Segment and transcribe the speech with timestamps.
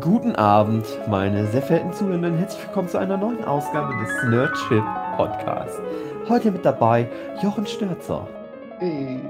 [0.00, 2.36] Guten Abend, meine sehr verehrten Zuhörenden.
[2.36, 4.82] Herzlich willkommen zu einer neuen Ausgabe des Nerdship
[5.16, 5.80] Podcasts.
[6.28, 7.08] Heute mit dabei
[7.42, 8.28] Jochen Störzer,
[8.78, 9.20] Hey.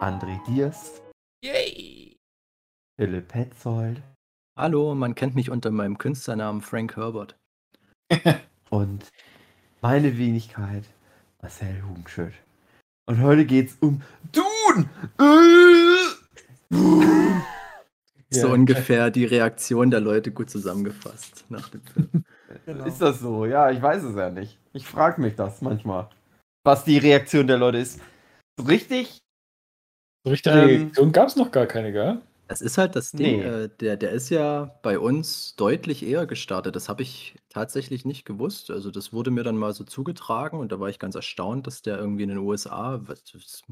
[0.00, 1.02] André Diers,
[1.44, 2.16] Yay!
[2.96, 4.00] Philipp Petzold
[4.58, 7.36] Hallo, man kennt mich unter meinem Künstlernamen Frank Herbert.
[8.70, 9.10] und
[9.82, 10.84] meine Wenigkeit
[11.42, 12.34] Marcel Hugenschild.
[13.06, 14.00] Und heute geht's um
[14.32, 14.88] Dune!
[18.36, 18.40] Äh!
[18.40, 18.52] So Ja.
[18.54, 22.10] ungefähr die Reaktion der Leute gut zusammengefasst nach dem Film.
[22.66, 22.84] Genau.
[22.86, 23.46] Ist das so?
[23.46, 24.58] Ja, ich weiß es ja nicht.
[24.72, 26.08] Ich frage mich das manchmal.
[26.62, 28.00] Was die Reaktion der Leute ist.
[28.58, 29.18] So richtig?
[30.24, 32.22] So richtige Ähm, Reaktion gab es noch gar keine, gell?
[32.46, 33.42] Das ist halt das Ding, Nee.
[33.42, 36.76] äh, der, der ist ja bei uns deutlich eher gestartet.
[36.76, 38.70] Das habe ich tatsächlich nicht gewusst.
[38.70, 41.82] Also das wurde mir dann mal so zugetragen und da war ich ganz erstaunt, dass
[41.82, 43.22] der irgendwie in den USA, was,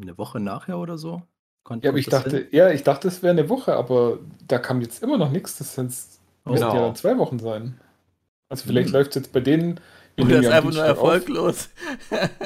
[0.00, 1.22] eine Woche nachher oder so,
[1.64, 2.48] konnte Ja, aber ich dachte, hin?
[2.52, 5.58] ja, ich dachte, es wäre eine Woche, aber da kam jetzt immer noch nichts.
[5.58, 5.92] Das sind
[6.44, 6.50] Oh.
[6.50, 6.74] müssten Genau.
[6.77, 7.80] ja dann zwei Wochen sein.
[8.48, 8.94] Also vielleicht Hm.
[8.94, 9.80] läuft es jetzt bei denen
[10.19, 11.69] Oder ist ja einfach nur auf, erfolglos.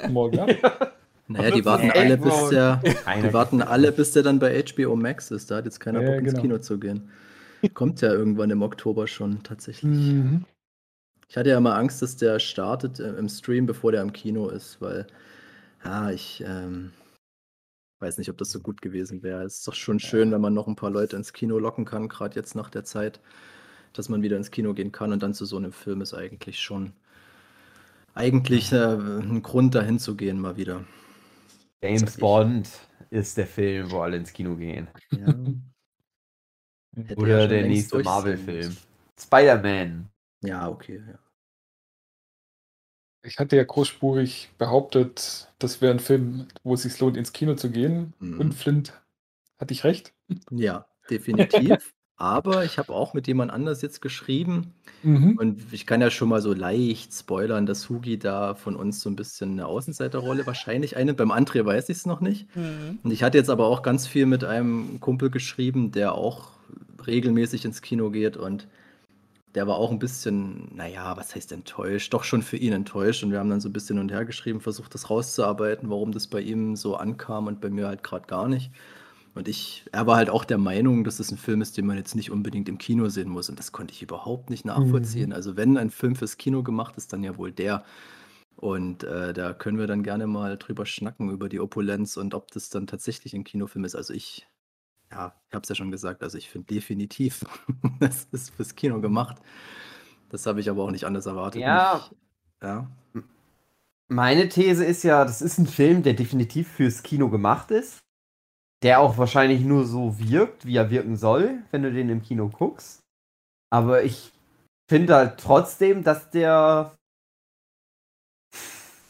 [0.07, 0.51] morgen ab.
[1.29, 2.81] Naja, die warten alle, bis der,
[3.23, 5.51] die warten alle, bis der dann bei HBO Max ist.
[5.51, 6.41] Da hat jetzt keiner Ja, Bock ins genau.
[6.41, 7.11] Kino zu gehen.
[7.75, 9.91] Kommt ja irgendwann im Oktober schon tatsächlich.
[9.91, 10.45] Mhm.
[11.29, 14.49] Ich hatte ja immer Angst, dass der startet äh, im Stream, bevor der im Kino
[14.49, 15.07] ist, weil
[15.85, 16.93] ja, ich ähm,
[18.01, 19.43] weiß nicht, ob das so gut gewesen wäre.
[19.43, 22.09] Es ist doch schon schön, wenn man noch ein paar Leute ins Kino locken kann,
[22.09, 23.21] gerade jetzt nach der Zeit,
[23.93, 26.61] dass man wieder ins Kino gehen kann und dann zu so einem Film ist eigentlich
[26.61, 26.93] schon
[28.15, 30.85] eigentlich äh, ein Grund, dahin zu gehen mal wieder.
[31.83, 32.17] James.
[32.17, 32.69] Bond
[33.11, 34.89] ist der Film, wo alle ins Kino gehen.
[35.11, 35.27] Ja.
[37.17, 38.75] Oder ja der nächste Marvel-Film.
[39.21, 40.09] Spider-Man.
[40.43, 41.03] Ja, okay.
[41.07, 41.19] Ja.
[43.27, 47.55] Ich hatte ja großspurig behauptet, das wäre ein Film, wo es sich lohnt, ins Kino
[47.55, 48.15] zu gehen.
[48.21, 48.41] Mhm.
[48.41, 48.93] Und Flint,
[49.59, 50.15] hatte ich recht?
[50.51, 51.93] Ja, definitiv.
[52.19, 55.37] Aber ich habe auch mit jemand anders jetzt geschrieben Mhm.
[55.39, 59.11] und ich kann ja schon mal so leicht spoilern, dass Hugi da von uns so
[59.11, 61.19] ein bisschen eine Außenseiterrolle wahrscheinlich einnimmt.
[61.19, 62.49] Beim André weiß ich es noch nicht.
[62.57, 63.01] Mhm.
[63.03, 66.53] Und ich hatte jetzt aber auch ganz viel mit einem Kumpel geschrieben, der auch
[67.07, 68.67] regelmäßig ins Kino geht und
[69.57, 72.13] der war auch ein bisschen, naja, was heißt enttäuscht?
[72.13, 73.25] Doch schon für ihn enttäuscht.
[73.25, 76.13] Und wir haben dann so ein bisschen hin und her geschrieben, versucht das rauszuarbeiten, warum
[76.13, 78.71] das bei ihm so ankam und bei mir halt gerade gar nicht.
[79.35, 81.97] Und ich, er war halt auch der Meinung, dass es ein Film ist, den man
[81.97, 83.49] jetzt nicht unbedingt im Kino sehen muss.
[83.49, 85.33] Und das konnte ich überhaupt nicht nachvollziehen.
[85.33, 87.83] Also wenn ein Film fürs Kino gemacht ist, dann ja wohl der.
[88.57, 92.51] Und äh, da können wir dann gerne mal drüber schnacken, über die Opulenz und ob
[92.51, 93.95] das dann tatsächlich ein Kinofilm ist.
[93.95, 94.47] Also ich,
[95.17, 97.45] ja, ich habe es ja schon gesagt, also ich finde definitiv,
[98.01, 99.39] das ist fürs Kino gemacht.
[100.29, 101.63] Das habe ich aber auch nicht anders erwartet.
[101.63, 101.95] Ja.
[101.95, 102.91] Und Ich, ja.
[104.09, 107.99] Meine These ist ja, das ist ein Film, der definitiv fürs Kino gemacht ist.
[108.83, 112.49] Der auch wahrscheinlich nur so wirkt, wie er wirken soll, wenn du den im Kino
[112.49, 113.01] guckst.
[113.71, 114.33] Aber ich
[114.89, 116.95] finde halt trotzdem, dass der.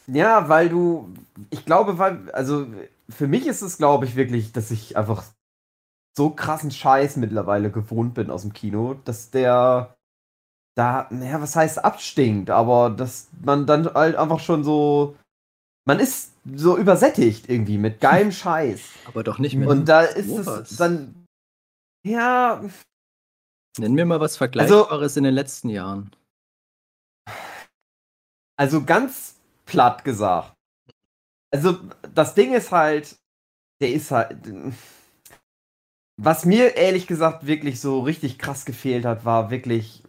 [0.07, 1.13] Ja, weil du.
[1.49, 2.31] Ich glaube, weil.
[2.31, 2.65] Also,
[3.09, 5.25] für mich ist es, glaube ich, wirklich, dass ich einfach
[6.17, 9.95] so krassen Scheiß mittlerweile gewohnt bin aus dem Kino, dass der
[10.75, 15.15] da, naja, was heißt abstinkt, aber dass man dann halt einfach schon so,
[15.85, 18.81] man ist so übersättigt irgendwie mit geilem Scheiß.
[19.05, 19.69] Aber doch nicht mit.
[19.69, 21.25] Und da ist es dann,
[22.03, 22.61] ja,
[23.79, 26.15] Nenn mir mal was Vergleichbares in den letzten Jahren.
[28.55, 29.35] also ganz
[29.65, 30.53] platt gesagt.
[31.53, 31.77] Also
[32.13, 33.15] das Ding ist halt,
[33.81, 34.35] der ist halt,
[36.17, 40.03] was mir ehrlich gesagt wirklich so richtig krass gefehlt hat, war wirklich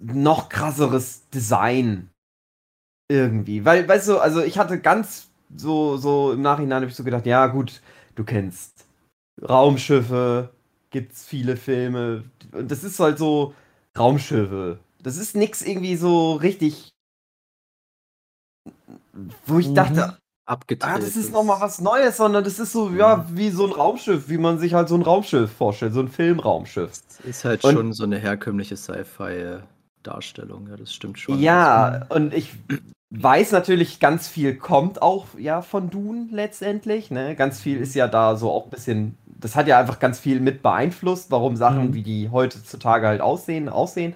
[0.00, 2.10] noch krasseres Design
[3.10, 3.64] irgendwie.
[3.64, 7.26] Weil, weißt du, also ich hatte ganz so, so im Nachhinein habe ich so gedacht,
[7.26, 7.80] ja gut,
[8.14, 8.86] du kennst
[9.48, 10.50] Raumschiffe,
[10.90, 13.54] gibt's viele Filme und das ist halt so
[13.98, 14.78] Raumschiffe.
[15.02, 16.90] Das ist nix irgendwie so richtig,
[19.46, 19.74] wo ich Mhm.
[19.74, 20.18] dachte,
[20.48, 20.90] Abgedreht.
[20.90, 24.28] ah, das ist nochmal was Neues, sondern das ist so, ja, wie so ein Raumschiff,
[24.28, 26.90] wie man sich halt so ein Raumschiff vorstellt, so ein Filmraumschiff.
[26.90, 31.38] Das ist halt Und- schon so eine herkömmliche Sci-Fi-Darstellung, ja, das stimmt schon.
[31.40, 32.52] Ja, und ich
[33.10, 37.10] weiß natürlich, ganz viel kommt auch ja von Dune letztendlich.
[37.10, 37.34] Ne?
[37.36, 40.40] Ganz viel ist ja da so auch ein bisschen, das hat ja einfach ganz viel
[40.40, 41.94] mit beeinflusst, warum Sachen, Mhm.
[41.94, 44.14] wie die heutzutage halt aussehen, aussehen.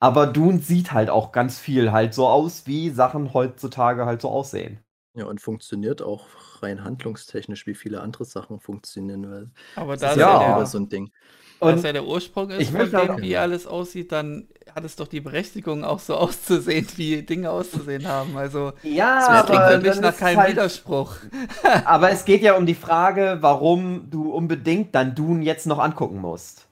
[0.00, 4.28] Aber Dune sieht halt auch ganz viel halt so aus, wie Sachen heutzutage halt so
[4.28, 4.78] aussehen.
[5.16, 6.26] Ja, und funktioniert auch
[6.60, 9.30] rein handlungstechnisch, wie viele andere Sachen funktionieren.
[9.30, 11.10] Weil Aber das da ist ja ja, der, immer so ein Ding.
[11.58, 14.96] Und ja der Ursprung ist ich von möchte dem, wie alles aussieht, dann hat es
[14.96, 18.36] doch die Berechtigung, auch so auszusehen, wie Dinge auszusehen haben.
[18.36, 21.16] Also, ja, das klingt aber für mich nach ist keinem halt- Widerspruch.
[21.86, 26.20] Aber es geht ja um die Frage, warum du unbedingt dann Dune jetzt noch angucken
[26.20, 26.66] musst.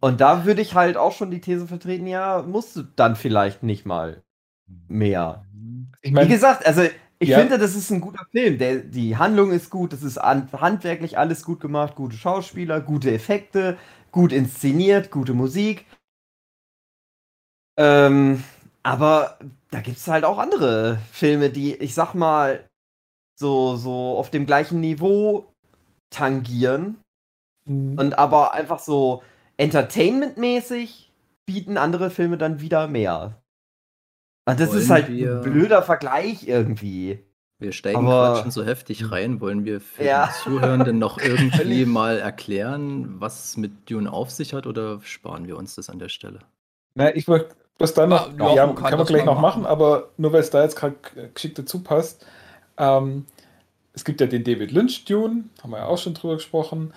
[0.00, 3.62] Und da würde ich halt auch schon die These vertreten, ja, musst du dann vielleicht
[3.62, 4.22] nicht mal
[4.88, 5.44] mehr.
[6.00, 6.82] Ich Wie meine, gesagt, also
[7.20, 7.38] ich Ja.
[7.38, 8.58] finde, das ist ein guter Film.
[8.58, 13.12] Der, die Handlung ist gut, das ist an, handwerklich alles gut gemacht, gute Schauspieler, gute
[13.12, 13.78] Effekte,
[14.10, 15.86] gut inszeniert, gute Musik.
[17.78, 18.42] Ähm,
[18.82, 19.38] aber
[19.70, 22.66] da gibt es halt auch andere Filme, die, ich sag mal,
[23.38, 25.52] so, so auf dem gleichen Niveau
[26.10, 26.98] tangieren
[27.66, 27.98] Mhm.
[27.98, 29.22] und aber einfach so
[29.58, 31.12] entertainmentmäßig
[31.46, 33.39] bieten andere Filme dann wieder mehr.
[34.52, 37.20] Und das ist Wollen halt wir- ein blöder Vergleich irgendwie.
[37.58, 39.40] Wir steigen Aber- gerade schon so heftig rein.
[39.40, 40.26] Wollen wir für Ja.
[40.28, 45.46] die Zuhörenden noch irgendwie mal erklären, was es mit Dune auf sich hat oder sparen
[45.46, 46.38] wir uns das an der Stelle?
[46.94, 49.62] Na, ich wollte was dann noch, Ja, ja, man kann, man das gleich noch machen,
[49.62, 49.66] machen.
[49.72, 50.96] aber nur weil es da jetzt gerade
[51.34, 52.26] geschickt dazu passt.
[52.76, 53.24] Ähm,
[53.94, 56.92] es gibt ja den David Lynch Dune, haben wir ja auch schon drüber gesprochen.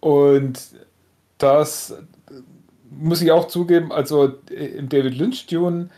[0.00, 0.58] Und
[1.38, 1.94] das
[2.90, 5.88] muss ich auch zugeben, also äh, im David Lynch Dune,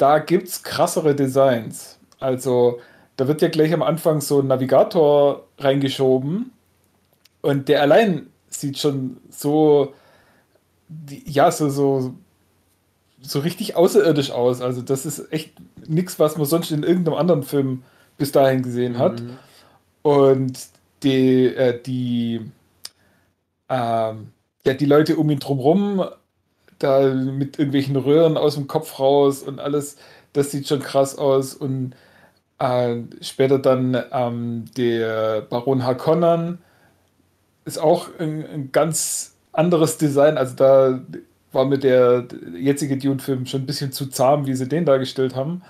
[0.00, 1.98] da gibt es krassere Designs.
[2.18, 2.80] Also
[3.16, 6.52] da wird ja gleich am Anfang so ein Navigator reingeschoben
[7.42, 9.94] und der allein sieht schon so,
[11.26, 12.14] ja, so, so,
[13.20, 14.62] so richtig außerirdisch aus.
[14.62, 15.52] Also das ist echt
[15.86, 17.82] nichts, was man sonst in irgendeinem anderen Film
[18.16, 19.20] bis dahin gesehen hat.
[19.20, 19.38] Mhm.
[20.02, 20.58] Und
[21.02, 22.40] die, äh, die,
[23.68, 24.32] ähm,
[24.64, 26.04] ja, die Leute um ihn drumherum,
[26.80, 29.96] da mit irgendwelchen Röhren aus dem Kopf raus und alles,
[30.32, 31.54] das sieht schon krass aus.
[31.54, 31.94] Und
[32.58, 36.58] äh, später dann ähm, der Baron Harkonnen
[37.64, 40.38] ist auch ein, ein ganz anderes Design.
[40.38, 41.00] Also da
[41.52, 45.62] war mir der jetzige Dune-Film schon ein bisschen zu zahm, wie sie den dargestellt haben.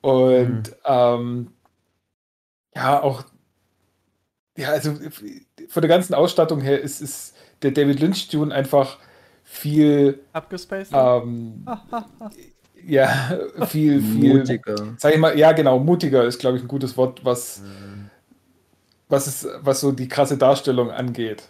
[0.00, 1.48] Und ähm,
[2.74, 3.24] ja, auch,
[4.56, 4.94] ja, also
[5.68, 8.98] von der ganzen Ausstattung her ist, ist der David Lynch Dune einfach
[9.54, 10.92] viel, Abgespaced?
[10.92, 11.66] ähm,
[12.86, 14.94] ja, viel, viel, Mutiger.
[14.98, 17.62] sag ich mal, ja, genau, mutiger ist, glaube ich, ein gutes Wort, was,
[19.08, 21.44] was, ist, was so die krasse Darstellung angeht.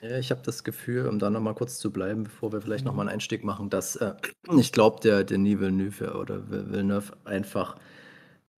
[0.00, 3.06] Ja, ich habe das Gefühl, um da nochmal kurz zu bleiben, bevor wir vielleicht nochmal
[3.06, 4.14] einen Einstieg machen, dass äh,
[4.58, 7.76] ich glaube, der Denis Villeneuve oder Vil- Villeneuve einfach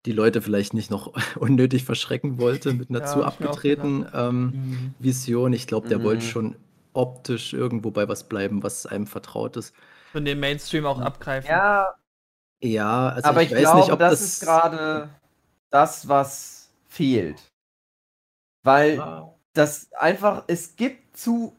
[0.06, 4.54] die Leute vielleicht nicht noch unnötig verschrecken wollte mit einer Ja, zu abgedrehten ähm,
[5.00, 5.54] Vision.
[5.54, 6.04] Ich glaube, der Mhm.
[6.04, 6.56] wollte schon
[6.94, 9.76] optisch irgendwo bei was bleiben, was einem vertraut ist.
[10.14, 11.50] Und den Mainstream auch abgreifen.
[11.50, 11.96] Ja,
[12.62, 15.10] Ja, also aber ich, ich, weiß glaube, nicht, ob das, das, ist gerade
[15.70, 17.42] das, was fehlt.
[18.64, 21.56] Weil Ah, das einfach, es gibt zu.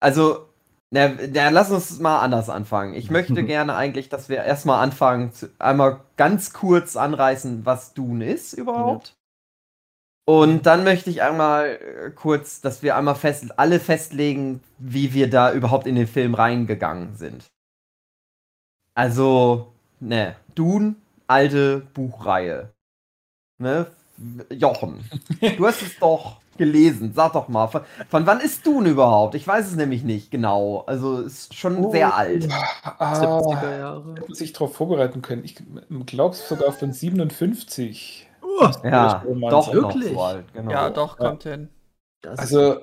[0.00, 0.48] Also,
[0.90, 2.94] na, na, lass uns mal anders anfangen.
[2.94, 8.26] Ich möchte gerne eigentlich, dass wir erstmal anfangen, zu, einmal ganz kurz anreißen, was Dune
[8.32, 9.16] ist überhaupt.
[10.28, 15.30] Und dann möchte ich einmal äh, kurz, dass wir einmal fest, alle festlegen, wie wir
[15.30, 17.44] da überhaupt in den Film reingegangen sind.
[18.94, 20.96] Also, ne, Dune,
[21.26, 22.72] alte Buchreihe.
[23.58, 23.86] Ne?
[24.50, 25.04] Jochen,
[25.58, 27.12] du hast es doch gelesen.
[27.14, 29.34] Sag doch mal, von, von wann ist Dune überhaupt?
[29.34, 30.84] Ich weiß es nämlich nicht genau.
[30.86, 31.90] Also ist schon Oh.
[31.92, 32.48] sehr alt.
[32.98, 34.10] Ah, 70er Jahre.
[34.14, 35.44] hätte man sich darauf vorbereiten können.
[35.44, 35.56] Ich
[36.06, 38.25] glaube es sogar von 57.
[38.58, 40.12] Oh, Ja, doch Wirklich?
[40.12, 40.52] so alt.
[40.52, 40.70] Genau.
[40.70, 41.26] Ja, doch, Ja.
[41.28, 41.68] kommt hin.
[42.22, 42.80] das Also-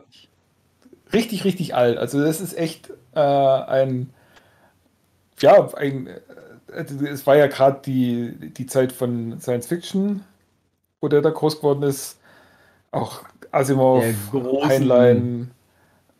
[1.12, 1.98] Richtig, richtig alt.
[2.00, 4.12] Also das ist echt äh, ein,
[5.40, 10.24] ja, ein, äh, es war ja gerade die, die Zeit von Science Fiction,
[11.02, 12.18] wo der da groß geworden ist.
[12.92, 14.04] Auch Asimov,
[14.66, 15.52] Heinlein,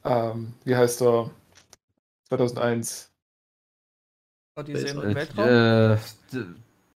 [0.04, 1.32] ähm, wie heißt er?
[2.30, 3.10] 2001.
[4.56, 5.16] Odyssee im Weltraum.
[5.16, 5.48] Weltraum.
[5.48, 5.98] Äh,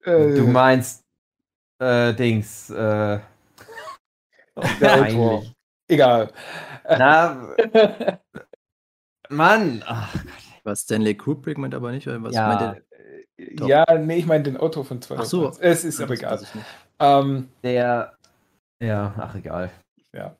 [0.06, 1.05] d- Äh, du meinst
[1.80, 2.70] äh, Dings.
[2.70, 3.20] Äh,
[4.80, 5.38] der Autor.
[5.40, 5.56] eigentlich.
[5.88, 6.32] Egal.
[6.88, 7.56] Na,
[9.30, 9.84] Mann.
[9.86, 10.16] Ach,
[10.64, 12.48] war Stanley Kubrick meint aber nicht, weil was Ja.
[12.48, 12.82] meint
[13.58, 13.68] Doch.
[13.68, 15.50] Ja, nee, ich meine den Autor von Ach so.
[15.52, 15.60] 2001.
[15.60, 16.06] Es ist er?
[16.06, 16.40] aber egal.
[17.00, 18.14] Ähm, der.
[18.82, 19.72] Ja, ach egal.
[20.14, 20.36] Ja.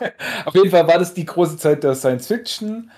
[0.44, 2.90] Auf jeden Fall war das die große Zeit der Science Fiction.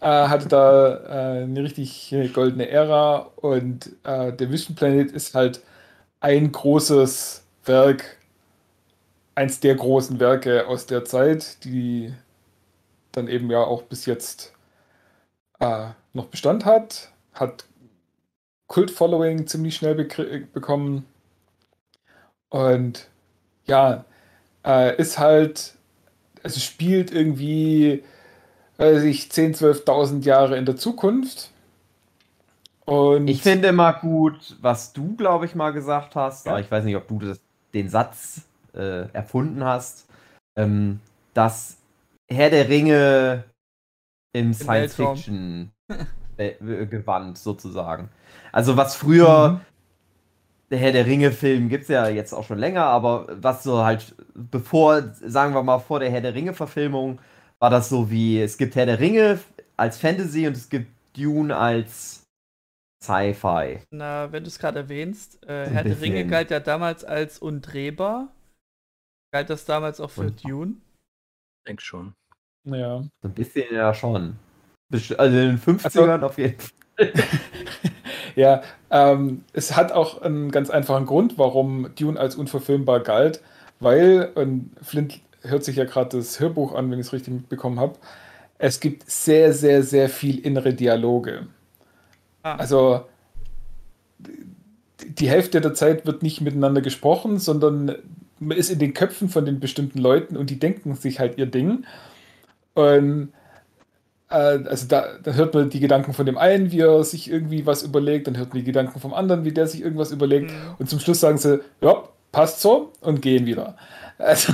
[0.00, 0.96] Äh, hatte da
[1.38, 5.62] äh, eine richtig äh, goldene Ära und äh, der Vision Planet ist halt
[6.24, 8.16] ein großes Werk,
[9.36, 12.12] eins der großen Werke aus der Zeit, die
[13.12, 14.52] dann eben ja auch bis jetzt
[15.60, 17.64] äh, noch Bestand hat, hat
[18.66, 21.06] Kult-Following ziemlich schnell bekri- bekommen
[22.50, 23.08] und
[23.66, 24.04] ja,
[24.66, 25.74] äh, ist halt,
[26.44, 28.04] also spielt irgendwie,
[28.78, 31.52] weiß ich, 10.000, 12.000 Jahre in der Zukunft.
[32.86, 36.52] Und Ich finde immer gut, was du, glaube ich, mal gesagt hast, Ja.
[36.52, 37.40] aber ich weiß nicht, ob du das,
[37.72, 38.42] den Satz
[38.74, 40.06] äh, erfunden hast,
[40.56, 41.00] ähm,
[41.32, 41.78] dass
[42.30, 43.44] Herr der Ringe
[44.34, 44.52] im.
[44.52, 45.72] Science-Fiction-Gewand
[47.38, 48.10] sozusagen.
[48.52, 49.60] Also was früher, Mhm.
[50.70, 54.14] der Herr der Ringe-Film gibt es ja jetzt auch schon länger, aber was so halt,
[54.34, 57.20] bevor, sagen wir mal, vor der Herr der Ringe-Verfilmung,
[57.60, 59.38] war das so wie, es gibt Herr der Ringe
[59.76, 62.23] als Fantasy und es gibt Dune als
[63.04, 63.80] Sci-Fi.
[63.90, 68.32] Na, wenn du es gerade erwähnst, äh, Herr der Ringe galt ja damals als undrehbar.
[69.32, 70.74] Galt das damals auch für Und- Dune?
[71.68, 72.14] Denk schon.
[72.66, 73.02] Ja.
[73.22, 74.36] So ein bisschen ja schon.
[74.92, 76.70] Also in den 50ern auf jeden Fall.
[78.36, 83.40] Ja, ähm, es hat auch einen ganz einfachen Grund, warum Dune als unverfilmbar galt,
[83.78, 87.78] weil, und Flint hört sich ja gerade das Hörbuch an, wenn ich es richtig mitbekommen
[87.78, 87.96] habe,
[88.58, 91.46] es gibt sehr, sehr, sehr viel innere Dialoge.
[92.44, 93.06] Ah, Also
[95.06, 97.96] die Hälfte der Zeit wird nicht miteinander gesprochen, sondern
[98.38, 101.46] man ist in den Köpfen von den bestimmten Leuten und die denken sich halt ihr
[101.46, 101.84] Ding.
[102.74, 103.32] Und
[104.28, 107.66] äh, also da, da hört man die Gedanken von dem einen, wie er sich irgendwie
[107.66, 110.50] was überlegt, dann hört man die Gedanken vom anderen, wie der sich irgendwas überlegt.
[110.50, 110.74] Mhm.
[110.78, 113.76] Und zum Schluss sagen sie, ja, passt so und gehen wieder.
[114.18, 114.52] Also,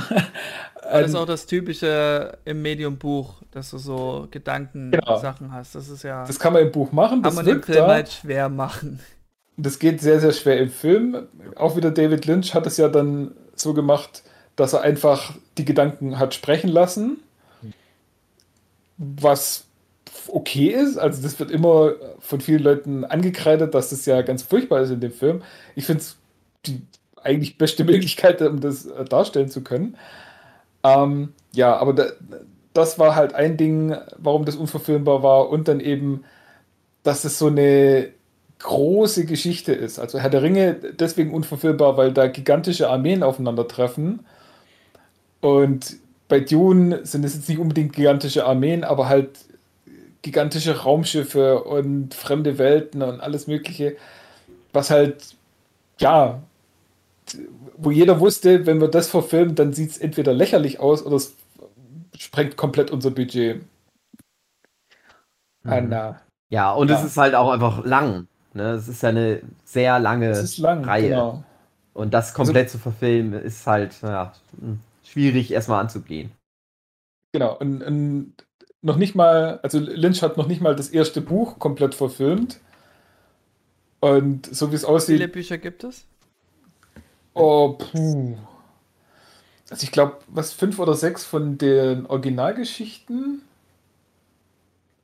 [0.92, 5.74] das ist ähm, auch das Typische im Medium-Buch, dass du so Gedankensachen hast.
[5.74, 6.24] Das ist ja.
[6.26, 7.22] das kann man im Buch machen.
[7.22, 7.88] kann Das man im Film da.
[7.88, 9.00] halt schwer machen.
[9.56, 11.26] Das geht sehr, sehr schwer im Film.
[11.56, 14.22] Auch wieder David Lynch hat es ja dann so gemacht,
[14.56, 17.18] dass er einfach die Gedanken hat sprechen lassen.
[18.96, 19.66] Was
[20.28, 20.98] okay ist.
[20.98, 25.00] Also das wird immer von vielen Leuten angekreidet, dass das ja ganz furchtbar ist in
[25.00, 25.42] dem Film.
[25.74, 26.16] Ich finde es
[26.66, 26.82] die
[27.22, 29.96] eigentlich beste Möglichkeit, um das äh, darstellen zu können.
[30.82, 32.06] Ähm, ja, aber da,
[32.72, 35.50] das war halt ein Ding, warum das unverfilmbar war.
[35.50, 36.24] Und dann eben,
[37.02, 38.10] dass es so eine
[38.60, 39.98] große Geschichte ist.
[39.98, 44.20] Also Herr der Ringe deswegen unverfilmbar, weil da gigantische Armeen aufeinandertreffen.
[45.40, 45.96] Und
[46.28, 49.30] bei Dune sind es jetzt nicht unbedingt gigantische Armeen, aber halt
[50.22, 53.96] gigantische Raumschiffe und fremde Welten und alles Mögliche,
[54.72, 55.34] was halt,
[55.98, 56.42] ja,
[57.82, 61.34] wo jeder wusste, wenn wir das verfilmen, dann sieht es entweder lächerlich aus oder es
[62.16, 63.62] sprengt komplett unser Budget.
[65.62, 65.70] Mhm.
[65.70, 66.20] Anna.
[66.50, 66.98] Ja, und Ja.
[66.98, 68.26] es ist halt auch einfach lang.
[68.54, 68.72] Ne?
[68.72, 71.08] Es ist ja eine sehr lange lang, Reihe.
[71.10, 71.44] genau.
[71.92, 76.32] Und das komplett zu verfilmen, ist halt ja, hm, schwierig erstmal anzugehen.
[77.32, 78.34] Genau, und, und
[78.82, 82.60] noch nicht mal, also Lynch hat noch nicht mal das erste Buch komplett verfilmt.
[84.00, 86.06] Und so wie es Wie viele aussieht, Bücher gibt es?
[87.34, 88.36] Oh, puh.
[89.70, 93.42] Also ich glaube, was fünf oder sechs von den Originalgeschichten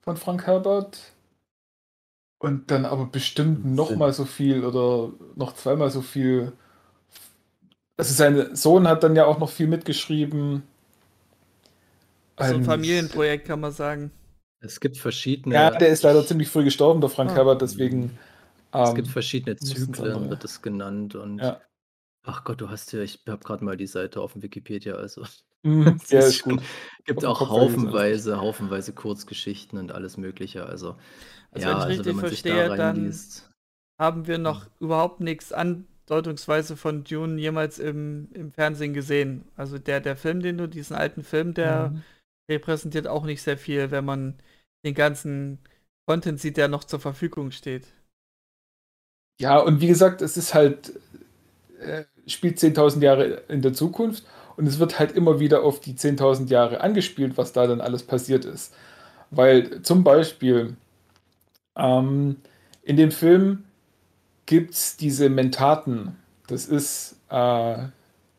[0.03, 1.13] von Frank Herbert.
[2.39, 6.53] Und dann aber bestimmt noch Sind- mal so viel oder noch zweimal so viel.
[7.97, 10.63] Also sein Sohn hat dann ja auch noch viel mitgeschrieben.
[12.39, 14.11] So ein Und- Familienprojekt kann man sagen.
[14.61, 17.37] Es gibt verschiedene, Ja, der ist leider ziemlich früh gestorben, der Frank Ah.
[17.37, 18.19] Herbert, deswegen.
[18.73, 20.31] es ähm, gibt verschiedene Zyklen, andere.
[20.31, 21.15] wird es genannt.
[21.15, 21.61] Und Ja.
[22.27, 25.25] Ach Gott, du hast ja, ich habe gerade mal die Seite auf dem Wikipedia, also
[25.65, 26.63] mhm, es der ist ist schon- gut.
[27.05, 30.67] gibt auch haufenweise, haufenweise Kurzgeschichten und alles Mögliche.
[30.67, 30.97] Also,
[31.51, 33.51] Also ja, wenn ich also richtig wenn man sich da verstehe, dann reinliest.
[34.01, 34.71] haben wir noch Mhm.
[34.81, 39.47] überhaupt nichts andeutungsweise von Dune jemals im, im Fernsehen gesehen.
[39.57, 42.05] Also der, der Film, den du, diesen alten Film, der Mhm.
[42.51, 44.37] repräsentiert auch nicht sehr viel, wenn man
[44.87, 45.61] den ganzen
[46.07, 47.89] Content sieht, der noch zur Verfügung steht.
[49.41, 50.99] Ja, und wie gesagt, es ist halt,
[51.81, 54.25] äh, spielt 10.000 Jahre in der Zukunft
[54.57, 58.03] und es wird halt immer wieder auf die 10.000 Jahre angespielt, was da dann alles
[58.05, 58.75] passiert ist.
[59.31, 60.77] Weil zum Beispiel
[61.77, 62.37] ähm,
[62.83, 63.65] in dem Film
[64.47, 66.17] gibt es diese Mentaten.
[66.49, 67.79] Das ist äh,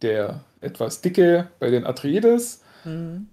[0.02, 3.28] der etwas dicke bei den Atreides, Mhm.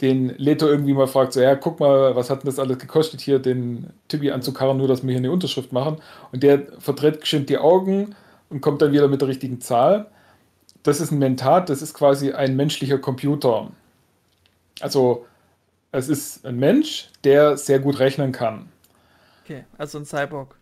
[0.00, 3.20] den Leto irgendwie mal fragt, so, ja, guck mal, was hat denn das alles gekostet,
[3.20, 5.98] hier den Tibi anzukarren, nur dass wir hier eine Unterschrift machen.
[6.32, 8.14] Und der verdreht geschwind die Augen
[8.50, 10.10] und kommt dann wieder mit der richtigen Zahl.
[10.82, 13.70] Das ist ein Mentat, das ist quasi ein menschlicher Computer.
[14.80, 15.26] Also,
[15.92, 18.68] es ist ein Mensch, der sehr gut rechnen kann.
[19.44, 20.56] Okay, also ein Cyborg.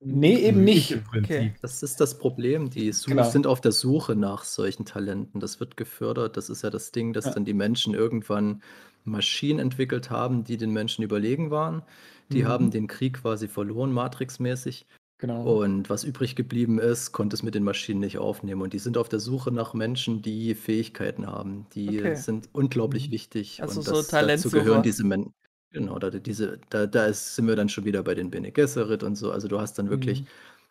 [0.00, 0.98] Nee, eben nicht.
[1.16, 1.54] Okay.
[1.62, 2.68] Das ist das Problem.
[2.70, 3.24] Die Su Genau.
[3.28, 5.40] sind auf der Suche nach solchen Talenten.
[5.40, 6.36] Das wird gefördert.
[6.36, 7.32] Das ist ja das Ding, dass Ja.
[7.32, 8.62] dann die Menschen irgendwann
[9.04, 11.82] Maschinen entwickelt haben, die den Menschen überlegen waren.
[12.30, 12.48] Die Mhm.
[12.48, 14.84] haben den Krieg quasi verloren, Matrix-mäßig.
[15.18, 15.56] Genau.
[15.60, 18.62] Und was übrig geblieben ist, konnte es mit den Maschinen nicht aufnehmen.
[18.62, 21.66] Und die sind auf der Suche nach Menschen, die Fähigkeiten haben.
[21.74, 22.14] Die Okay.
[22.14, 23.12] sind unglaublich Mhm.
[23.12, 23.62] wichtig.
[23.62, 25.32] Also und so das, dazu gehören diese Menschen.
[25.72, 29.02] Genau, da, diese, da, da ist, sind wir dann schon wieder bei den Bene Gesserit
[29.02, 29.30] und so.
[29.32, 30.26] Also du hast dann wirklich Mhm.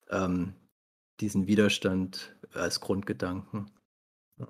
[0.09, 0.53] ähm,
[1.21, 3.71] diesen Widerstand als Grundgedanken.
[4.39, 4.47] Ja.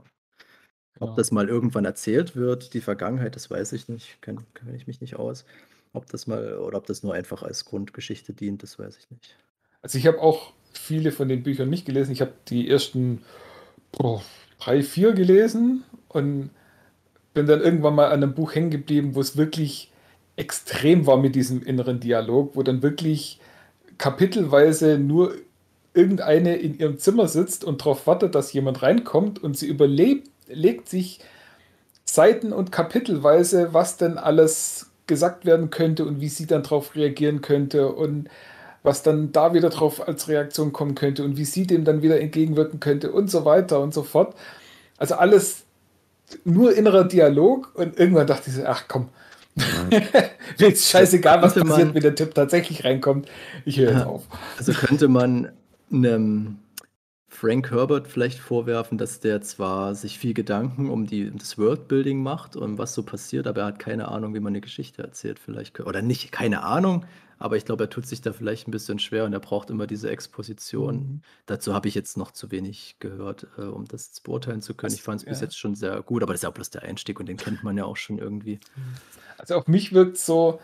[0.94, 1.12] Genau.
[1.12, 4.88] Ob das mal irgendwann erzählt wird, die Vergangenheit, das weiß ich nicht, kenne kenn ich
[4.88, 5.46] mich nicht aus.
[5.94, 9.38] Ob das mal, oder ob das nur einfach als Grundgeschichte dient, das weiß ich nicht.
[9.86, 12.12] Also ich habe auch viele von den Büchern nicht gelesen.
[12.12, 13.22] Ich habe die ersten
[13.92, 14.24] boah,
[14.60, 16.50] drei, vier gelesen und
[17.36, 19.92] bin dann irgendwann mal an einem Buch hängen geblieben, wo es wirklich
[20.38, 23.40] extrem war mit diesem inneren Dialog, wo dann wirklich
[24.00, 25.36] kapitelweise nur
[25.94, 30.90] irgendeine in ihrem Zimmer sitzt und darauf wartet, dass jemand reinkommt und sie überlebt, legt
[30.90, 31.20] sich
[32.06, 37.42] Seiten- und Kapitelweise, was denn alles gesagt werden könnte und wie sie dann darauf reagieren
[37.42, 38.30] könnte und
[38.86, 42.20] was dann da wieder drauf als Reaktion kommen könnte und wie sie dem dann wieder
[42.20, 44.36] entgegenwirken könnte und so weiter und so fort.
[44.98, 45.64] Also alles
[46.44, 49.10] nur innerer Dialog und irgendwann dachte ich so, ach komm,
[50.60, 53.30] mir ist scheißegal, was passiert, wenn der Typ tatsächlich reinkommt.
[53.64, 54.24] Ich höre jetzt auf.
[54.58, 55.50] Also könnte man
[55.92, 56.58] einem
[57.30, 62.22] Frank Herbert vielleicht vorwerfen, dass der zwar sich viel Gedanken um, die, um das Worldbuilding
[62.22, 65.40] macht und was so passiert, aber er hat keine Ahnung, wie man eine Geschichte erzählt.
[65.40, 67.06] Vielleicht oder nicht, keine Ahnung,
[67.38, 69.88] aber ich glaube, er tut sich da vielleicht ein bisschen schwer und er braucht immer
[69.88, 70.96] diese Exposition.
[70.96, 71.22] Mhm.
[71.46, 74.94] Dazu habe ich jetzt noch zu wenig gehört, äh, um das beurteilen zu können.
[74.94, 76.84] Ich fand es bis jetzt schon sehr gut, aber das ist ja auch bloß der
[76.84, 78.60] Einstieg und den kennt man ja auch schon irgendwie.
[79.38, 80.60] Also auf mich wirkt so,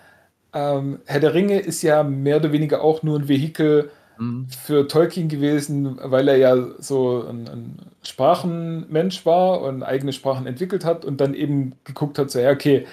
[0.54, 4.48] ähm, Herr der Ringe ist ja mehr oder weniger auch nur ein Vehikel mhm.
[4.50, 10.86] für Tolkien gewesen, weil er ja so ein, ein, Sprachenmensch war und eigene Sprachen entwickelt
[10.86, 12.88] hat und dann eben geguckt hat, so, ja, okay,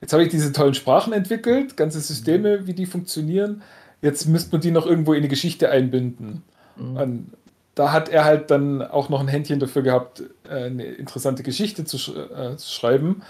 [0.00, 3.62] jetzt habe ich diese tollen Sprachen entwickelt, ganze Systeme, wie die funktionieren.
[4.02, 6.42] Jetzt müsste man die noch irgendwo in die Geschichte einbinden.
[6.76, 6.96] Mhm.
[6.96, 7.32] Und
[7.74, 11.84] da hat er halt dann auch noch ein Händchen dafür gehabt, äh, eine interessante Geschichte
[11.84, 13.22] zu, sch äh, zu schreiben.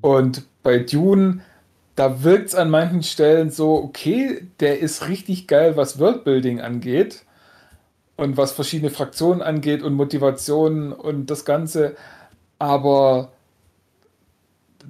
[0.00, 1.40] Und bei Dune,
[1.94, 7.24] da wirkt es an manchen Stellen so, okay, der ist richtig geil, was Worldbuilding angeht
[8.16, 11.96] und was verschiedene Fraktionen angeht und Motivationen und das Ganze.
[12.58, 13.32] Aber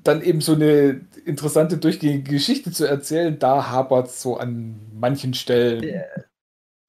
[0.04, 5.34] dann eben so eine interessante durchgehende Geschichte zu erzählen, da hapert es so an manchen
[5.34, 6.02] Stellen.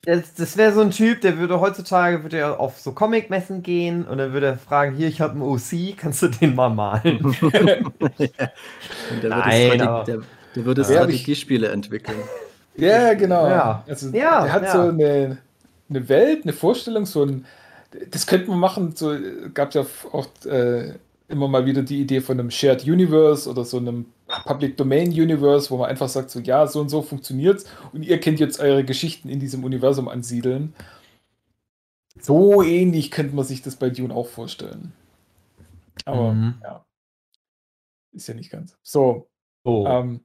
[0.04, 4.06] Das, das wäre so ein Typ, der würde heutzutage würde er auf so Comic-Messen gehen
[4.06, 7.36] und dann würde er fragen, hier, ich habe einen OC, kannst du den mal malen?
[8.18, 8.28] ja.
[9.22, 10.22] der, Nein, würde der,
[10.56, 12.20] der würde Strategiespiele entwickeln.
[12.78, 13.48] Ja, genau.
[13.48, 13.84] Ja.
[13.88, 14.72] Also, ja, der hat ja.
[14.72, 15.40] so eine,
[15.90, 17.46] eine Welt, eine Vorstellung, so ein,
[18.12, 19.14] das könnte man machen, so
[19.54, 20.94] gab es ja auch äh,
[21.28, 24.06] immer mal wieder die Idee von einem Shared Universe oder so einem
[24.46, 28.20] Public Domain Universe, wo man einfach sagt, so ja, so und so funktioniert's und ihr
[28.20, 30.74] könnt jetzt eure Geschichten in diesem Universum ansiedeln.
[32.20, 34.94] So ähnlich könnte man sich das bei Dune auch vorstellen.
[36.06, 36.56] Aber mhm.
[36.64, 36.86] ja,
[38.12, 38.78] ist ja nicht ganz.
[38.82, 39.30] So,
[39.64, 39.86] oh.
[39.88, 40.22] ähm,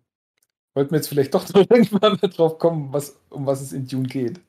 [0.74, 4.08] wollten wir jetzt vielleicht doch irgendwann mal drauf kommen, was, um was es in Dune
[4.08, 4.40] geht.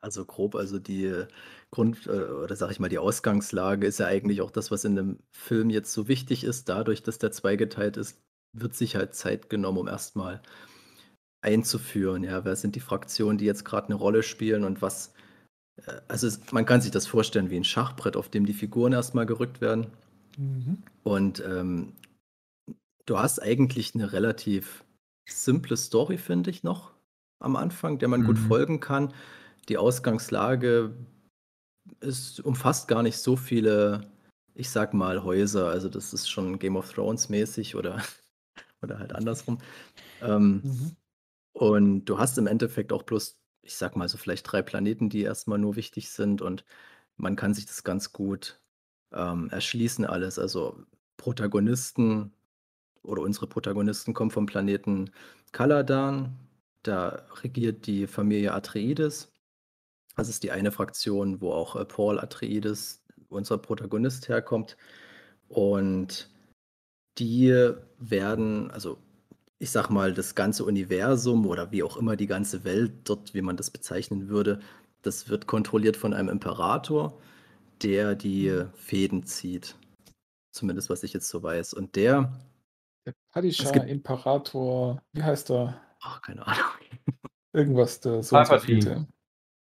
[0.00, 1.24] Also grob, also die
[1.74, 4.94] Grund, äh, oder sage ich mal, die Ausgangslage ist ja eigentlich auch das, was in
[4.94, 6.68] dem Film jetzt so wichtig ist.
[6.68, 8.22] Dadurch, dass der zweigeteilt ist,
[8.56, 10.40] wird sich halt Zeit genommen, um erstmal
[11.42, 12.22] einzuführen.
[12.22, 15.14] Ja, wer sind die Fraktionen, die jetzt gerade eine Rolle spielen und was.
[15.84, 18.92] Äh, also es, man kann sich das vorstellen wie ein Schachbrett, auf dem die Figuren
[18.92, 19.88] erstmal gerückt werden.
[20.38, 20.78] Mhm.
[21.02, 21.92] Und ähm,
[23.04, 24.84] du hast eigentlich eine relativ
[25.28, 26.92] simple Story, finde ich, noch
[27.40, 28.26] am Anfang, der man mhm.
[28.26, 29.12] gut folgen kann.
[29.68, 30.94] Die Ausgangslage
[32.00, 34.02] es umfasst gar nicht so viele,
[34.54, 35.68] ich sag mal, Häuser.
[35.68, 38.02] Also das ist schon Game of Thrones mäßig oder,
[38.82, 39.58] oder halt andersrum.
[40.22, 40.96] Ähm, mhm.
[41.52, 45.22] Und du hast im Endeffekt auch bloß, ich sag mal, so vielleicht drei Planeten, die
[45.22, 46.64] erstmal nur wichtig sind und
[47.16, 48.60] man kann sich das ganz gut
[49.12, 50.38] ähm, erschließen alles.
[50.38, 50.84] Also
[51.16, 52.32] Protagonisten
[53.02, 55.10] oder unsere Protagonisten kommen vom Planeten
[55.52, 56.36] Kaladan.
[56.82, 59.33] Da regiert die Familie Atreides.
[60.16, 64.76] Das ist die eine Fraktion, wo auch äh, Paul Atreides, unser Protagonist, herkommt.
[65.48, 66.30] Und
[67.18, 68.98] die werden, also
[69.58, 73.42] ich sag mal, das ganze Universum oder wie auch immer die ganze Welt dort, wie
[73.42, 74.60] man das bezeichnen würde,
[75.02, 77.18] das wird kontrolliert von einem Imperator,
[77.82, 78.70] der die mhm.
[78.74, 79.76] Fäden zieht.
[80.52, 81.74] Zumindest was ich jetzt so weiß.
[81.74, 82.32] Und der.
[83.06, 85.80] Der Padishah Imperator, wie heißt er?
[86.00, 86.64] Ach, keine Ahnung.
[87.52, 88.36] Irgendwas, der so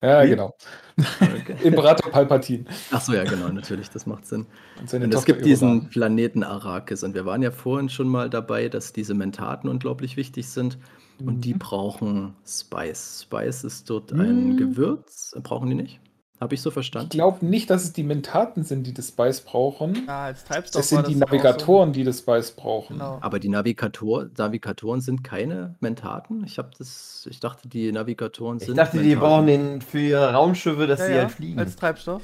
[0.02, 0.30] ja, Wie?
[0.30, 0.56] genau.
[0.98, 1.56] Okay.
[1.64, 2.66] Imperator Palpatine.
[2.92, 4.48] Ach so, ja, genau, natürlich, das macht Sinn.
[4.80, 8.70] Und, und es gibt diesen Planeten Arrakis und wir waren ja vorhin schon mal dabei,
[8.70, 10.78] dass diese Mentaten unglaublich wichtig sind
[11.20, 11.42] und mhm.
[11.42, 13.24] die brauchen Spice.
[13.24, 14.22] Spice ist dort mhm.
[14.22, 16.00] ein Gewürz, brauchen die nicht?
[16.42, 17.10] Habe ich so verstanden?
[17.12, 20.06] Ich glaube nicht, dass es die Mentaten sind, die das Spice brauchen.
[20.08, 20.82] Ja, als Treibstoff.
[20.82, 21.94] Das sind die Navigatoren, so.
[21.94, 22.98] die das Spice brauchen.
[22.98, 23.20] Genau.
[23.22, 26.44] Aber die Navigator Navigatoren sind keine Mentaten?
[26.44, 28.70] Ich habe das, ich dachte, die Navigatoren sind.
[28.70, 29.10] Ich dachte, Mentaten.
[29.10, 31.60] die brauchen den für ihre Raumschiffe, dass ja, sie ja, halt fliegen.
[31.60, 32.24] Als Treibstoff?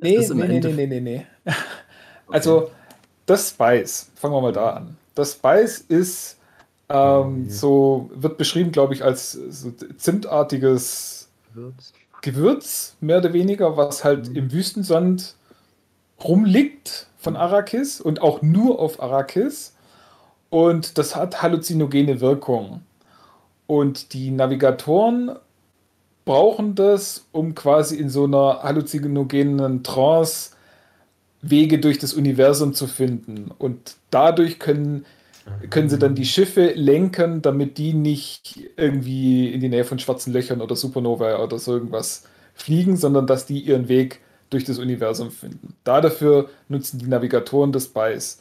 [0.00, 1.26] Nee, nee, nee, nee, nee, nee,
[2.28, 2.70] Also,
[3.26, 4.96] das Spice, fangen wir mal da an.
[5.14, 6.38] Das Spice ist
[6.88, 11.92] Ähm, so wird beschrieben, glaube ich, als so zimtartiges Gewürz.
[12.24, 14.36] Gewürz, mehr oder weniger, was halt Mhm.
[14.36, 15.34] im Wüstensand
[16.22, 19.74] rumliegt von Arrakis und auch nur auf Arrakis.
[20.50, 22.82] Und das hat halluzinogene Wirkung.
[23.66, 25.32] Und die Navigatoren
[26.24, 30.52] brauchen das, um quasi in so einer halluzinogenen Trance
[31.42, 33.50] Wege durch das Universum zu finden.
[33.58, 35.04] Und dadurch können,
[35.70, 40.32] können sie dann die Schiffe lenken, damit die nicht irgendwie in die Nähe von schwarzen
[40.32, 45.30] Löchern oder Supernova oder so irgendwas fliegen, sondern dass die ihren Weg durch das Universum
[45.30, 45.74] finden.
[45.84, 48.40] Da dafür nutzen die Navigatoren das Spice.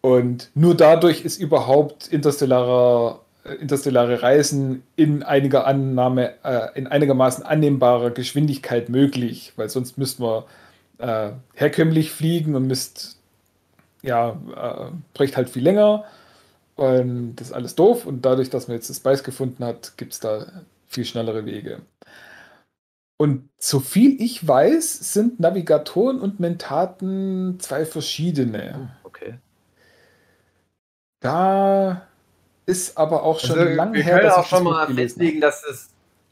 [0.00, 7.44] Und nur dadurch ist überhaupt interstellarer, äh, interstellare Reisen in einiger Annahme, äh, in einigermaßen
[7.44, 10.46] annehmbarer Geschwindigkeit möglich, weil sonst müssten wir
[10.98, 13.17] äh, herkömmlich fliegen und müsst,
[14.02, 16.04] ja, äh, bräuchte halt viel länger.
[16.76, 18.06] Und das ist alles doof.
[18.06, 20.46] Und dadurch, dass man jetzt das Spice gefunden hat, gibt es da
[20.86, 21.82] viel schnellere Wege.
[23.20, 28.96] Und so viel ich weiß, sind Navigatoren und Mentaten zwei verschiedene.
[29.02, 29.38] Okay.
[31.20, 32.06] Da
[32.66, 34.94] ist aber auch schon Also, lange wir her, können dass auch ich schon das mal
[34.94, 35.88] festlegen, dass das,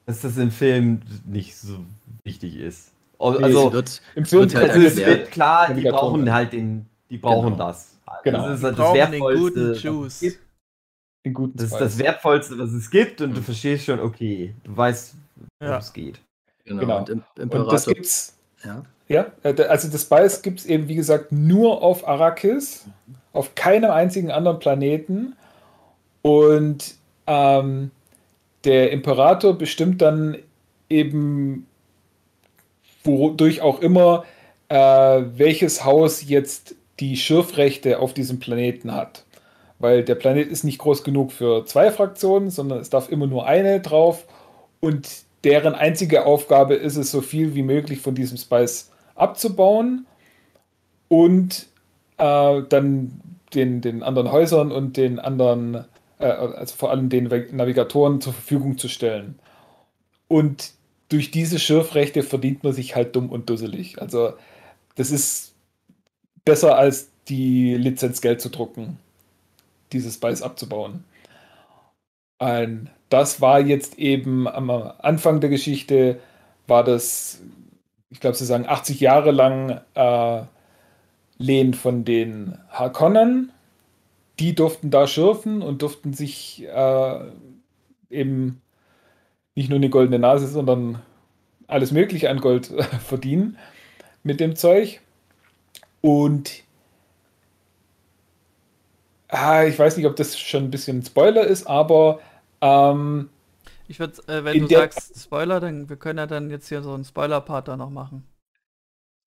[0.07, 1.85] dass das im Film nicht so
[2.22, 2.92] wichtig ist.
[3.40, 6.52] Nee, Also, es wird, Im Film wird halt also es wird klar, die brauchen halt
[6.52, 7.66] den, die brauchen Genau.
[7.69, 7.97] das.
[8.25, 8.49] Genau.
[8.49, 9.42] Das ist halt das den Wertvollste.
[9.42, 10.21] guten was es Juice.
[10.21, 10.38] gibt.
[11.25, 13.45] in guten Das ist das Wertvollste, was es gibt, und du Mhm.
[13.45, 15.14] verstehst schon, okay, du weißt,
[15.61, 15.79] worum Ja.
[15.79, 16.21] es geht.
[16.64, 16.81] Genau.
[16.81, 16.99] Genau.
[16.99, 18.85] Und im, Und das gibt's, ja.
[19.09, 22.87] ja, äh, also das Spice gibt es eben, wie gesagt, nur auf Arrakis,
[23.33, 25.35] auf keinem einzigen anderen Planeten.
[26.23, 26.95] Und
[27.27, 27.90] ähm,
[28.64, 30.37] der Imperator bestimmt dann
[30.88, 31.66] eben,
[33.05, 34.25] wodurch auch immer,
[34.69, 39.25] äh, welches Haus jetzt die Schürfrechte auf diesem Planeten hat.
[39.79, 43.47] Weil der Planet ist nicht groß genug für zwei Fraktionen, sondern es darf immer nur
[43.47, 44.27] eine drauf.
[44.81, 45.09] Und
[45.45, 50.07] deren einzige Aufgabe ist es, so viel wie möglich von diesem Spice abzubauen
[51.09, 51.67] und
[52.19, 53.21] äh, dann
[53.55, 55.85] den, den anderen Häusern und den anderen,
[56.19, 59.39] äh, also vor allem den Navigatoren zur Verfügung zu stellen.
[60.29, 60.73] Und
[61.09, 64.01] durch diese Schürfrechte verdient man sich halt dumm und dusselig.
[64.01, 64.33] Also
[64.97, 65.55] das ist
[66.47, 68.99] besser als die Lizenz Geld zu drucken,
[69.93, 71.05] dieses Spice abzubauen.
[72.39, 76.21] Und das war jetzt eben am Anfang der Geschichte,
[76.67, 77.43] war das,
[78.11, 80.43] ich glaube, sie sagen 80 Jahre lang äh,
[81.39, 83.53] Lehen von den Harkonnen.
[84.39, 87.21] Die durften da schürfen und durften sich äh,
[88.11, 88.63] eben
[89.55, 91.03] nicht nur eine goldene Nase, sondern
[91.67, 92.67] alles Mögliche an Gold
[93.07, 93.59] verdienen
[94.23, 95.01] mit dem Zeug.
[96.07, 96.62] Und
[99.29, 102.21] ah, ich weiß nicht, ob das schon ein bisschen ein Spoiler ist, aber
[102.61, 103.31] ähm,
[103.88, 106.95] Ich würde, äh, wenn du sagst Spoiler, dann wir können ja dann jetzt hier so
[106.95, 108.25] einen Spoiler-Part da noch machen.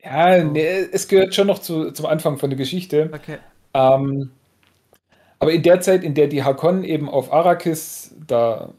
[0.02, 0.46] ja, So.
[0.46, 3.14] nee, es gehört schon noch zu, zum Anfang von der Geschichte.
[3.14, 3.40] Okay.
[3.74, 4.32] Ähm,
[5.40, 8.74] aber in der Zeit, in der die Hakonnen eben auf Arrakis da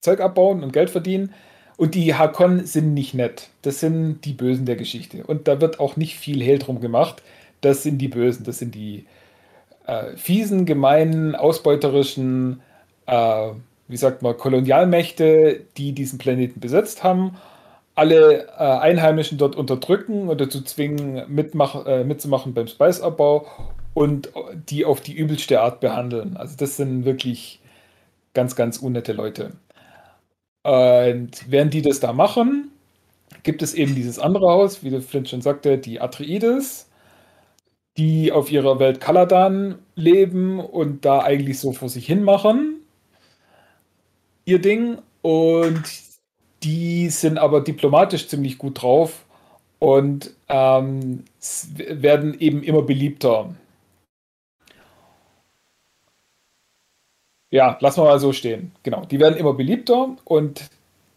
[0.00, 1.34] Zeug abbauen und Geld verdienen,
[1.78, 3.48] und die Hakonnen sind nicht nett.
[3.62, 5.24] Das sind die Bösen der Geschichte.
[5.24, 7.22] Und da wird auch nicht viel Hehl drum gemacht.
[7.62, 8.44] Das sind die Bösen.
[8.44, 9.06] Das sind die
[9.86, 12.60] äh, fiesen, gemeinen, ausbeuterischen,
[13.06, 13.48] äh,
[13.88, 17.38] wie sagt man, Kolonialmächte, die diesen Planeten besetzt haben
[17.98, 23.48] alle äh, Einheimischen dort unterdrücken oder zu zwingen, mitmach, äh, mitzumachen beim Speisabbau
[23.92, 24.30] und
[24.68, 26.36] die auf die übelste Art behandeln.
[26.36, 27.58] Also das sind wirklich
[28.34, 29.50] ganz, ganz unnette Leute.
[30.62, 32.70] Und während die das da machen,
[33.42, 36.88] gibt es eben dieses andere Haus, wie der Flint schon sagte, die Atreides,
[37.96, 42.76] die auf ihrer Welt Kaladan leben und da eigentlich so vor sich hin machen.
[44.44, 44.98] Ihr Ding.
[45.22, 45.82] Und
[46.62, 49.24] die sind aber diplomatisch ziemlich gut drauf
[49.78, 51.24] und ähm,
[51.76, 53.54] werden eben immer beliebter.
[57.50, 58.72] Ja, lassen wir mal so stehen.
[58.82, 60.68] Genau, die werden immer beliebter und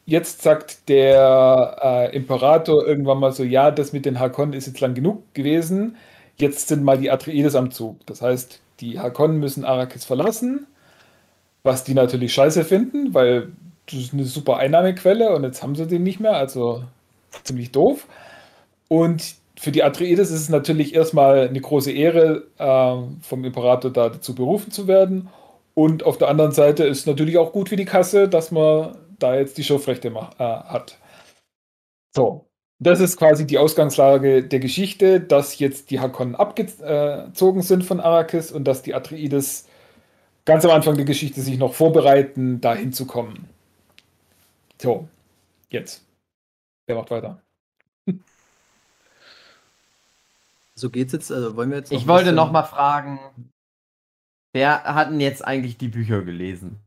[0.05, 1.77] jetzt sagt der
[2.11, 5.97] äh, Imperator irgendwann mal so, ja, das mit den Hakonnen ist jetzt lang genug gewesen.
[6.37, 7.97] Jetzt sind mal die Atreides am Zug.
[8.05, 10.67] Das heißt, die Hakonnen müssen Arrakis verlassen,
[11.63, 13.49] was die natürlich scheiße finden, weil
[13.85, 16.83] das ist eine super Einnahmequelle und jetzt haben sie den nicht mehr, also
[17.43, 18.07] ziemlich doof.
[18.87, 24.09] Und für die Atreides ist es natürlich erstmal eine große Ehre, äh, vom Imperator da
[24.09, 25.29] dazu berufen zu werden.
[25.73, 28.97] Und auf der anderen Seite ist es natürlich auch gut für die Kasse, dass man
[29.19, 30.97] da jetzt die Schürfrechte äh, hat.
[32.13, 32.45] So,
[32.79, 38.51] das ist quasi die Ausgangslage der Geschichte, dass jetzt die Hakonnen abgezogen sind von Arrakis
[38.51, 39.67] und dass die Atreides
[40.45, 43.47] ganz am Anfang der Geschichte sich noch vorbereiten, da hinzukommen.
[44.81, 45.07] So,
[45.69, 46.03] jetzt.
[46.87, 47.39] Wer macht weiter?
[50.73, 51.91] So geht's jetzt, also wollen wir jetzt.
[51.91, 53.19] Ich wollte bisschen- noch mal fragen,
[54.53, 56.79] wer hat denn jetzt eigentlich die Bücher gelesen?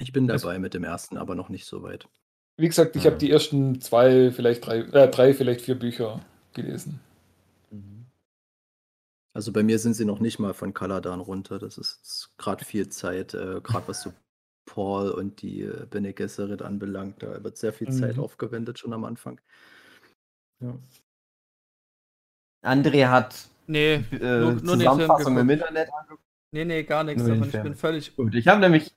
[0.00, 2.08] Ich bin Das- dabei mit dem ersten, aber noch nicht so weit.
[2.56, 3.06] Wie gesagt, ich Ah.
[3.06, 7.00] habe die ersten zwei, vielleicht drei, äh, drei, vielleicht vier Bücher gelesen.
[9.34, 11.60] Also bei mir sind sie noch nicht mal von Kaladan runter.
[11.60, 14.12] Das ist gerade viel Zeit, äh, gerade was so
[14.66, 17.22] Paul und die äh, Bene Gesserit anbelangt.
[17.22, 18.22] Da wird sehr viel Zeit Mhm.
[18.24, 19.40] aufgewendet schon am Anfang.
[20.60, 20.76] Ja.
[22.64, 25.50] André hat Nee, äh, nur, nur Zusammenfassung im.
[25.50, 26.22] Internet angeguckt.
[26.52, 27.44] Nee, nee, gar nichts davon.
[27.44, 28.94] Ich bin völlig Gut, ich habe nämlich, ich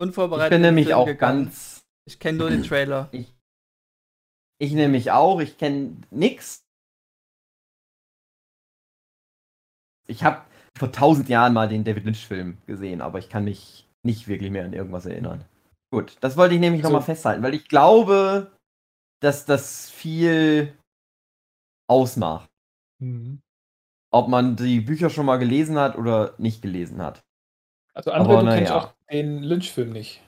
[0.00, 0.50] unvorbereitet.
[0.50, 1.44] bin in den nämlich Film auch gegangen.
[1.44, 3.08] ganz, Ich kenne nur den Trailer.
[3.12, 6.64] ich nämlich auch, ich kenne nix.
[10.08, 10.42] Ich habe
[10.78, 14.64] vor tausend Jahren mal den David Lynch-Film gesehen, aber ich kann mich nicht wirklich mehr
[14.64, 15.44] an irgendwas erinnern.
[15.92, 16.88] Gut, das wollte ich nämlich So.
[16.88, 18.56] nochmal festhalten, weil ich glaube,
[19.20, 20.76] dass das viel
[21.90, 22.48] ausmacht.
[24.10, 27.22] Ob man die Bücher schon mal gelesen hat oder nicht gelesen hat.
[27.94, 28.78] Also Aber André, du na kennst ja.
[28.78, 30.22] auch den Lynch-Film nicht.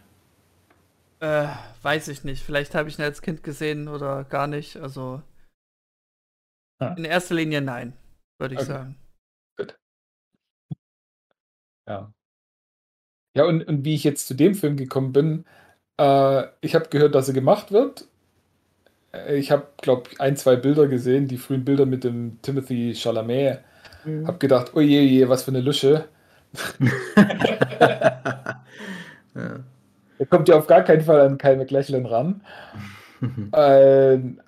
[1.20, 1.48] Äh,
[1.82, 2.42] weiß ich nicht.
[2.42, 4.76] Vielleicht habe ich ihn als Kind gesehen oder gar nicht.
[4.76, 5.22] Also
[6.80, 6.94] Ah.
[6.96, 7.92] in erster Linie nein,
[8.38, 8.68] würde ich Okay.
[8.68, 8.96] sagen.
[11.86, 12.12] Ja.
[13.36, 15.44] Ja, und, und wie ich jetzt zu dem Film gekommen bin,
[16.00, 18.08] äh, ich habe gehört, dass er gemacht wird.
[19.12, 22.94] Äh, Ich habe, glaube ich, ein, zwei Bilder gesehen, die frühen Bilder mit dem Timothy
[22.94, 23.60] Chalamet.
[24.24, 26.08] Hab gedacht, oh je, je, was für eine Lusche.
[29.34, 29.64] ja.
[30.18, 32.42] Er kommt ja auf gar keinen Fall an Kyle MacLachlan ran.
[33.52, 34.40] Ähm,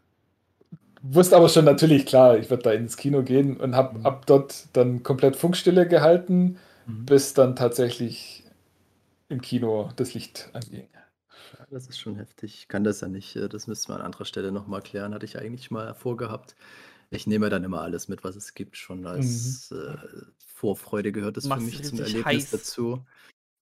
[1.02, 4.06] wusste aber schon natürlich, klar, ich werde da ins Kino gehen und habe Mhm.
[4.06, 7.06] ab dort dann komplett Funkstille gehalten, Mhm.
[7.06, 8.44] bis dann tatsächlich
[9.28, 10.88] im Kino das Licht anging.
[11.58, 12.54] Ja, Das ist schon heftig.
[12.54, 13.36] Ich kann das ja nicht.
[13.36, 15.14] äh, Das müsste man an anderer Stelle nochmal klären.
[15.14, 16.54] Hatte ich eigentlich mal vorgehabt.
[17.12, 18.76] Ich nehme dann immer alles mit, was es gibt.
[18.76, 19.96] Schon als äh,
[20.46, 22.50] Vorfreude gehört das für mich zum Erlebnis heiß.
[22.50, 23.04] dazu.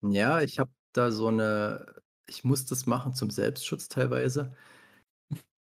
[0.02, 1.94] Ja, ich habe da so eine.
[2.26, 4.54] Ich muss das machen zum Selbstschutz teilweise.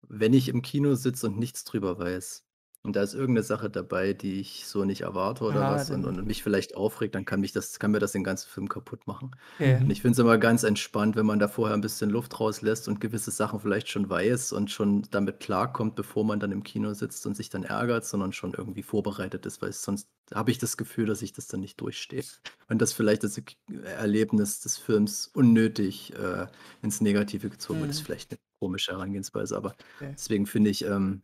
[0.09, 2.46] Wenn ich im Kino sitze und nichts drüber weiß.
[2.87, 6.05] Und da ist irgendeine Sache dabei, die ich so nicht erwarte oder Ah, was und,
[6.05, 9.07] und mich vielleicht aufregt, dann kann mich das, kann mir das den ganzen Film kaputt
[9.07, 9.33] machen.
[9.61, 9.83] Okay.
[9.83, 12.88] Und ich finde es immer ganz entspannt, wenn man da vorher ein bisschen Luft rauslässt
[12.88, 16.94] und gewisse Sachen vielleicht schon weiß und schon damit klarkommt, bevor man dann im Kino
[16.94, 20.77] sitzt und sich dann ärgert, sondern schon irgendwie vorbereitet ist, weil sonst habe ich das
[20.77, 22.22] Gefühl, dass ich das dann nicht durchstehe.
[22.68, 23.40] Und dass vielleicht das
[23.85, 26.46] Erlebnis des Films unnötig äh,
[26.83, 28.07] ins Negative gezogen wird, ist Mhm.
[28.07, 30.16] vielleicht eine komische Herangehensweise, aber Okay.
[30.18, 31.22] deswegen finde ich, ähm,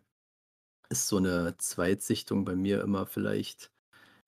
[0.92, 3.72] ist so eine Zweitsichtung bei mir immer vielleicht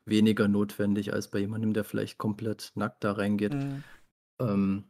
[0.06, 3.52] weniger notwendig als bei jemandem, der vielleicht komplett nackt da reingeht.
[3.52, 3.84] Mhm.
[4.40, 4.84] Ähm,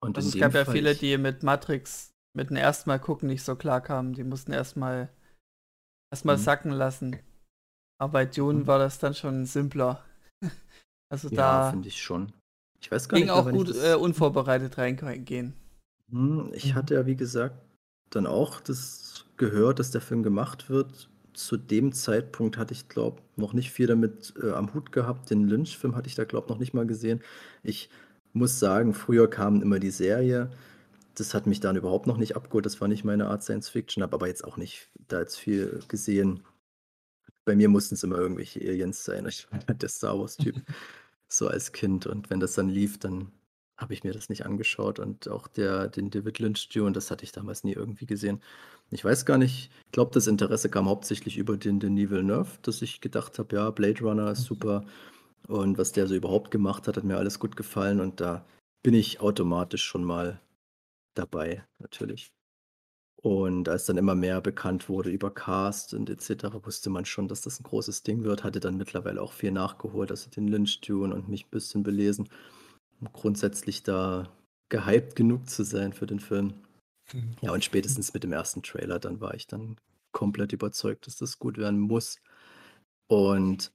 [0.00, 2.98] und Also es gab ja Fall viele, ich- die mit Matrix mit dem ersten Mal
[2.98, 4.12] gucken nicht so klar kamen.
[4.14, 5.08] Die mussten erstmal
[6.12, 6.42] erstmal Mhm.
[6.42, 7.18] sacken lassen.
[7.98, 8.66] Aber bei Dune Mhm.
[8.66, 10.04] war das dann schon simpler.
[11.12, 12.32] Also ja, da finde ich schon.
[12.80, 15.54] Ich weiß gar ging nicht, auch gut das- äh, unvorbereitet reingehen.
[16.10, 16.74] Hm, Ich Mhm.
[16.74, 17.56] hatte ja, wie gesagt,
[18.10, 19.03] dann auch das
[19.36, 21.08] gehört, dass der Film gemacht wird.
[21.32, 25.30] Zu dem Zeitpunkt hatte ich, glaube noch nicht viel damit äh, am Hut gehabt.
[25.30, 27.20] Den Lynch-Film hatte ich da, glaube noch nicht mal gesehen.
[27.62, 27.90] Ich
[28.32, 30.50] muss sagen, früher kam immer die Serie.
[31.14, 32.66] Das hat mich dann überhaupt noch nicht abgeholt.
[32.66, 35.80] Das war nicht meine Art Science Fiction, habe aber jetzt auch nicht da jetzt viel
[35.88, 36.44] gesehen.
[37.44, 39.26] Bei mir mussten es immer irgendwelche Aliens sein.
[39.28, 40.56] Ich war halt der Star Wars-Typ,
[41.28, 42.06] so als Kind.
[42.06, 43.32] Und wenn das dann lief, dann
[43.76, 47.24] habe ich mir das nicht angeschaut und auch der, den David Lynch Dune, das hatte
[47.24, 48.40] ich damals nie irgendwie gesehen.
[48.90, 52.82] Ich weiß gar nicht, ich glaube, das Interesse kam hauptsächlich über den Denis Villeneuve, dass
[52.82, 54.84] ich gedacht habe, ja, Blade Runner ist super
[55.48, 58.46] und was der so überhaupt gemacht hat, hat mir alles gut gefallen und da
[58.82, 60.40] bin ich automatisch schon mal
[61.14, 62.30] dabei, natürlich.
[63.22, 67.40] Und als dann immer mehr bekannt wurde über Cast und etc., wusste man schon, dass
[67.40, 71.14] das ein großes Ding wird, hatte dann mittlerweile auch viel nachgeholt, also den Lynch Dune
[71.14, 72.28] und mich ein bisschen belesen
[73.00, 74.28] um grundsätzlich da
[74.68, 76.54] gehypt genug zu sein für den Film.
[77.42, 79.76] Ja, und spätestens mit dem ersten Trailer, dann war ich dann
[80.12, 82.18] komplett überzeugt, dass das gut werden muss.
[83.08, 83.72] Und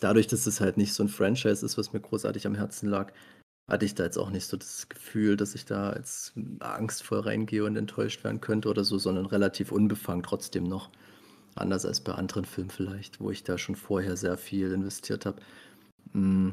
[0.00, 3.12] dadurch, dass es halt nicht so ein Franchise ist, was mir großartig am Herzen lag,
[3.68, 7.64] hatte ich da jetzt auch nicht so das Gefühl, dass ich da jetzt angstvoll reingehe
[7.64, 10.90] und enttäuscht werden könnte oder so, sondern relativ unbefangen trotzdem noch.
[11.54, 15.40] Anders als bei anderen Filmen vielleicht, wo ich da schon vorher sehr viel investiert habe.
[16.12, 16.50] Mm.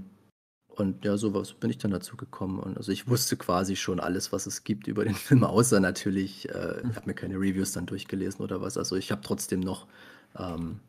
[0.75, 2.59] Und ja, so was bin ich dann dazu gekommen.
[2.59, 6.49] Und also ich wusste quasi schon alles, was es gibt über den Film, außer natürlich,
[6.49, 8.77] äh, ich habe mir keine Reviews dann durchgelesen oder was.
[8.77, 9.88] Also ich habe trotzdem noch
[10.38, 10.81] ähm,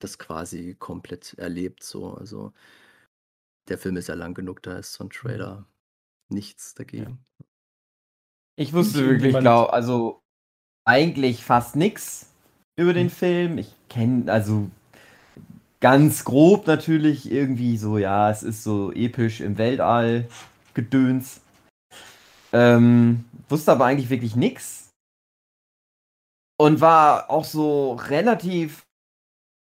[0.00, 1.82] das quasi komplett erlebt.
[1.82, 2.14] So.
[2.14, 2.52] Also
[3.68, 5.66] der Film ist ja lang genug, da ist so ein Trailer
[6.30, 7.24] nichts dagegen.
[8.56, 10.22] Ich wusste wirklich, irgendjemand- glaub, also
[10.86, 12.32] eigentlich fast nichts
[12.76, 13.58] über den Film.
[13.58, 14.70] Ich kenne, also
[15.84, 20.30] ganz grob natürlich irgendwie so, ja, es ist so episch im Weltall
[20.72, 21.42] gedöns.
[22.54, 24.88] Ähm, wusste aber eigentlich wirklich nichts.
[26.56, 28.86] Und war auch so relativ.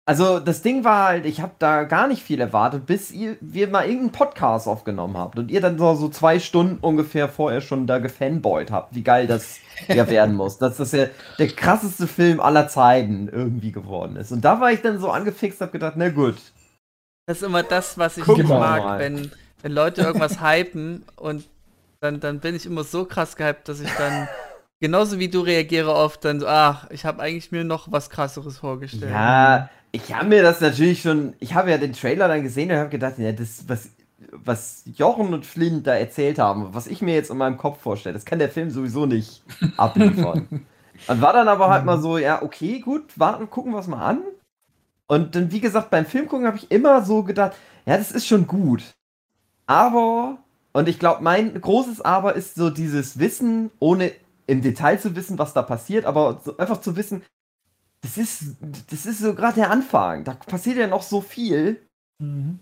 [0.08, 3.68] Also das Ding war halt, ich habe da gar nicht viel erwartet, bis ihr, wir
[3.68, 7.88] mal irgendeinen Podcast aufgenommen habt und ihr dann so, so zwei Stunden ungefähr vorher schon
[7.88, 10.60] da gefanboyt habt, wie geil das ja werden muss.
[10.60, 11.08] Dass das ja
[11.39, 14.32] der krasseste Film aller Zeiten irgendwie geworden ist.
[14.32, 16.38] Und da war ich dann so angefixt, hab gedacht, na gut.
[17.26, 19.32] Das ist immer das, was ich nicht mag, wenn,
[19.63, 21.46] wenn Leute irgendwas hypen und
[22.00, 24.28] dann, dann bin ich immer so krass gehypt, dass ich dann
[24.80, 28.60] genauso wie du reagiere oft dann so, ach, ich habe eigentlich mir noch was krasseres
[28.60, 29.12] vorgestellt.
[29.12, 32.78] Ja, ich habe mir das natürlich schon, ich habe ja den Trailer dann gesehen und
[32.78, 33.90] habe gedacht, ja, das, was,
[34.32, 38.14] was Jochen und Flint da erzählt haben, was ich mir jetzt in meinem Kopf vorstelle,
[38.14, 39.44] das kann der Film sowieso nicht
[39.78, 40.66] abliefern.
[41.08, 44.06] und war dann aber halt mal so, ja, okay, gut, warten, gucken wir es mal
[44.06, 44.22] an.
[45.08, 47.54] Und dann, wie gesagt, beim Film gucken habe ich immer so gedacht,
[47.86, 48.84] ja, das ist schon gut.
[49.68, 50.40] Aber,
[50.74, 54.12] und ich glaube, mein großes Aber ist so dieses Wissen, ohne
[54.48, 57.24] im Detail zu wissen, was da passiert, aber so einfach zu wissen,
[58.06, 58.44] das ist,
[58.89, 60.24] das ist so gerade der Anfang.
[60.24, 61.82] Da passiert ja noch so viel.
[62.20, 62.60] Mhm.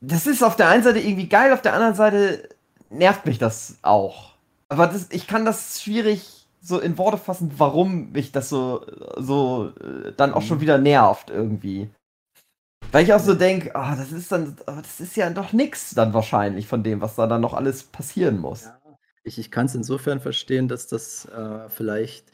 [0.00, 2.48] Das ist auf der einen Seite irgendwie geil, auf der anderen Seite
[2.90, 4.32] nervt mich das auch.
[4.68, 8.86] Aber das, ich kann das schwierig so in Worte fassen, warum mich das so,
[9.16, 11.90] so äh, dann auch schon wieder nervt irgendwie.
[12.92, 15.94] Weil ich auch so denke, ah, das ist dann, ah, das ist ja doch nix
[15.94, 18.68] dann wahrscheinlich von dem, was da dann noch alles passieren muss.
[19.24, 22.26] Ich, ich kann es insofern verstehen, dass das äh, vielleicht,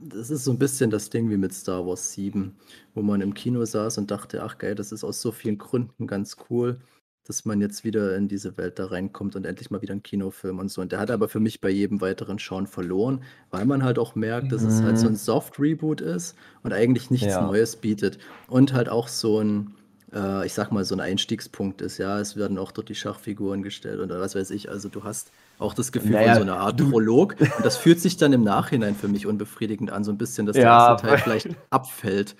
[0.00, 2.56] das ist so ein bisschen das Ding wie mit Star Wars 7,
[2.94, 6.06] wo man im Kino saß und dachte, ach geil, das ist aus so vielen Gründen
[6.06, 6.80] ganz cool,
[7.26, 10.58] dass man jetzt wieder in diese Welt da reinkommt und endlich mal wieder einen Kinofilm
[10.58, 10.82] und so.
[10.82, 14.14] Und der hat aber für mich bei jedem weiteren Schauen verloren, weil man halt auch
[14.14, 17.46] merkt, dass es halt so ein Soft-Reboot ist und eigentlich nichts Ja.
[17.46, 18.18] Neues bietet.
[18.48, 19.74] Und halt auch so ein,
[20.12, 21.96] äh, ich sag mal, so ein Einstiegspunkt ist.
[21.98, 24.68] Ja, es werden auch dort die Schachfiguren gestellt oder was weiß ich.
[24.70, 27.36] Also du hast auch das Gefühl Naja, von so einer Art du- Prolog.
[27.40, 30.54] Und das fühlt sich dann im Nachhinein für mich unbefriedigend an, so ein bisschen, dass
[30.54, 32.36] der Ja, erste Teil vielleicht abfällt.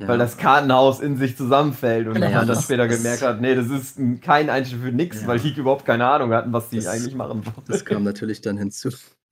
[0.00, 0.08] Ja.
[0.08, 3.40] Weil das Kartenhaus in sich zusammenfällt und Naja, man dann das- später das- gemerkt hat,
[3.42, 5.26] nee, das ist ein- kein Einstieg für nix, Ja.
[5.28, 7.84] weil die überhaupt keine Ahnung hatten, was die Das- eigentlich machen das wollten.
[7.84, 8.88] kam natürlich dann hinzu.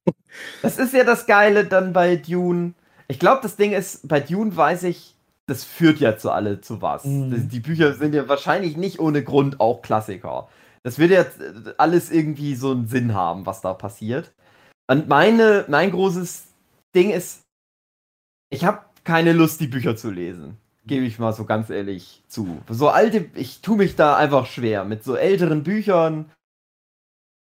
[0.63, 2.75] Das ist ja das Geile dann bei Dune.
[3.09, 6.81] Ich glaube, das Ding ist, bei Dune weiß ich, das führt ja zu alle zu
[6.81, 7.05] was.
[7.05, 7.31] Mhm.
[7.33, 10.49] Das, die Bücher sind ja wahrscheinlich nicht ohne Grund auch Klassiker.
[10.83, 14.33] Das wird ja äh, alles irgendwie so einen Sinn haben, was da passiert.
[14.91, 16.45] Und meine, mein großes
[16.95, 17.43] Ding ist,
[18.53, 20.57] ich habe keine Lust, die Bücher zu lesen.
[20.87, 22.59] Gebe ich mal so ganz ehrlich zu.
[22.69, 26.31] So alte, ich tue mich da einfach schwer mit so älteren Büchern.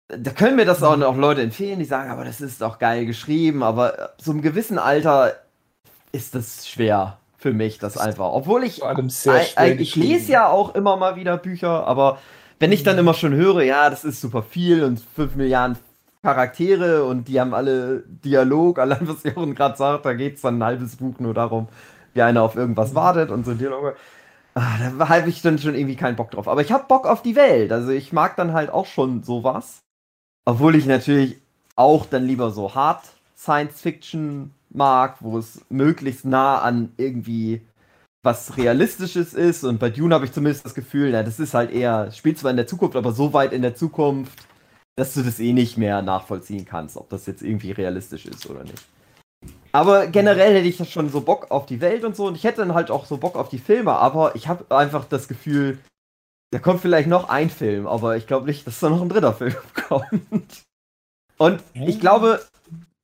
[0.08, 3.06] Da können mir das auch noch Leute empfehlen, die sagen, aber das ist doch geil
[3.06, 5.36] geschrieben, aber so im gewissen Alter
[6.12, 8.32] ist das schwer für mich, das einfach.
[8.32, 8.82] Obwohl ich,
[9.56, 12.18] ei- ich lese ja auch immer mal wieder Bücher, aber
[12.58, 15.78] wenn ich dann immer schon höre, ja, das ist super viel und 5 Milliarden
[16.22, 20.58] Charaktere und die haben alle Dialog, allein was Jochen gerade sagt, da geht es dann
[20.58, 21.68] ein halbes Buch nur darum,
[22.14, 23.94] wie einer auf irgendwas wartet und so Dialoge.
[24.54, 26.48] Ah, da habe ich dann schon irgendwie keinen Bock drauf.
[26.48, 27.70] Aber ich habe Bock auf die Welt.
[27.72, 29.80] Also ich mag dann halt auch schon sowas.
[30.46, 31.36] Obwohl ich natürlich
[31.76, 33.02] auch dann lieber so Hard
[33.36, 37.60] Science Fiction mag, wo es möglichst nah an irgendwie
[38.26, 39.64] was Realistisches ist.
[39.64, 42.50] Und bei Dune habe ich zumindest das Gefühl, na, das ist halt eher, spielt zwar
[42.50, 44.46] in der Zukunft, aber so weit in der Zukunft,
[44.96, 48.64] dass du das eh nicht mehr nachvollziehen kannst, ob das jetzt irgendwie realistisch ist oder
[48.64, 48.84] nicht.
[49.72, 52.26] Aber generell hätte ich schon so Bock auf die Welt und so.
[52.26, 55.04] Und ich hätte dann halt auch so Bock auf die Filme, aber ich habe einfach
[55.04, 55.78] das Gefühl,
[56.50, 59.34] da kommt vielleicht noch ein Film, aber ich glaube nicht, dass da noch ein dritter
[59.34, 59.54] Film
[59.88, 60.62] kommt.
[61.38, 62.40] Und ich glaube,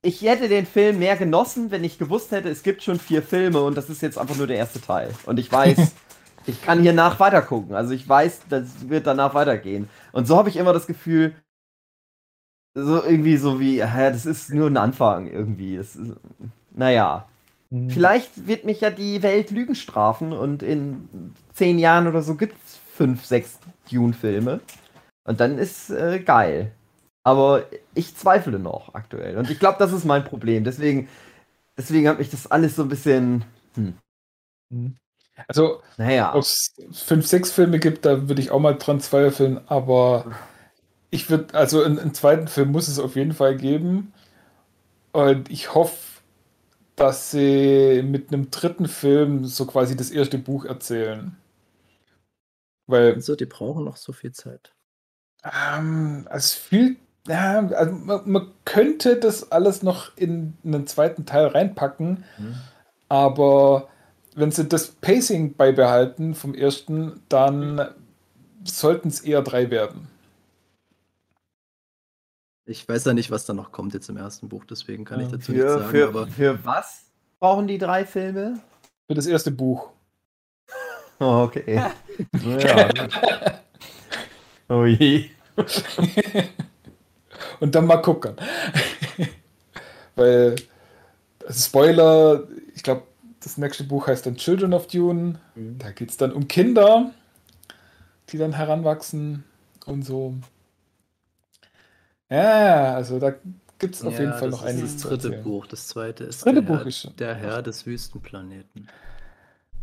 [0.03, 3.61] ich hätte den Film mehr genossen, wenn ich gewusst hätte, es gibt schon vier Filme
[3.61, 5.09] und das ist jetzt einfach nur der erste Teil.
[5.25, 5.93] Und ich weiß,
[6.45, 7.73] ich kann hier nach weiter gucken.
[7.73, 9.89] Also ich weiß, das wird danach weitergehen.
[10.11, 11.33] Und so habe ich immer das Gefühl,
[12.75, 15.77] so irgendwie so wie, ja, das ist nur ein Anfang irgendwie.
[15.77, 16.11] Das ist,
[16.71, 17.25] naja.
[17.69, 17.89] Mhm.
[17.89, 22.57] Vielleicht wird mich ja die Welt Lügen strafen und in zehn Jahren oder so gibt
[22.65, 23.57] es fünf, sechs
[23.89, 24.59] Dune-Filme.
[25.23, 26.73] Und dann ist äh, geil.
[27.23, 27.65] Aber
[27.95, 29.37] ich zweifle noch aktuell.
[29.37, 30.63] Und ich glaube, das ist mein Problem.
[30.63, 31.07] Deswegen,
[31.77, 33.45] deswegen hat mich das alles so ein bisschen.
[33.75, 33.97] Hm,
[34.69, 34.97] Mhm.
[35.47, 36.35] Also, naja.
[36.35, 40.31] ob es fünf, sechs Filme gibt, da würde ich auch mal dran zweifeln, aber
[41.11, 44.13] ich würde, also einen, einen zweiten Film muss es auf jeden Fall geben.
[45.11, 46.21] Und ich hoffe,
[46.95, 51.37] dass sie mit einem dritten Film so quasi das erste Buch erzählen.
[52.87, 54.75] Weil Also, die brauchen noch so viel Zeit.
[55.43, 56.97] Ähm, also viel,
[57.27, 62.55] ja, also man, man könnte das alles noch in einen zweiten Teil reinpacken, Hm.
[63.09, 63.87] aber
[64.35, 67.89] wenn sie das Pacing beibehalten vom ersten, dann
[68.65, 70.07] sollten es eher drei werden.
[72.65, 75.27] Ich weiß ja nicht, was da noch kommt jetzt im ersten Buch, deswegen kann ich
[75.29, 75.37] Ja.
[75.37, 77.05] dazu nichts Für, sagen, für, aber für was
[77.39, 78.59] brauchen die drei Filme?
[79.07, 79.89] Für das erste Buch.
[81.19, 81.75] Oh, okay.
[82.59, 82.89] ja.
[84.67, 85.29] Oh je.
[87.59, 88.35] Und dann mal gucken.
[90.15, 90.55] Weil,
[91.45, 93.03] also Spoiler, ich glaube,
[93.39, 95.39] das nächste Buch heißt dann Children of Dune.
[95.55, 95.77] Mhm.
[95.79, 97.11] Da geht es dann um Kinder,
[98.29, 99.43] die dann heranwachsen
[99.85, 100.35] und so.
[102.29, 103.33] Ja, also da
[103.79, 105.43] gibt es auf Ja, jeden Fall das noch ist einiges das dritte erzählen.
[105.43, 105.67] Buch.
[105.67, 108.87] Das zweite ist dritte der, Buch Herr, ist schon- der Herr des Wüstenplaneten.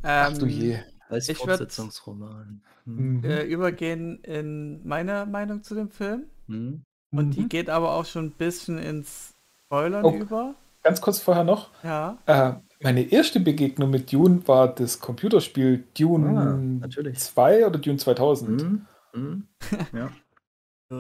[0.03, 0.79] Ach du Ähm, je.
[1.09, 2.63] Als Ich Fortsetzungsroman.
[2.87, 3.19] Hm.
[3.19, 3.25] Mhm.
[3.25, 6.25] äh, übergehen in meine Meinung zu dem Film.
[6.47, 6.83] Hm.
[7.13, 7.49] Und die Mhm.
[7.49, 9.35] geht aber auch schon ein bisschen ins
[9.67, 10.13] Spoilern Oh.
[10.15, 10.55] über.
[10.83, 11.71] Ganz kurz vorher noch.
[11.83, 12.19] Ja.
[12.27, 12.53] Äh,
[12.83, 17.19] meine erste Begegnung mit Dune war das Computerspiel Dune Ah, natürlich.
[17.19, 18.63] 2 oder Dune 2000.
[18.63, 18.87] Hm.
[19.13, 19.49] Hm.
[19.93, 20.11] Ja.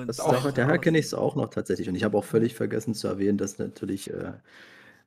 [0.06, 1.88] Das auch- auch, daher kenne ich es auch noch tatsächlich.
[1.88, 4.34] Und ich habe auch völlig vergessen zu erwähnen, dass natürlich, äh,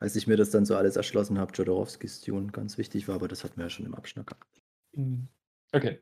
[0.01, 3.30] als ich mir das dann so alles erschlossen habe, Jodorowskis Dune ganz wichtig war, aber
[3.30, 4.62] das hatten wir ja schon im Abschnack gehabt.
[4.91, 5.30] Mhm.
[5.72, 6.01] Okay.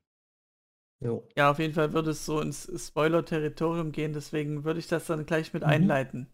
[1.03, 1.27] Jo.
[1.35, 5.25] ja, auf jeden Fall würde es so ins Spoiler-Territorium gehen, deswegen würde ich das dann
[5.25, 5.69] gleich mit Mhm.
[5.69, 6.27] einleiten.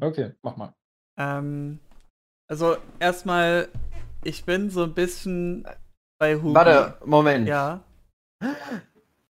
[0.00, 0.72] Okay, mach mal.
[1.18, 1.80] Ähm,
[2.48, 3.68] also erstmal,
[4.22, 5.66] ich bin so ein bisschen
[6.18, 6.54] bei Hugo.
[6.54, 7.48] Warte, Moment.
[7.48, 7.82] Ja.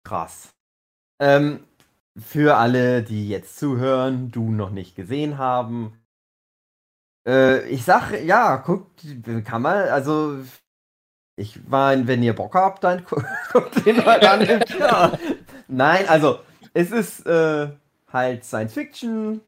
[0.04, 0.54] Krass.
[1.20, 1.66] Ähm,
[2.16, 6.00] für alle, die jetzt zuhören, du noch nicht gesehen haben.
[7.28, 9.06] Äh, ich sag, ja, guckt,
[9.46, 10.44] kann man, also,
[11.38, 13.22] ich meine, wenn ihr Bock habt, dann gu
[13.54, 14.64] guckt den mal an.
[14.78, 15.12] Ja.
[15.68, 16.40] Nein, also,
[16.74, 17.70] es ist äh,
[18.12, 19.42] halt Science Fiction.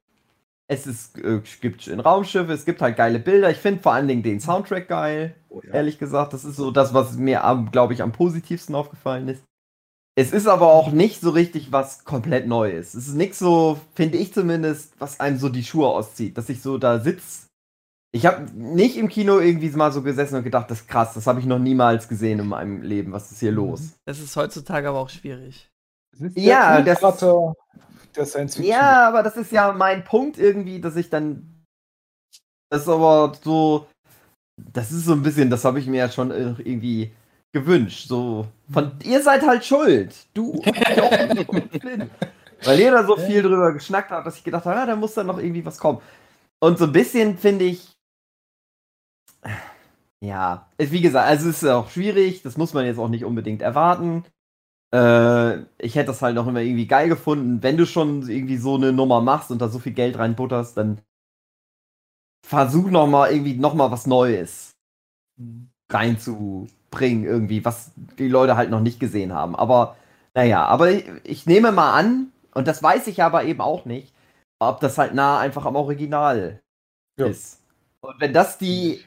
[0.68, 3.50] Es ist, äh, gibt ein Raumschiff, es gibt halt geile Bilder.
[3.50, 5.36] Ich finde vor allen Dingen den Soundtrack geil.
[5.50, 5.74] Oh, ja.
[5.74, 9.44] Ehrlich gesagt, das ist so das, was mir, glaube ich, am positivsten aufgefallen ist.
[10.16, 12.94] Es ist aber auch nicht so richtig was komplett Neues.
[12.94, 16.62] Es ist nichts so, finde ich zumindest, was einem so die Schuhe auszieht, dass ich
[16.62, 17.49] so da sitze.
[18.12, 21.28] Ich habe nicht im Kino irgendwie mal so gesessen und gedacht, das ist krass, das
[21.28, 23.12] habe ich noch niemals gesehen in meinem Leben.
[23.12, 23.94] Was ist hier los?
[24.06, 25.70] Das ist heutzutage aber auch schwierig.
[26.12, 27.54] Das ist Ja, das- Vater
[28.16, 28.74] der Science Fiction.
[28.74, 31.64] Ja, aber das ist ja mein Punkt irgendwie, dass ich dann.
[32.72, 33.88] Das ist aber so.
[34.58, 37.14] Das ist so ein bisschen, das habe ich mir ja schon irgendwie
[37.54, 38.08] gewünscht.
[38.08, 38.48] So.
[38.72, 40.16] Von ihr seid halt schuld.
[40.34, 40.54] Du.
[42.64, 45.14] Weil ihr da so viel drüber geschnackt habt, dass ich gedacht habe, ja, da muss
[45.14, 46.02] dann noch irgendwie was kommen.
[46.62, 47.92] Und so ein bisschen finde ich.
[50.22, 53.62] Ja, wie gesagt, also es ist auch schwierig, das muss man jetzt auch nicht unbedingt
[53.62, 54.26] erwarten.
[54.94, 58.76] Äh, ich hätte das halt noch immer irgendwie geil gefunden, wenn du schon irgendwie so
[58.76, 61.02] eine Nummer machst und da so viel Geld reinbutterst, dann
[62.46, 64.76] versuch noch mal irgendwie noch mal was Neues
[65.38, 65.70] Mhm.
[65.92, 69.56] reinzubringen irgendwie, was die Leute halt noch nicht gesehen haben.
[69.56, 69.96] Aber
[70.36, 74.14] naja, aber ich, ich nehme mal an, und das weiß ich aber eben auch nicht,
[74.60, 76.62] ob das halt nah einfach am Original
[77.18, 77.28] Ja.
[77.28, 77.62] ist.
[78.02, 79.02] Und wenn das die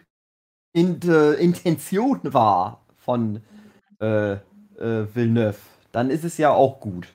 [0.72, 3.42] In äh, Intention war von
[4.00, 4.38] äh, äh,
[4.78, 5.56] Villeneuve,
[5.92, 7.08] dann ist es ja auch gut.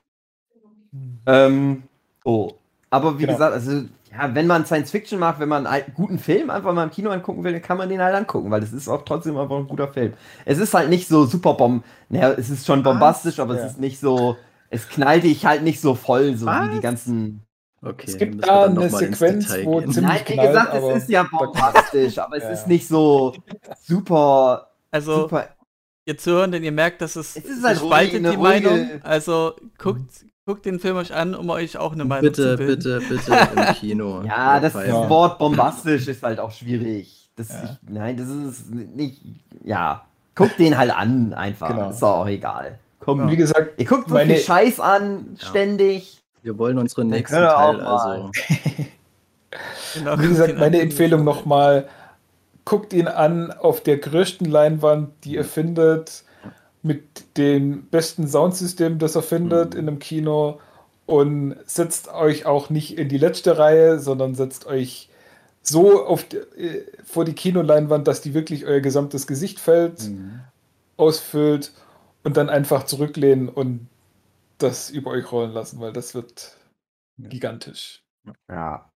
[0.92, 1.20] Mhm.
[1.26, 1.84] Ähm,
[2.24, 2.52] oh.
[2.90, 3.34] Aber wie Genau.
[3.34, 3.72] gesagt, also,
[4.12, 7.10] ja, wenn man Science Fiction mag, wenn man einen guten Film einfach mal im Kino
[7.10, 9.68] angucken will, dann kann man den halt angucken, weil das ist auch trotzdem einfach ein
[9.68, 10.14] guter Film.
[10.46, 11.84] Es ist halt nicht so super bomb.
[12.10, 13.66] Naja, es ist schon bombastisch, aber Ja.
[13.66, 14.38] es ist nicht so.
[14.70, 16.70] Es knallt dich halt nicht so voll, so wie Was?
[16.76, 17.42] die ganzen.
[17.90, 19.92] Okay, Es gibt da eine Sequenz, wo gehen.
[19.92, 22.50] ziemlich Nein, wie knallt, gesagt, aber es ist ja bombastisch, aber es Ja.
[22.50, 23.34] ist nicht so
[23.84, 24.72] super.
[24.92, 25.48] Also, super.
[26.06, 28.74] ihr zuhören, denn ihr merkt, dass es, Es ist halt spaltet ruhig, eine die Meinung.
[28.74, 32.58] ruhige- Also guckt, guckt den Film euch an, um euch auch eine Meinung Bitte, zu
[32.58, 32.76] bilden.
[32.78, 33.32] bitte, bitte
[33.70, 34.22] im Kino.
[34.24, 35.10] Ja, das Ja.
[35.10, 37.30] Wort bombastisch ist halt auch schwierig.
[37.36, 37.64] Das, Ja.
[37.66, 39.22] ich, nein, das ist nicht.
[39.64, 41.68] Ja, guckt den halt an, einfach.
[41.70, 41.90] Genau.
[41.90, 42.80] Ist doch auch egal.
[43.00, 45.48] Komm, Wie gesagt, ihr guckt so meine- viel Scheiß an, Ja.
[45.50, 46.24] ständig.
[46.48, 47.86] Wir wollen unseren nächsten Teil, mal.
[47.86, 48.32] also.
[49.96, 50.80] Genau, wie gesagt, ihn meine.
[50.80, 51.88] Empfehlung nochmal,
[52.64, 56.24] guckt ihn an auf der größten Leinwand, die ihr findet,
[56.84, 57.04] mit
[57.38, 59.80] dem besten Soundsystem, das er findet Mhm.
[59.80, 60.60] in einem Kino
[61.06, 65.10] und setzt euch auch nicht in die letzte Reihe, sondern setzt euch
[65.64, 70.40] so auf die, äh, vor die Kinoleinwand, dass die wirklich euer gesamtes Gesichtfeld Mhm.
[70.98, 71.72] ausfüllt
[72.24, 73.88] und dann einfach zurücklehnen und
[74.58, 76.58] das über euch rollen lassen, weil das wird
[77.18, 77.30] Ja.
[77.30, 78.04] gigantisch.
[78.50, 78.92] Ja.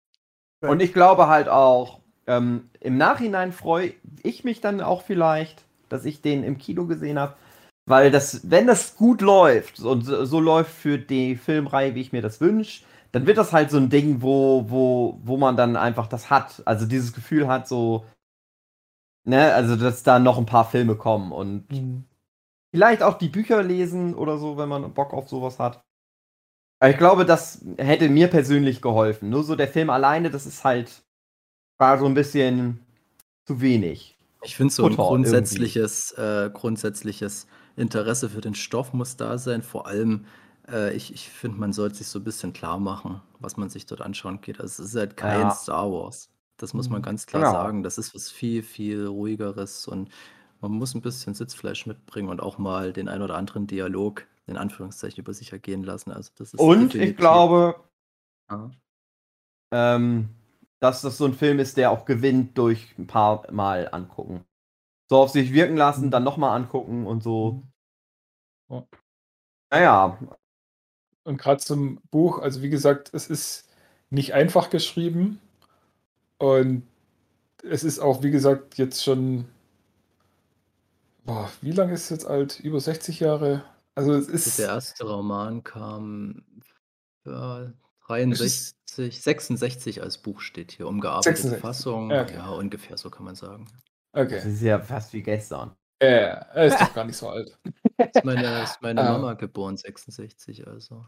[0.62, 6.04] Und ich glaube halt auch, ähm, im Nachhinein freue ich mich dann auch vielleicht, dass
[6.04, 7.34] ich den im Kino gesehen habe.
[7.86, 12.12] Weil das, wenn das gut läuft und so, so läuft für die Filmreihe, wie ich
[12.12, 15.76] mir das wünsche, dann wird das halt so ein Ding, wo, wo, wo man dann
[15.76, 16.62] einfach das hat.
[16.66, 18.04] Also dieses Gefühl hat, so,
[19.24, 21.66] ne, also dass da noch ein paar Filme kommen und
[22.72, 25.82] vielleicht auch die Bücher lesen oder so, wenn man Bock auf sowas hat.
[26.80, 29.28] Aber ich glaube, das hätte mir persönlich geholfen.
[29.28, 31.02] Nur so der Film alleine, das ist halt,
[31.78, 32.80] war so ein bisschen
[33.46, 34.16] zu wenig.
[34.42, 37.46] Ich finde so ein grundsätzliches, äh, grundsätzliches
[37.76, 39.62] Interesse für den Stoff muss da sein.
[39.62, 40.24] Vor allem,
[40.70, 43.84] äh, ich, ich finde, man sollte sich so ein bisschen klar machen, was man sich
[43.86, 44.60] dort anschauen geht.
[44.60, 45.50] Also es ist halt kein Ja.
[45.50, 46.30] Star Wars.
[46.56, 47.04] Das muss man Mhm.
[47.04, 47.52] ganz klar Genau.
[47.52, 47.82] sagen.
[47.82, 50.10] Das ist was viel, viel ruhigeres und
[50.60, 54.56] man muss ein bisschen Sitzfleisch mitbringen und auch mal den ein oder anderen Dialog in
[54.56, 56.10] Anführungszeichen über sich ergehen lassen.
[56.10, 57.76] Also das ist Und ich glaube,
[58.50, 58.70] Ja.
[59.72, 60.28] ähm,
[60.80, 64.44] dass das so ein Film ist, der auch gewinnt durch ein paar Mal angucken.
[65.08, 67.62] So auf sich wirken lassen, dann nochmal angucken und so.
[68.70, 68.86] Ja.
[69.72, 70.18] Naja,
[71.24, 73.68] Und gerade zum Buch, also wie gesagt, es ist
[74.10, 75.40] nicht einfach geschrieben
[76.38, 76.82] und
[77.62, 79.46] es ist auch, wie gesagt, jetzt schon,
[81.30, 82.60] boah, wie lange ist es jetzt alt?
[82.60, 83.64] Über 60 Jahre?
[83.94, 86.44] Also es ist, Der erste Roman kam
[87.24, 87.66] äh,
[88.06, 88.74] 63,
[89.22, 92.10] 66 als Buch steht hier, umgearbeitete 66, Fassung.
[92.10, 92.34] ja, okay.
[92.34, 93.66] Ja, ungefähr so kann man sagen.
[94.12, 95.76] das okay, ist ja fast wie gestern.
[96.02, 97.56] ja, er ist doch gar nicht so alt.
[98.12, 99.12] Ist meine, ist meine Ah.
[99.12, 101.04] Mama geboren, 66, also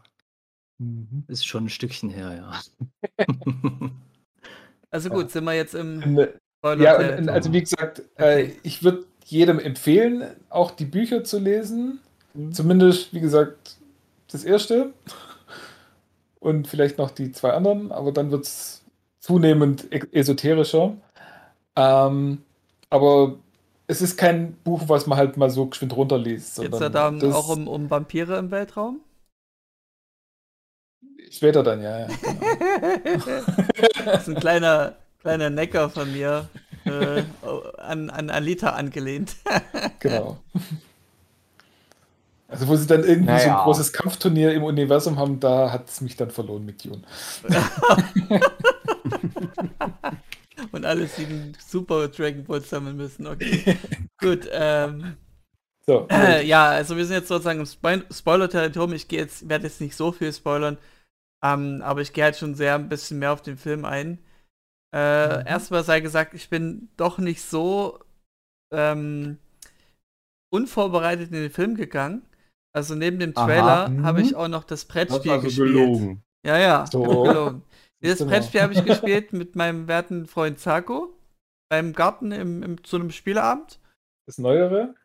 [1.27, 3.27] ist schon ein Stückchen her, ja.
[4.91, 5.15] Also Ja.
[5.15, 6.27] gut, sind wir jetzt im äh,
[6.59, 8.59] Spoiler Ja, und, und also wie gesagt, äh, Okay.
[8.61, 11.99] ich würde jedem empfehlen, auch die Bücher zu lesen.
[12.33, 12.51] Mhm.
[12.53, 13.77] Zumindest, wie gesagt,
[14.31, 14.93] das erste
[16.39, 18.83] und vielleicht noch die zwei anderen, aber dann wird es
[19.19, 20.97] zunehmend esoterischer.
[21.75, 22.43] Ähm,
[22.89, 23.37] aber
[23.87, 26.59] es ist kein Buch, was man halt mal so geschwind runterliest.
[26.59, 28.99] Geht's da sondern dann auch um, um Vampire im Weltraum?
[31.29, 31.99] Später dann, ja.
[31.99, 32.07] ja
[33.03, 33.25] genau.
[34.05, 36.49] Das ist ein kleiner, kleiner Necker von mir
[36.85, 37.23] äh,
[37.77, 39.35] an, an Alita angelehnt.
[39.99, 40.39] genau.
[42.47, 43.57] Also, wo sie dann irgendwie so Naja.
[43.57, 47.01] ein großes Kampfturnier im Universum haben, da hat es mich dann verloren mit Dune.
[50.71, 53.27] Und alle sieben Super Dragon Balls sammeln müssen.
[53.27, 53.77] Okay.
[54.19, 55.17] Gut, ähm,
[55.85, 58.93] So, äh, ja, also wir sind jetzt sozusagen im Spoil- Spoiler-Territorium.
[58.93, 60.77] Ich gehe jetzt, werde jetzt nicht so viel spoilern,
[61.43, 64.19] ähm, aber ich gehe halt schon sehr ein bisschen mehr auf den Film ein.
[64.93, 65.47] Äh, Mhm.
[65.47, 67.99] Erstmal sei gesagt, ich bin doch nicht so
[68.71, 69.37] ähm,
[70.51, 72.21] unvorbereitet in den Film gegangen.
[72.75, 73.33] Also neben dem.
[73.33, 74.05] Trailer Mhm.
[74.05, 75.67] habe ich auch noch das Das Brettspiel war so gespielt.
[75.73, 76.23] gelogen.
[76.45, 77.01] Ja, ja, So.
[77.23, 77.63] gelogen.
[78.01, 78.31] Dieses Genau.
[78.31, 81.13] Brettspiel habe ich gespielt mit meinem werten Freund Zako
[81.69, 83.79] beim Garten im, im, zu einem Spieleabend.
[84.27, 84.95] das Neuere.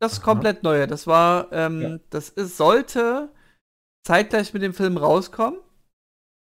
[0.00, 0.86] Das komplett neue.
[0.86, 1.98] Das war, ähm, Ja.
[2.10, 3.30] das ist, sollte
[4.06, 5.58] zeitgleich mit dem Film rauskommen.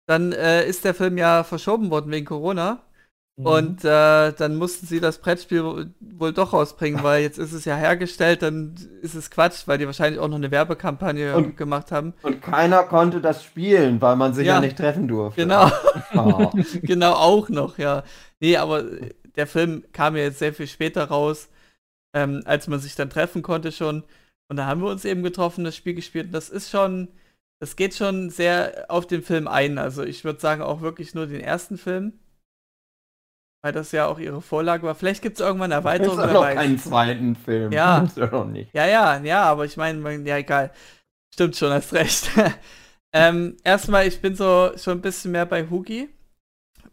[0.07, 2.83] Dann äh, ist der Film ja verschoben worden wegen Corona.
[3.39, 3.47] Mhm.
[3.47, 5.85] Und äh, dann mussten sie das Brettspiel wo-
[6.19, 9.87] wohl doch rausbringen, weil jetzt ist es ja hergestellt, dann ist es Quatsch, weil die
[9.87, 12.13] wahrscheinlich auch noch eine Werbekampagne Und- gemacht haben.
[12.23, 14.61] Und keiner konnte das spielen, weil man sich ja, Ja.
[14.61, 15.41] nicht treffen durfte.
[15.43, 15.71] Genau.
[16.15, 16.51] Oh.
[16.83, 18.03] genau auch noch, ja.
[18.39, 18.85] Nee, aber
[19.35, 21.49] der Film kam ja jetzt sehr viel später raus,
[22.15, 24.03] ähm, als man sich dann treffen konnte schon.
[24.51, 26.27] Und da haben wir uns eben getroffen, das Spiel gespielt.
[26.27, 27.09] Und das ist schon,
[27.63, 29.79] das geht schon sehr auf den Film ein.
[29.79, 32.19] Also ich würde sagen, auch wirklich nur den ersten Film.
[33.63, 34.97] Weil das ja auch ihre Vorlage war.
[34.97, 37.71] Vielleicht gibt es irgendwann eine Es Erweiterung, wer noch keinen zweiten Film.
[37.71, 38.05] Ja.
[38.17, 38.49] Ja.
[38.73, 40.73] Ja, ja, ja, aber ich meine, ja, egal.
[41.33, 42.33] Stimmt schon, hast recht.
[43.15, 46.09] ähm, erstmal, ich bin so schon ein bisschen mehr bei Hugi.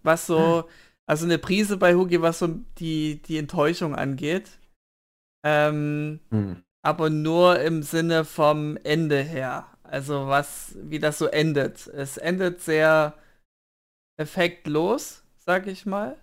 [0.04, 0.70] Was so,
[1.08, 2.48] also eine Prise bei Hugi, was so
[2.78, 4.60] die, die Enttäuschung angeht.
[5.44, 6.62] Ähm, Hm.
[6.86, 9.66] aber nur im Sinne vom Ende her.
[9.90, 11.88] Also was, wie das so endet.
[11.88, 13.16] Es endet sehr
[14.18, 16.16] effektlos, sag ich mal.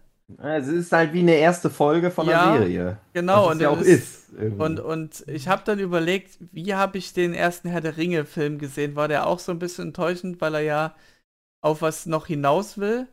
[0.42, 2.98] Es ist halt wie eine erste Folge von Ja, einer Serie.
[3.12, 4.32] Genau, und ja auch ist.
[4.32, 4.62] irgendwie.
[4.62, 8.96] Und, und ich habe dann überlegt, wie habe ich den ersten Herr der Ringe-Film gesehen?
[8.96, 10.96] War der auch so ein bisschen enttäuschend, weil er ja
[11.62, 13.08] auf was noch hinaus will?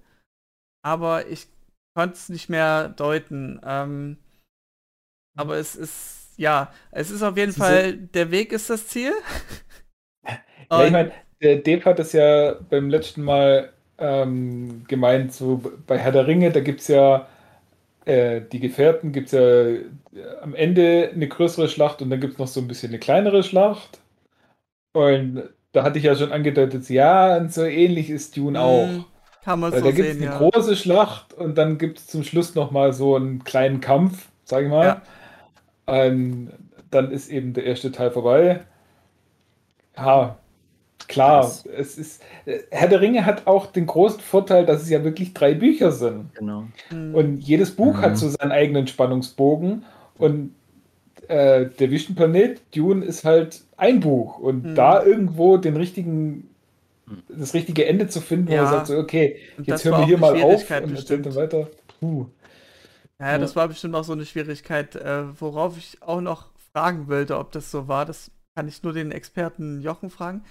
[0.83, 1.47] Aber ich
[1.95, 3.61] konnte es nicht mehr deuten.
[3.63, 4.17] Ähm,
[5.35, 9.13] aber es ist, ja, es ist auf jeden Fall, der Weg ist das Ziel.
[10.71, 11.11] Ja, ich meine,
[11.41, 16.51] der Dave hat das ja beim letzten Mal ähm, gemeint, so bei Herr der Ringe,
[16.51, 17.27] da gibt es ja
[18.05, 19.85] äh, die Gefährten, gibt es ja äh,
[20.41, 23.43] am Ende eine größere Schlacht und dann gibt es noch so ein bisschen eine kleinere
[23.43, 23.99] Schlacht.
[24.93, 28.87] Und da hatte ich ja schon angedeutet, ja, und so ähnlich ist Dune auch.
[28.87, 29.05] Mm,
[29.43, 30.37] Kann man Weil so da gibt es sehen, eine ja.
[30.37, 34.69] große Schlacht und dann gibt es zum Schluss nochmal so einen kleinen Kampf, sag ich
[34.69, 34.85] mal.
[34.85, 35.01] Ja.
[35.87, 36.51] Ähm,
[36.91, 38.65] dann ist eben der erste Teil vorbei.
[39.95, 40.37] Ja,
[41.07, 42.21] klar, Das- es ist.
[42.45, 45.91] äh, Herr der Ringe hat auch den großen Vorteil, dass es ja wirklich drei Bücher
[45.91, 46.33] sind.
[46.35, 46.65] Genau.
[46.91, 47.13] Mhm.
[47.15, 48.01] Und jedes Buch Mhm.
[48.01, 49.83] hat so seinen eigenen Spannungsbogen.
[50.17, 50.53] Und
[51.29, 54.39] äh, der Wüstenplanet, Dune, ist halt ein Buch.
[54.39, 54.75] Und Mhm.
[54.75, 56.49] da irgendwo den richtigen,
[57.29, 58.63] das richtige Ende zu finden, wo Ja.
[58.63, 61.67] man sagt, so, okay, jetzt hören wir hier mal auf und dann weiter.
[61.99, 62.25] Puh.
[63.19, 63.37] Ja, Ja.
[63.37, 67.51] das war bestimmt auch so eine Schwierigkeit, äh, worauf ich auch noch fragen wollte, ob
[67.53, 68.05] das so war.
[68.05, 70.43] Das kann ich nur den Experten Jochen fragen.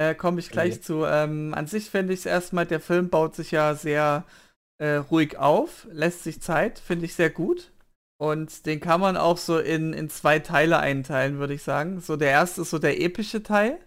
[0.00, 0.80] Äh, Komme ich gleich Ja.
[0.82, 1.04] zu.
[1.04, 4.24] Ähm, an sich finde ich es erstmal, der Film baut sich ja sehr
[4.80, 7.72] äh, ruhig auf, lässt sich Zeit, finde ich sehr gut.
[8.20, 12.00] Und den kann man auch so in, in zwei Teile einteilen, würde ich sagen.
[12.00, 13.78] So der erste ist so der epische Teil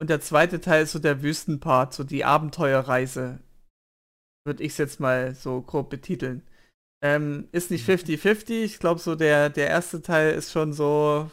[0.00, 3.40] und der zweite Teil ist so der Wüstenpart, so die Abenteuerreise.
[4.44, 6.42] Würde ich es jetzt mal so grob betiteln.
[7.04, 8.62] Ähm, ist nicht 50-50.
[8.64, 11.30] Ich glaube, so der, der erste Teil ist schon so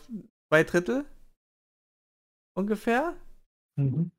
[0.52, 1.06] zwei Drittel.
[2.56, 3.16] Ungefähr.
[3.76, 4.12] Mhm.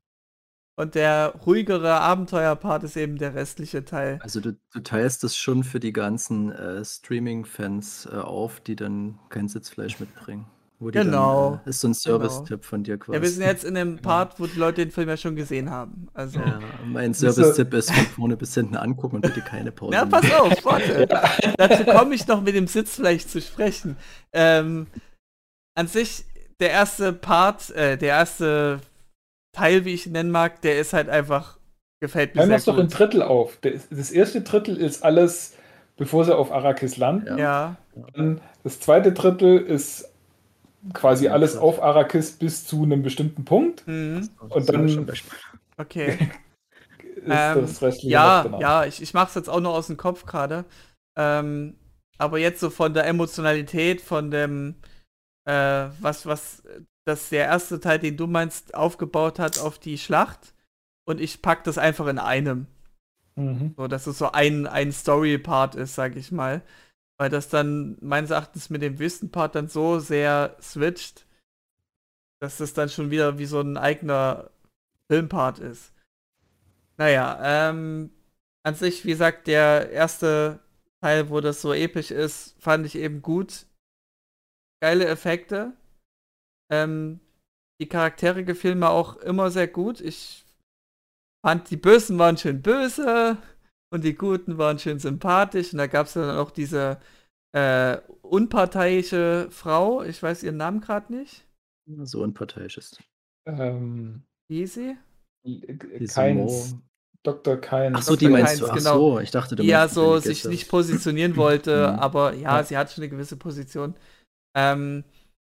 [0.77, 4.19] Und der ruhigere Abenteuerpart ist eben der restliche Teil.
[4.21, 9.17] Also du, du teilst das schon für die ganzen äh, Streaming-Fans äh, auf, die dann
[9.29, 10.45] kein Sitzfleisch mitbringen.
[10.79, 11.51] Wo die Genau.
[11.51, 13.15] Dann, äh, ist so ein Service-Tipp von dir quasi.
[13.15, 15.69] Ja, wir sind jetzt in dem Part, wo die Leute den Film ja schon gesehen
[15.69, 16.07] haben.
[16.13, 16.39] Also.
[16.39, 19.93] Ja, mein Service-Tipp ist von vorne bis hinten angucken und bitte keine Pause.
[19.95, 21.07] Na, pass auf, warte.
[21.57, 23.95] Dazu komme ich noch mit dem Sitzfleisch zu sprechen.
[24.33, 24.87] Ähm,
[25.75, 26.25] an sich,
[26.59, 28.81] der erste Part, äh, der erste
[29.53, 31.57] Teil, wie ich ihn nennen mag, der ist halt einfach,
[32.01, 32.99] gefällt mir wir sehr es doch in gut.
[32.99, 33.57] Drittel auf.
[33.61, 35.53] Das erste Drittel ist alles,
[35.97, 37.37] bevor sie auf Arrakis landen.
[37.37, 37.75] Ja,
[38.13, 40.09] Dann das zweite Drittel ist
[40.93, 43.87] quasi alles auf Arrakis bis zu einem bestimmten Punkt.
[43.87, 44.29] mhm.
[44.49, 45.07] Und dann-
[45.77, 46.17] okay.
[47.15, 49.97] Ist Ähm, das restliche Ja, ja, ich, ich mache es jetzt auch nur aus dem
[49.97, 50.65] Kopf gerade.
[51.17, 51.75] Ähm,
[52.19, 54.75] aber jetzt so von der Emotionalität, von dem,
[55.45, 56.63] äh, was, was
[57.05, 60.53] das der erste Teil, den du meinst, aufgebaut hat auf die Schlacht.
[61.07, 62.67] Und ich pack das einfach in einem.
[63.35, 63.73] Mhm.
[63.77, 66.61] So, dass es so ein, ein Story-Part ist, sag ich mal.
[67.17, 71.25] Weil das dann meines Erachtens mit dem Wüsten-Part dann so sehr switcht,
[72.41, 74.49] dass das dann schon wieder wie so ein eigener
[75.07, 75.93] Filmpart ist.
[76.97, 78.09] Naja, ähm,
[78.63, 80.59] an sich, wie gesagt, der erste
[81.01, 83.67] Teil, wo das so episch ist, fand ich eben gut.
[84.81, 85.73] Geile Effekte.
[86.71, 87.19] Ähm,
[87.81, 90.01] die Charaktere gefielen mir auch immer sehr gut.
[90.01, 90.45] Ich
[91.45, 93.37] fand, die Bösen waren schön böse
[93.93, 95.73] und die Guten waren schön sympathisch.
[95.73, 96.99] Und da gab es dann auch diese
[97.55, 101.45] äh, unparteiische Frau, ich weiß ihren Namen gerade nicht.
[102.03, 103.03] So unparteiisch ist.
[103.47, 104.97] Ähm, Wie hieß sie?
[106.13, 106.75] Keins,
[107.23, 107.57] Dr.
[107.57, 107.97] Keins.
[107.97, 108.39] Ach so, die Dr.
[108.39, 108.65] meinst du.
[108.65, 109.11] Keins, Ach genau.
[109.11, 111.99] so, ich dachte, du ja so sich nicht positionieren wollte, Mhm.
[111.99, 112.63] aber ja, Ja.
[112.63, 113.95] sie hat schon eine gewisse Position.
[114.55, 115.03] Ähm,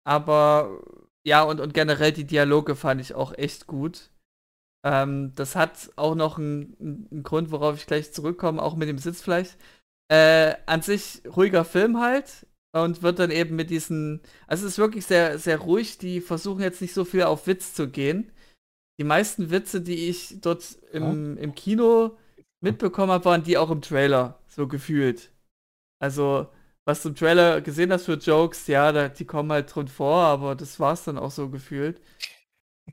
[0.05, 0.81] aber
[1.25, 4.09] ja, und, und generell die Dialoge fand ich auch echt gut.
[4.85, 8.97] Ähm, das hat auch noch einen, einen Grund, worauf ich gleich zurückkomme, auch mit dem
[8.97, 9.55] Sitzfleisch.
[10.11, 14.77] Äh, an sich ruhiger Film halt und wird dann eben mit diesen, also es ist
[14.79, 18.31] wirklich sehr, sehr ruhig, die versuchen jetzt nicht so viel auf Witz zu gehen.
[18.99, 22.17] Die meisten Witze, die ich dort im, im Kino
[22.61, 25.31] mitbekommen habe, waren die auch im Trailer, so gefühlt.
[26.01, 26.47] Also,
[26.89, 30.23] was du im Trailer gesehen hast für Jokes, ja, da, die kommen halt drin vor,
[30.23, 32.01] aber das war's dann auch so gefühlt.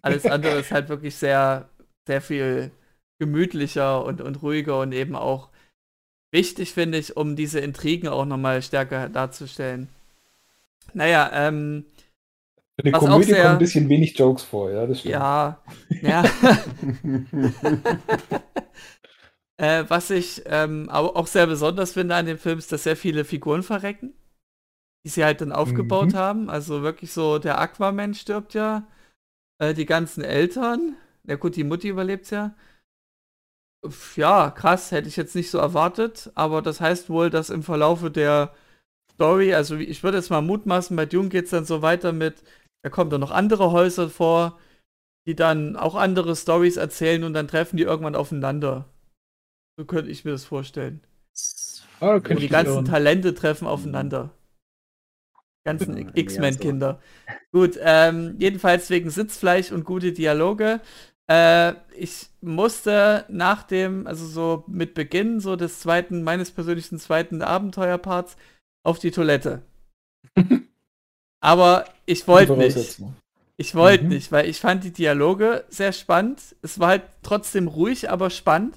[0.02, 1.70] Alles andere ist halt wirklich sehr,
[2.06, 2.70] sehr viel
[3.18, 5.48] gemütlicher und, und ruhiger und eben auch
[6.30, 9.88] wichtig, finde ich, um diese Intrigen auch nochmal stärker darzustellen.
[10.92, 11.86] Naja, ähm,
[12.76, 15.14] was auch Komödie sehr- kommen ein bisschen wenig Jokes vor, ja, das stimmt.
[15.14, 15.58] ja,
[16.02, 16.22] ja.
[19.58, 22.96] Äh, was ich ähm, au- auch sehr besonders finde an dem Film ist, dass sehr
[22.96, 24.12] viele Figuren verrecken,
[25.04, 26.16] die sie halt dann aufgebaut Mhm.
[26.18, 26.50] haben.
[26.50, 28.86] Also wirklich so, der Aquaman stirbt ja,
[29.60, 32.54] äh, die ganzen Eltern, ja gut, die Mutti überlebt ja.
[34.16, 38.10] Ja, krass, hätte ich jetzt nicht so erwartet, aber das heißt wohl, dass im Verlaufe
[38.10, 38.52] der
[39.14, 42.42] Story, also ich würde jetzt mal mutmaßen, bei Dune geht es dann so weiter mit,
[42.84, 44.58] da kommen dann noch andere Häuser vor,
[45.26, 48.86] die dann auch andere Stories erzählen und dann treffen die irgendwann aufeinander.
[49.78, 51.00] So könnte ich mir das vorstellen.
[52.00, 52.84] Und könnte die ganzen irren.
[52.84, 54.30] Talente treffen aufeinander.
[55.34, 57.00] Ja, Ganzen X-Men-Kinder.
[57.52, 60.80] Gut, ähm, jedenfalls wegen Sitzfleisch und gute Dialoge.
[61.28, 67.42] Äh, ich musste nach dem, also so mit Beginn so des zweiten, meines persönlichen zweiten
[67.42, 68.36] Abenteuerparts
[68.84, 69.62] auf die Toilette.
[71.40, 73.02] Aber ich wollte Die nicht.
[73.58, 74.10] Ich wollte Mhm.
[74.10, 76.40] nicht, weil ich fand die Dialoge sehr spannend.
[76.62, 78.76] Es war halt trotzdem ruhig, aber spannend.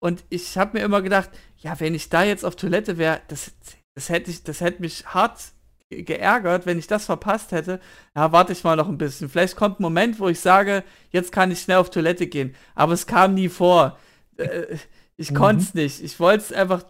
[0.00, 3.52] Und ich habe mir immer gedacht, ja, wenn ich da jetzt auf Toilette wäre, das,
[3.94, 5.52] das hätte ich, das hätte mich hart
[5.90, 7.80] geärgert, wenn ich das verpasst hätte.
[8.16, 9.28] Ja, warte ich mal noch ein bisschen.
[9.28, 12.54] Vielleicht kommt ein Moment, wo ich sage, jetzt kann ich schnell auf Toilette gehen.
[12.74, 13.98] Aber es kam nie vor.
[14.36, 14.76] Äh,
[15.16, 15.36] ich mhm.
[15.36, 16.02] konnte es nicht.
[16.02, 16.84] Ich wollte es einfach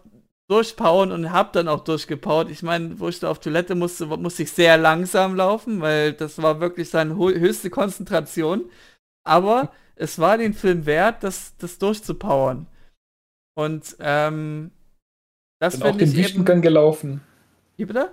[0.47, 2.49] durchpauen und hab dann auch durchgepaut.
[2.49, 6.41] Ich meine, wo ich da auf Toilette musste, musste ich sehr langsam laufen, weil das
[6.41, 8.65] war wirklich seine höchste Konzentration.
[9.23, 12.67] Aber es war den Film wert, das, das durchzupowern.
[13.55, 14.71] Und ähm,
[15.59, 15.83] das ich.
[15.83, 16.61] auch den Wüstengang eben...
[16.63, 17.21] gelaufen.
[17.77, 18.11] Wie bitte?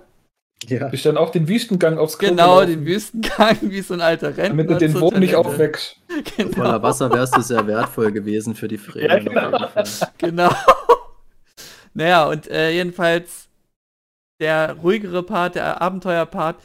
[0.67, 0.89] Ja.
[0.89, 2.67] Bist dann auch den Wüstengang aufs Klo Genau, gelaufen.
[2.67, 4.63] den Wüstengang, wie so ein alter Rentner.
[4.63, 5.97] Damit du den Wurm nicht aufwächst.
[6.35, 6.51] Genau.
[6.51, 9.31] Voller Wasser wärst du sehr wertvoll gewesen für die Fremen.
[9.31, 9.67] Ja, genau.
[10.17, 10.51] genau.
[11.93, 13.47] naja, und äh, jedenfalls
[14.41, 16.61] der ruhigere Part, der Abenteuerpart,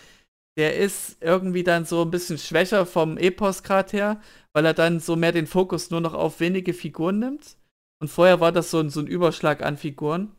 [0.57, 4.21] der ist irgendwie dann so ein bisschen schwächer vom Epos grad her,
[4.53, 7.57] weil er dann so mehr den Fokus nur noch auf wenige Figuren nimmt.
[8.01, 10.33] Und vorher war das so ein, so ein Überschlag an Figuren.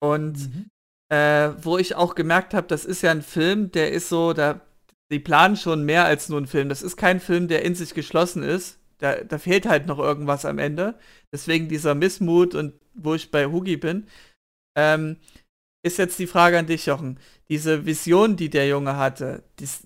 [0.00, 0.70] Und mhm.
[1.12, 4.60] äh, wo ich auch gemerkt habe, das ist ja ein Film, der ist so, da,
[5.10, 6.68] die planen schon mehr als nur ein Film.
[6.68, 8.78] Das ist kein Film, der in sich geschlossen ist.
[8.98, 10.98] Da, da fehlt halt noch irgendwas am Ende.
[11.32, 14.06] Deswegen dieser Missmut und wo ich bei Hugi bin.
[14.76, 15.16] Ähm,
[15.84, 17.18] ist jetzt die Frage an dich, Jochen.
[17.48, 19.84] Diese Vision, die der Junge hatte, dies,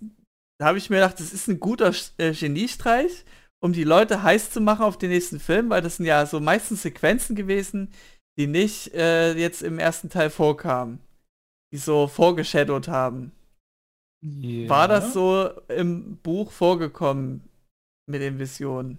[0.59, 3.25] da habe ich mir gedacht, das ist ein guter äh, Geniestreich,
[3.63, 6.41] um die Leute heiß zu machen auf den nächsten Film, weil das sind ja so
[6.41, 7.93] meistens Sequenzen gewesen,
[8.37, 10.99] die nicht äh, jetzt im ersten Teil vorkamen,
[11.73, 13.31] die so vorgeshadowt haben.
[14.25, 14.69] Yeah.
[14.69, 17.49] War das so im Buch vorgekommen
[18.07, 18.99] mit den Visionen?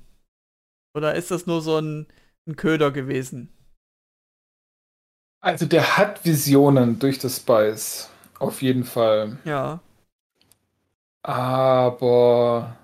[0.96, 2.08] Oder ist das nur so ein,
[2.48, 3.50] ein Köder gewesen?
[5.42, 8.10] Also der hat Visionen durch das Spice.
[8.40, 9.38] Auf jeden Fall.
[9.44, 9.82] Ja.
[11.22, 12.78] Aber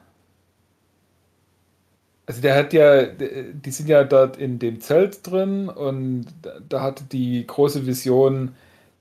[2.29, 6.27] also der hat ja, die sind ja dort in dem Zelt drin und
[6.69, 8.53] da hatte die große Vision,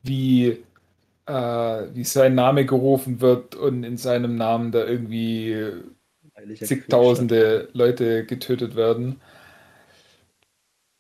[0.02, 0.64] wie,
[1.26, 1.32] äh,
[1.92, 5.74] wie sein Name gerufen wird und in seinem Namen da irgendwie
[6.54, 9.20] zigtausende Leute getötet werden.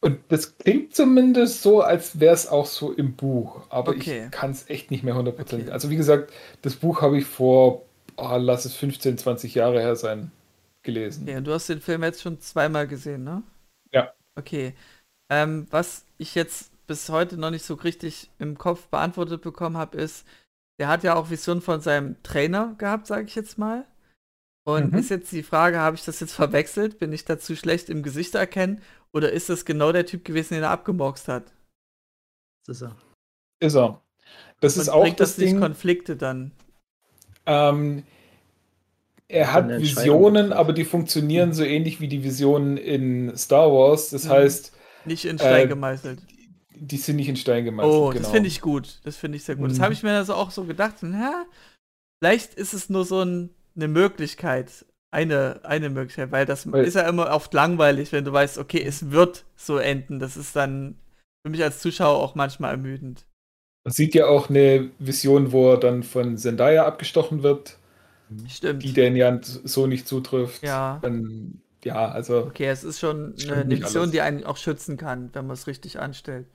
[0.02, 4.24] Und das klingt zumindest so, als wäre es auch so im Buch, aber okay.
[4.26, 5.68] ich kann es echt nicht mehr hundertprozentig.
[5.68, 5.72] Okay.
[5.72, 7.86] Also wie gesagt, das Buch habe ich vor,
[8.18, 10.30] oh, lass es 15, 20 Jahre her sein
[10.88, 11.28] gelesen.
[11.28, 13.42] Ja, du hast den Film jetzt schon zweimal gesehen, ne?
[13.92, 14.14] Ja.
[14.36, 14.74] Okay.
[15.30, 19.98] Ähm, was ich jetzt bis heute noch nicht so richtig im Kopf beantwortet bekommen habe,
[19.98, 20.26] ist,
[20.80, 23.84] der hat ja auch Vision von seinem Trainer gehabt, sage ich jetzt mal.
[24.64, 24.98] Und mhm.
[24.98, 26.98] ist jetzt die Frage, habe ich das jetzt verwechselt?
[26.98, 28.80] Bin ich dazu schlecht im Gesicht erkennen?
[29.12, 31.52] Oder ist das genau der Typ gewesen, den er abgemorxt hat?
[32.66, 32.96] Das ist er.
[33.60, 34.02] Ist er.
[34.60, 35.52] Das Und ist auch das, das Ding.
[35.52, 36.52] nicht Konflikte dann?
[37.44, 38.04] Ähm,
[39.28, 44.10] er hat Visionen, aber die funktionieren so ähnlich wie die Visionen in Star Wars.
[44.10, 44.30] Das mhm.
[44.30, 44.72] heißt.
[45.04, 46.20] Nicht in Stein äh, gemeißelt.
[46.74, 47.94] Die sind nicht in Stein gemeißelt.
[47.94, 48.22] Oh, genau.
[48.22, 49.00] das finde ich gut.
[49.04, 49.66] Das finde ich sehr gut.
[49.66, 49.68] Mhm.
[49.70, 50.94] Das habe ich mir also auch so gedacht.
[51.02, 51.44] Na,
[52.20, 54.86] vielleicht ist es nur so ein, eine Möglichkeit.
[55.10, 58.82] Eine, eine Möglichkeit, weil das weil, ist ja immer oft langweilig, wenn du weißt, okay,
[58.82, 60.18] es wird so enden.
[60.18, 60.96] Das ist dann
[61.42, 63.24] für mich als Zuschauer auch manchmal ermüdend.
[63.84, 67.78] Man sieht ja auch eine Vision, wo er dann von Zendaya abgestochen wird
[68.48, 68.82] Stimmt.
[68.82, 70.62] die den ja so nicht zutrifft.
[70.62, 70.98] Ja.
[71.02, 72.46] Dann, ja, also.
[72.46, 75.98] Okay, es ist schon eine Mission, die einen auch schützen kann, wenn man es richtig
[75.98, 76.46] anstellt.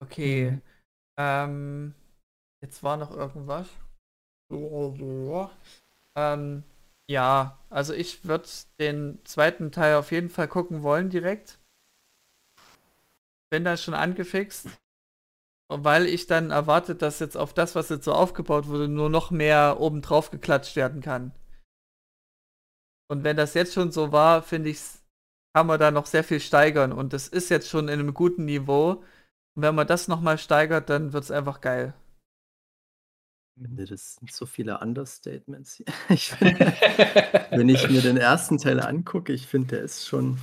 [0.00, 0.50] Okay.
[0.52, 0.62] Mhm.
[1.16, 1.94] Ähm,
[2.62, 3.68] jetzt war noch irgendwas.
[6.16, 6.62] Ähm,
[7.08, 11.58] ja, also ich würde den zweiten Teil auf jeden Fall gucken wollen direkt.
[13.50, 14.68] Bin da schon angefixt
[15.68, 19.30] weil ich dann erwartet, dass jetzt auf das, was jetzt so aufgebaut wurde, nur noch
[19.30, 21.32] mehr obendrauf geklatscht werden kann.
[23.08, 24.80] Und wenn das jetzt schon so war, finde ich,
[25.54, 26.92] kann man da noch sehr viel steigern.
[26.92, 29.02] Und das ist jetzt schon in einem guten Niveau.
[29.54, 31.94] Und wenn man das nochmal steigert, dann wird es einfach geil.
[33.56, 35.82] Das sind so viele Understatements.
[36.08, 36.58] Ich find,
[37.50, 40.38] wenn ich mir den ersten Teil angucke, ich finde, der ist schon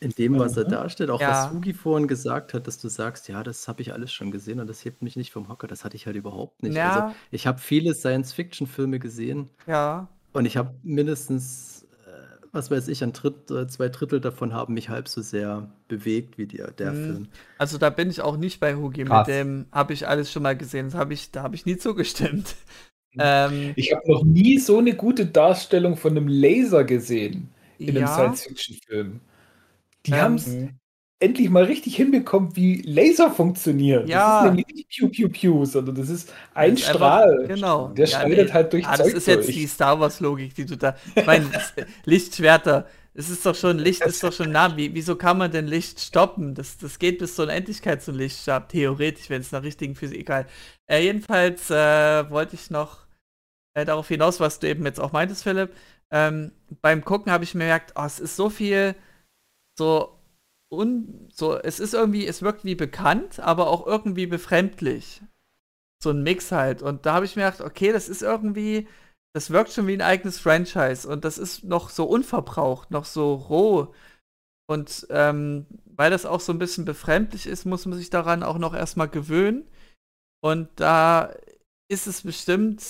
[0.00, 3.42] in dem, was er darstellt, auch was Hugi vorhin gesagt hat, dass du sagst, ja,
[3.42, 5.96] das habe ich alles schon gesehen und das hebt mich nicht vom Hocker, das hatte
[5.96, 6.82] ich halt überhaupt nicht.
[6.82, 10.08] Also, Ja, ich habe viele Science-Fiction-Filme gesehen ja.
[10.32, 12.10] und ich habe mindestens, äh,
[12.52, 16.36] was weiß ich, ein Dritt, äh, zwei Drittel davon haben mich halb so sehr bewegt
[16.38, 17.04] wie der, der Mhm.
[17.06, 17.28] Film.
[17.58, 19.04] Also da bin ich auch nicht bei Hugi.
[19.04, 20.86] Mit dem habe ich alles schon mal gesehen.
[20.86, 22.54] Das habe ich, da habe ich nie zugestimmt.
[23.14, 23.20] Mhm.
[23.22, 28.06] Ähm, Ich habe noch nie so eine gute Darstellung von einem Laser gesehen in einem
[28.06, 29.20] ja, Science-Fiction-Film.
[30.06, 30.48] Die ähm, haben es
[31.18, 34.06] endlich mal richtig hinbekommen, wie Laser funktionieren.
[34.06, 34.18] Ja.
[34.18, 37.32] Das ist nämlich nicht Piu Piu Piu, sondern das ist ein das ist Strahl.
[37.32, 37.88] Einfach, genau.
[37.88, 38.52] Der ja, schneidet nee.
[38.52, 40.96] halt durch ah, Das ist jetzt die Star Wars-Logik, die du da.
[41.14, 41.46] Ich meine,
[42.04, 42.86] Lichtschwerter
[43.18, 44.76] es ist doch schon, Licht ist doch schon nah.
[44.76, 46.54] Wie, wieso kann man denn Licht stoppen?
[46.54, 50.46] Das, das geht bis zur Unendlichkeit zum Lichtstab, theoretisch, wenn es nach richtigen Physik, egal.
[50.86, 53.06] Äh, jedenfalls äh, wollte ich noch
[53.74, 55.72] äh, darauf hinaus, was du eben jetzt auch meintest, Philipp.
[56.10, 56.52] Ähm,
[56.82, 58.94] beim Gucken habe ich mir gemerkt, oh, es ist so viel,
[59.78, 60.18] so,
[60.70, 65.22] un, so, es ist irgendwie, es wirkt wie bekannt, aber auch irgendwie befremdlich.
[66.02, 66.82] So ein Mix halt.
[66.82, 68.88] Und da habe ich mir gedacht, okay, das ist irgendwie,
[69.34, 73.34] das wirkt schon wie ein eigenes Franchise und das ist noch so unverbraucht, noch so
[73.34, 73.94] roh.
[74.68, 78.58] Und ähm, weil das auch so ein bisschen befremdlich ist, muss man sich daran auch
[78.58, 79.68] noch erstmal gewöhnen.
[80.42, 81.34] Und da
[81.88, 82.82] ist es bestimmt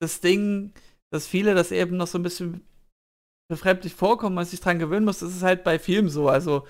[0.00, 0.72] das Ding,
[1.12, 2.66] dass viele das eben noch so ein bisschen
[3.50, 5.18] befremdlich vorkommen, man sich dran gewöhnen muss.
[5.18, 6.28] Das ist halt bei Filmen so.
[6.30, 6.66] Also,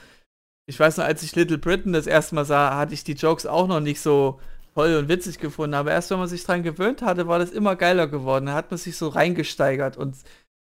[0.66, 3.46] ich weiß noch, als ich Little Britain das erste Mal sah, hatte ich die Jokes
[3.46, 4.40] auch noch nicht so
[4.74, 5.74] toll und witzig gefunden.
[5.74, 8.46] Aber erst wenn man sich dran gewöhnt hatte, war das immer geiler geworden.
[8.46, 10.16] Da hat man sich so reingesteigert und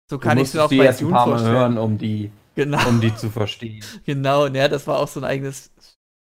[0.10, 1.56] so kann ich es mir auch die bei erst ein Dune paar Mal vorstellen.
[1.56, 3.84] hören, um die, Genau, um die zu verstehen.
[4.06, 4.46] genau.
[4.46, 5.72] Und ja, das war auch so ein eigenes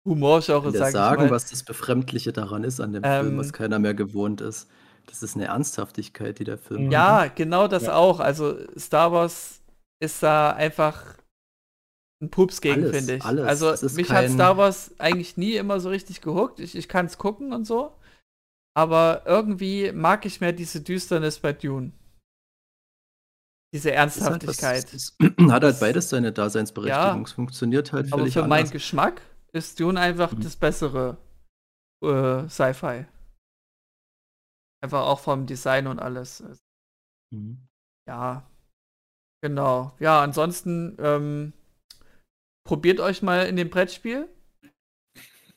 [0.05, 1.31] Humorgenre, Will sag der ich sagen, mal.
[1.31, 4.67] was das Befremdliche daran ist an dem Ähm, Film, was keiner mehr gewohnt ist.
[5.07, 6.91] Das ist eine Ernsthaftigkeit, die der Film Mhm.
[6.91, 7.95] Ja, genau das Ja.
[7.95, 8.19] auch.
[8.19, 9.60] Also Star Wars
[10.01, 11.17] ist da einfach
[12.21, 13.23] ein Pups gegen, finde ich.
[13.23, 13.45] alles.
[13.63, 16.59] Also mich hat kein- Star Wars eigentlich nie immer so richtig gehuckt.
[16.59, 17.97] Ich, ich kann es gucken und so.
[18.75, 21.91] Aber irgendwie mag ich mehr diese Düsternis bei Dune.
[23.73, 25.13] Diese ist halt was- Ernsthaftigkeit.
[25.51, 27.23] hat halt beides seine Daseinsberechtigung.
[27.25, 28.71] Es funktioniert halt Aber völlig für meinen anders.
[28.71, 29.21] Geschmack
[29.53, 30.41] ist Dune einfach Mhm.
[30.41, 31.17] das bessere
[32.03, 33.05] äh, Sci-Fi.
[34.83, 36.43] Einfach auch vom Design und alles.
[37.33, 37.67] Mhm.
[38.07, 38.49] Ja,
[39.41, 39.93] genau.
[39.99, 41.53] Ja, ansonsten ähm,
[42.67, 44.27] probiert euch mal in dem Brettspiel.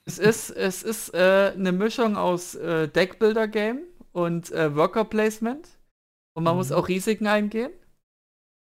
[0.06, 3.80] Es ist, es ist äh, eine Mischung aus äh, Deckbuilder-Game
[4.12, 5.68] und äh, Worker-Placement.
[6.36, 6.76] Und man muss Mhm.
[6.76, 7.72] auch Risiken eingehen.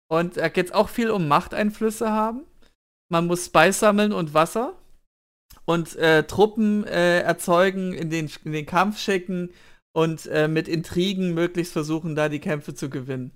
[0.08, 2.44] Und da geht es auch viel um Machteinflüsse haben.
[3.10, 4.78] Man muss Spice sammeln und Wasser.
[5.64, 9.52] Und äh, Truppen äh, erzeugen, in den, in den Kampf schicken
[9.94, 13.32] und äh, mit Intrigen möglichst versuchen, da die Kämpfe zu gewinnen.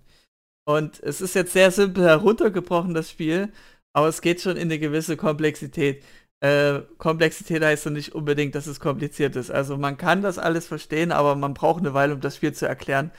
[0.68, 3.52] Und es ist jetzt sehr simpel heruntergebrochen, das Spiel,
[3.92, 6.04] aber es geht schon in eine gewisse Komplexität.
[6.40, 9.50] Äh, Komplexität heißt ja nicht unbedingt, dass es kompliziert ist.
[9.50, 12.66] Also man kann das alles verstehen, aber man braucht eine Weile, um das Spiel zu
[12.66, 13.12] erklären.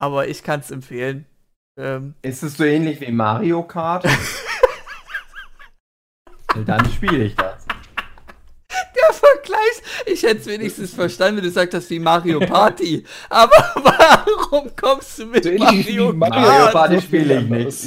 [0.00, 1.26] Aber ich kann es empfehlen.
[1.78, 4.06] Ähm, Ist es so ähnlich wie Mario Kart?
[6.66, 7.53] Dann spiele ich das.
[10.06, 13.04] Ich hätte es wenigstens verstanden, wenn du sagst, das ist wie Mario Party.
[13.30, 13.50] Aber
[13.82, 16.72] warum kommst du mit Mario Mario Mario Kart?
[16.72, 17.84] Party noch spiele ich nicht.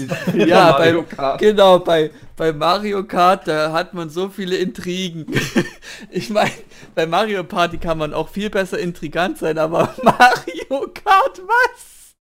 [0.47, 1.39] Ja, Mario bei- Kart.
[1.39, 5.25] Genau, bei, bei Mario Kart, da hat man so viele Intrigen.
[6.11, 6.51] Ich meine,
[6.93, 12.15] bei Mario Party kann man auch viel besser intrigant sein, aber Mario Kart, was?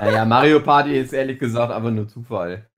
[0.00, 2.68] Naja, Mario Party ist ehrlich gesagt aber nur Zufall.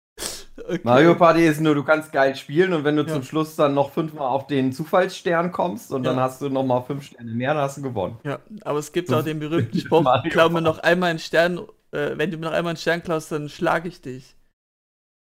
[0.65, 0.79] Okay.
[0.83, 3.13] Mario Party ist nur, du kannst geil spielen und wenn du Ja.
[3.13, 6.23] zum Schluss dann noch fünfmal auf den Zufallsstern kommst und dann Ja.
[6.23, 8.17] hast du nochmal fünf Sterne mehr, dann hast du gewonnen.
[8.23, 11.59] Ja, aber es gibt So auch den berühmten Spruch, klau mir noch einmal einen Stern,
[11.91, 14.35] äh, wenn du mir noch einmal einen Stern klaust, dann schlage ich dich.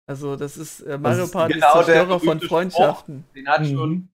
[0.08, 3.24] Also das ist, äh, Mario ist Party genau ist der Zerstörer von Freundschaften.
[3.36, 3.76] Den hat Mhm.
[3.76, 4.10] schon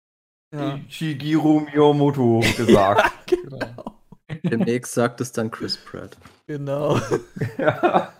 [0.53, 0.80] Ja.
[0.89, 3.12] Shigeru Miyamoto gesagt.
[3.28, 3.97] Genau.
[4.43, 6.18] Demnächst sagt es dann Chris Pratt.
[6.47, 6.97] Genau.
[7.57, 8.12] ja.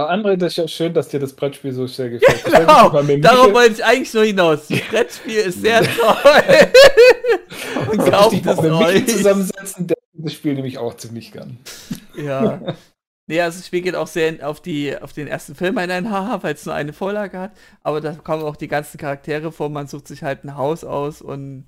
[0.00, 2.42] Aber André, das ist ja schön, dass dir das Brettspiel so sehr gefällt.
[2.44, 2.88] Genau,
[3.18, 4.66] Darauf wollte ich eigentlich nur hinaus.
[4.68, 6.42] Das Brettspiel ist sehr toll.
[7.90, 9.06] Und kauft es euch.
[9.06, 11.58] zusammensetzen, der das Spiel nämlich auch ziemlich gern.
[12.16, 12.60] Ja.
[13.26, 16.10] Nee, also das Spiel geht auch sehr auf, die, auf den ersten Film ein, ein
[16.10, 17.52] Haha, weil es nur eine Vorlage hat.
[17.82, 19.68] Aber da kommen auch die ganzen Charaktere vor.
[19.68, 21.66] Man sucht sich halt ein Haus aus und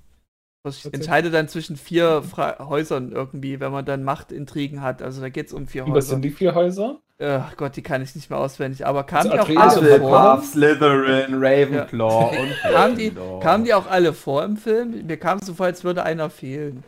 [0.93, 5.03] entscheidet dann zwischen vier Fra Häusern irgendwie, wenn man dann Machtintrigen hat.
[5.03, 6.09] Also da geht es um vier Und was Häuser.
[6.11, 7.01] sind die vier Häuser?
[7.21, 8.85] Ach Gott, die kann ich nicht mehr auswendig.
[8.85, 10.43] Aber kamen Also die auch Atreides alle und vor?
[10.43, 15.07] Slytherin, Ravenclaw und Kamen die, kamen die auch alle vor im Film?
[15.07, 16.83] Mir kam es so vor, als würde einer fehlen.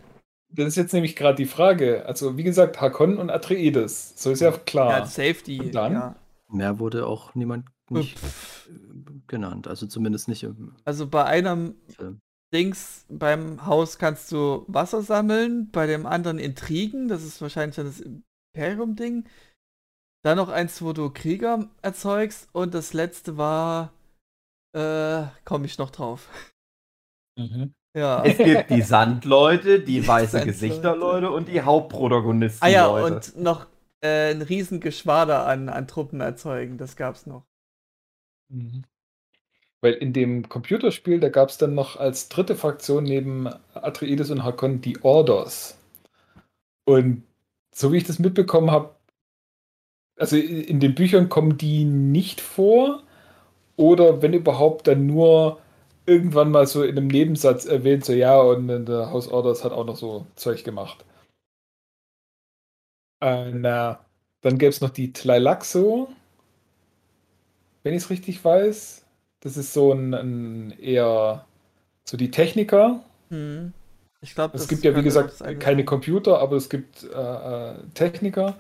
[0.49, 2.05] Das ist jetzt nämlich gerade die Frage.
[2.07, 4.15] Also, wie gesagt, Hakon und Atreides.
[4.17, 4.91] So ist ja klar.
[4.99, 5.61] Ja, Safety.
[5.61, 5.93] Und dann?
[5.93, 6.17] Ja.
[6.49, 8.19] Mehr wurde auch niemand nicht
[9.27, 9.69] genannt.
[9.69, 12.21] Also zumindest nicht im Also bei einem Film.
[12.55, 17.87] Dings beim Haus kannst du Wasser sammeln, bei dem anderen Intrigen, das ist wahrscheinlich dann
[17.87, 18.03] das
[18.55, 19.29] Imperium-Ding.
[20.25, 23.93] Dann noch eins, wo du Krieger erzeugst und das letzte war,
[24.75, 26.31] äh, komme ich noch drauf.
[27.37, 27.75] Mhm.
[27.97, 28.25] Ja.
[28.25, 30.53] Es gibt die Sandleute, die weiße Sandleute.
[30.53, 32.67] Gesichterleute und die Hauptprotagonisten.
[32.67, 33.15] Ah ja, Leute.
[33.17, 33.67] und noch
[34.03, 37.45] äh, ein riesen Geschwader an, an Truppen erzeugen, das gab's noch.
[38.49, 38.85] Mhm.
[39.85, 44.43] Weil in dem Computerspiel, da gab es dann noch als dritte Fraktion neben Atreides und
[44.43, 45.77] Hakon die Orders.
[46.87, 47.23] Und
[47.75, 48.95] so wie ich das mitbekommen habe,
[50.19, 53.03] also in den Büchern kommen die nicht vor
[53.77, 55.61] oder wenn überhaupt, dann nur
[56.07, 59.85] irgendwann mal so in einem Nebensatz erwähnt, so ja, und der House Orders hat auch
[59.85, 61.05] noch so Zeug gemacht.
[63.21, 64.05] Äh, na,
[64.43, 66.09] dann gäbe es noch die Tleilaxo,
[67.85, 69.04] wenn ich es richtig weiß.
[69.45, 71.45] Das ist so ein, ein, eher
[72.05, 73.01] so die Techniker.
[73.29, 73.73] Hm.
[74.21, 78.57] Ich glaube, es gibt ja wie gesagt keine Computer, aber es gibt äh, Techniker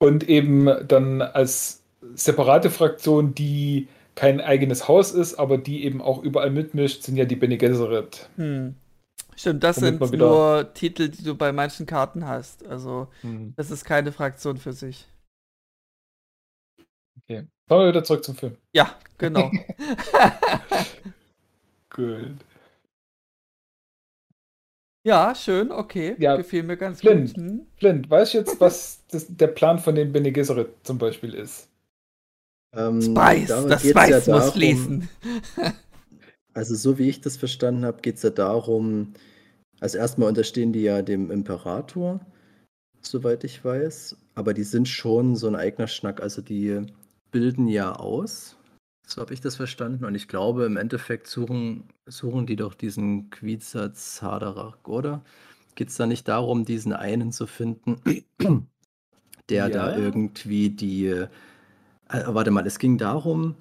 [0.00, 1.82] und eben dann als
[2.14, 7.24] separate Fraktion, die kein eigenes Haus ist, aber die eben auch überall mitmischt, sind ja
[7.24, 8.28] die Bene Gesserit.
[8.36, 8.74] Hm.
[9.36, 12.66] Stimmt, das sind nur Titel, die du bei manchen Karten hast.
[12.66, 13.54] Also hm.
[13.56, 15.06] das ist keine Fraktion für sich.
[17.18, 17.46] Okay.
[17.68, 18.56] Kommen wir wieder zurück zum Film.
[18.72, 19.50] Ja, genau.
[21.90, 22.36] Gut.
[25.02, 26.14] Ja, schön, okay.
[26.18, 27.36] Ja, Gefiel mir ganz Flint, gut.
[27.36, 27.66] Hm?
[27.76, 31.68] Flint, weißt du jetzt, was das, der Plan von den Bene Gesserit zum Beispiel ist?
[32.72, 35.08] Ähm, Spice, das Spice ja muss lesen.
[36.54, 39.14] also so wie ich das verstanden habe, geht es ja darum,
[39.80, 42.20] also erstmal unterstehen die ja dem Imperator,
[43.00, 46.82] soweit ich weiß, aber die sind schon so ein eigener Schnack, also die
[47.30, 48.56] bilden ja aus,
[49.06, 53.30] so habe ich das verstanden und ich glaube im Endeffekt suchen, suchen die doch diesen
[53.30, 55.22] Quizaz Haderach, oder?
[55.74, 58.00] Geht es da nicht darum, diesen einen zu finden,
[59.48, 59.68] der ja.
[59.68, 61.26] da irgendwie die
[62.10, 63.54] äh, warte mal, es ging darum,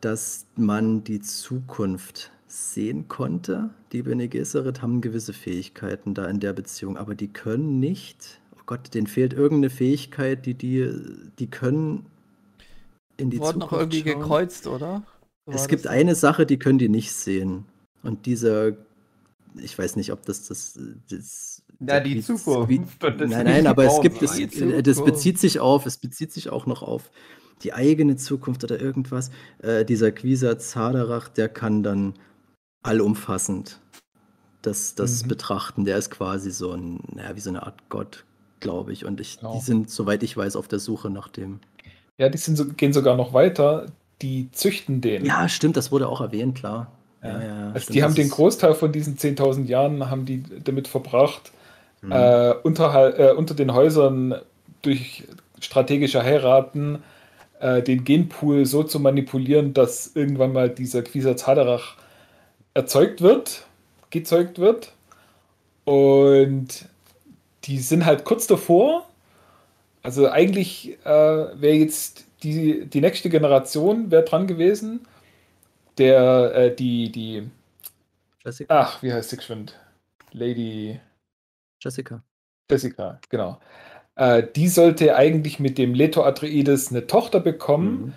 [0.00, 3.70] dass man die Zukunft sehen konnte.
[3.92, 8.62] Die Bene Gesserit haben gewisse Fähigkeiten da in der Beziehung, aber die können nicht, oh
[8.66, 10.90] Gott, denen fehlt irgendeine Fähigkeit, die die,
[11.38, 12.06] die können
[13.16, 14.20] in die Wurden Zukunft noch irgendwie schauen.
[14.20, 15.02] gekreuzt, oder?
[15.44, 17.66] War es gibt eine Sache, die können die nicht sehen.
[18.02, 18.72] Und dieser,
[19.56, 22.68] ich weiß nicht, ob das das, das ja, die Zukunft.
[22.68, 22.78] Wie,
[23.26, 24.38] nein, nein, aber es gibt, es,
[24.82, 27.10] das bezieht sich auf, es bezieht sich auch noch auf
[27.62, 29.30] die eigene Zukunft oder irgendwas.
[29.58, 32.14] Äh, dieser Quisa Zaderach, der kann dann
[32.82, 33.80] allumfassend
[34.62, 35.28] das, das mhm.
[35.28, 35.84] betrachten.
[35.84, 38.24] Der ist quasi so ein, naja, wie so eine Art Gott,
[38.60, 39.04] glaube ich.
[39.04, 39.54] Und ich, genau.
[39.54, 41.60] die sind, soweit ich weiß, auf der Suche nach dem.
[42.18, 43.86] Ja, die so, gehen sogar noch weiter.
[44.20, 45.24] Die züchten den.
[45.24, 46.90] Ja, stimmt, das wurde auch erwähnt, klar.
[47.22, 50.88] Ja, ja, ja, also die haben den Großteil von diesen 10.000 Jahren haben die damit
[50.88, 51.52] verbracht,
[52.00, 52.12] mhm.
[52.12, 54.34] äh, unter, äh, unter den Häusern
[54.82, 55.24] durch
[55.60, 57.02] strategische Heiraten
[57.60, 61.96] äh, den Genpool so zu manipulieren, dass irgendwann mal dieser Quisatz Haderach
[62.74, 63.66] erzeugt wird,
[64.10, 64.92] gezeugt wird.
[65.84, 66.86] Und
[67.64, 69.08] die sind halt kurz davor.
[70.02, 75.06] Also eigentlich äh, wäre jetzt die, die nächste Generation wäre dran gewesen,
[75.98, 77.48] der äh, die, die
[78.44, 78.80] Jessica.
[78.80, 79.78] Ach, wie heißt sie geschwind?
[80.32, 80.98] Lady
[81.80, 82.22] Jessica.
[82.70, 83.60] Jessica, genau.
[84.16, 88.12] Äh, die sollte eigentlich mit dem Leto Atreides eine Tochter bekommen, mhm.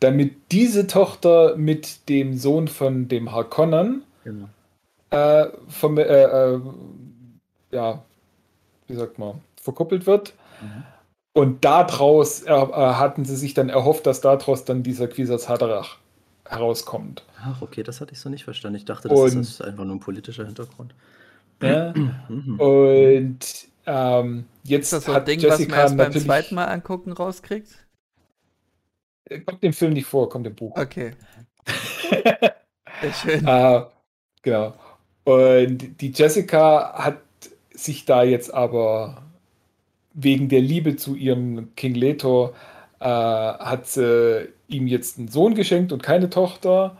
[0.00, 4.48] damit diese Tochter mit dem Sohn von dem Harkonnen genau.
[5.10, 6.60] äh, vom, äh, äh,
[7.70, 8.02] ja,
[8.88, 10.34] wie sagt man, verkuppelt wird.
[10.60, 10.84] Mhm.
[11.32, 15.98] Und daraus äh, hatten sie sich dann erhofft, dass daraus dann dieser Quisatz Haderach
[16.44, 17.24] herauskommt.
[17.40, 18.76] Ach, okay, das hatte ich so nicht verstanden.
[18.76, 20.94] Ich dachte, das und, ist einfach nur ein politischer Hintergrund.
[21.62, 22.58] Mhm.
[22.58, 26.64] und ähm, jetzt ist das so ein Ding, Jessica was man erst beim zweiten Mal
[26.64, 27.68] angucken rauskriegt?
[29.26, 30.76] Äh, kommt dem Film nicht vor, kommt im Buch.
[30.76, 31.12] Okay.
[33.02, 33.46] Sehr schön.
[33.46, 33.84] Äh,
[34.42, 34.74] genau.
[35.24, 37.18] Und die Jessica hat
[37.72, 39.22] sich da jetzt aber
[40.22, 42.52] wegen der Liebe zu ihrem King Leto
[43.00, 46.96] äh, hat sie ihm jetzt einen Sohn geschenkt und keine Tochter.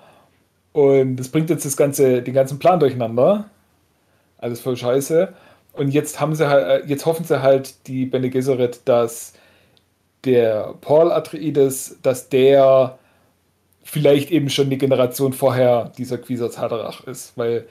[0.72, 3.50] Und das bringt jetzt das ganze, den ganzen Plan durcheinander.
[4.38, 5.32] Alles voll scheiße.
[5.72, 9.34] Und jetzt haben sie halt, äh, jetzt hoffen sie halt, die Bene Gesserit, dass
[10.24, 12.98] der Paul Atreides, dass der
[13.82, 17.66] vielleicht eben schon die Generation vorher dieser Quisatz Haderach ist, weil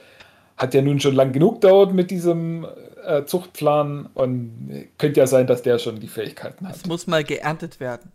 [0.58, 2.68] hat ja nun schon lang genug dauert mit diesem
[3.04, 6.76] äh, Zuchtplan und könnte ja sein, dass der schon die Fähigkeiten hat.
[6.76, 8.12] Es muss mal geerntet werden.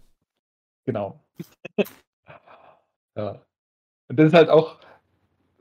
[0.86, 1.20] Genau.
[3.16, 3.40] ja.
[4.08, 4.78] Und das ist halt auch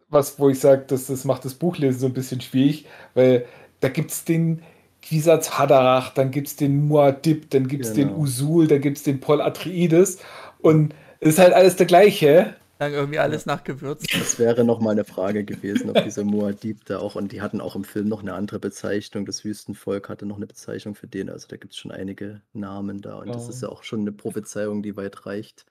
[0.09, 3.45] was, wo ich sage, das, das macht das Buchlesen so ein bisschen schwierig, weil
[3.79, 4.61] da gibt es den
[5.01, 8.13] Quisatz Hadarach, dann gibt es den Muad'Dib, dann gibt es genau.
[8.13, 10.19] den Usul, dann gibt es den Paul Atreides
[10.59, 12.55] und es ist halt alles der gleiche.
[12.83, 14.03] Dann irgendwie alles nach Gewürz.
[14.11, 17.61] Das wäre noch mal eine Frage gewesen, ob dieser Muad'Dib da auch, und die hatten
[17.61, 21.29] auch im Film noch eine andere Bezeichnung, das Wüstenvolk hatte noch eine Bezeichnung für den,
[21.29, 23.31] also da gibt es schon einige Namen da und oh.
[23.31, 25.65] das ist ja auch schon eine Prophezeiung, die weit reicht.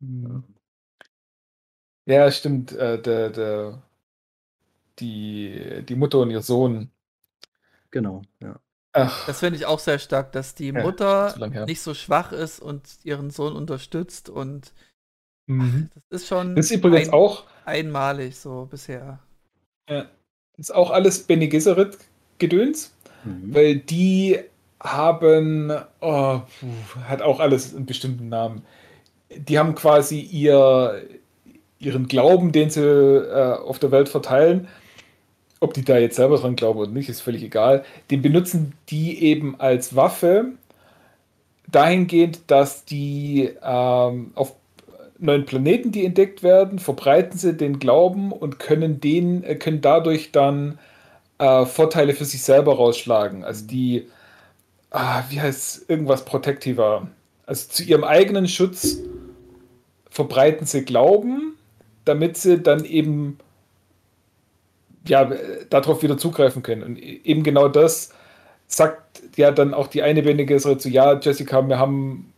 [0.00, 0.44] Hm.
[2.06, 3.82] Ja, stimmt, äh, der, der
[5.00, 6.92] die, die Mutter und ihr Sohn.
[7.90, 8.60] Genau, ja.
[8.92, 9.26] Ach.
[9.26, 12.82] Das finde ich auch sehr stark, dass die Mutter ja, nicht so schwach ist und
[13.02, 14.72] ihren Sohn unterstützt und
[15.58, 15.90] Mhm.
[16.10, 19.20] Das ist schon Das ist übrigens ein, auch, einmalig so bisher.
[19.88, 20.02] ja,
[20.56, 21.98] das ist auch alles Bene Gesserit
[22.38, 22.92] Gedöns,
[23.24, 23.54] Mhm.
[23.54, 24.38] weil die
[24.80, 26.40] haben, oh,
[27.04, 28.64] hat auch alles einen bestimmten Namen.
[29.36, 31.04] Die haben quasi ihr,
[31.78, 34.68] ihren Glauben, den sie äh, auf der Welt verteilen,
[35.60, 37.84] ob die da jetzt selber dran glauben oder nicht, ist völlig egal.
[38.10, 40.52] Den benutzen die eben als Waffe
[41.70, 44.54] dahingehend, dass die ähm, auf
[45.22, 50.32] neuen Planeten, die entdeckt werden, verbreiten sie den Glauben und können den, äh, können dadurch
[50.32, 50.78] dann
[51.38, 53.44] äh, Vorteile für sich selber rausschlagen.
[53.44, 54.08] Also die,
[54.90, 57.08] ah, wie heißt irgendwas protectiver.
[57.46, 58.98] Also zu ihrem eigenen Schutz
[60.10, 61.56] verbreiten sie Glauben,
[62.04, 63.38] damit sie dann eben
[65.06, 66.82] ja, äh, darauf wieder zugreifen können.
[66.82, 68.12] Und e- eben genau das
[68.66, 72.31] sagt ja dann auch die eine Bändige so, ja, Jessica, wir haben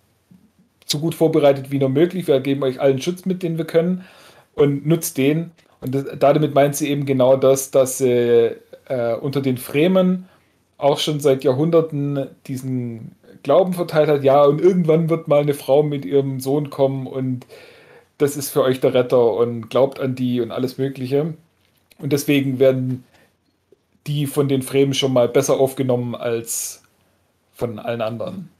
[0.85, 4.05] so gut vorbereitet wie nur möglich, wir geben euch allen Schutz mit, den wir können
[4.55, 5.51] und nutzt den.
[5.80, 8.57] Und das, damit meint sie eben genau das, dass sie
[8.87, 10.28] äh, unter den Fremen
[10.76, 13.12] auch schon seit Jahrhunderten diesen
[13.43, 17.47] Glauben verteilt hat, ja, und irgendwann wird mal eine Frau mit ihrem Sohn kommen und
[18.18, 21.35] das ist für euch der Retter und glaubt an die und alles Mögliche.
[21.99, 23.05] Und deswegen werden
[24.07, 26.82] die von den Fremen schon mal besser aufgenommen als
[27.53, 28.51] von allen anderen.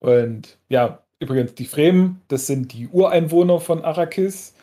[0.00, 4.54] Und ja, übrigens, die Fremen, das sind die Ureinwohner von Arrakis,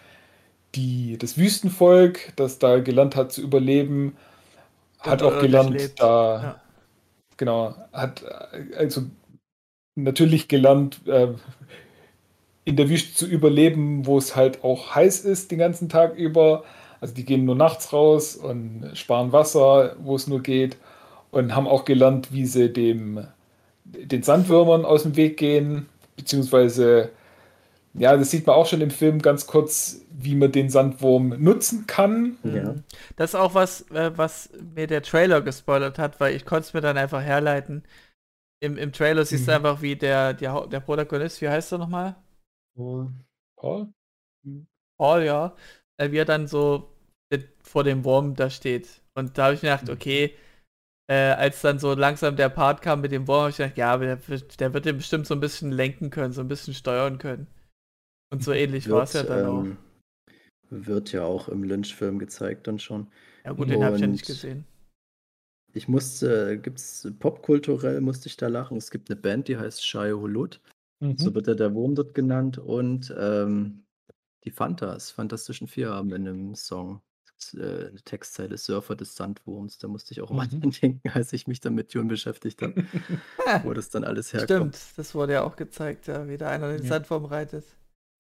[0.76, 4.18] die, das Wüstenvolk, das da gelernt hat zu überleben,
[5.00, 6.00] hat auch gelernt, lebt.
[6.02, 6.62] da, Ja.
[7.38, 9.04] genau, hat äh, also
[9.96, 11.30] natürlich gelernt, äh,
[12.66, 16.64] in der Wüste zu überleben, wo es halt auch heiß ist den ganzen Tag über.
[17.02, 20.78] Also die gehen nur nachts raus und sparen Wasser, wo es nur geht.
[21.32, 23.28] Und haben auch gelernt, wie sie dem,
[23.94, 25.88] den Sandwürmern aus dem Weg gehen.
[26.16, 27.12] Beziehungsweise,
[27.94, 31.88] ja, das sieht man auch schon im Film ganz kurz, wie man den Sandwurm nutzen
[31.88, 32.38] kann.
[32.44, 32.76] Ja.
[32.76, 32.84] Mhm.
[33.16, 36.74] Das ist auch was, äh, was mir der Trailer gespoilert hat, weil ich konnte es
[36.74, 37.84] mir dann einfach herleiten.
[38.62, 39.56] Im, im Trailer siehst du Mhm.
[39.56, 42.16] einfach, wie der, der, der Protagonist, wie heißt er nochmal?
[43.58, 43.94] Paul?
[44.98, 45.56] Paul, ja.
[45.98, 46.90] Äh, wie er dann so
[47.64, 49.02] vor dem Wurm da steht.
[49.16, 50.36] Und da habe ich mir gedacht, okay,
[51.14, 53.98] äh, als dann so langsam der Part kam mit dem Wurm, habe ich gedacht, ja,
[53.98, 57.18] der, wird- der wird den bestimmt so ein bisschen lenken können, so ein bisschen steuern
[57.18, 57.48] können.
[58.32, 59.64] Und so ähnlich war es ja dann auch.
[59.64, 59.78] ähm,
[60.70, 63.08] Wird ja auch im Lynch-Film gezeigt dann schon.
[63.46, 64.66] Ja gut, den habe ich ja nicht gesehen.
[65.76, 68.78] Ich musste, gibt's popkulturell musste ich da lachen.
[68.78, 70.62] Es gibt eine Band, die heißt Shai Hulud.
[71.00, 71.18] Mhm.
[71.18, 72.58] So wird ja der Wurm dort genannt.
[72.58, 73.84] Und ähm,
[74.46, 77.02] die Fantas, Fantastischen Vier haben in einem Song
[77.54, 79.78] äh, eine Textzeile Surfer des Sandwurms.
[79.80, 80.62] Da musste ich auch immer Mhm.
[80.62, 82.76] dran denken, als ich mich dann mit Dune beschäftigt habe,
[83.64, 84.76] wo das dann alles herkommt.
[84.76, 86.90] Stimmt, das wurde ja auch gezeigt, ja, wie da einer den Ja.
[86.90, 87.66] Sandwurm reitet.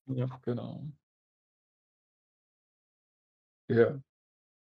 [0.07, 0.83] Ja, genau.
[3.69, 3.99] Ja.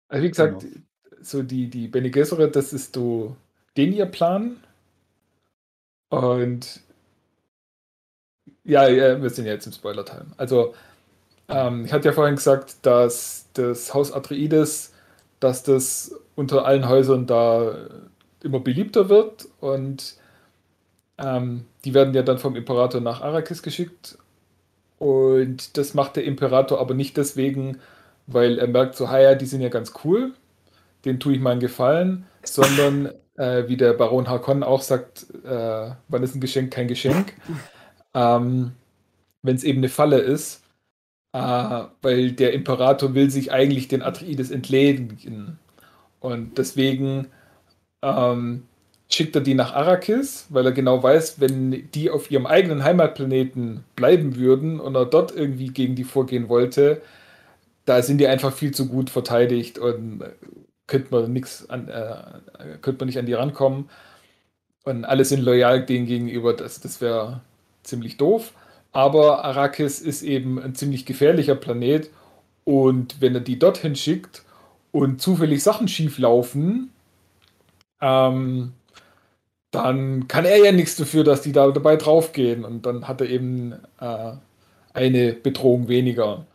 [0.09, 0.75] Also wie gesagt, Genau.
[1.21, 3.35] so die, die Bene Gesserit, das ist so
[3.77, 4.57] den ihr Plan.
[6.09, 6.81] Und
[8.63, 10.33] ja, ja, wir sind ja jetzt im Spoiler-Time.
[10.37, 10.73] Also,
[11.49, 14.93] ähm, ich hatte ja vorhin gesagt, dass das Haus Atreides,
[15.39, 17.75] dass das unter allen Häusern da
[18.43, 20.15] immer beliebter wird und
[21.17, 24.17] ähm, die werden ja dann vom Imperator nach Arrakis geschickt.
[24.97, 27.79] Und das macht der Imperator aber nicht deswegen,
[28.27, 30.33] weil er merkt so, ja, die sind ja ganz cool,
[31.05, 35.91] den tue ich mal einen Gefallen, sondern äh, wie der Baron Harkonnen auch sagt, äh,
[36.07, 37.33] wann ist ein Geschenk kein Geschenk,
[38.13, 38.73] ähm,
[39.41, 40.63] wenn es eben eine Falle ist,
[41.33, 45.59] äh, weil der Imperator will sich eigentlich den Atreides entledigen
[46.19, 47.27] und deswegen
[48.01, 48.63] ähm,
[49.09, 53.83] schickt er die nach Arrakis, weil er genau weiß, wenn die auf ihrem eigenen Heimatplaneten
[53.95, 57.01] bleiben würden und er dort irgendwie gegen die vorgehen wollte,
[57.85, 60.31] da sind die einfach viel zu gut verteidigt und äh,
[60.87, 63.89] könnte man nichts an, äh, könnte man nicht an die rankommen.
[64.83, 67.41] Und alle sind loyal denen gegenüber, das, das wäre
[67.83, 68.53] ziemlich doof.
[68.91, 72.09] Aber Arrakis ist eben ein ziemlich gefährlicher Planet
[72.63, 74.43] und wenn er die dorthin schickt
[74.91, 76.91] und zufällig Sachen schief laufen,
[78.01, 78.73] ähm,
[79.71, 82.65] dann kann er ja nichts dafür, dass die da dabei draufgehen.
[82.65, 84.33] Und dann hat er eben äh,
[84.93, 86.45] eine Bedrohung weniger.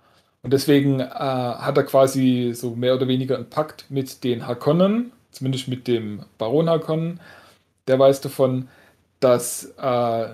[0.43, 5.13] Und deswegen äh, hat er quasi so mehr oder weniger einen Pakt mit den Harkonnen,
[5.31, 7.21] zumindest mit dem Baron Harkonnen.
[7.87, 8.69] Der weiß davon,
[9.21, 10.29] dass äh,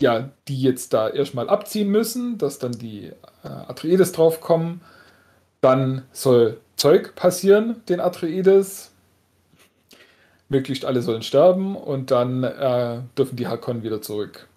[0.00, 3.12] ja, die jetzt da erstmal abziehen müssen, dass dann die
[3.44, 4.80] äh, Atreides draufkommen.
[5.60, 8.92] Dann soll Zeug passieren, den Atreides.
[10.48, 14.48] Möglichst alle sollen sterben und dann äh, dürfen die Harkonnen wieder zurück.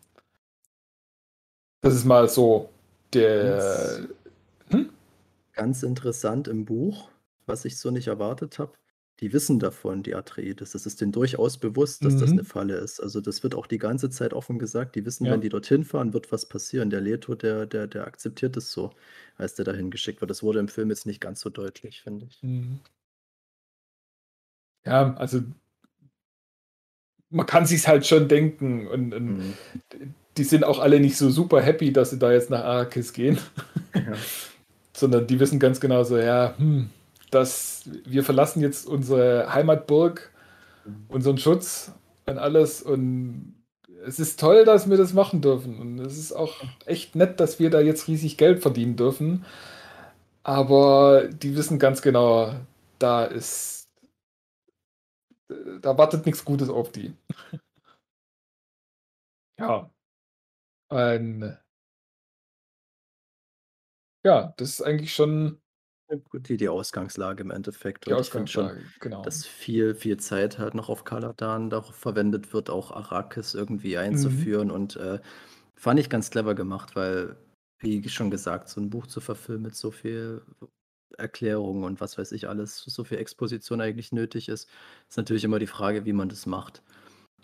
[1.82, 2.70] Das ist mal so
[3.14, 4.08] der.
[4.70, 4.90] Hm?
[5.52, 7.10] Ganz interessant im Buch,
[7.46, 8.72] was ich so nicht erwartet habe.
[9.20, 10.72] Die wissen davon, die Atreides.
[10.72, 12.46] Das ist denen durchaus bewusst, dass das eine Mhm.
[12.48, 13.00] Falle ist.
[13.00, 14.96] Also, das wird auch die ganze Zeit offen gesagt.
[14.96, 15.32] Die wissen, Ja.
[15.34, 16.90] wenn die dorthin fahren, wird was passieren.
[16.90, 18.92] Der Leto, der der der akzeptiert es so,
[19.38, 20.32] als der dahin geschickt wird.
[20.32, 22.42] Das wurde im Film jetzt nicht ganz so deutlich, finde ich.
[22.44, 22.80] Mhm.
[24.86, 25.42] Ja, also
[27.30, 29.54] man kann sich's halt schon denken und, und Mhm.
[30.38, 33.38] die sind auch alle nicht so super happy, dass sie da jetzt nach Arrakis gehen,
[33.96, 34.14] Ja.
[34.94, 36.90] sondern die wissen ganz genau so, ja, hm,
[37.34, 40.32] dass wir verlassen jetzt unsere Heimatburg,
[41.10, 41.94] unseren Schutz
[42.28, 43.56] und alles und
[44.06, 46.56] es ist toll, dass wir das machen dürfen und es ist auch
[46.86, 49.46] echt nett, dass wir da jetzt riesig Geld verdienen dürfen,
[50.44, 52.54] aber die wissen ganz genau,
[53.00, 53.90] da ist
[55.82, 57.14] da wartet nichts Gutes auf die.
[59.58, 59.90] Ja.
[60.90, 61.58] Ein
[64.24, 65.60] ja, das ist eigentlich schon
[66.18, 68.08] gut, die die Ausgangslage im Endeffekt.
[68.08, 69.22] die Und ich finde schon, Ausgangslage, genau.
[69.22, 74.58] dass viel, viel Zeit halt noch auf Kaladan darauf verwendet wird, auch Arrakis irgendwie Mhm.
[74.58, 74.72] einzuführen.
[74.72, 75.20] Und äh,
[75.76, 77.38] fand ich ganz clever gemacht, weil,
[77.80, 80.42] wie schon gesagt, so ein Buch zu verfilmen mit so viel
[81.18, 84.70] Erklärung und was weiß ich alles, so viel Exposition eigentlich nötig ist,
[85.10, 86.82] ist natürlich immer die Frage, wie man das macht.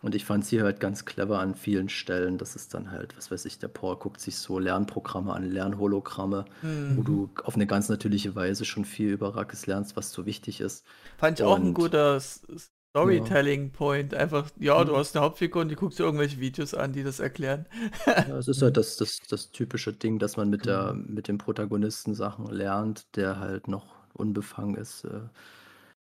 [0.01, 2.37] Und ich fand sie halt ganz clever an vielen Stellen.
[2.37, 6.45] Das ist dann halt, was weiß ich, der Paul guckt sich so Lernprogramme an, Lernhologramme,
[6.61, 7.03] wo Hm.
[7.03, 10.85] du auf eine ganz natürliche Weise schon viel über Arrakis lernst, was so wichtig ist.
[11.17, 14.13] Fand ich auch ein Und- guter Storytelling-Point.
[14.13, 17.19] Einfach, ja, du hast eine Hauptfigur und die guckst dir irgendwelche Videos an, die das
[17.19, 17.65] erklären.
[18.05, 21.05] Ja, es ist halt das, das, das typische Ding, dass man mit, der, Genau.
[21.07, 25.21] mit dem Protagonisten Sachen lernt, der halt noch unbefangen ist, äh,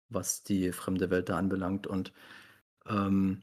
[0.09, 1.87] was die fremde Welt da anbelangt.
[1.87, 2.13] Und
[2.89, 3.43] ähm,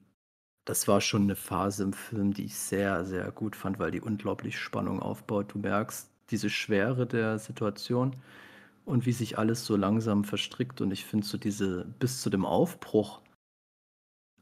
[0.72, 4.00] das war schon eine Phase im Film, die ich sehr, sehr gut fand, weil die
[4.00, 5.54] unglaublich Spannung aufbaut.
[5.54, 8.16] Du merkst diese Schwere der Situation
[8.86, 10.80] und wie sich alles so langsam verstrickt.
[10.80, 13.22] Und ich finde so diese, bis zu dem Aufbruch,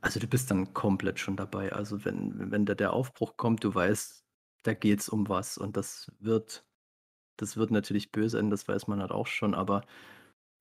[0.01, 1.73] also du bist dann komplett schon dabei.
[1.73, 4.23] Also wenn, wenn da der Aufbruch kommt, du weißt,
[4.61, 6.63] da geht's um was und das wird,
[7.37, 9.81] das wird natürlich böse enden, das weiß man halt auch schon, aber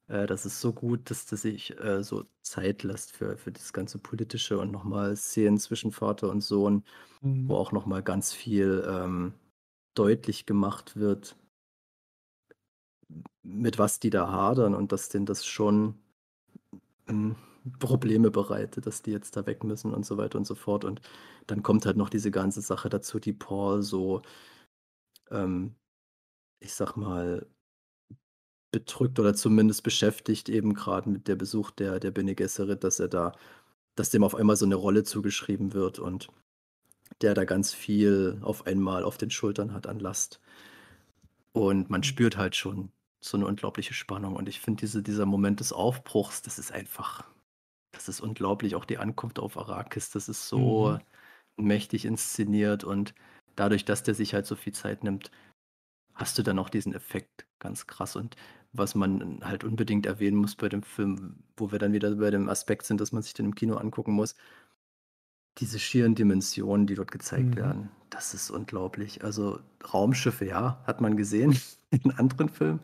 [0.08, 3.72] äh, das ist so gut, dass das sich äh, so Zeit lässt für, für das
[3.72, 6.84] ganze Politische und nochmal Szenen zwischen Vater und Sohn,
[7.46, 7.58] wo Mhm.
[7.58, 9.34] auch nochmal ganz viel ähm,
[9.94, 11.36] deutlich gemacht wird,
[13.42, 15.94] mit was die da hadern und dass denen das schon
[17.08, 17.36] ähm,
[17.78, 20.84] Probleme bereitet, dass die jetzt da weg müssen und so weiter und so fort.
[20.84, 21.00] Und
[21.46, 24.22] dann kommt halt noch diese ganze Sache dazu, die Paul so,
[25.30, 25.74] ähm,
[26.60, 27.46] ich sag mal,
[28.70, 33.08] bedrückt oder zumindest beschäftigt, eben gerade mit der Besuch der, der Bene Gesserit, dass er
[33.08, 33.32] da,
[33.94, 36.28] dass dem auf einmal so eine Rolle zugeschrieben wird und
[37.22, 40.40] der da ganz viel auf einmal auf den Schultern hat an Last.
[41.52, 44.36] Und man spürt halt schon so eine unglaubliche Spannung.
[44.36, 47.24] Und ich finde, diese, dieser Moment des Aufbruchs, das ist einfach,
[47.92, 48.76] das ist unglaublich.
[48.76, 50.98] Auch die Ankunft auf Arrakis, das ist so
[51.56, 52.84] mächtig inszeniert.
[52.84, 53.14] Und
[53.56, 55.30] dadurch, dass der sich halt so viel Zeit nimmt,
[56.14, 58.14] hast du dann auch diesen Effekt ganz krass.
[58.16, 58.36] Und
[58.78, 62.48] was man halt unbedingt erwähnen muss bei dem Film, wo wir dann wieder bei dem
[62.48, 64.34] Aspekt sind, dass man sich den im Kino angucken muss,
[65.58, 67.56] diese schieren Dimensionen, die dort gezeigt Mhm.
[67.56, 69.24] werden, das ist unglaublich.
[69.24, 69.60] Also
[69.92, 71.58] Raumschiffe, ja, hat man gesehen
[71.90, 72.80] in anderen Filmen,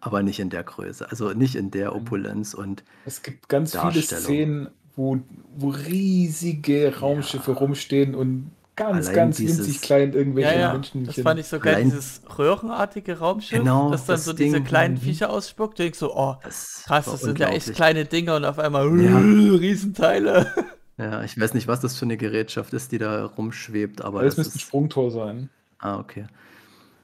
[0.00, 1.94] aber nicht in der Größe, also nicht in der Nein.
[1.94, 4.02] Opulenz und Es gibt ganz viele.
[4.02, 5.18] Szenen, wo,
[5.54, 7.58] wo riesige Raumschiffe Ja.
[7.58, 11.04] rumstehen und ganz, Allein ganz dieses- winzig klein irgendwelche Ja, ja, Menschen.
[11.04, 14.56] das fand ich so geil, Allein- dieses röhrenartige Raumschiff, Genau, das dann das so diese
[14.56, 14.64] Ding.
[14.64, 14.96] kleinen.
[14.98, 15.78] Viecher ausspuckt.
[15.78, 18.84] Du denkst so, oh, das krass, das sind ja echt kleine Dinger und auf einmal
[19.00, 19.18] Ja.
[19.60, 20.52] Riesenteile.
[20.98, 24.36] Ja, ich weiß nicht, was das für eine Gerätschaft ist, die da rumschwebt, aber Das
[24.36, 25.50] das müsste ein ist, Sprungtor sein.
[25.78, 26.26] ah, okay.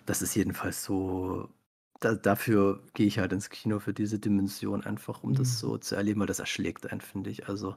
[0.06, 1.48] Das ist jedenfalls so,
[2.00, 5.34] da, dafür gehe ich halt ins Kino für diese Dimension einfach, um Mhm.
[5.36, 7.48] das so zu erleben, weil das erschlägt einen, finde ich.
[7.48, 7.76] Also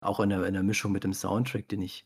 [0.00, 2.04] auch in der, in der Mischung mit dem Soundtrack, den ich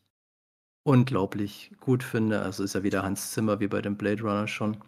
[0.84, 2.42] unglaublich gut finde.
[2.42, 4.78] Also ist ja wieder Hans Zimmer wie bei dem Blade Runner schon.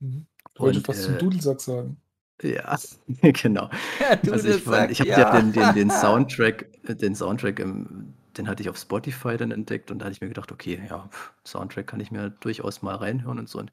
[0.00, 0.26] Mhm.
[0.56, 1.96] Wollte Und, fast äh, zum Dudelsack sagen.
[2.42, 2.76] Ja,
[3.22, 3.68] genau.
[4.00, 5.18] Ja, Also das ich, fand, ich habe ja.
[5.18, 9.50] ja den, den, den Soundtrack, äh, den Soundtrack, im, den hatte ich auf Spotify dann
[9.50, 11.08] entdeckt und da hatte ich mir gedacht, okay, ja,
[11.44, 13.72] Soundtrack kann ich mir durchaus mal reinhören und so und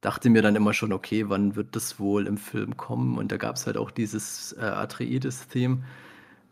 [0.00, 3.18] dachte mir dann immer schon, okay, wann wird das wohl im Film kommen?
[3.18, 5.82] Und da gab es halt auch dieses äh, Atreides-Theme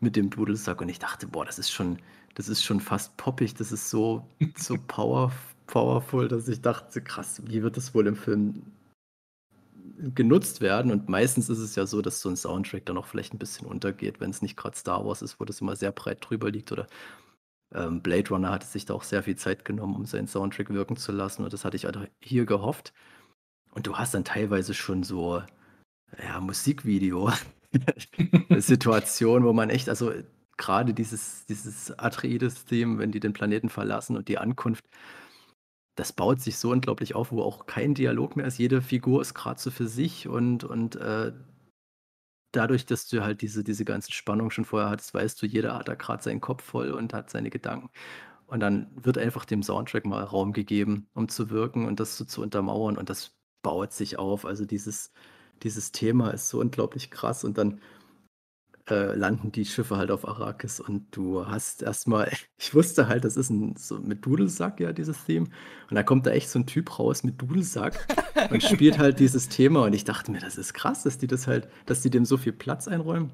[0.01, 1.99] mit dem Dudelsack und ich dachte, boah, das ist schon,
[2.35, 5.31] das ist schon fast poppig, das ist so, so power,
[5.67, 8.61] powerful, dass ich dachte, krass, wie wird das wohl im Film
[10.13, 10.91] genutzt werden.
[10.91, 13.65] Und meistens ist es ja so, dass so ein Soundtrack dann auch vielleicht ein bisschen
[13.65, 16.71] untergeht, wenn es nicht gerade Star Wars ist, wo das immer sehr breit drüber liegt.
[16.71, 16.87] Oder
[17.73, 20.97] ähm, Blade Runner hatte sich da auch sehr viel Zeit genommen, um seinen Soundtrack wirken
[20.97, 21.43] zu lassen.
[21.43, 21.87] Und das hatte ich
[22.19, 22.93] hier gehofft.
[23.71, 25.41] Und du hast dann teilweise schon so,
[26.21, 27.31] ja, Musikvideo.
[28.57, 30.13] Situation, wo man echt, also
[30.57, 34.85] gerade dieses, dieses Atreides-Theme, wenn die den Planeten verlassen und die Ankunft,
[35.95, 38.57] das baut sich so unglaublich auf, wo auch kein Dialog mehr ist.
[38.57, 41.31] Jede Figur ist gerade so für sich und, und äh,
[42.51, 45.87] dadurch, dass du halt diese, diese ganze Spannung schon vorher hattest, weißt du, jeder hat
[45.87, 47.89] da gerade seinen Kopf voll und hat seine Gedanken.
[48.47, 52.25] Und dann wird einfach dem Soundtrack mal Raum gegeben, um zu wirken und das so
[52.25, 52.97] zu untermauern.
[52.97, 54.45] Und das baut sich auf.
[54.45, 55.11] Also dieses,
[55.63, 57.43] dieses Thema ist so unglaublich krass.
[57.43, 57.81] Und dann
[58.89, 63.37] äh, landen die Schiffe halt auf Arrakis und du hast erstmal, ich wusste halt, das
[63.37, 65.47] ist ein so mit Dudelsack ja dieses Theme
[65.89, 67.95] und da kommt da echt so ein Typ raus mit Dudelsack
[68.51, 71.47] und spielt halt dieses Thema und ich dachte mir, das ist krass, dass die das
[71.47, 73.31] halt, dass die dem so viel Platz einräumen.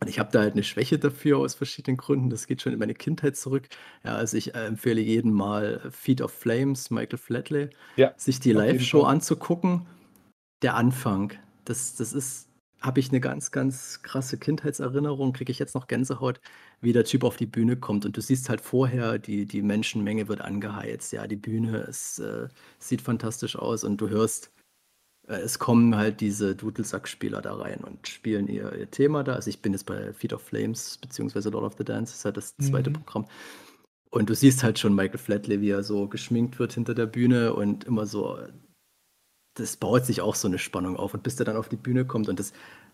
[0.00, 2.28] Und ich habe da halt eine Schwäche dafür aus verschiedenen Gründen.
[2.28, 3.68] Das geht schon in meine Kindheit zurück.
[4.02, 8.52] Ja, also ich äh, empfehle jedem mal Feet of Flames, Michael Flatley, Ja, sich die
[8.52, 9.86] Live-Show anzugucken.
[10.62, 11.32] Der Anfang,
[11.64, 12.48] das, das ist,
[12.84, 16.40] habe ich eine ganz, ganz krasse Kindheitserinnerung, kriege ich jetzt noch Gänsehaut,
[16.80, 18.04] wie der Typ auf die Bühne kommt.
[18.06, 21.12] Und du siehst halt vorher, die, die Menschenmenge wird angeheizt.
[21.12, 22.48] Ja, die Bühne, es äh,
[22.78, 24.52] sieht fantastisch aus und du hörst,
[25.28, 29.34] äh, es kommen halt diese Dudelsack-Spieler da rein und spielen ihr, ihr Thema da.
[29.34, 32.24] Also ich bin jetzt bei Feet of Flames, beziehungsweise Lord of the Dance, das ist
[32.26, 32.94] halt das zweite Mhm.
[32.94, 33.26] Programm.
[34.10, 37.54] Und du siehst halt schon Michael Flatley, wie er so geschminkt wird hinter der Bühne
[37.54, 38.38] und immer so,
[39.54, 41.14] das baut sich auch so eine Spannung auf.
[41.14, 42.52] Und bis der dann auf die Bühne kommt und das,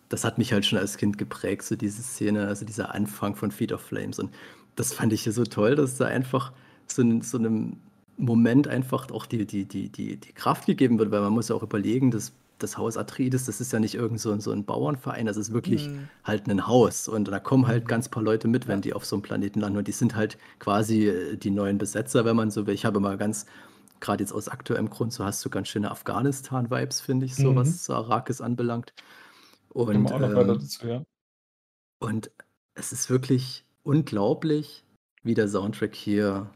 [0.09, 3.51] das hat mich halt schon als Kind geprägt, so diese Szene, also dieser Anfang von
[3.51, 4.19] Feet of Flames.
[4.19, 4.31] Und
[4.77, 6.53] das fand ich hier so toll, dass da einfach
[6.87, 7.77] so, in, so einem
[8.17, 11.55] Moment einfach auch die, die, die, die, die Kraft gegeben wird, weil man muss ja
[11.57, 14.65] auch überlegen, dass das Haus Atreides, das ist ja nicht irgend so, ein- so ein
[14.65, 16.09] Bauernverein, das ist wirklich Mhm.
[16.25, 19.17] halt ein Haus und da kommen halt ganz paar Leute mit, wenn die auf so
[19.17, 22.67] einem Planeten landen und die sind halt quasi äh, die neuen Besetzer, wenn man so
[22.67, 22.75] will.
[22.75, 23.47] Ich habe mal ganz,
[24.01, 27.57] gerade jetzt aus aktuellem Grund, so hast du ganz schöne Afghanistan-Vibes, finde ich, so Mhm.
[27.57, 28.93] was Arrakis anbelangt.
[29.71, 31.05] Und, ähm, dazu, ja.
[32.01, 32.31] und
[32.75, 34.85] es ist wirklich unglaublich,
[35.23, 36.51] wie der Soundtrack hier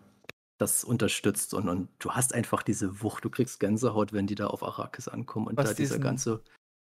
[0.58, 4.46] das unterstützt und, und du hast einfach diese Wucht, du kriegst Gänsehaut, wenn die da
[4.46, 6.42] auf Arrakis ankommen und Was da dieser ganze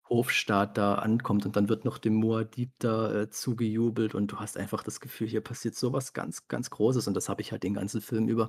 [0.09, 4.57] Hofstaat da ankommt und dann wird noch dem Muad'Dib da äh, zugejubelt und du hast
[4.57, 7.75] einfach das Gefühl, hier passiert sowas ganz, ganz Großes und das habe ich halt den
[7.75, 8.47] ganzen Film über.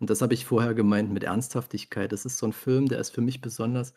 [0.00, 2.12] Und das habe ich vorher gemeint mit Ernsthaftigkeit.
[2.12, 3.94] Das ist so ein Film, der ist für mich besonders,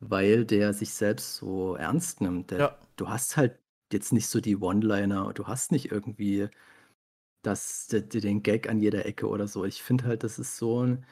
[0.00, 2.50] weil der sich selbst so ernst nimmt.
[2.50, 2.78] Der, Ja.
[2.96, 3.58] Du hast halt
[3.92, 6.48] jetzt nicht so die One-Liner, du hast nicht irgendwie
[7.42, 9.64] das, den Gag an jeder Ecke oder so.
[9.64, 11.04] Ich finde halt, das ist so ein.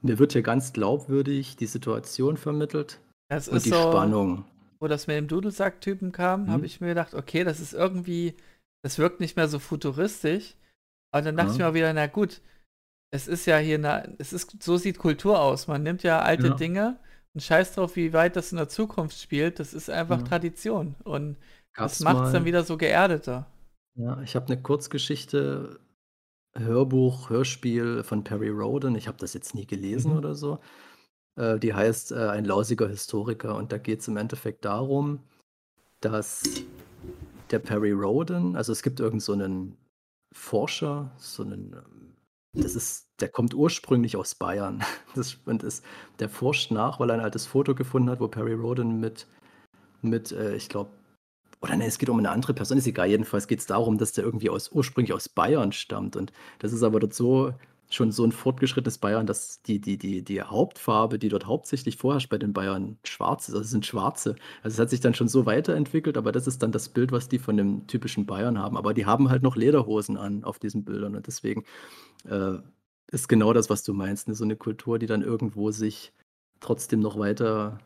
[0.00, 4.44] Mir wird hier ganz glaubwürdig die Situation vermittelt Das und ist die so, Spannung.
[4.80, 6.50] wo das mit dem Dudelsack-Typen kam, Mhm.
[6.50, 8.34] habe ich mir gedacht, okay, das ist irgendwie,
[8.82, 10.56] das wirkt nicht mehr so futuristisch.
[11.12, 11.52] Aber dann dachte Ja.
[11.54, 12.40] ich mir auch wieder, na gut,
[13.12, 15.68] es ist ja hier, eine, es ist, so sieht Kultur aus.
[15.68, 16.54] Man nimmt ja alte Ja.
[16.54, 16.98] Dinge
[17.34, 19.60] und scheißt drauf, wie weit das in der Zukunft spielt.
[19.60, 20.24] Das ist einfach Ja.
[20.24, 20.96] Tradition.
[21.04, 21.36] Und
[21.74, 23.46] Gab's das macht es dann wieder so geerdeter.
[23.94, 25.80] Ja, ich habe eine Kurzgeschichte,
[26.56, 28.94] Hörbuch, Hörspiel von Perry Roden.
[28.96, 30.18] Ich habe das jetzt nie gelesen Mhm.
[30.18, 30.60] oder so.
[31.36, 33.56] Äh, die heißt äh, Ein lausiger Historiker.
[33.56, 35.20] Und da geht es im Endeffekt darum,
[36.00, 36.42] dass
[37.50, 39.76] der Perry Roden, also es gibt irgend so einen
[40.34, 41.76] Forscher, so einen,
[42.54, 44.82] das ist, der kommt ursprünglich aus Bayern.
[45.14, 45.84] Das, und ist,
[46.20, 49.26] der forscht nach, weil er ein altes Foto gefunden hat, wo Perry Roden mit,
[50.00, 50.90] mit äh, ich glaube,
[51.60, 53.08] oder nee, es geht um eine andere Person, ist egal.
[53.08, 56.16] Jedenfalls geht es darum, dass der irgendwie aus, ursprünglich aus Bayern stammt.
[56.16, 57.52] Und das ist aber dort so
[57.94, 62.28] schon so ein fortgeschrittenes Bayern, dass die, die, die, die Hauptfarbe, die dort hauptsächlich vorherrscht
[62.30, 63.54] bei den Bayern, schwarz ist.
[63.54, 64.36] Also es sind schwarze.
[64.62, 67.28] Also es hat sich dann schon so weiterentwickelt, aber das ist dann das Bild, was
[67.28, 68.76] die von dem typischen Bayern haben.
[68.76, 71.16] Aber die haben halt noch Lederhosen an auf diesen Bildern.
[71.16, 71.64] Und deswegen
[72.28, 72.58] äh,
[73.10, 74.28] ist genau das, was du meinst.
[74.28, 74.34] Ne?
[74.34, 76.12] So eine Kultur, die dann irgendwo sich
[76.60, 77.78] trotzdem noch weiter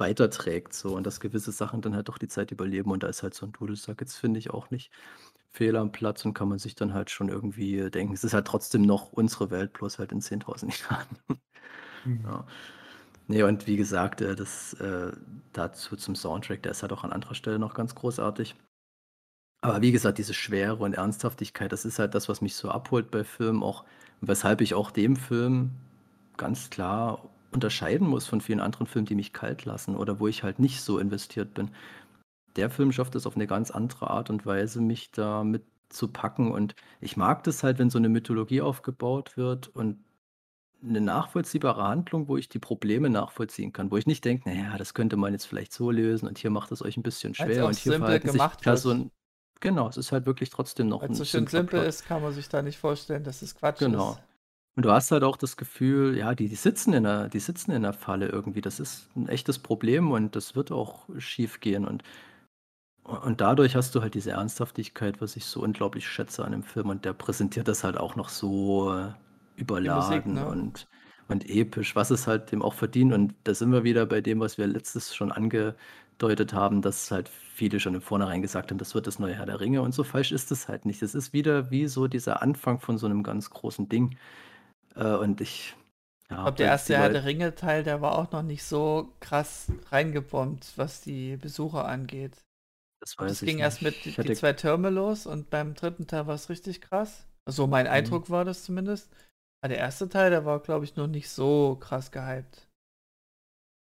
[0.00, 3.22] weiterträgt so und dass gewisse Sachen dann halt doch die Zeit überleben und da ist
[3.22, 4.90] halt so ein Dudelsack jetzt finde ich auch nicht
[5.52, 8.46] fehl am Platz und kann man sich dann halt schon irgendwie denken, es ist halt
[8.46, 11.06] trotzdem noch unsere Welt, bloß halt in 10.000 Jahren.
[12.04, 12.24] Mhm.
[12.24, 12.46] ja.
[13.28, 15.12] Nee, und wie gesagt, äh, das äh,
[15.52, 18.56] dazu zum Soundtrack, der ist halt auch an anderer Stelle noch ganz großartig.
[19.62, 23.10] Aber wie gesagt, diese Schwere und Ernsthaftigkeit, das ist halt das, was mich so abholt
[23.10, 23.84] bei Filmen, auch
[24.20, 25.72] weshalb ich auch dem Film
[26.36, 30.42] ganz klar unterscheiden muss von vielen anderen Filmen, die mich kalt lassen oder wo ich
[30.42, 31.70] halt nicht so investiert bin.
[32.56, 36.08] Der Film schafft es auf eine ganz andere Art und Weise, mich da mit zu
[36.08, 36.50] packen.
[36.52, 40.04] Und ich mag das halt, wenn so eine Mythologie aufgebaut wird und
[40.82, 44.94] eine nachvollziehbare Handlung, wo ich die Probleme nachvollziehen kann, wo ich nicht denke, naja, das
[44.94, 47.78] könnte man jetzt vielleicht so lösen und hier macht es euch ein bisschen schwer und
[47.80, 48.50] hier verhalten sich.
[48.60, 49.10] Personen.
[49.60, 52.20] Genau, es ist halt wirklich trotzdem noch Weil es so ein schön simpel ist, kann
[52.20, 53.88] man sich da nicht vorstellen, dass es Quatsch Genau.
[53.88, 54.22] ist.
[54.76, 57.72] Und du hast halt auch das Gefühl, ja, die die sitzen in der die sitzen
[57.72, 58.60] in der Falle irgendwie.
[58.62, 62.06] Das ist 'n echtes Problem und das wird auch schiefgehen und u
[63.10, 66.88] und dadurch hast du halt diese Ernsthaftigkeit, was ich so unglaublich schätze an dem Film
[66.90, 69.12] und der präsentiert das halt auch noch so
[69.82, 70.46] Musik, überladen ne?
[70.46, 70.88] und
[71.28, 73.12] und episch, was es halt dem auch verdient.
[73.12, 77.28] Und da sind wir wieder bei dem, was wir letztes schon angedeutet haben, dass halt
[77.28, 80.02] viele schon im Vornherein gesagt haben, das wird das neue Herr der Ringe und so
[80.04, 81.02] falsch ist es halt nicht.
[81.02, 84.16] Es ist wieder wie so dieser Anfang von so 'nem ganz großen Ding.
[84.96, 85.76] Äh, und ich
[86.36, 89.70] Ich ja, glaube, der erste Herr der Ringe-Teil, der war auch noch nicht so krass
[89.92, 92.44] reingebombt, was die Besucher angeht.
[93.00, 93.82] Das Ich weiß das ich ging erst nicht.
[93.82, 96.04] mit die Ich die 2 Türme los und beim 3.
[96.06, 97.26] Teil war's richtig krass.
[97.46, 97.92] So mein Mhm.
[97.92, 99.10] Eindruck war das zumindest.
[99.62, 102.66] Aber der erste Teil, der war, glaube ich, noch nicht so krass gehypt.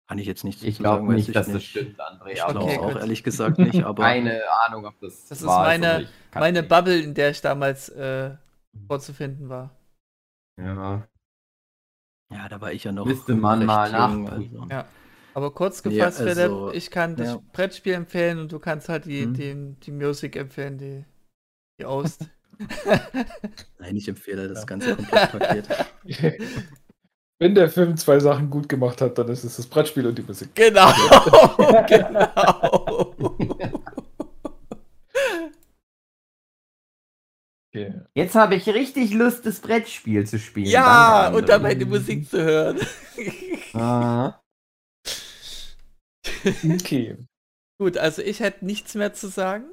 [0.10, 1.70] Kann ich jetzt nichts Ich dazu sagen, nicht, ich dass das nicht.
[1.70, 2.30] stimmt, André.
[2.32, 2.98] Ich glaube Okay, auch gut.
[3.02, 6.12] ehrlich gesagt nicht, aber Keine Ahnung, ob das Das ist wahr oder meine nicht.
[6.34, 6.70] Meine nicht.
[6.70, 8.36] Bubble, in der ich damals, äh,
[8.88, 9.72] vorzufinden war.
[10.60, 11.08] Ja.
[12.34, 14.30] Ja, da war ich ja noch Müsste man mal nachprüfen.
[14.58, 14.86] also Ja.
[15.34, 17.42] Aber kurz gefasst, Philipp, also ich kann das ja.
[17.54, 19.34] Brettspiel empfehlen und du kannst halt die Mhm.
[19.34, 21.06] den die Musik empfehlen, die
[21.80, 22.28] die Ost.
[23.80, 24.66] Nein, ich empfehle das Ja.
[24.66, 25.68] ganze Komplettpaket.
[27.40, 30.22] Wenn der Film zwei Sachen gut gemacht hat, dann ist es das Brettspiel und die
[30.22, 30.50] Musik.
[30.54, 30.92] Genau,
[31.88, 33.16] genau.
[37.74, 37.94] Okay.
[38.14, 40.68] Jetzt habe ich richtig Lust, das Brettspiel zu spielen.
[40.68, 42.80] Ja, und dabei die Musik zu hören.
[43.74, 44.41] Ah.
[46.64, 47.18] Okay.
[47.80, 49.66] Gut, also ich hätte nichts mehr zu sagen,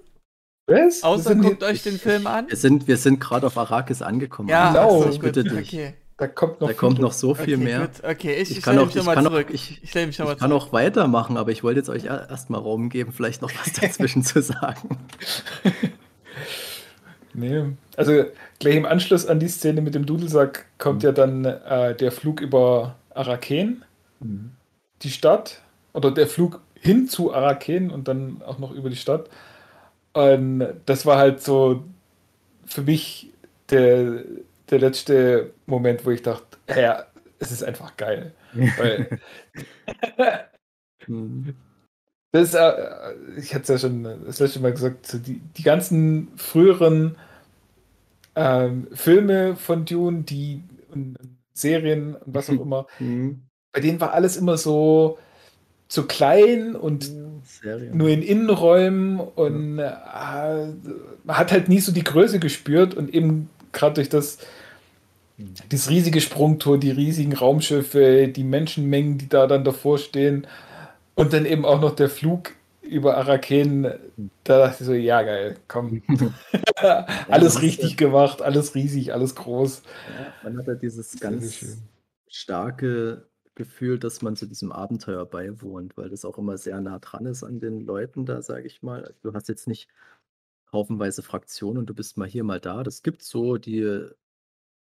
[0.66, 1.02] Was?
[1.02, 2.48] Außer guckt hier- euch den Film an.
[2.48, 4.48] Wir sind, wir sind gerade auf Arrakis angekommen.
[4.48, 4.98] Ja, Genau.
[5.00, 5.68] ach so, ich gut, bitte dich.
[5.72, 7.80] Okay, Da kommt noch Da kommt noch so viel okay, mehr.
[7.80, 8.02] gut.
[8.02, 9.46] Okay, ich, Ich ich kann stelle auch- mich schon ich mal kann auch- zurück.
[9.50, 10.52] ich- ich mich Ich kann zurück.
[10.52, 14.42] auch weitermachen, aber ich wollte jetzt euch erstmal Raum geben, vielleicht noch was dazwischen zu
[14.42, 14.98] sagen.
[17.34, 17.64] Nee.
[17.96, 18.24] Also
[18.58, 22.40] gleich im Anschluss an die Szene mit dem Dudelsack kommt ja dann äh, der Flug
[22.40, 23.84] über Araken,
[25.02, 25.60] die Stadt,
[25.92, 29.28] oder der Flug hin zu Araken und dann auch noch über die Stadt.
[30.14, 31.84] Und das war halt so
[32.66, 33.32] für mich
[33.70, 34.24] der,
[34.70, 37.06] der letzte Moment, wo ich dachte, ja,
[37.38, 38.34] es ist einfach geil.
[38.76, 39.12] Weil
[41.06, 41.56] Mhm.
[42.32, 46.28] Das äh, ich hatte es ja schon das letzte Mal gesagt, so die, die ganzen
[46.36, 47.16] früheren
[48.36, 51.16] ähm, Filme von Dune, die und
[51.52, 53.48] Serien und was auch immer, Mhm.
[53.72, 55.18] bei denen war alles immer so,
[55.88, 57.10] so klein und
[57.44, 57.90] Serie.
[57.94, 59.90] nur in Innenräumen und äh,
[61.24, 64.38] man hat halt nie so die Größe gespürt und eben gerade durch das,
[65.70, 70.46] das riesige Sprungtor, die riesigen Raumschiffe, die Menschenmengen, die da dann davor stehen
[71.14, 72.52] und dann eben auch noch der Flug
[72.82, 73.84] über Araken,
[74.44, 76.02] da dachte ich so, ja geil, komm.
[77.28, 79.82] alles richtig gemacht, alles riesig, alles groß.
[80.18, 81.78] Ja, man hat ja dieses ganz
[82.28, 83.27] starke
[83.58, 87.44] Gefühl, dass man zu diesem Abenteuer beiwohnt, weil das auch immer sehr nah dran ist
[87.44, 89.04] an den Leuten da, sage ich mal.
[89.04, 89.88] Also, Du hast jetzt nicht
[90.72, 92.82] haufenweise Fraktionen und du bist mal hier, mal da.
[92.84, 94.08] Das gibt so die,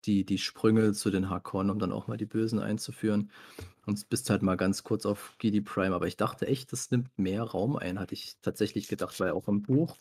[0.04, 3.30] die, die Sprünge zu den Harkonnen, um dann auch mal die Bösen einzuführen.
[3.86, 5.94] Und bist halt mal ganz kurz auf Gidi Prime.
[5.94, 9.48] Aber ich dachte echt, das nimmt mehr Raum ein, hatte ich tatsächlich gedacht, weil auch
[9.48, 9.96] im Buch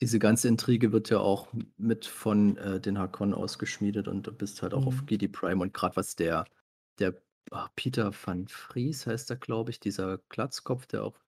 [0.00, 4.62] diese ganze Intrige wird ja auch mit von äh, den Harkonnen ausgeschmiedet und du bist
[4.62, 5.06] halt auch auf Mhm.
[5.06, 6.44] Gidi Prime und gerade was der,
[6.98, 7.20] der
[7.50, 11.18] ah, Peter van Vries heißt er, glaube ich, dieser Glatzkopf, der auch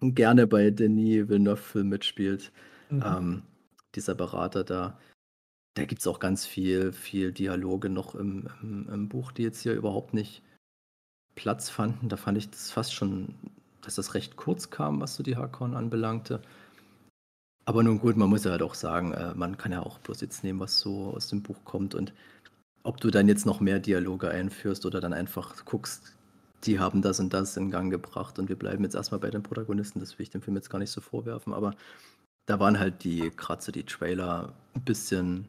[0.00, 2.52] gerne bei Denis Villeneuve-Film mitspielt,
[2.90, 3.02] Mhm.
[3.04, 3.42] ähm,
[3.94, 4.98] dieser Berater da.
[5.74, 9.60] Da gibt es auch ganz viel, viel Dialoge noch im, im, im Buch, die jetzt
[9.62, 10.42] hier überhaupt nicht
[11.34, 12.08] Platz fanden.
[12.08, 13.34] Da fand ich das fast schon,
[13.82, 16.42] dass das recht kurz kam, was so die Harkonnen anbelangte.
[17.64, 20.20] Aber nun gut, man muss ja halt auch sagen, äh, man kann ja auch bloß
[20.22, 21.94] jetzt nehmen, was so aus dem Buch kommt.
[21.94, 22.14] Und
[22.88, 26.16] ob du dann jetzt noch mehr Dialoge einführst oder dann einfach guckst,
[26.64, 29.42] die haben das und das in Gang gebracht und wir bleiben jetzt erstmal bei den
[29.42, 31.74] Protagonisten, das will ich dem Film jetzt gar nicht so vorwerfen, aber
[32.46, 35.48] da waren halt die, gerade so die Trailer, ein bisschen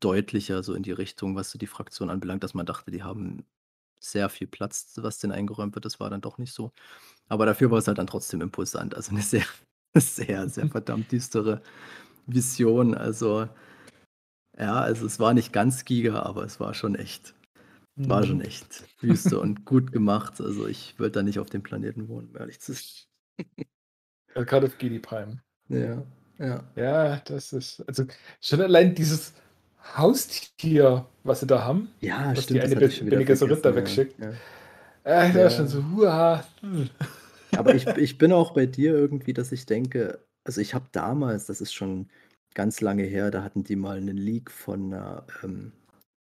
[0.00, 3.44] deutlicher so in die Richtung, was so die Fraktion anbelangt, dass man dachte, die haben
[4.02, 5.84] sehr viel Platz, was denen eingeräumt wird.
[5.84, 6.72] Das war dann doch nicht so.
[7.28, 8.94] Aber dafür war es halt dann trotzdem imposant.
[8.94, 9.44] Also eine sehr,
[9.94, 11.60] sehr, sehr verdammt düstere
[12.26, 12.94] Vision.
[12.94, 13.48] Also,
[14.60, 17.34] ja, also es war nicht ganz Giga, aber es war schon echt,
[18.06, 18.42] war schon Mhm.
[18.42, 20.40] echt Wüste und gut gemacht.
[20.40, 22.84] Also ich würde da nicht auf dem Planeten wohnen, ehrlich zu sein.
[24.34, 25.42] Ja, Gerade auf GD Prime.
[25.68, 26.04] Ja,
[26.38, 26.64] ja.
[26.76, 28.04] Ja, das ist, also
[28.40, 29.34] schon allein dieses
[29.96, 32.54] Haustier, was sie da haben, Ja, Was stimmt.
[32.54, 34.18] die eine das hatte ich schon wieder Bene Gesserit da vergessen, wegschickt.
[34.18, 34.40] Ja.
[35.04, 35.44] äh, da Ja.
[35.44, 36.44] war schon so, huha.
[36.62, 36.90] hm.
[37.54, 41.46] Aber ich, ich bin auch bei dir irgendwie, dass ich denke, also ich habe damals,
[41.46, 42.10] das ist schon
[42.54, 45.72] ganz lange her, da hatten die mal einen Leak von einer, ähm,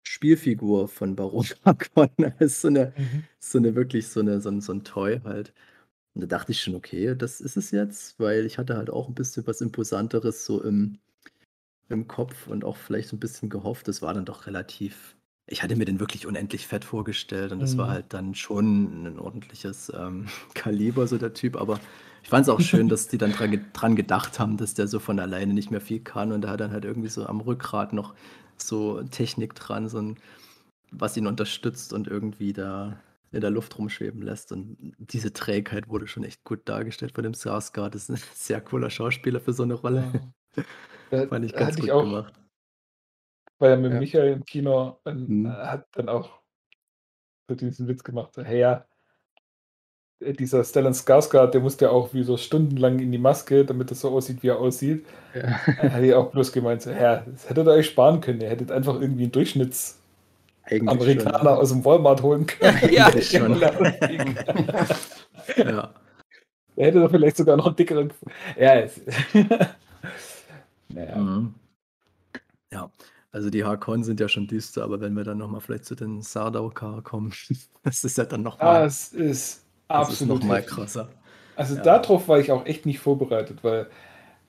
[0.03, 3.27] Spielfigur von Baron Harkonnen als so 'ne Mhm.
[3.39, 5.53] so 'ne wirklich so 'ne so 'n so 'n Toy halt.
[6.15, 9.09] Und da dachte ich schon: „Okay, das ist es jetzt“, weil ich hatte halt auch
[9.09, 10.99] 'n bisschen was Imposanteres so im
[11.89, 13.87] im Kopf und auch vielleicht so 'n bisschen gehofft.
[13.89, 15.17] Das war dann doch relativ
[15.47, 17.91] ich hatte mir den wirklich unendlich fett vorgestellt und das war Mhm.
[17.91, 21.79] halt dann schon 'nen ordentliches, ähm, Kaliber, so der Typ, aber
[22.23, 25.19] ich fand's auch schön, dass die dann dran dran gedacht haben, dass der so von
[25.19, 28.15] alleine nicht mehr viel kann und der hat dann halt irgendwie so am Rückgrat noch
[28.57, 30.17] so Technik dran, so 'n
[30.91, 32.99] was ihn unterstützt und irgendwie da
[33.31, 37.33] in der Luft rumschweben lässt und diese Trägheit wurde schon echt gut dargestellt von dem
[37.33, 37.91] Skarsgård.
[37.95, 40.05] Das ist 'n sehr cooler Schauspieler für so 'ne Rolle.
[40.11, 40.13] Ja.
[41.09, 42.33] Da Fand ich da ganz hatte ich gut auch gemacht.
[43.61, 43.99] war ja mit Ja.
[43.99, 46.41] Michael im Kino und er hat dann auch
[47.49, 48.85] so diesen Witz gemacht, so: „Hey, ja“ äh,
[50.21, 54.01] dieser Stellan Skarsgård, der musste ja auch wie so stundenlang in die Maske, damit das
[54.01, 55.05] so aussieht, wie er aussieht.
[55.33, 55.41] Ja.
[55.81, 58.41] Er hat ja auch bloß gemeint, so: „Ja, das hättet ihr euch sparen können.
[58.41, 59.31] Ihr hättet einfach irgendwie 'n
[60.63, 60.97] Eigentlich schon.
[60.99, 63.59] Durchschnittsamerikaner aus'm Walmart holen können.“ Ja, Eigentlich schon.
[65.57, 65.93] Ja.
[66.77, 68.11] Der hätte da vielleicht sogar noch 'n dickeren
[68.59, 69.01] ja, es
[70.89, 71.15] na ja.
[71.17, 71.53] Mhm.
[72.71, 72.89] Ja,
[73.31, 75.95] also die Harkonnen sind ja schon düster, aber wenn wir dann noch mal vielleicht zu
[75.95, 77.33] den Sardaukar kommen,
[77.83, 79.60] das ist ja dann noch mal Das ist
[79.99, 81.09] das ist absolut noch mal krasser.
[81.55, 81.81] Also, Ja.
[81.81, 83.87] da drauf war ich auch echt nicht vorbereitet, weil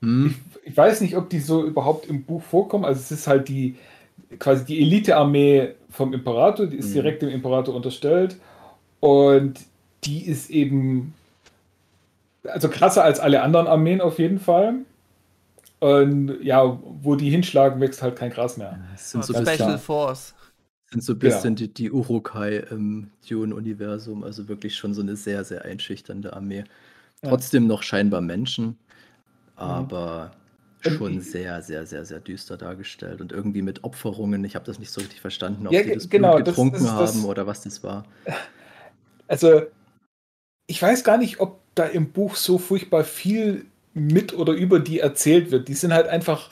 [0.01, 0.35] ich Mhm.
[0.65, 2.85] ich weiß nicht, ob die so überhaupt im Buch vorkommen.
[2.85, 3.77] Also, es ist halt die
[4.39, 6.95] quasi die Elitearmee vom Imperator, die ist Mhm.
[6.95, 8.37] direkt dem Imperator unterstellt
[9.01, 9.55] und
[10.05, 11.15] die ist eben
[12.45, 14.75] also krasser als alle anderen Armeen auf jeden Fall.
[15.79, 18.73] Und ja, wo die hinschlagen, wächst halt kein Gras mehr.
[18.73, 19.79] Ja, es sind so Special klar.
[19.79, 20.35] Force.
[20.93, 21.53] Sind so Genau.
[21.55, 26.65] bisschen die die Uruk-hai im Dune-Universum, also wirklich schon so 'ne sehr, sehr einschüchternde Armee.
[27.23, 27.43] Ja.
[27.43, 28.81] Trotzdem noch scheinbar Menschen,
[29.65, 29.93] Mhm.
[29.95, 30.33] aber
[30.85, 34.45] Und schon sehr, sehr, sehr, sehr düster dargestellt und irgendwie mit Opferungen.
[34.45, 36.71] Ich habe das nicht so richtig verstanden, ob Ja, die das genau, Blut das getrunken
[36.71, 38.05] das haben das oder was das war.
[39.29, 39.63] Also,
[40.67, 45.01] ich weiß gar nicht, ob da im Buch so furchtbar viel mit oder über die
[45.01, 45.69] erzählt wird.
[45.69, 46.51] Die sind halt einfach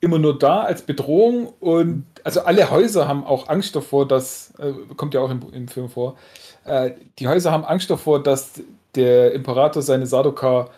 [0.00, 4.72] immer nur da als Bedrohung und also alle Häuser haben auch Angst davor, dass äh,
[4.96, 6.16] kommt ja auch im im Film vor,
[6.64, 8.62] äh, die Häuser haben Angst davor, dass
[8.94, 10.70] der Imperator seine Sardaukar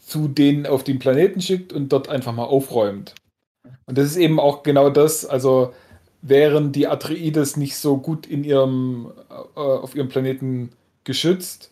[0.00, 3.14] zu denen auf den Planeten schickt und dort einfach mal aufräumt.
[3.86, 5.72] Und das ist eben auch genau das, also
[6.20, 10.70] wären die Atreides nicht so gut in ihrem äh, auf ihrem Planeten
[11.04, 11.70] geschützt,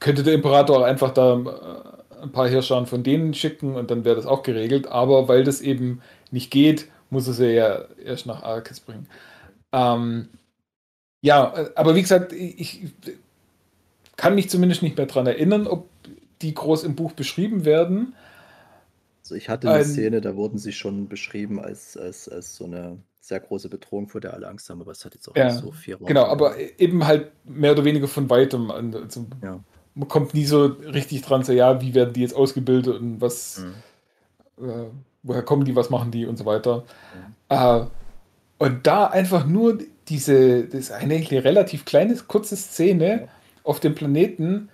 [0.00, 1.87] könnte der Imperator auch einfach da äh,
[2.22, 4.86] ein paar Heerscharen von denen schicken und dann wäre das auch geregelt.
[4.88, 6.00] Aber weil das eben
[6.30, 9.08] nicht geht, muss sie ja erst nach Arrakis bringen.
[9.72, 10.28] Ähm,
[11.22, 12.92] ja, aber wie gesagt, ich, ich
[14.16, 15.88] kann mich zumindest nicht mehr daran erinnern, ob
[16.42, 18.14] die groß im Buch beschrieben werden.
[19.24, 22.66] Also, ich hatte 'ne Ähm Szene, da wurden sie schon beschrieben als als als so
[22.66, 25.52] 'ne sehr große Bedrohung, vor der alle Angst haben, aber es hat jetzt auch nicht
[25.52, 28.70] Ja, so viel Raum genau, aber eben halt mehr oder weniger von Weitem.
[28.70, 29.62] Also, Ja.
[29.98, 33.58] Man kommt nie so richtig dran, so ja, wie werden die jetzt ausgebildet und was,
[34.58, 34.68] Mhm.
[34.68, 34.86] äh,
[35.24, 36.84] woher kommen die, was machen die und so weiter.
[37.14, 37.34] Mhm.
[37.56, 37.86] Äh,
[38.58, 43.28] und da einfach nur diese, das ist eigentlich eine relativ kleine, kurze Szene Ja.
[43.64, 44.68] auf dem Planeten,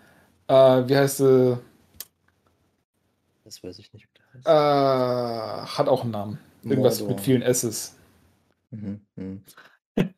[0.49, 1.59] äh, wie heißt sie,
[3.45, 4.47] Das weiß ich nicht, wie der heißt.
[4.47, 6.39] äh, hat auch einen Namen.
[6.63, 7.17] Irgendwas Mordor.
[7.17, 7.95] mit vielen S's.
[8.71, 9.43] Mhm, mhm.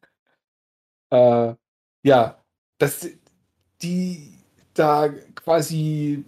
[1.10, 1.54] Äh,
[2.02, 2.36] ja,
[2.78, 3.06] dass
[3.82, 4.35] die
[4.78, 6.24] da quasi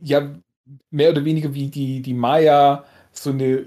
[0.00, 0.30] ja
[0.90, 3.64] mehr oder weniger wie die, die Maya so eine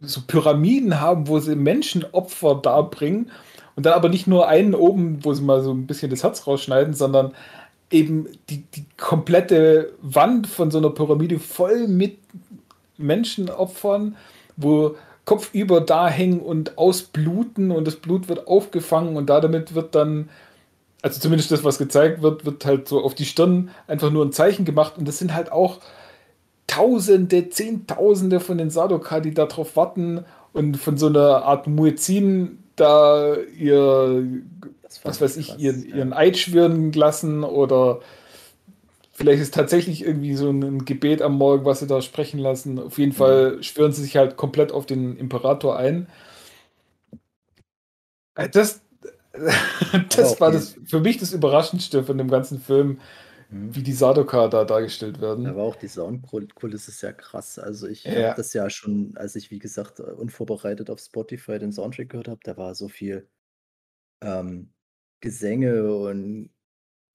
[0.00, 3.30] so Pyramiden haben, wo sie Menschenopfer darbringen
[3.76, 6.46] und dann aber nicht nur einen oben, wo sie mal so ein bisschen das Herz
[6.46, 7.32] rausschneiden, sondern
[7.90, 12.18] eben die, die komplette Wand von so einer Pyramide voll mit
[12.98, 14.16] Menschenopfern,
[14.56, 19.94] wo kopfüber da hängen und ausbluten und das Blut wird aufgefangen und da damit wird
[19.94, 20.30] dann,
[21.02, 24.32] also zumindest das, was gezeigt wird, wird halt so auf die Stirn einfach nur ein
[24.32, 25.80] Zeichen gemacht und das sind halt auch
[26.68, 33.36] Tausende, Zehntausende von den Sardaukar, die darauf warten und von so einer Art Muezzin da
[33.58, 34.26] ihr,
[35.04, 35.96] was weiß ich krass, ihren, ja.
[35.96, 38.00] ihren Eid schwören lassen oder
[39.12, 42.78] vielleicht ist tatsächlich irgendwie so ein Gebet am Morgen, was sie da sprechen lassen.
[42.78, 43.16] Auf jeden Mhm.
[43.16, 46.06] Fall schwören sie sich halt komplett auf den Imperator ein.
[48.34, 48.80] Äh, Das,
[50.16, 53.00] das auch war das für mich das Überraschendste von dem ganzen Film,
[53.50, 53.72] Mhm.
[53.72, 55.54] wie die Sardaukar da dargestellt werden.
[55.54, 57.58] War auch die Soundkulisse sehr krass.
[57.58, 58.16] Also, ich Ja.
[58.16, 62.40] habe das ja schon, als ich, wie gesagt, unvorbereitet auf Spotify den Soundtrack gehört habe,
[62.42, 63.28] da war so viel,
[64.22, 64.74] ähm,
[65.20, 66.50] Gesänge und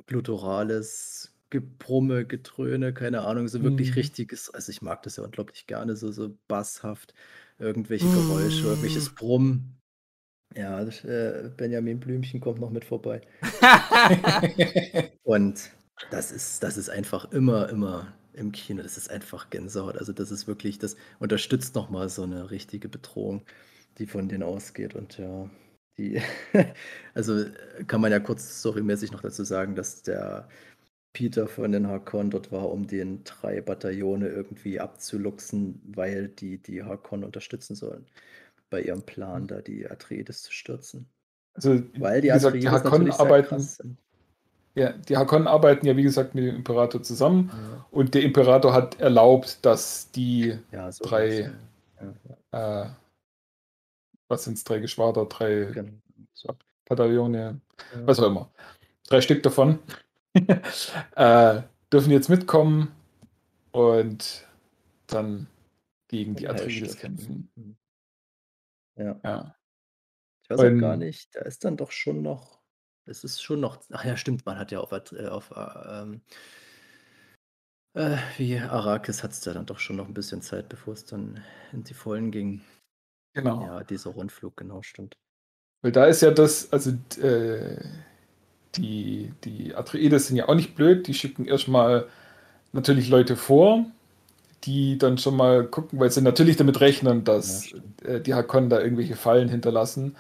[0.07, 3.97] gutturales Gebrumme, Getröne, keine Ahnung, so wirklich Mhm.
[3.97, 7.13] richtiges also, ich mag das ja unglaublich gerne, so so basshaft,
[7.59, 9.15] irgendwelche Geräusche, irgendwelches Mm.
[9.15, 9.80] Brummen.
[10.55, 13.21] Ja, das, äh, Benjamin Blümchen kommt noch mit vorbei.
[15.23, 15.71] Und
[16.09, 18.83] das ist, das ist einfach immer, immer im Kino.
[18.83, 19.97] Das ist einfach Gänsehaut.
[19.97, 23.43] Also das ist wirklich, das unterstützt nochmal so eine richtige Bedrohung,
[23.97, 24.95] die von denen ausgeht.
[24.95, 25.49] Und ja,
[25.97, 26.21] die,
[27.13, 30.49] also äh, kann man ja kurz storymäßig noch dazu sagen, dass der
[31.13, 36.83] Peter von den Hakon dort war, um den drei Bataillone irgendwie abzuluxen, weil die die
[36.83, 38.05] Hakon unterstützen sollen
[38.71, 41.05] bei ihrem Plan, da die Atreides zu stürzen.
[41.53, 43.97] Also, Weil die wie gesagt, die Atreides Hakon arbeiten,
[44.73, 48.73] ja, die Hakon arbeiten ja, wie gesagt, mit dem Imperator zusammen Ja, und der Imperator
[48.73, 51.51] hat erlaubt, dass die, ja, so Drei-
[52.51, 52.85] ja.
[52.85, 52.89] äh,
[54.29, 55.91] was sind es, drei Geschwader, drei genau.
[56.33, 56.55] so,
[56.87, 57.59] Bataillone,
[58.05, 58.49] was auch immer,
[59.09, 59.79] drei Stück davon,
[61.15, 61.61] äh,
[61.91, 62.93] dürfen jetzt mitkommen
[63.73, 64.47] und
[65.07, 65.47] dann
[66.07, 67.49] gegen die Atreides kämpfen.
[69.01, 69.19] Ja.
[69.23, 69.55] Ja.
[70.43, 72.59] Ich weiß auch gar Und- nicht, da ist dann doch schon noch,
[73.05, 76.21] es ist schon noch, ach ja, stimmt, man hat ja auf, äh, auf äh, ähm,
[77.93, 81.05] äh, wie Arrakis hat es da dann doch schon noch ein bisschen Zeit, bevor es
[81.05, 82.61] dann in die Vollen ging.
[83.33, 83.65] Genau.
[83.65, 85.15] Ja, dieser Rundflug, genau, stimmt.
[85.83, 86.91] Weil da ist ja das, also
[87.21, 87.83] äh,
[88.75, 92.07] die, die Atreides sind ja auch nicht blöd, die schicken erstmal
[92.71, 93.85] natürlich Leute vor,
[94.65, 98.01] die dann schon mal gucken, weil sie natürlich damit rechnen, dass stimmt.
[98.03, 100.15] äh, die Hakon da irgendwelche Fallen hinterlassen.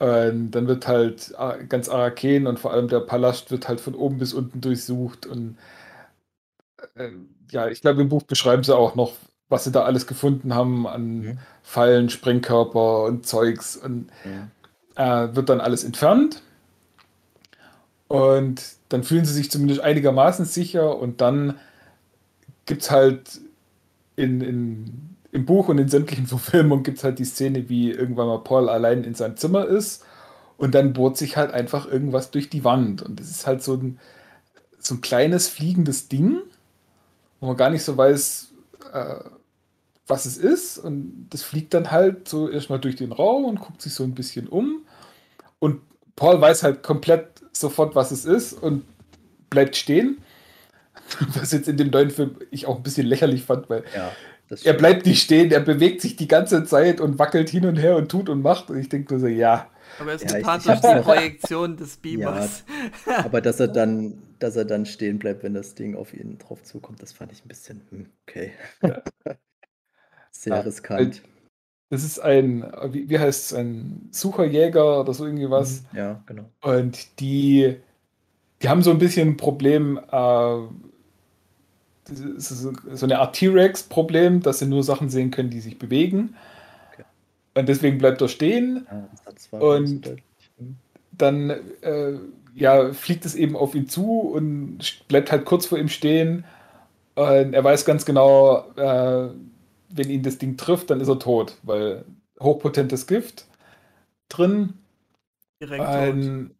[0.00, 3.94] Ähm, dann wird halt A- ganz Araken und vor allem der Palast wird halt von
[3.94, 5.58] oben bis unten durchsucht und
[6.96, 7.10] äh,
[7.50, 9.12] ja, ich glaube im Buch beschreiben sie auch noch,
[9.48, 11.38] was sie da alles gefunden haben an Mhm.
[11.62, 14.50] Fallen, Sprengkörper und Zeugs und Ja.
[14.96, 16.42] äh, wird dann alles entfernt.
[18.08, 20.96] Und dann fühlen sie sich zumindest einigermaßen sicher.
[20.98, 21.58] Und dann
[22.66, 23.40] gibt es halt
[24.16, 28.28] in, in, im Buch und in sämtlichen Verfilmungen gibt es halt die Szene, wie irgendwann
[28.28, 30.04] mal Paul allein in seinem Zimmer ist.
[30.56, 33.02] Und dann bohrt sich halt einfach irgendwas durch die Wand.
[33.02, 33.98] Und es ist halt so ein,
[34.78, 36.38] so ein kleines fliegendes Ding,
[37.40, 38.52] wo man gar nicht so weiß,
[38.92, 39.16] äh,
[40.06, 40.78] was es ist.
[40.78, 44.14] Und das fliegt dann halt so erstmal durch den Raum und guckt sich so ein
[44.14, 44.82] bisschen um.
[45.58, 45.80] Und
[46.14, 48.84] Paul weiß halt komplett sofort, was es ist und
[49.50, 50.18] bleibt stehen.
[51.40, 54.18] Was jetzt in dem neuen Film ich auch ein bisschen lächerlich fand, weil ja
[54.48, 57.76] das er bleibt nicht stehen, er bewegt sich die ganze Zeit und wackelt hin und
[57.76, 58.70] her und tut und macht.
[58.70, 59.68] Und ich denke nur so, ja,
[59.98, 62.64] Aber er ist Ja, ich durch die Projektion des Beamers.
[63.22, 66.62] Aber dass er dann, dass er dann stehen bleibt, wenn das Ding auf ihn drauf
[66.62, 68.52] zukommt, das fand ich ein bisschen, hm, okay.
[70.32, 71.22] Sehr Ja, riskant.
[71.90, 72.62] das ist ein,
[72.92, 75.84] wie, wie heißt es, ein Sucherjäger oder so irgendwie was.
[75.92, 75.98] Mhm.
[75.98, 76.50] Ja, genau.
[76.60, 77.76] Und die,
[78.62, 80.58] die haben so ein bisschen ein Problem, äh,
[82.06, 86.36] so so eine Art T-Rex-Problem, dass sie nur Sachen sehen können, die sich bewegen.
[86.92, 87.04] Okay.
[87.54, 88.86] Und deswegen bleibt er stehen.
[88.90, 90.16] Ja, zwar Und-.
[91.16, 91.50] Dann
[91.82, 92.14] äh,
[92.54, 96.44] ja, fliegt es eben auf ihn zu und bleibt halt kurz vor ihm stehen.
[97.14, 99.28] Und er weiß ganz genau, äh,
[99.90, 102.04] wenn ihn das Ding trifft, dann ist er tot, weil
[102.40, 103.46] hochpotentes Gift
[104.28, 104.74] drin.
[105.60, 105.94] Direkt tot.
[105.94, 106.50] Ein,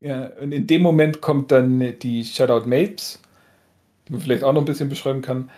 [0.00, 3.20] ja, und in dem Moment kommt dann die Shoutout Mapes,
[4.06, 5.50] die man vielleicht auch noch ein bisschen beschreiben kann,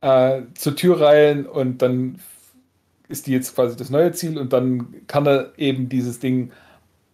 [0.00, 2.18] äh, zur Tür rein und dann
[3.08, 6.50] ist die jetzt quasi das neue Ziel und dann kann er eben dieses Ding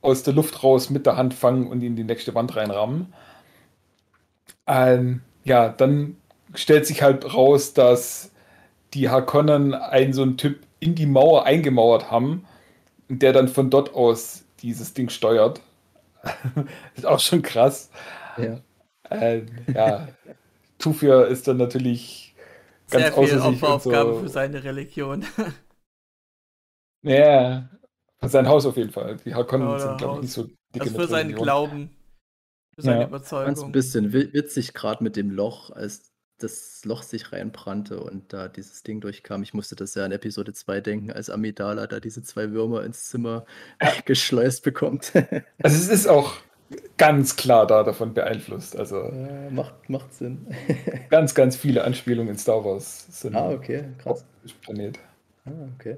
[0.01, 3.13] aus der Luft raus mit der Hand fangen und in die nächste Wand reinrammen.
[4.67, 6.17] Ähm, ja, dann
[6.55, 8.31] stellt sich halt raus, dass
[8.95, 12.45] die Harkonnen einen so einen Typ in die Mauer eingemauert haben,
[13.09, 15.61] der dann von dort aus dieses Ding steuert.
[16.95, 17.91] ist auch schon krass.
[18.37, 18.61] Ja.
[19.11, 19.43] Äh,
[19.75, 20.09] ja,
[20.79, 22.35] Tufir ist dann natürlich
[22.91, 24.21] ganz Sehr viel außer sich und Opferaufgabe so.
[24.21, 25.25] für seine Religion.
[27.03, 27.69] Ja,
[28.21, 29.17] für sein Haus auf jeden Fall.
[29.25, 30.45] Die Harkonnen sind, glaube ich, nicht so
[30.75, 31.35] dicke Also für seinen.
[31.35, 31.91] Glauben.
[32.75, 33.09] Für seine Ja.
[33.09, 33.73] Fand es ein Überzeugung.
[33.73, 38.83] bisschen wi- witzig, gerade mit dem Loch, als das Loch sich reinbrannte und da dieses
[38.85, 39.43] Ding durchkam.
[39.43, 43.09] Ich musste das ja in Episode 2 denken, als Amidala da diese zwei Würmer ins
[43.09, 43.45] Zimmer
[44.07, 45.13] geschleust bekommt.
[45.15, 46.35] Also es ist auch
[46.97, 48.77] ganz klar da davon beeinflusst.
[48.77, 50.47] Also Äh, macht, macht Sinn.
[51.11, 54.25] ganz, ganz viele Anspielungen in Star Wars sind ah, okay, krass.
[54.63, 54.99] Planet.
[55.45, 55.97] Ah, okay.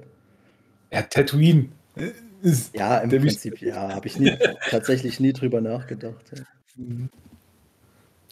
[0.91, 1.69] Ja, Tatooine
[2.41, 4.37] ist Ja, im Der Prinzip, ja, habe ich nie,
[4.69, 6.31] tatsächlich nie drüber nachgedacht.
[6.35, 6.43] Ja.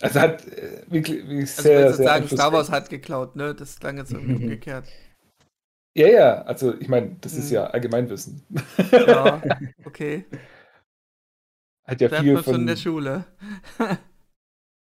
[0.02, 3.54] Also hat äh, wirklich, wirklich Also sehr, sagen, Star Wars hat geklaut, ne?
[3.54, 4.88] Das klang jetzt irgendwie umgekehrt.
[5.96, 7.56] Ja, ja, also ich meine, das ist Mhm.
[7.56, 8.44] ja Allgemeinwissen.
[9.06, 9.42] Ja,
[9.86, 10.26] okay.
[11.90, 12.68] Hat ja Lernt viel man in von.
[12.68, 13.26] der Schule.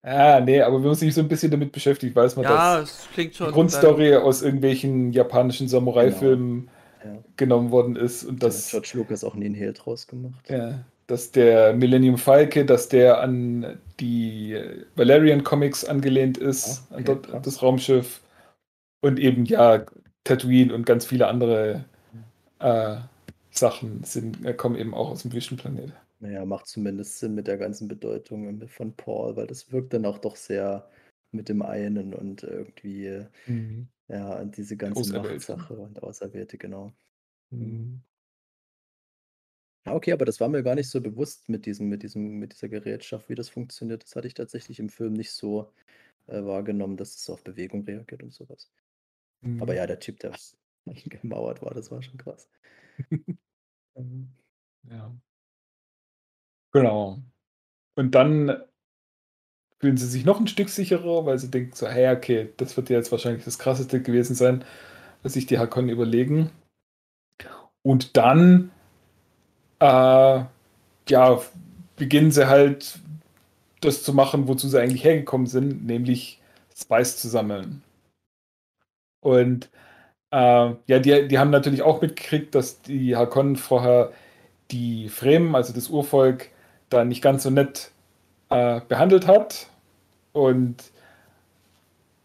[0.05, 2.89] Ah, nee, aber wenn man sich so ein bisschen damit beschäftigt, weiß man, Ja, dass
[2.89, 3.43] es klingt die.
[3.45, 6.69] Grundstory aus irgendwelchen japanischen Samurai-Filmen
[7.05, 7.19] ja.
[7.37, 8.25] genommen worden ist.
[8.25, 10.43] Und dass George Lucas auch einen Hehl draus gemacht.
[10.49, 14.59] Ja, dass der Millennium Falke, dass der an die
[14.97, 18.19] Valerian Comics angelehnt ist, ah, okay, an, dort, das Raumschiff.
[19.01, 19.85] Und eben, ja,
[20.25, 21.85] Tatooine und ganz viele andere
[22.59, 22.97] äh,
[23.51, 25.93] Sachen sind, äh, kommen eben auch aus dem Wüstenplanet.
[26.23, 30.19] Naja, macht zumindest Sinn mit der ganzen Bedeutung von Paul, weil das wirkt dann auch
[30.19, 30.89] doch sehr
[31.31, 33.89] mit dem einen und irgendwie, mhm.
[34.07, 36.93] ja, diese ganze Machtsache und Auserwählte, genau.
[37.49, 38.01] Mhm.
[39.85, 42.53] Ja, okay, aber das war mir gar nicht so bewusst mit diesem, mit diesem, mit
[42.53, 44.03] dieser Gerätschaft, wie das funktioniert.
[44.03, 45.73] Das hatte ich tatsächlich im Film nicht so
[46.27, 48.71] äh, wahrgenommen, dass es auf Bewegung reagiert und sowas.
[49.41, 49.61] Mhm.
[49.61, 50.31] Aber ja, der Typ, der
[51.09, 52.49] gemauert war, das war schon krass.
[53.97, 54.29] Mhm.
[54.91, 55.15] Ja.
[56.73, 57.19] Genau.
[57.95, 58.63] Und dann
[59.79, 62.89] fühlen sie sich noch ein Stück sicherer, weil sie denken so, hey, okay, das wird
[62.89, 64.63] jetzt wahrscheinlich das krasseste gewesen sein,
[65.23, 66.51] was sich die Hakon überlegen.
[67.83, 68.71] Und dann,
[69.79, 70.43] äh,
[71.09, 71.41] ja,
[71.97, 72.99] beginnen sie halt
[73.81, 76.41] das zu machen, wozu sie eigentlich hergekommen sind, nämlich
[76.75, 77.83] Spice zu sammeln.
[79.21, 79.69] Und
[80.31, 80.37] äh,
[80.87, 84.11] ja, die, die haben natürlich auch mitgekriegt, dass die Hakon vorher
[84.71, 86.49] die Fremen, also das Urvolk,
[86.93, 87.91] da nicht ganz so nett
[88.49, 89.67] äh, behandelt hat.
[90.31, 90.77] Und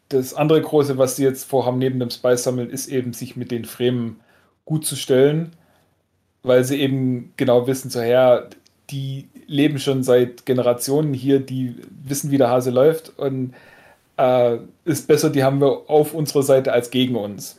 [0.08, 3.50] das andere große, was sie jetzt vorhaben, neben dem Spice sammeln, ist eben, sich mit
[3.50, 4.20] den Fremen
[4.64, 5.52] gut zu stellen,
[6.42, 8.44] weil sie eben genau wissen, so ja,
[8.90, 13.54] die leben schon seit Generationen hier, die wissen, wie der Hase läuft und
[14.16, 17.58] äh, ist besser, die haben wir auf unserer Seite als gegen uns.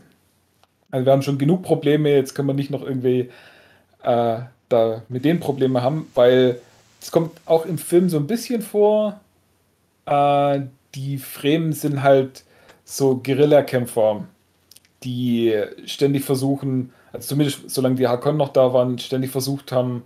[0.91, 3.29] Also wir haben schon genug Probleme, jetzt können wir nicht noch irgendwie
[4.03, 6.59] äh, da mit den Probleme haben, weil
[7.01, 9.19] es kommt auch im Film so ein bisschen vor,
[10.05, 10.61] äh,
[10.95, 12.43] die Fremen sind halt
[12.85, 14.25] so Guerillakämpfer,
[15.03, 15.55] die
[15.85, 20.03] ständig versuchen, also zumindest solange die Hakon noch da waren, ständig versucht haben,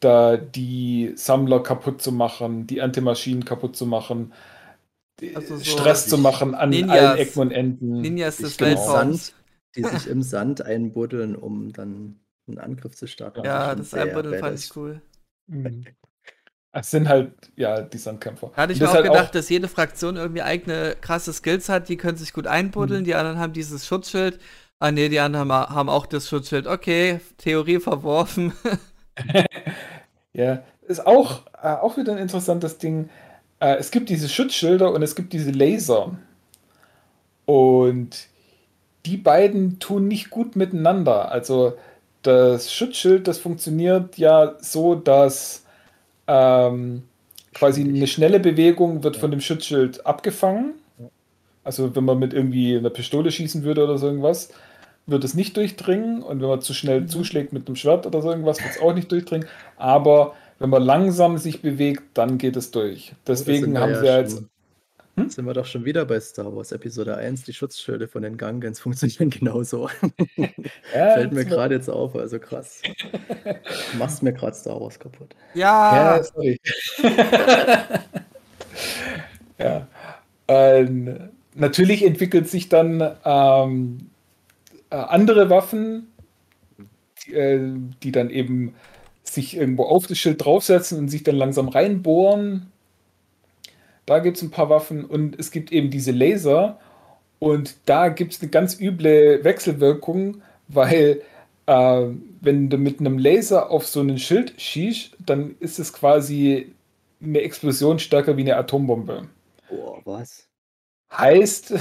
[0.00, 4.32] da die Sammler kaputt zu machen, die Antimaschinen kaputt zu machen,
[5.34, 8.00] also so Stress zu machen an Ninjas, allen Ecken und Enden.
[8.00, 9.34] Ninjas des Weltraums.
[9.76, 13.44] Die sich im Sand einbuddeln, um dann einen Angriff zu starten.
[13.44, 15.00] Ja, das Einbuddeln fand ich cool.
[15.46, 15.84] Mhm.
[16.72, 18.52] Es sind halt, ja, die Sandkämpfer.
[18.54, 21.88] Hatte ich mir auch halt gedacht, auch dass jede Fraktion irgendwie eigene krasse Skills hat,
[21.88, 23.04] die können sich gut einbuddeln, mhm.
[23.04, 24.38] die anderen haben dieses Schutzschild.
[24.78, 26.66] Ah ne, die anderen haben auch das Schutzschild.
[26.66, 28.54] Okay, Theorie verworfen.
[30.32, 33.10] ja, ist auch, äh, auch wieder ein interessantes Ding.
[33.58, 36.16] Äh, es gibt diese Schutzschilder und es gibt diese Laser.
[37.44, 38.28] Und
[39.06, 41.30] die beiden tun nicht gut miteinander.
[41.30, 41.74] Also
[42.22, 45.59] das Schutzschild, das funktioniert ja so, dass
[46.30, 47.02] ähm,
[47.52, 50.74] quasi eine schnelle Bewegung wird von dem Schutzschild abgefangen.
[51.64, 54.50] Also wenn man mit irgendwie einer Pistole schießen würde oder so irgendwas,
[55.06, 56.22] wird es nicht durchdringen.
[56.22, 57.08] Und wenn man zu schnell mhm.
[57.08, 59.48] zuschlägt mit einem Schwert oder so irgendwas, wird es auch nicht durchdringen.
[59.76, 63.12] Aber wenn man langsam sich bewegt, dann geht es durch.
[63.26, 64.42] Deswegen haben ja sie jetzt
[65.16, 65.28] hm?
[65.28, 67.44] Sind wir doch schon wieder bei Star Wars Episode 1.
[67.44, 69.88] Die Schutzschilde von den Gangans funktionieren genauso.
[70.94, 72.82] Ja, Fällt mir gerade jetzt auf, also krass.
[73.92, 75.34] Du machst mir gerade Star Wars kaputt.
[75.54, 76.60] Ja, ja sorry.
[79.58, 79.86] ja.
[80.48, 84.10] Ähm, natürlich entwickelt sich dann ähm,
[84.90, 86.10] äh, andere Waffen,
[87.24, 87.72] die, äh,
[88.02, 88.74] die dann eben
[89.22, 92.72] sich irgendwo auf das Schild draufsetzen und sich dann langsam reinbohren
[94.10, 96.80] da gibt es ein paar Waffen und es gibt eben diese Laser.
[97.38, 101.22] Und da gibt es eine ganz üble Wechselwirkung, weil
[101.66, 102.06] äh,
[102.40, 106.74] wenn du mit einem Laser auf so ein Schild schießt, dann ist es quasi
[107.22, 109.28] eine Explosion stärker wie eine Atombombe.
[109.68, 110.48] Boah, was?
[111.12, 111.74] Heißt,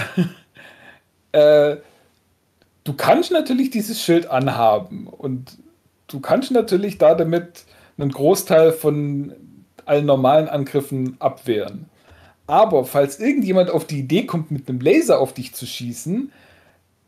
[1.32, 1.78] äh,
[2.84, 5.58] du kannst natürlich dieses Schild anhaben und
[6.06, 7.66] du kannst natürlich da damit
[7.98, 9.34] einen Großteil von
[9.86, 11.90] allen normalen Angriffen abwehren.
[12.50, 16.32] Aber falls irgendjemand auf die Idee kommt, mit einem Laser auf dich zu schießen,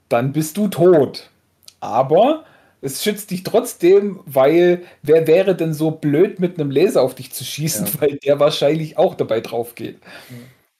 [0.07, 1.31] dann bist du tot.
[1.79, 2.45] Aber
[2.79, 7.33] es schützt dich trotzdem, weil wer wäre denn so blöd, mit einem Laser auf dich
[7.33, 7.91] zu schießen, ja.
[8.01, 9.97] weil der wahrscheinlich auch dabei drauf geht.
[10.29, 10.35] Ja.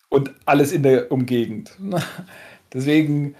[0.09, 1.71] Und alles in der Umgegend.
[2.71, 3.33] Deswegen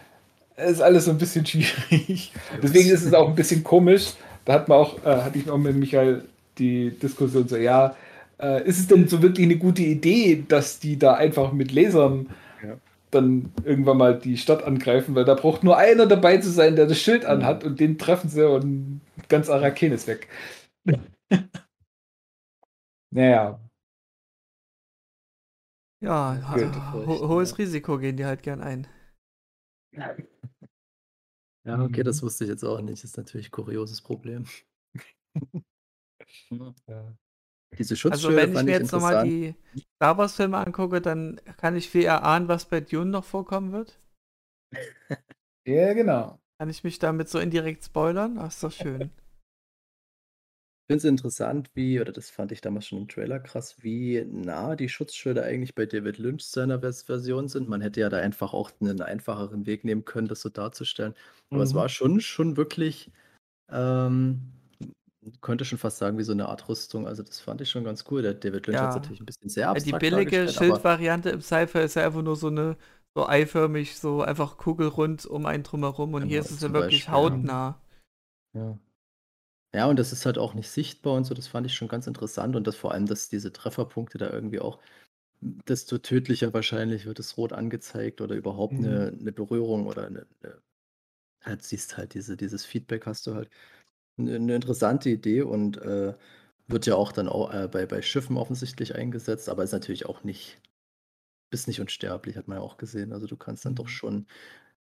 [0.58, 2.34] ist alles so ein bisschen schwierig.
[2.64, 4.14] Deswegen ist es auch ein bisschen komisch.
[4.46, 6.24] Da hat man auch, äh, hatte ich auch mit Michael
[6.58, 7.96] die Diskussion so, ja,
[8.42, 12.30] äh, ist es denn so wirklich eine gute Idee, dass die da einfach mit Lasern
[12.64, 12.78] ja.
[13.12, 15.16] dann irgendwann mal die Stadt angreifen?
[15.16, 18.30] Weil da braucht nur einer dabei zu sein, der das Schild anhat und den treffen
[18.30, 20.30] sie und ganz Araken ist weg.
[23.12, 23.60] naja.
[26.02, 26.38] Ja,
[26.94, 28.88] ho hohes Risiko gehen die halt gern ein.
[31.64, 32.26] Ja, okay, das Mhm.
[32.26, 33.04] wusste ich jetzt auch nicht.
[33.04, 34.46] Ist natürlich 'n kurioses Problem.
[36.88, 37.14] Ja.
[37.78, 39.16] Diese Also, Schutzschilde wenn ich mir jetzt noch mal interessant.
[39.18, 39.56] die
[39.96, 43.98] Star Wars Filme angucke, dann kann ich viel erahnen, was bei Dune noch vorkommen wird.
[45.66, 46.40] Ja, genau.
[46.60, 48.38] Kann ich mich damit so indirekt spoilern?
[48.38, 49.12] Ach, ist doch schön.
[50.90, 54.26] Ich finde es interessant, wie oder das fand ich damals schon im Trailer krass, wie
[54.26, 57.70] nah die Schutzschilde eigentlich bei David Lynch seiner Vers Version sind.
[57.70, 61.14] Man hätte ja da einfach auch 'nen einfacheren Weg nehmen können, das so darzustellen.
[61.54, 61.76] Aber es Mhm.
[61.76, 63.12] war schon schon wirklich,
[63.70, 64.54] ähm
[65.42, 67.08] könnte schon fast sagen, wie so 'ne Art Rüstung.
[67.08, 68.22] Also, das fand ich schon ganz cool.
[68.24, 68.96] Der David Lynch Ja.
[68.96, 72.06] natürlich 'n bisschen sehr Ja, die abstrakt billige dargestellt, aber Schildvariante im Sci-Fi ist ja
[72.06, 72.78] einfach nur so 'ne
[73.16, 77.10] so eiförmig, so einfach kugelrund um einen drumherum und hier Genau, ist es ja wirklich
[77.10, 77.40] Beispiel, ja.
[77.40, 77.82] hautnah.
[78.54, 78.80] Ja.
[79.76, 82.08] Ja, und das ist halt auch nicht sichtbar und so, das fand ich schon ganz
[82.08, 84.80] interessant und dass vor allem, dass diese Trefferpunkte da irgendwie auch
[85.42, 89.12] desto tödlicher wahrscheinlich wird es rot angezeigt oder überhaupt Mhm.
[89.12, 90.62] 'ne Berührung oder 'ne 'ne
[91.42, 93.50] halt siehst halt diese dieses Feedback hast du halt.
[94.20, 96.14] 'Ne 'ne interessante Idee und, äh,
[96.68, 100.24] wird ja auch dann au äh, bei bei Schiffen offensichtlich eingesetzt, aber ist natürlich auch
[100.24, 100.62] nicht
[101.52, 103.14] bist nicht unsterblich, hat man ja auch gesehen.
[103.14, 103.90] Also, du kannst dann doch Mhm.
[103.90, 104.28] schon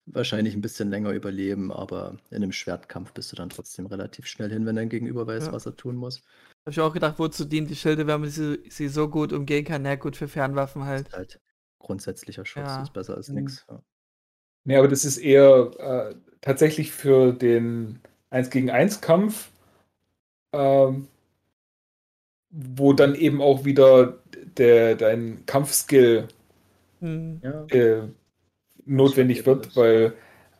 [0.08, 4.52] wahrscheinlich 'n bisschen länger überleben, aber in 'nem Schwertkampf bist du dann trotzdem relativ schnell
[4.52, 5.54] hin, wenn dein Gegenüber weiß, Ja.
[5.54, 6.22] was er tun muss.
[6.66, 9.64] Habe ich auch gedacht, wozu dienen die Schilde, wenn man sie sie so gut umgehen
[9.66, 9.82] kann?
[9.82, 11.10] Na ja, gut, für Fernwaffen halt.
[11.10, 11.40] Ist halt
[11.80, 12.80] grundsätzlicher Schutz, Ja.
[12.80, 13.34] ist besser als Mhm.
[13.34, 13.84] nix, ja.
[14.66, 18.02] Ne, aber das ist eher, äh, tatsächlich für den
[18.32, 19.50] Eins-gegen-Eins-Kampf
[20.54, 21.08] ähm
[22.52, 24.18] wo dann eben auch wieder
[24.58, 26.28] der dein Kampfskill.
[27.02, 27.66] Ja.
[27.70, 28.02] äh,
[28.86, 30.14] notwendig wird, weil,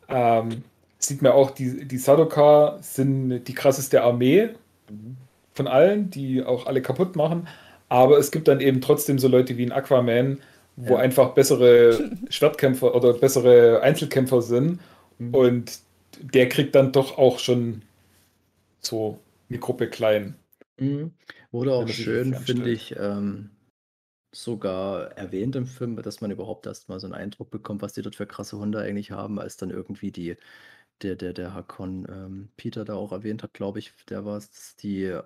[0.08, 0.64] ähm,
[0.98, 4.50] sieht man auch, die die Sardaukar sind die krasseste Armee
[4.90, 5.16] Mhm.
[5.54, 7.48] von allen, die auch alle kaputt machen.
[7.90, 10.40] Aber es gibt dann eben trotzdem so Leute wie 'n Aquaman,
[10.76, 11.00] wo Ja.
[11.00, 11.98] einfach bessere
[12.30, 14.80] Schwertkämpfer oder bessere Einzelkämpfer sind.
[15.18, 15.34] Mhm.
[15.34, 15.80] Und
[16.22, 17.82] der kriegt dann doch auch schon
[18.80, 20.36] so 'ne Gruppe klein.
[20.78, 21.14] Mhm.
[21.50, 23.50] Wurde auch schön, finde ich, ähm,
[24.34, 28.02] sogar erwähnt im Film, dass man überhaupt erst mal so 'n Eindruck bekommt, was die
[28.02, 30.36] dort für krasse Hunde eigentlich haben, als dann irgendwie die
[31.02, 34.76] der der der Hakon, ähm, Peter da auch erwähnt hat, glaube ich, der war's, dass
[34.76, 35.18] die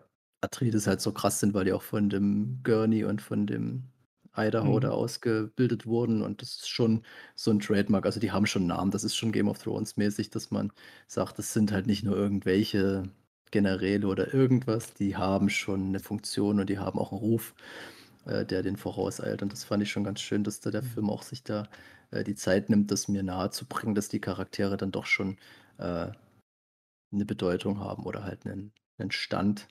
[0.43, 3.85] Atreides halt so krass sind, weil die auch von dem Gurney und von dem
[4.37, 4.93] Idaho da Mhm.
[4.93, 7.05] ausgebildet wurden und das ist schon
[7.37, 8.07] so 'n Trademark.
[8.07, 8.91] Also, die haben schon 'n Namen.
[8.91, 10.73] Das ist schon Game of Thrones mäßig, dass man
[11.07, 13.05] sagt, das sind halt nicht nur irgendwelche
[13.53, 17.55] Generäle oder irgendwas, die haben schon 'ne Funktion und die haben auch 'n Ruf,
[18.27, 19.43] äh, der denen vorauseilt.
[19.43, 20.85] Und das fand ich schon ganz schön, dass da der Mhm.
[20.85, 21.69] Film auch sich da,
[22.11, 25.39] äh, die Zeit nimmt, das mir nahezubringen, dass die Charaktere dann doch schon,
[25.79, 26.13] äh,
[27.13, 29.69] 'ne Bedeutung haben oder halt 'nen 'nen Stand.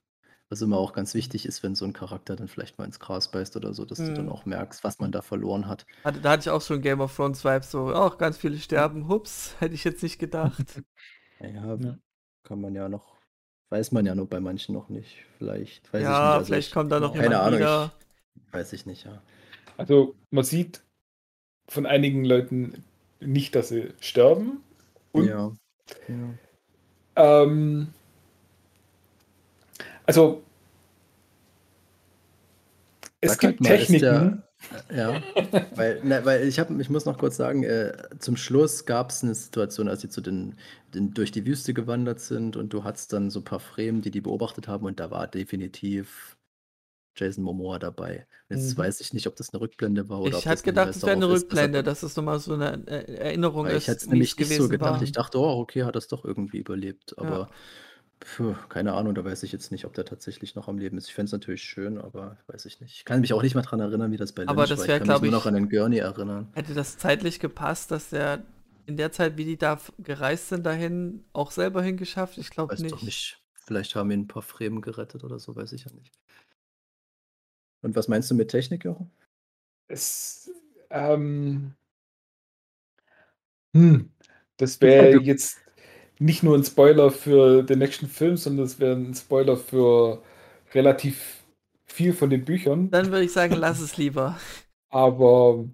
[0.53, 3.27] Was immer auch ganz wichtig ist, wenn so 'n Charakter dann vielleicht mal ins Gras
[3.31, 4.29] beißt oder so, dass du dann Mhm.
[4.29, 5.83] auch merkst, was man da verloren hat.
[6.21, 9.07] Da hatte ich auch schon Game of Thrones Vibes, so: „Ach, ganz viele sterben.
[9.07, 10.59] Hups, hätte ich jetzt nicht gedacht.“
[11.39, 11.97] Na ja, Ja.
[12.43, 13.17] kann man ja noch
[13.71, 15.25] weiß man ja nur bei manchen noch nicht.
[15.39, 16.21] Vielleicht, weiß ich nicht.
[16.23, 17.91] Ja, Also, vielleicht ich kommt da noch keine jemand Ahnung, wieder.
[18.43, 19.23] ich weiß ich nicht, ja.
[19.77, 20.83] Also, man sieht
[21.69, 22.83] von einigen Leuten
[23.21, 24.63] nicht, dass sie sterben
[25.13, 25.51] und Ja,
[26.09, 26.33] ja.
[27.15, 27.93] ähm
[30.07, 30.43] also
[33.21, 34.49] es Sag gibt halt mal, ist Techniken der
[34.89, 35.31] äh, ja,
[35.69, 39.33] weil ne, weil ich habe ich muss noch kurz sagen, äh, zum Schluss gab's 'ne
[39.33, 40.55] Situation, als sie zu den
[40.93, 44.19] den durch die Wüste gewandert sind und du hattest dann so paar Fremen, die die
[44.21, 46.37] beobachtet haben und da war definitiv
[47.17, 48.27] Jason Momoa dabei.
[48.49, 48.77] Jetzt Mhm.
[48.77, 51.05] weiß ich nicht, ob das 'ne Rückblende war oder ob Ich hatte das gedacht, es
[51.05, 53.87] wäre 'ne darauf ist, dass Rückblende, es noch mal so 'ne E Erinnerung Weil ich
[53.87, 55.01] hätte es ist, nämlich nicht so gedacht.
[55.01, 55.01] war.
[55.01, 57.47] Ich dachte: „Oh, okay, hat er's doch irgendwie überlebt.“ Ja.
[58.23, 60.97] Aber puh, keine Ahnung, da weiß ich jetzt nicht, ob der tatsächlich noch am Leben
[60.97, 61.07] ist.
[61.07, 62.95] Ich fände es natürlich schön, aber weiß ich nicht.
[62.95, 64.85] Ich kann mich auch nicht mehr dran erinnern, wie das bei Aber Lynch das war.
[64.85, 66.53] Ich wäre, kann mich glaube nur noch ich an den Gurney erinnern.
[66.53, 68.43] hätte das zeitlich gepasst, dass der
[68.85, 72.37] in der Zeit, wie die da gereist sind dahin, auch selber hingeschafft?
[72.37, 73.01] Ich glaube nicht.
[73.03, 73.41] nicht.
[73.53, 76.11] Vielleicht haben ihn 'n paar Fremen gerettet oder so, weiß ich ja nicht.
[77.83, 79.11] Und was meinst du mit Technik, Jochen?
[79.87, 80.49] Es,
[80.89, 81.73] ähm
[83.75, 84.11] hm,
[84.57, 85.62] das wäre jetzt
[86.23, 90.21] nicht nur 'n Spoiler für den nächsten Film, sondern das wäre 'n Spoiler für
[90.73, 91.43] relativ
[91.85, 92.91] viel von den Büchern.
[92.91, 94.37] Dann würde ich sagen, lass es lieber.
[94.91, 95.65] Aber,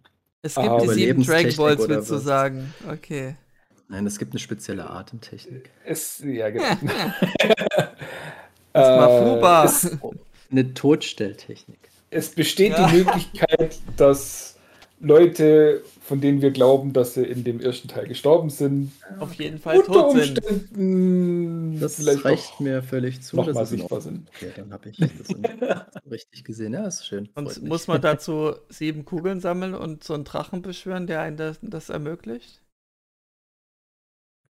[0.44, 2.74] Es gibt die ähm 7 Dragon Balls, willst du sagen?
[2.88, 3.36] Okay.
[3.90, 5.72] Nein, es gibt 'ne spezielle Atemtechnik.
[5.84, 6.66] Es ja, genau.
[8.74, 9.66] Das war Äh, Fuba.
[9.66, 10.14] es Oh,
[10.50, 11.90] 'ne Totstelltechnik.
[12.12, 12.88] es besteht Ja.
[12.88, 14.59] die Möglichkeit, dass
[15.02, 19.60] Leute, von denen wir glauben, dass sie in dem ersten Teil gestorben sind, Auf jeden
[19.60, 20.42] Fall unter tot sind.
[20.42, 23.36] Umständen Das vielleicht reicht mir völlig zu.
[23.38, 24.30] noch das mal ist in sichtbar sind.
[24.30, 25.36] Okay, dann habe ich das
[26.12, 26.74] richtig gesehen.
[26.74, 27.28] Ja, ist schön.
[27.28, 27.70] Freut Und mich.
[27.70, 31.90] muss man dazu 7 Kugeln sammeln und so 'n Drachen beschwören, der einen das das
[31.90, 32.62] ermöglicht?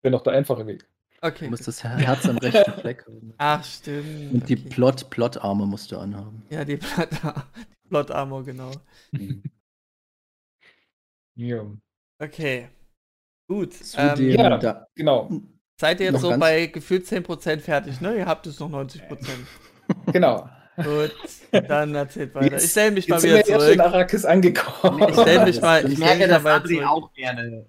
[0.03, 0.87] Wäre noch der einfache Weg.
[1.21, 1.49] Du Okay.
[1.49, 3.33] musst das Herz am rechten Fleck haben.
[3.37, 4.33] Ach, stimmt.
[4.33, 4.69] Und die okay.
[4.69, 6.43] Plot, Plot-Arme musst du anhaben.
[6.49, 7.09] Ja, die Plot,
[7.83, 8.71] die Plot Armor, genau.
[11.35, 11.65] Ja.
[12.19, 12.69] Okay.
[13.47, 13.73] Gut.
[13.97, 14.57] Ähm, ja.
[14.57, 15.29] da, Genau,
[15.79, 18.15] seid ihr jetzt noch so bei gefühlt 10% fertig, ne?
[18.17, 19.01] Ihr habt es noch 90%.
[20.13, 20.47] genau.
[20.77, 21.11] Gut,
[21.67, 22.53] dann erzählt weiter.
[22.53, 23.73] Jetzt- ich stelle mich mal wieder zurück.
[23.73, 25.09] in Arrakis angekommen.
[25.09, 25.85] Ich stelle mich mal.
[25.85, 26.87] Ich stell merke, mich dass mal André zurück.
[26.87, 27.65] auch gerne.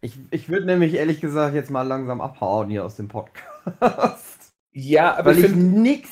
[0.00, 4.52] Ich, ich würde nämlich ehrlich gesagt jetzt mal langsam abhauen hier aus dem Podcast.
[4.72, 6.10] Ja, aber Weil ich ich nichts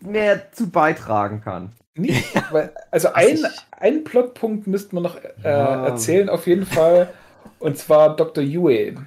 [0.00, 1.72] mehr zu beitragen kann.
[1.96, 5.86] Nicht, weil, also ein, ich- einen Plotpunkt müssten wir noch äh, Ja.
[5.86, 7.12] erzählen, auf jeden Fall.
[7.58, 8.42] Und zwar Dr.
[8.44, 9.06] Yue.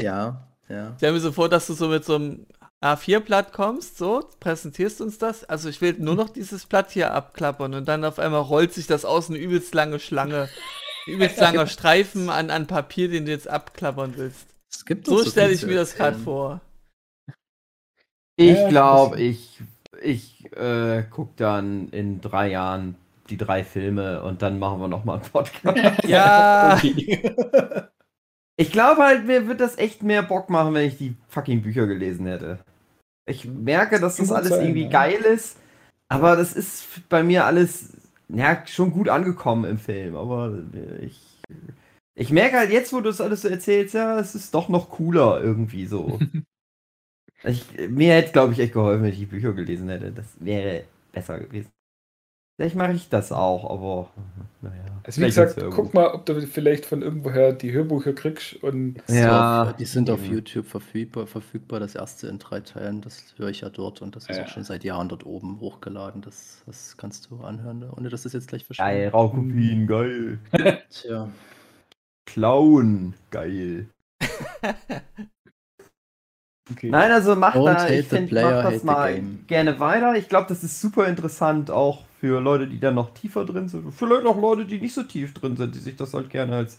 [0.00, 0.96] ja, ja.
[0.96, 2.46] Stell mir so vor, dass du so mit so einem
[2.80, 5.44] A4-Blatt kommst, so, präsentierst uns das.
[5.44, 8.86] Also ich will nur noch dieses Blatt hier abklappern und dann auf einmal rollt sich
[8.86, 10.48] das aus eine übelst lange Schlange.
[11.06, 14.46] Ein Übelst langer Streifen an, an Papier, den du jetzt abklappern willst.
[14.70, 16.60] Es gibt So stelle ich mir das gerade vor.
[18.36, 19.60] Ich Ja, glaube, ich,
[20.00, 22.96] ich äh, gucke dann in drei Jahren
[23.30, 26.02] die drei Filme und dann machen wir nochmal einen Podcast.
[26.06, 27.34] Ja, Okay.
[28.56, 31.86] ich glaube halt, mir wird das echt mehr Bock machen, wenn ich die fucking Bücher
[31.86, 32.58] gelesen hätte.
[33.26, 34.88] Ich merke, dass das gut alles sein, irgendwie ja.
[34.88, 35.58] geil ist,
[36.08, 37.92] aber das ist bei mir alles
[38.28, 40.16] ja, schon gut angekommen im Film.
[40.16, 40.58] Aber
[41.00, 41.20] ich,
[42.14, 44.90] ich merke halt jetzt, wo du das alles so erzählst, ja, es ist doch noch
[44.90, 46.18] cooler irgendwie so.
[47.44, 50.10] ich, mir hätte, glaube ich, echt geholfen, wenn ich die Bücher gelesen hätte.
[50.12, 51.70] Das wäre besser gewesen.
[52.56, 54.10] Vielleicht mache ich das auch, aber
[54.62, 54.74] naja.
[55.04, 58.98] Also wie gesagt, ja guck mal, ob du vielleicht von irgendwoher die Hörbücher kriegst und
[59.06, 59.62] Ist Ja.
[59.62, 60.24] auf, die sind auf.
[60.26, 64.28] YouTube verfügbar, verfügbar, das erste in drei Teilen, das höre ich ja dort und das
[64.28, 64.42] ist Ja.
[64.42, 66.20] auch schon seit Jahren dort oben hochgeladen.
[66.20, 67.92] Das, das kannst du anhören, ne?
[67.96, 69.14] ohne dass das jetzt gleich Geil, verschwindet.
[69.14, 70.38] Raukopien, geil.
[70.90, 71.28] Tja,
[72.26, 73.88] Klauen, geil.
[76.70, 76.90] okay.
[76.90, 80.14] Nein, also mach Don't da, ich find, player, mach das mal gerne weiter.
[80.16, 83.92] Ich glaube, das ist super interessant auch für Leute, die da noch tiefer drin sind.
[83.92, 86.78] Vielleicht auch Leute, die nicht so tief drin sind, die sich das halt gerne als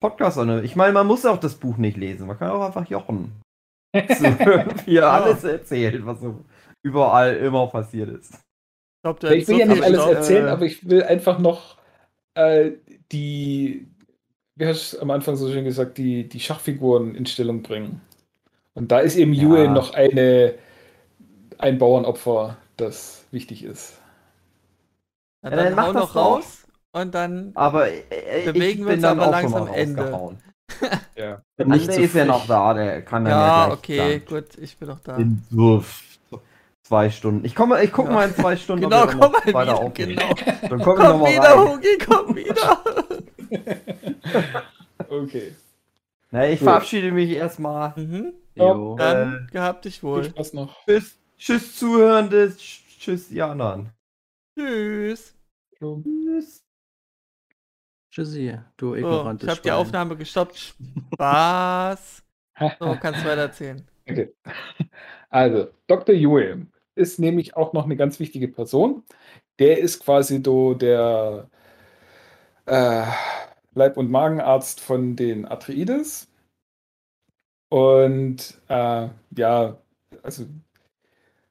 [0.00, 0.64] Podcast anhören.
[0.64, 2.26] Ich meine, man muss auch das Buch nicht lesen.
[2.26, 3.32] Man kann auch einfach jochen.
[3.94, 4.24] So,
[4.84, 6.44] wie er alles erzählt, was so
[6.84, 8.34] überall immer passiert ist.
[8.34, 10.14] Ich, glaub, ich will so ja nicht alles Stoff.
[10.14, 11.78] erzählen, äh, aber ich will einfach noch
[12.34, 12.72] äh,
[13.10, 13.86] die,
[14.56, 18.02] wie hast du am Anfang so schön gesagt, die, die Schachfiguren in Stellung bringen.
[18.76, 19.42] Und da ist eben Ja.
[19.42, 20.54] Yue noch eine,
[21.58, 23.94] ein Bauernopfer, das wichtig ist.
[25.42, 26.16] Ja, Ja, dann dann mach noch doch.
[26.16, 27.52] raus und dann.
[27.54, 28.02] Aber äh,
[28.44, 30.38] Bewegen ich wir bin uns dann aber auch langsam Ende.
[31.16, 31.40] Ja.
[31.58, 34.76] André so ist ja noch da, der kann dann ja, Ja, okay, dann gut, ich
[34.76, 35.16] bin doch da.
[35.16, 35.82] in so
[36.82, 37.44] zwei Stunden.
[37.46, 38.14] Ich komme, ich gucke Ja.
[38.14, 38.82] mal in zwei Stunden.
[38.82, 40.16] Genau, wir dann komm noch mal weiter wieder, aufnehmen.
[40.16, 40.34] genau.
[40.68, 41.68] Dann komm ich Komm noch wieder, mal rein.
[41.76, 42.84] Hugi, komm wieder.
[45.08, 45.52] Okay.
[46.30, 46.68] Na, ich Gut.
[46.68, 47.92] verabschiede mich erstmal.
[47.96, 48.32] mhm.
[48.54, 48.96] Jo.
[48.96, 50.24] Dann gehabt dich Viel wohl.
[50.24, 50.84] Spaß noch.
[50.86, 53.90] Tschüss, tschüss Zuhörende, tsch- tschüss die anderen.
[54.58, 55.34] Tschüss.
[55.78, 56.64] Tschüss.
[58.10, 59.70] Tschüssi, du ignorantes ich habe die.
[59.72, 60.74] Aufnahme gestoppt.
[61.14, 62.22] Spaß.
[62.80, 63.86] So, kannst du weiter erzählen.
[64.08, 64.32] Okay.
[65.28, 66.14] Also, Dr.
[66.14, 69.02] Yue ist nämlich auch noch eine ganz wichtige Person.
[69.58, 71.50] Der ist quasi so der
[72.64, 73.02] äh,
[73.76, 76.28] Leib- und Magenarzt von den Atreides.
[77.68, 79.76] Und äh, ja,
[80.22, 80.46] also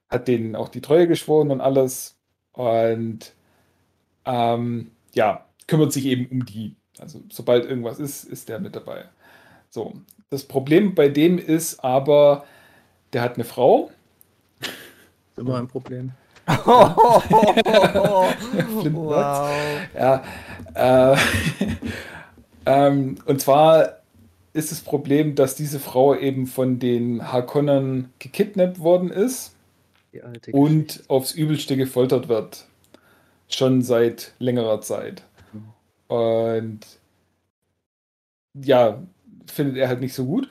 [0.08, 2.18] hat denen auch die Treue geschworen und alles.
[2.52, 3.32] Und
[4.24, 6.74] ähm, ja, kümmert sich eben um die.
[6.98, 9.04] Also sobald irgendwas ist, ist der mit dabei.
[9.70, 9.94] So,
[10.30, 12.44] das Problem bei dem ist aber,
[13.12, 13.90] der hat eine Frau.
[15.36, 16.12] Immer ein Problem.
[16.46, 17.22] wow.
[19.94, 20.22] Ja,
[20.74, 21.16] äh,
[22.66, 24.00] ähm, und zwar
[24.52, 29.54] ist das Problem, dass diese Frau eben von den Harkonnern gekidnappt worden ist
[30.52, 32.66] und aufs Übelste gefoltert wird.
[33.48, 35.22] Schon seit längerer Zeit.
[36.08, 36.80] Und
[38.54, 39.02] ja,
[39.46, 40.48] findet er halt nicht so gut.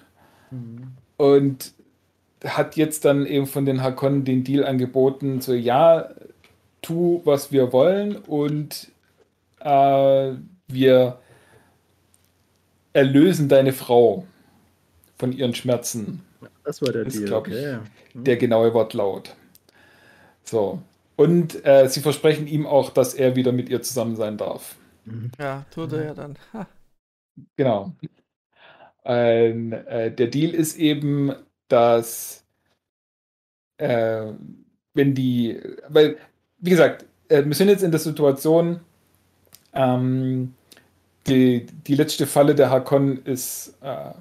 [0.51, 0.93] Mhm.
[1.17, 1.73] Und
[2.43, 6.09] hat jetzt dann eben von den Hakonnen den Deal angeboten, so ja,
[6.81, 8.91] tu, was wir wollen und
[9.61, 10.33] äh,
[10.67, 11.19] wir
[12.95, 14.25] erlösen deine Frau
[15.17, 16.23] von ihren Schmerzen.
[16.63, 17.79] Das war der Ist, Deal, ich, okay.
[18.13, 18.23] Mhm.
[18.23, 19.35] Der genaue Wortlaut.
[20.43, 20.81] So.
[21.17, 24.75] Und äh, sie versprechen ihm auch, dass er wieder mit ihr zusammen sein darf.
[25.05, 25.31] Mhm.
[25.39, 26.37] Ja, tut er ja dann.
[26.53, 26.67] Ha.
[27.57, 27.91] Genau.
[29.03, 31.33] Ein, äh, der Deal ist eben,
[31.67, 32.43] dass
[33.77, 34.31] äh,
[34.93, 35.59] wenn die,
[35.89, 36.17] weil,
[36.57, 38.79] wie gesagt, äh, wir sind jetzt in der Situation,
[39.73, 40.53] ähm,
[41.27, 44.11] die, die letzte Falle der Hakon ist äh,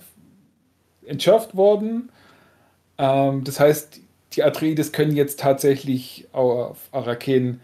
[1.07, 2.11] entschärft worden.
[2.99, 4.01] Ähm, das heißt,
[4.33, 7.61] die Atreides können jetzt tatsächlich auf Araken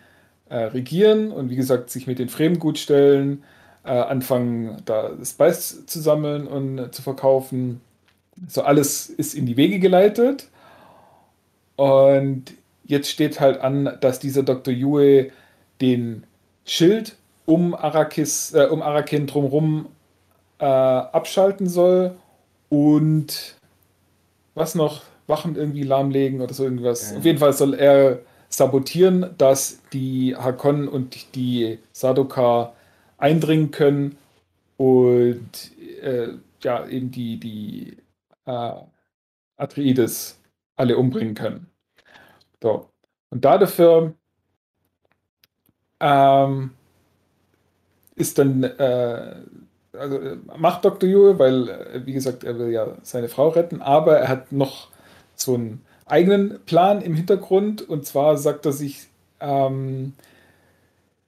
[0.49, 3.45] äh, regieren und wie gesagt sich mit den Fremen gut stellen,
[3.85, 7.81] äh, anfangen da Spice zu sammeln und äh, zu verkaufen.
[8.49, 10.49] So alles ist in die Wege geleitet.
[11.77, 12.45] Und
[12.85, 14.75] jetzt steht halt an, dass dieser Dr.
[14.75, 15.31] Yue
[15.81, 16.25] den
[16.67, 17.17] Schild
[17.51, 19.87] um Arrakis, äh, um Arakin drumherum
[20.59, 22.15] äh, abschalten soll
[22.69, 23.57] und
[24.55, 25.03] was noch?
[25.27, 27.13] Wachen irgendwie lahmlegen oder so irgendwas.
[27.13, 27.19] Ja.
[27.19, 28.19] Auf jeden Fall soll er
[28.49, 32.73] sabotieren, dass die Hakon und die Sadoka
[33.17, 34.19] eindringen können
[34.77, 35.51] und
[36.03, 36.29] äh,
[36.63, 37.97] ja, eben die, die
[38.47, 38.73] äh,
[39.57, 40.39] Atreides
[40.77, 41.69] alle umbringen können.
[42.61, 42.89] So.
[43.31, 44.15] Und dafür
[46.01, 46.73] ähm,
[48.21, 49.35] ist dann, äh,
[49.93, 51.09] also äh, macht Dr.
[51.09, 54.89] Yue, weil, äh, wie gesagt, er will ja seine Frau retten, aber er hat noch
[55.35, 59.07] so einen eigenen Plan im Hintergrund und zwar sagt er sich,
[59.41, 60.13] ähm,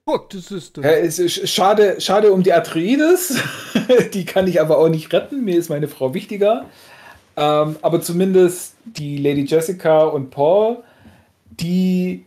[0.05, 0.85] Fuck, das ist das.
[0.85, 3.37] es ist schade, schade um die Atreides,
[4.13, 6.65] die kann ich aber auch nicht retten, mir ist meine Frau wichtiger.
[7.35, 10.83] Ähm, aber zumindest die Lady Jessica und Paul,
[11.49, 12.25] die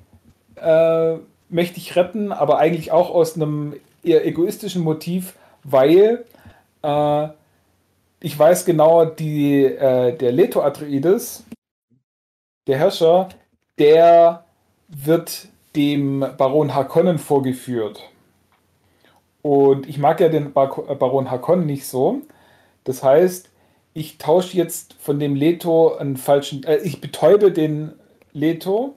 [0.56, 1.16] äh,
[1.48, 3.74] möchte ich retten, aber eigentlich auch aus einem
[4.06, 5.34] eher egoistischen Motiv,
[5.64, 6.24] weil
[6.82, 7.28] äh,
[8.20, 11.44] ich weiß genau, die, äh, der Leto Atreides,
[12.66, 13.28] der Herrscher,
[13.78, 14.44] der
[14.88, 18.02] wird dem Baron Harkonnen vorgeführt.
[19.42, 22.22] Und ich mag ja den Baron Harkonnen nicht so.
[22.84, 23.50] Das heißt,
[23.94, 27.92] ich tausche jetzt von dem Leto einen falschen, äh, ich betäube den
[28.32, 28.94] Leto,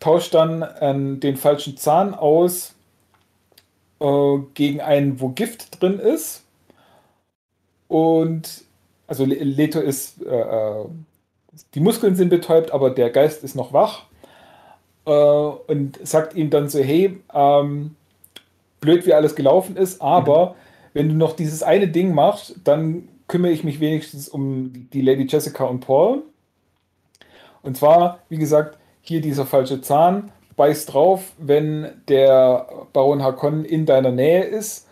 [0.00, 2.74] tausche dann äh, den falschen Zahn aus
[4.00, 6.44] äh, gegen einen, wo Gift drin ist.
[7.88, 8.64] Und
[9.06, 10.84] also Leto ist, äh, äh,
[11.74, 14.04] die Muskeln sind betäubt, aber der Geist ist noch wach.
[15.04, 17.96] Äh, und sagt ihm dann so, hey, ähm,
[18.80, 20.54] blöd wie alles gelaufen ist, aber mhm.
[20.94, 25.26] wenn du noch dieses eine Ding machst, dann kümmere ich mich wenigstens um die Lady
[25.28, 26.22] Jessica und Paul.
[27.62, 33.86] Und zwar, wie gesagt, hier dieser falsche Zahn, beiß drauf, wenn der Baron Hakon in
[33.86, 34.86] deiner Nähe ist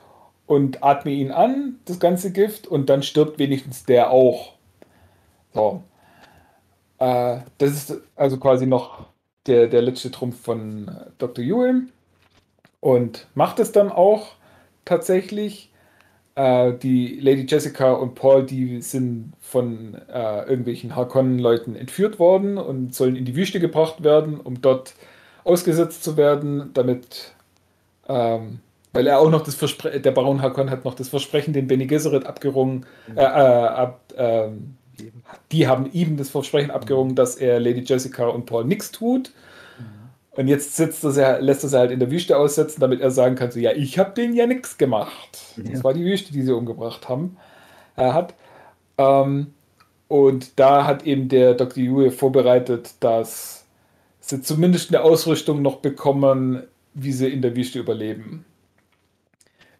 [0.46, 4.54] und atme ihn an, das ganze Gift, und dann stirbt wenigstens der auch.
[5.52, 5.82] So.
[6.98, 9.08] Äh, das ist also quasi noch
[9.46, 11.44] der, der letzte Trumpf von Dr.
[11.44, 11.90] Ewing
[12.80, 14.28] und macht es dann auch
[14.86, 15.70] tatsächlich.
[16.34, 22.94] Äh, die Lady Jessica und Paul, die sind von äh, irgendwelchen Harkonnen-Leuten entführt worden und
[22.94, 24.94] sollen in die Wüste gebracht werden, um dort
[25.48, 27.32] ausgesetzt zu werden, damit,
[28.08, 28.60] ähm,
[28.92, 31.86] weil er auch noch das Versprechen, der Baron Harkonnen hat noch das Versprechen, den Bene
[31.86, 34.76] Gesserit abgerungen, äh, äh, ab, ähm,
[35.52, 39.32] die haben ihm das Versprechen abgerungen, dass er Lady Jessica und Paul nichts tut.
[40.32, 43.34] Und jetzt sitzt er, lässt er sie halt in der Wüste aussetzen, damit er sagen
[43.34, 45.36] kann, so, ja, ich habe denen ja nichts gemacht.
[45.56, 45.72] Ja.
[45.72, 47.36] Das war die Wüste, die sie umgebracht haben.
[47.96, 48.34] Er hat.
[48.98, 49.48] Ähm,
[50.06, 51.82] und da hat eben der Dr.
[51.82, 53.57] Yue vorbereitet, dass
[54.28, 56.62] sie zumindest eine Ausrüstung noch bekommen,
[56.94, 58.44] wie sie in der Wüste überleben.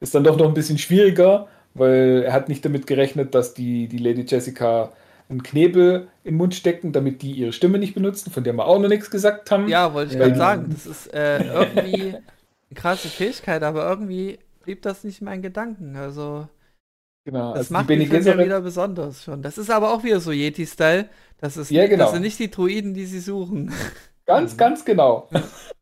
[0.01, 3.89] Ist dann doch noch ein bisschen schwieriger, weil er hat nicht damit gerechnet, dass die,
[3.89, 4.93] die Lady Jessica
[5.29, 8.67] einen Knebel in den Mund stecken, damit die ihre Stimme nicht benutzen, von der wir
[8.67, 9.69] auch noch nichts gesagt haben.
[9.69, 10.67] Ja, wollte ich gerade sagen.
[10.71, 12.23] Das ist äh, irgendwie eine
[12.75, 15.97] krasse Fähigkeit, aber irgendwie blieb das nicht mein Gedanken.
[15.97, 16.49] Also.
[17.25, 19.43] Genau, das also macht den Film ja wieder besonders schon.
[19.43, 21.09] Das ist aber auch wieder so Yeti-Style.
[21.39, 22.05] Das, ist, ja, genau.
[22.05, 23.71] das sind nicht die Druiden, die sie suchen.
[24.29, 25.27] Ganz, ganz genau.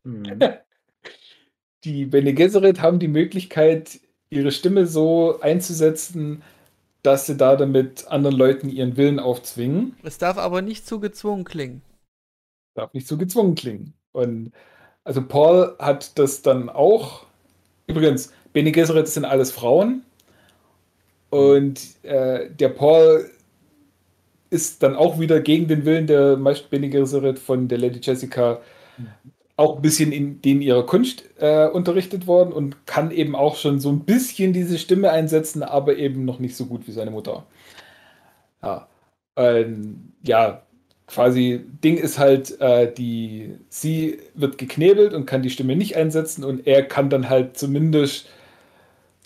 [0.05, 0.39] Mhm.
[1.83, 3.99] die Bene Gesserit haben die Möglichkeit,
[4.29, 6.41] ihre Stimme so einzusetzen,
[7.03, 9.97] dass sie da damit anderen Leuten ihren Willen aufzwingen.
[10.01, 11.81] Es darf aber nicht zu gezwungen klingen.
[12.73, 13.93] Darf nicht zu gezwungen klingen.
[14.13, 14.53] Und
[15.03, 17.25] also Paul hat das dann auch.
[17.85, 20.03] Übrigens, Bene Gesserit sind alles Frauen.
[21.31, 23.29] Und äh, der Paul
[24.49, 26.37] ist dann auch wieder gegen den Willen der
[26.69, 28.61] Bene Gesserit von der Lady Jessica
[29.57, 33.79] auch ein bisschen in den ihrer Kunst äh, unterrichtet worden und kann eben auch schon
[33.79, 37.45] so ein bisschen diese Stimme einsetzen, aber eben noch nicht so gut wie seine Mutter.
[38.61, 38.87] Ja,
[39.35, 40.61] ähm, ja
[41.07, 46.43] quasi Ding ist halt, äh, die, sie wird geknebelt und kann die Stimme nicht einsetzen
[46.43, 48.27] und er kann dann halt zumindest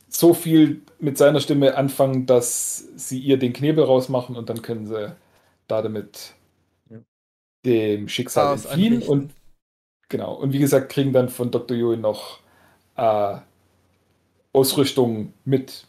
[0.08, 4.88] so viel mit seiner Stimme anfangen, dass sie ihr den Knebel rausmachen und dann können
[4.88, 5.16] sie
[5.68, 6.34] da damit
[7.66, 9.32] dem Schicksal entfliehen und
[10.12, 10.34] Genau.
[10.34, 11.76] Und wie gesagt, kriegen dann von Dr.
[11.78, 12.42] Joey noch
[12.98, 13.38] äh,
[14.52, 15.88] Ausrüstung mit,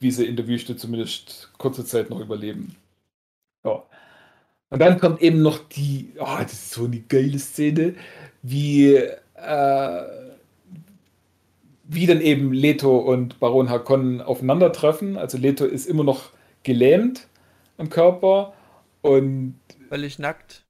[0.00, 2.74] wie sie in der Wüste zumindest kurze Zeit noch überleben.
[3.64, 3.84] Ja.
[4.70, 7.94] Und dann kommt eben noch die, oh, das ist so eine geile Szene,
[8.42, 10.02] wie, äh,
[11.88, 15.16] wie dann eben Leto und Baron Harkonnen aufeinandertreffen.
[15.16, 16.30] Also Leto ist immer noch
[16.62, 17.28] gelähmt
[17.78, 18.54] am Körper
[19.02, 19.54] und
[19.88, 20.64] Völlig nackt.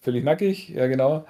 [0.00, 1.24] völlig nackig, ja genau.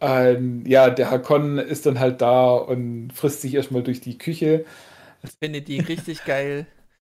[0.00, 4.64] Ähm, ja, der Hakon ist dann halt da und frisst sich erstmal durch die Küche.
[5.22, 6.66] Ich finde die richtig geil.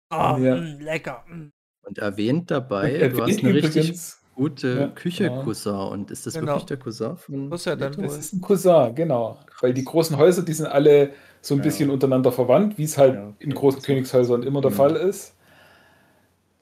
[0.10, 0.56] Oh, Ja.
[0.56, 1.26] mm, lecker.
[1.28, 1.52] mm.
[1.84, 4.02] Und erwähnt dabei, Und du hast erwähnt eine richtig
[4.36, 5.44] gute Ja, Küche, genau.
[5.44, 5.74] Cousin.
[5.76, 6.48] Und ist das Genau.
[6.54, 7.94] wirklich der Cousin von Muss ja dann.
[7.94, 9.40] Das ist ein Cousin, genau.
[9.62, 11.12] Weil die großen Häuser, die sind alle
[11.42, 11.64] so ein Ja.
[11.64, 13.82] bisschen untereinander verwandt, wie es halt Ja, in großen.
[13.82, 14.76] Königshäusern immer der Mhm.
[14.76, 15.36] Fall ist.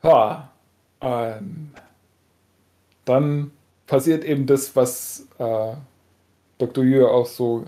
[0.04, 0.52] Ja,
[1.02, 1.72] ähm,
[3.06, 3.52] dann
[3.88, 5.74] passiert eben das, was äh,
[6.58, 6.84] Dr.
[6.84, 7.66] Yu auch so.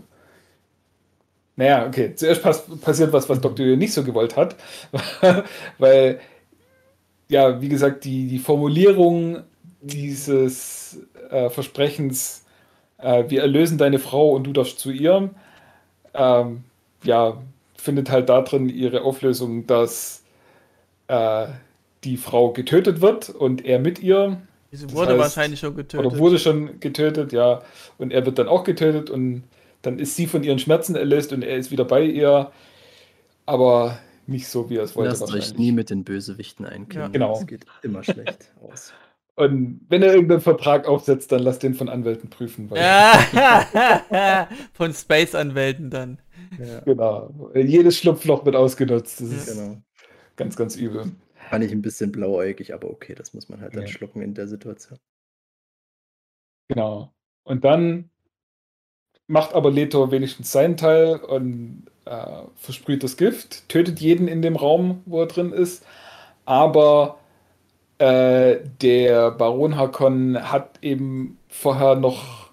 [1.55, 3.65] Naja, okay, zuerst pass passiert was, was Dr.
[3.65, 4.55] Yu nicht so gewollt hat,
[5.77, 6.19] weil,
[7.29, 9.43] ja, wie gesagt, die, die Formulierung
[9.83, 10.97] dieses
[11.29, 12.45] äh, Versprechens,
[12.97, 15.29] äh, wir erlösen deine Frau und du darfst zu ihr,
[16.13, 16.63] ähm,
[17.03, 17.41] ja,
[17.75, 20.23] findet halt darin ihre Auflösung, dass
[21.07, 21.47] äh,
[22.03, 24.41] die Frau getötet wird und er mit ihr.
[24.71, 26.05] Sie Das wurde heißt- wahrscheinlich schon getötet.
[26.05, 27.61] Oder wurde schon getötet, ja.
[27.97, 29.43] Und er wird dann auch getötet und
[29.81, 32.51] dann ist sie von ihren Schmerzen erlöst und er ist wieder bei ihr.
[33.45, 35.09] Aber nicht so, wie er es wollte.
[35.09, 37.01] Lasst euch nie mit den Bösewichten einkriegen.
[37.01, 37.07] Ja.
[37.09, 37.33] Genau.
[37.33, 38.93] Das geht immer schlecht aus.
[39.35, 42.69] Und wenn er irgendeinen Vertrag aufsetzt, dann lasst den von Anwälten prüfen.
[44.73, 46.19] Von Space-Anwälten dann.
[46.59, 47.51] Ja, Genau.
[47.55, 49.21] Jedes Schlupfloch wird ausgenutzt.
[49.21, 49.77] Das ist genau.
[50.35, 51.11] ganz, ganz übel.
[51.49, 53.87] Fand ich ein bisschen blauäugig, aber okay, das muss man halt dann Ja.
[53.87, 54.99] schlucken in der Situation.
[56.69, 57.13] Genau.
[57.43, 58.09] Und dann
[59.27, 64.55] macht aber Leto wenigstens seinen Teil und äh, versprüht das Gift, tötet jeden in dem
[64.55, 65.85] Raum, wo er drin ist.
[66.45, 67.19] Aber
[68.03, 72.51] äh, der Baron Hakon hat eben vorher noch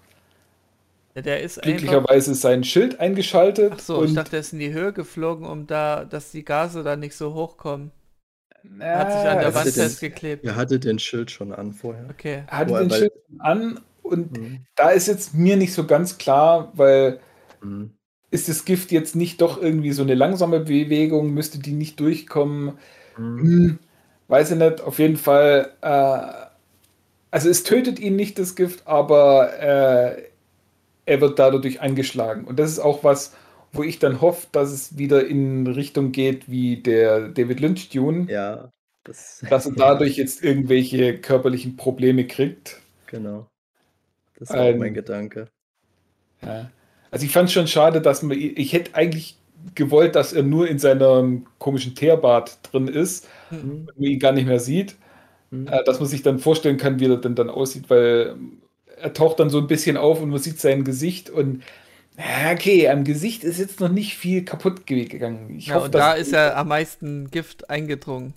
[1.14, 1.70] Ja, der ist einfach.
[1.70, 3.72] glücklicherweise sein Schild eingeschaltet.
[3.74, 6.44] Ach so, und ich dachte, er ist in die Höhe geflogen, um da, dass die
[6.44, 7.90] Gase da nicht so hochkommen.
[8.78, 10.44] äh, Er hat sich an der Wand festgeklebt.
[10.44, 12.06] Er hatte den Schild schon an vorher.
[12.10, 12.44] Okay.
[12.46, 14.66] er hatte Boah, den weil- Schild an und Mhm.
[14.76, 17.20] da ist jetzt mir nicht so ganz klar, weil
[17.62, 17.90] Mhm.
[18.30, 21.32] ist das Gift jetzt nicht doch irgendwie so eine langsame Bewegung?
[21.34, 22.78] Müsste die nicht durchkommen?
[23.18, 23.78] Mhm.
[24.30, 24.80] Weiß ich nicht.
[24.80, 26.46] Auf jeden Fall, äh,
[27.30, 30.22] also es tötet ihn nicht, das Gift, aber äh,
[31.06, 32.44] er wird dadurch angeschlagen.
[32.46, 33.34] Und das ist auch was,
[33.72, 38.70] wo ich dann hoffe, dass es wieder in Richtung geht wie der David Lynch-Tune, Ja,
[39.04, 42.80] das, dass er dadurch jetzt irgendwelche körperlichen Probleme kriegt.
[43.06, 43.50] genau.
[44.36, 45.50] Das war auch mein Ähm, Gedanke.
[46.42, 46.72] Ja.
[47.10, 49.39] Also ich fand es schon schade, dass man, ich hätte eigentlich
[49.74, 53.88] gewollt, dass er nur in seinem komischen Teerbad drin ist Mhm.
[53.88, 54.96] und man ihn gar nicht mehr sieht,
[55.50, 55.70] Mhm.
[55.70, 58.36] äh, dass man sich dann vorstellen kann, wie er denn dann aussieht, weil
[58.98, 61.62] er taucht dann so ein bisschen auf und man sieht sein Gesicht und
[62.52, 65.56] okay, am Gesicht ist jetzt noch nicht viel kaputt ge- gegangen.
[65.56, 68.34] Ich Ja, hoffe, und da ist ja am meisten Gift eingedrungen.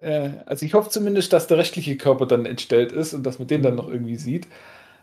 [0.00, 3.48] äh, also ich hoffe zumindest, dass der restliche Körper dann entstellt ist und dass man
[3.48, 4.46] den dann noch irgendwie sieht.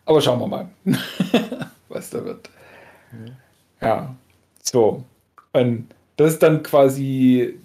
[0.06, 0.70] Aber schauen wir mal,
[1.90, 2.50] was da wird.
[3.12, 3.38] Mhm.
[3.82, 4.16] Ja,
[4.64, 5.04] so.
[5.54, 7.60] Und das ist dann quasi,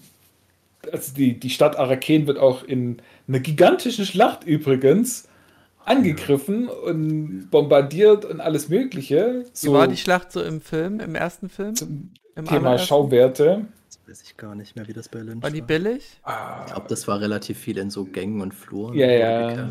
[0.93, 5.28] also die, die Stadt Araken wird auch in einer gigantischen Schlacht übrigens
[5.85, 9.44] angegriffen und bombardiert und alles Mögliche.
[9.47, 11.74] Wie So war die Schlacht so im Film, im ersten Film?
[11.74, 12.89] zum Im Thema allerersten?
[12.89, 13.66] Schauwerte.
[13.86, 16.20] Das weiß ich gar nicht mehr, wie das bei Lynch War die billig?
[16.23, 18.94] Ah, Ich glaube, das war relativ viel in so Gängen und Fluren.
[18.97, 19.69] Ja, ja.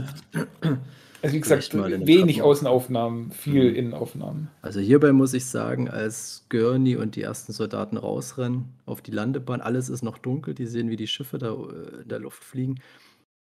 [1.28, 1.74] Also wie gesagt,
[2.08, 2.42] wenig.
[2.42, 3.76] Außenaufnahmen, viel Mhm.
[3.76, 4.50] Innenaufnahmen.
[4.62, 9.62] Also hierbei muss ich sagen, als Gurney und die ersten Soldaten rausrennen auf die Landebahn,
[9.62, 12.76] alles ist noch dunkel, die sehen, wie die Schiffe da äh, in der Luft fliegen.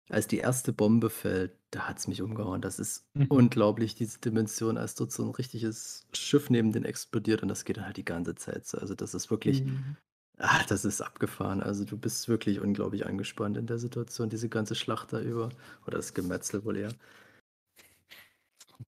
[0.09, 2.61] Als die erste Bombe fällt, da hat es mich umgehauen.
[2.61, 3.25] Das ist Mhm.
[3.29, 7.77] unglaublich, diese Dimension, als dort so ein richtiges Schiff neben den explodiert und das geht
[7.77, 8.77] dann halt die ganze Zeit so.
[8.77, 9.95] Also das ist wirklich, Mhm.
[10.37, 11.61] ah, das ist abgefahren.
[11.61, 15.49] Also du bist wirklich unglaublich angespannt in der Situation, diese ganze Schlacht da über.
[15.87, 16.93] Oder das Gemetzel wohl eher.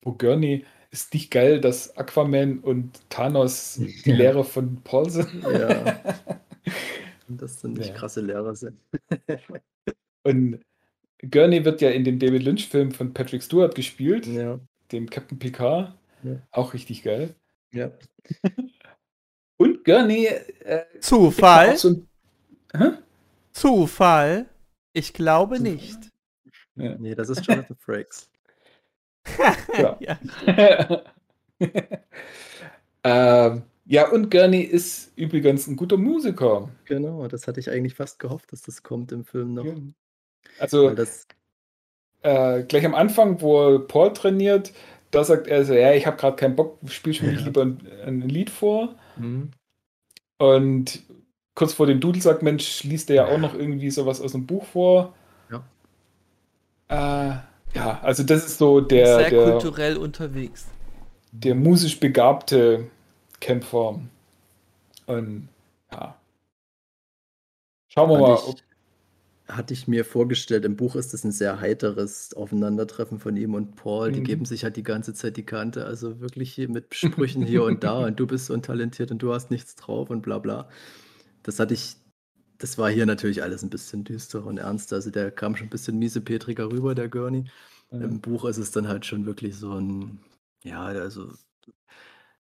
[0.01, 4.15] Wo Gurney ist nicht geil, dass Aquaman und Thanos die Ja.
[4.15, 5.43] Lehrer von Paul sind.
[5.43, 5.99] Ja.
[7.27, 7.95] Und das sind nicht Ja.
[7.95, 8.77] krasse Lehrer sind.
[10.23, 10.59] Und
[11.31, 14.59] Gurney wird ja in dem David Lynch-Film von Patrick Stewart gespielt, Ja.
[14.91, 15.95] dem Captain Picard.
[16.23, 16.39] Ja.
[16.51, 17.33] Auch richtig geil.
[17.73, 17.91] Ja.
[19.57, 21.77] Und Gurney äh, Zufall?
[21.77, 21.95] so
[22.73, 22.97] ein?
[23.51, 24.45] Zufall?
[24.93, 25.97] Ich glaube nicht.
[26.75, 26.95] Ja.
[26.97, 28.29] Nee, das ist Jonathan Frakes.
[29.77, 29.97] Ja.
[29.99, 31.03] ja.
[33.03, 36.69] ähm, ja, und Gurney ist übrigens ein guter Musiker.
[36.85, 39.65] Genau, das hatte ich eigentlich fast gehofft, dass das kommt im Film noch.
[40.59, 41.27] Also, Weil das,
[42.23, 44.73] äh, gleich am Anfang, wo Paul trainiert,
[45.11, 47.39] da sagt er so, ja, ich habe gerade keinen Bock, spiel schon ja.
[47.39, 48.95] lieber ein, ein, Lied vor.
[49.15, 49.51] Mhm.
[50.39, 51.03] Und
[51.53, 54.65] kurz vor dem Dudelsack, Mensch, liest er ja auch noch irgendwie sowas aus dem Buch
[54.65, 55.13] vor.
[55.49, 55.63] Ja.
[56.89, 57.37] Äh,
[57.75, 59.19] ja, also das ist so der.
[59.19, 60.65] Sehr der, kulturell unterwegs.
[61.31, 62.87] Der musisch begabte
[63.41, 63.99] Kämpfer.
[65.05, 65.49] Und
[65.91, 66.15] ja.
[67.89, 68.53] Schauen wir Fand mal.
[68.55, 68.63] Ich.
[69.47, 73.75] Hatte ich mir vorgestellt, im Buch ist es ein sehr heiteres Aufeinandertreffen von ihm und
[73.75, 74.11] Paul.
[74.11, 74.23] Die mhm.
[74.23, 75.85] geben sich halt die ganze Zeit die Kante.
[75.85, 79.75] Also wirklich mit Sprüchen hier und da und du bist untalentiert und du hast nichts
[79.75, 80.67] drauf und bla bla.
[81.43, 81.97] Das hatte ich
[82.65, 84.91] das war hier natürlich alles ein bisschen düster und ernst.
[84.91, 87.45] Also der kam schon ein bisschen miesepetriger rüber, der Gurney.
[87.91, 88.01] Mhm.
[88.01, 90.17] Im Buch ist es dann halt schon wirklich so ein,
[90.63, 91.31] ja, also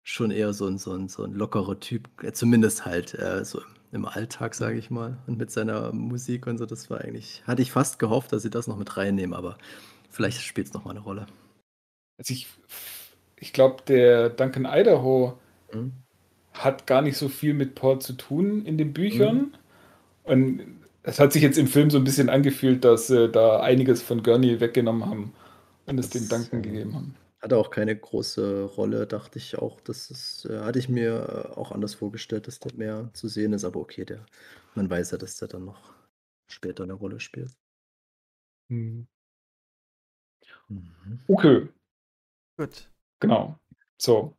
[0.02, 3.60] schon eher so ein, so ein, so ein lockerer Typ, zumindest halt äh, so
[3.92, 5.18] im Alltag, sage ich mal.
[5.26, 8.50] Und mit seiner Musik und so, das war eigentlich, hatte ich fast gehofft, dass sie
[8.50, 9.58] das noch mit reinnehmen, aber
[10.08, 11.26] vielleicht spielt es nochmal eine Rolle.
[12.16, 12.48] Also ich,
[13.36, 15.38] ich glaube, der Duncan Idaho
[15.70, 15.92] mhm.
[16.54, 19.36] hat gar nicht so viel mit Paul zu tun in den Büchern.
[19.36, 19.57] Mhm.
[20.28, 24.02] Und es hat sich jetzt im Film so ein bisschen angefühlt, dass sie da einiges
[24.02, 25.32] von Gurney weggenommen haben
[25.86, 27.14] und es den Duncan gegeben haben.
[27.40, 29.80] Hatte auch keine große Rolle, dachte ich auch.
[29.80, 33.64] Das ist, äh, hatte ich mir auch anders vorgestellt, dass der mehr zu sehen ist,
[33.64, 34.26] aber okay, der,
[34.74, 35.94] man weiß ja, dass der dann noch
[36.48, 37.52] später eine Rolle spielt.
[38.68, 39.06] Mhm.
[40.68, 41.20] Mhm.
[41.28, 41.68] Okay.
[42.58, 42.90] Gut.
[43.20, 43.58] Genau.
[43.98, 44.36] So.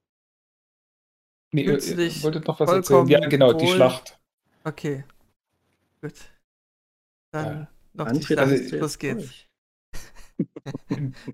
[1.52, 3.08] Nee, ihr, ihr wolltet noch was erzählen?
[3.08, 4.20] Ja, genau, die Schlacht.
[4.64, 5.04] Okay.
[6.02, 6.14] Gut.
[7.32, 7.68] Dann ja.
[7.94, 8.38] noch André, die.
[8.38, 9.46] Also, Los geht's.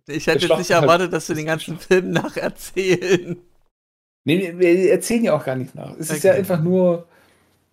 [0.07, 3.37] ich hätte jetzt nicht erwartet, dass wir den ganzen Film nacherzählen.
[4.27, 5.95] Nee, nee, wir erzählen ja auch gar nicht nach.
[5.97, 6.17] Es okay.
[6.17, 7.07] ist ja einfach nur.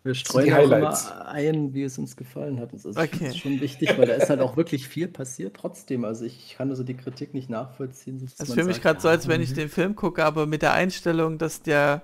[0.05, 1.07] Wir streuen die Highlights.
[1.07, 2.73] immer ein, wie es uns gefallen hat.
[2.73, 3.33] Das ist okay.
[3.35, 6.05] schon wichtig, weil da ist halt auch wirklich viel passiert trotzdem.
[6.05, 8.21] Also ich kann also die Kritik nicht nachvollziehen.
[8.37, 11.39] Es für mich gerade so, als wenn ich den Film gucke, aber mit der Einstellung,
[11.39, 12.03] dass der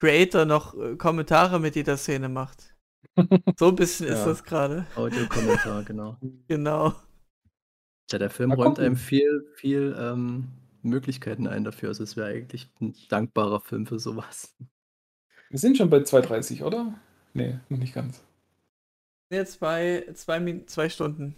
[0.00, 2.73] Creator noch äh, Kommentare mit jeder Szene macht.
[3.58, 4.14] So ein bisschen ja.
[4.14, 4.86] ist das gerade.
[4.96, 6.16] Audiokommentar, genau.
[6.48, 6.94] genau.
[8.10, 10.48] Ja, der Film räumt einem viel, viel ähm,
[10.82, 11.88] Möglichkeiten ein dafür.
[11.88, 14.54] Also es wäre eigentlich ein dankbarer Film für sowas.
[15.50, 16.94] Wir sind schon bei 2,30, oder?
[17.32, 18.22] Nee, noch nicht ganz.
[19.30, 21.36] Jetzt bei zwei, zwei Stunden.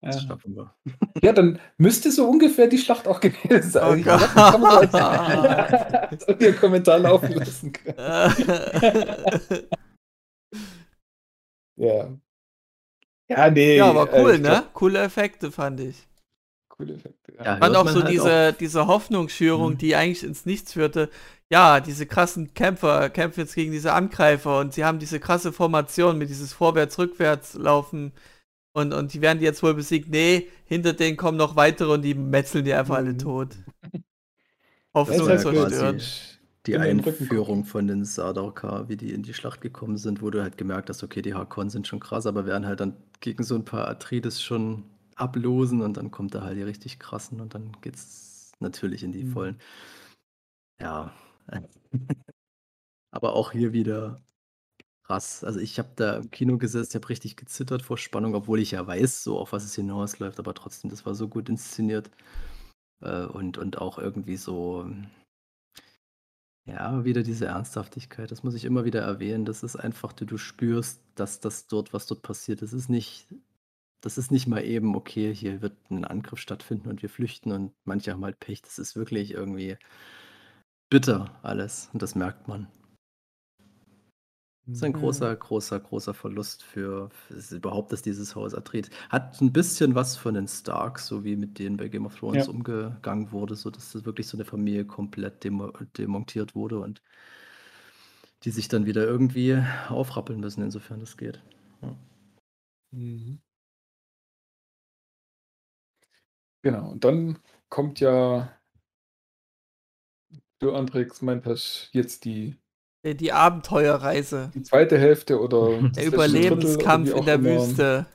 [0.00, 0.10] Ja.
[0.10, 0.74] Das schaffen wir.
[1.22, 4.00] Ja, dann müsste so ungefähr die Schlacht auch gewesen sein.
[4.00, 4.20] Oh Gott.
[4.34, 7.96] kann man so als, als Kommentar laufen lassen können.
[11.78, 12.08] Ja.
[13.28, 13.76] Ja, nee.
[13.76, 14.48] Ja, aber cool, äh, ne?
[14.48, 14.74] Glaub...
[14.74, 16.06] Coole Effekte fand ich.
[16.68, 17.34] Coole Effekte.
[17.36, 18.58] Ja, ja fand auch so halt diese, auch...
[18.58, 19.78] diese Hoffnungsschürung, mhm.
[19.78, 21.10] die eigentlich ins Nichts führte.
[21.50, 26.18] Ja, diese krassen Kämpfer kämpfen jetzt gegen diese Angreifer und sie haben diese krasse Formation
[26.18, 28.12] mit dieses Vorwärts-Rückwärts-Laufen
[28.72, 30.08] und, und die werden jetzt wohl besiegt.
[30.08, 33.06] Nee, hinter denen kommen noch weitere und die metzeln die einfach mhm.
[33.06, 33.48] alle tot.
[34.94, 36.37] Hoffnung zerstört
[36.68, 40.58] die Einführung von den Sardaukar, wie die in die Schlacht gekommen sind, wo du halt
[40.58, 43.64] gemerkt hast, okay, die Hakon sind schon krass, aber werden halt dann gegen so ein
[43.64, 44.84] paar Atreides schon
[45.16, 49.24] ablosen und dann kommt da halt die richtig krassen und dann geht's natürlich in die
[49.24, 49.32] mhm.
[49.32, 49.56] vollen.
[50.80, 51.12] Ja.
[53.10, 54.20] aber auch hier wieder
[55.04, 55.42] krass.
[55.44, 58.72] Also ich habe da im Kino gesessen, ich habe richtig gezittert vor Spannung, obwohl ich
[58.72, 62.10] ja weiß, so auf was es hinausläuft, aber trotzdem, das war so gut inszeniert.
[63.00, 64.86] Äh, und, und auch irgendwie so,
[66.68, 69.44] ja, wieder diese Ernsthaftigkeit, das muss ich immer wieder erwähnen.
[69.44, 73.26] Das ist einfach, du, du spürst, dass das dort, was dort passiert, das ist nicht,
[74.00, 77.72] das ist nicht mal eben, okay, hier wird ein Angriff stattfinden und wir flüchten und
[77.84, 78.62] manche haben halt Pech.
[78.62, 79.78] Das ist wirklich irgendwie
[80.90, 82.68] bitter alles und das merkt man.
[84.68, 89.40] Das ist ein großer, großer, großer Verlust für, für überhaupt, dass dieses Haus Atreides hat
[89.40, 92.52] ein bisschen was von den Starks, so wie mit denen bei Game of Thrones ja.
[92.52, 97.00] umgegangen wurde, so dass das wirklich so eine Familie komplett demo demontiert wurde und
[98.44, 99.58] die sich dann wieder irgendwie
[99.88, 101.42] aufrappeln müssen, insofern das geht.
[101.80, 101.96] Ja.
[102.90, 103.40] Mhm.
[106.60, 107.38] Genau, und dann
[107.70, 108.52] kommt ja
[110.60, 112.58] für Andrex Meinpasch jetzt die
[113.14, 114.50] die Abenteuerreise.
[114.54, 117.50] Die zweite Hälfte oder der Überlebenskampf in der immer.
[117.50, 118.06] Wüste.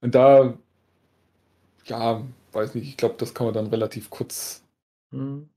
[0.00, 0.54] Und da,
[1.84, 4.62] ja, weiß nicht, ich glaube, das kann man dann relativ kurz
[5.12, 5.48] hm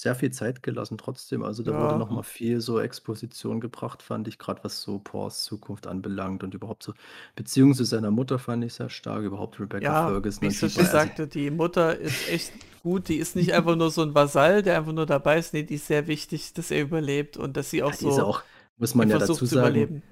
[0.00, 1.42] sehr viel Zeit gelassen trotzdem.
[1.42, 5.42] Also da wurde noch mal viel so Exposition gebracht, fand ich, gerade was so Paws
[5.42, 6.92] Zukunft anbelangt und überhaupt so
[7.34, 10.58] Beziehung zu seiner Mutter fand ich sehr stark, überhaupt Rebecca Ja, Ferguson wie und ich
[10.60, 12.52] so die schon sagte, die Mutter ist echt
[12.84, 13.08] gut.
[13.08, 15.52] Die ist nicht einfach nur so ein Vasall, der einfach nur dabei ist.
[15.52, 18.14] Nee, die ist sehr wichtig, dass er überlebt und dass sie auch Ja, die ist
[18.16, 18.42] so auch,
[18.76, 20.02] muss man ja versucht dazu zu sagen, überleben.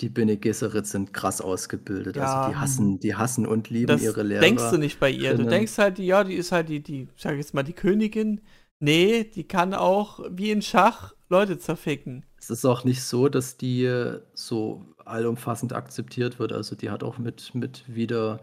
[0.00, 2.14] Die Bene Gesserit sind krass ausgebildet.
[2.16, 2.42] Ja.
[2.42, 4.42] Also die hassen, die hassen und lieben Das ihre Lehrer.
[4.42, 5.34] denkst du nicht bei ihr.
[5.36, 7.72] Du denkst halt, die- ja, die ist halt die, die, sag ich jetzt mal, die
[7.74, 8.40] Königin.
[8.80, 12.24] Nee, die kann auch wie in Schach Leute zerficken.
[12.38, 16.52] Es ist auch nicht so, dass die äh, so allumfassend akzeptiert wird.
[16.52, 18.40] Also die hat auch mit, mit wieder,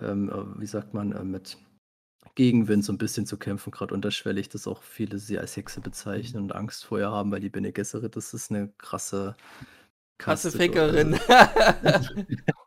[0.00, 1.56] ähm, äh, wie sagt man, äh, mit
[2.34, 6.42] Gegenwind so ein bisschen zu kämpfen, gerade unterschwellig, dass auch viele sie als Hexe bezeichnen
[6.42, 9.36] und Angst vor ihr haben, weil die Bene Gesserit, das ist eine krasse
[10.20, 10.62] Krasse Kaste dort.
[10.62, 11.18] Fickerin.
[11.82, 12.10] Also,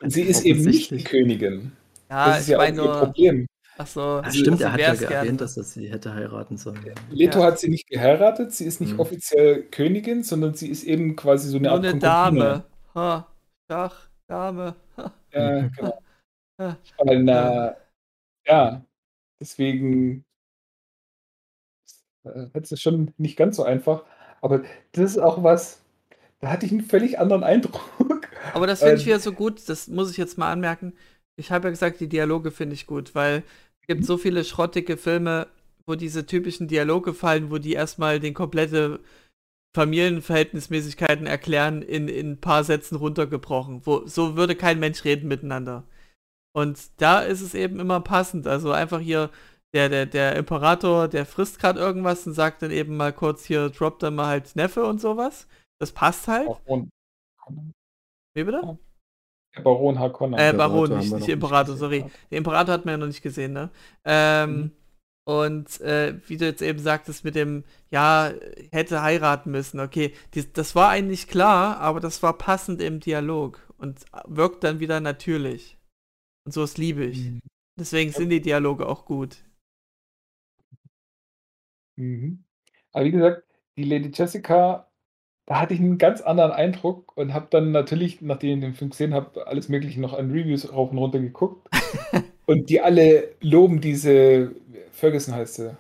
[0.02, 1.03] Und sie ist eben nicht die.
[1.03, 1.72] Königin.
[2.10, 3.48] ja, das ist ich ja auch meine ihr nur.
[3.76, 3.82] Problem.
[3.86, 6.80] Achso, ah, stimmt, er hat ja wär's erwähnt, dass er sie hätte heiraten sollen.
[7.10, 7.45] Leto Ja.
[7.48, 9.00] hat sie nicht geheiratet, sie ist nicht Mhm.
[9.00, 12.00] offiziell Königin, sondern sie ist eben quasi so eine Nur Art eine.
[12.00, 12.66] Dame.
[12.95, 13.28] Ha,
[13.70, 14.76] Schach, Dame.
[14.98, 15.14] Ha.
[15.34, 16.00] Ja, genau.
[16.60, 16.78] Ja.
[16.98, 17.74] Und, äh,
[18.48, 18.86] ja,
[19.41, 20.24] deswegen
[22.26, 24.04] äh, hat es schon nicht ganz so einfach.
[24.41, 24.60] Aber
[24.91, 25.82] das ist auch was,
[26.41, 27.82] da hatte ich einen völlig anderen Eindruck.
[28.54, 30.94] Aber das finde ich Ähm, wieder so gut, das muss ich jetzt mal anmerken.
[31.36, 33.44] Ich habe ja gesagt, die Dialoge finde ich gut, weil
[33.88, 35.47] gibt so viele schrottige Filme,
[35.85, 38.99] wo diese typischen Dialoge fallen, wo die erstmal den komplette
[39.76, 43.85] Familienverhältnismäßigkeiten erklären in, in ein paar Sätzen runtergebrochen.
[43.85, 45.84] Wo, so würde kein Mensch reden miteinander.
[46.55, 48.45] Und da ist es eben immer passend.
[48.47, 49.31] Also einfach hier,
[49.73, 53.69] der, der, der Imperator, der frisst gerade irgendwas und sagt dann eben mal kurz hier,
[53.69, 55.47] droppt dann mal halt Neffe und sowas.
[55.80, 56.47] Das passt halt.
[58.35, 58.77] Wie bitte?
[59.56, 60.40] Der Baron Harkonnen.
[60.40, 62.06] Äh, Baron, nicht, nicht nicht Imperator, gesehen sorry.
[62.32, 63.70] Den Imperator hat man ja noch nicht gesehen, ne?
[64.06, 64.72] Ähm, Mhm.
[65.26, 68.34] Und äh, wie du jetzt eben sagtest, mit dem, ja,
[68.72, 73.62] hätte heiraten müssen, okay, dies, das war eigentlich klar, aber das war passend im Dialog
[73.78, 75.78] und wirkt dann wieder natürlich.
[76.46, 77.30] Und so ist liebe ich.
[77.30, 77.40] Mhm.
[77.80, 79.38] Deswegen sind die Dialoge auch gut.
[81.96, 82.44] Mhm.
[82.92, 83.44] Aber wie gesagt,
[83.78, 84.92] die Lady Jessica,
[85.45, 88.91] da hatte ich einen ganz anderen Eindruck und habe dann natürlich, nachdem ich den Film
[88.91, 91.68] gesehen habe, alles Mögliche noch an Reviews rauf und runter geguckt.
[92.45, 94.52] und die alle loben diese,
[94.91, 95.78] Ferguson heißt sie.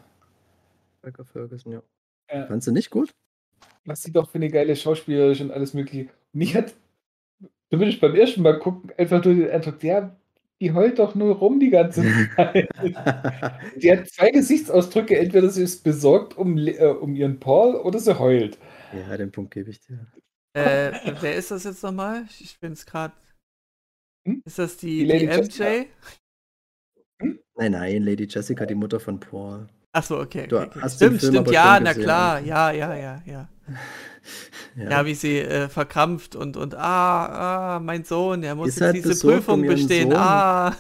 [1.03, 1.81] Rebecca Ferguson, ja.
[2.27, 3.13] Äh, Fandst du nicht gut?
[3.85, 6.09] was sie doch für eine geile Schauspielerin und alles Mögliche.
[6.33, 6.73] Und ich hatte,
[7.69, 10.15] zumindest beim ersten Mal gucken, einfach nur den Eindruck, ja,
[10.61, 12.03] die heult doch nur rum die ganze
[12.35, 12.69] Zeit.
[13.75, 18.17] Die hat zwei Gesichtsausdrücke, entweder sie ist besorgt um, äh, um ihren Paul oder sie
[18.17, 18.57] heult.
[18.95, 20.07] Ja, den Punkt gebe ich dir.
[20.53, 20.91] Äh,
[21.21, 22.25] wer ist das jetzt nochmal?
[22.39, 23.13] Ich bin es gerade.
[24.27, 24.41] Hm?
[24.45, 25.37] Ist das die, Die die, Lady MJ?
[25.37, 25.85] Jessica.
[27.55, 29.67] Nein, nein, Lady Jessica, die Mutter von Paul.
[29.91, 30.47] Achso, okay.
[30.47, 30.79] Du okay, okay.
[30.81, 33.49] hast den Stimmt, Film stimmt, ja, na gesehen, klar, ja, ja, ja, ja.
[34.75, 38.95] Ja, Ja, wie sie äh, verkrampft und, und ah, ah, mein Sohn, der muss halt
[38.95, 40.09] diese Prüfung um bestehen.
[40.09, 40.17] Sohn.
[40.19, 40.75] Ah.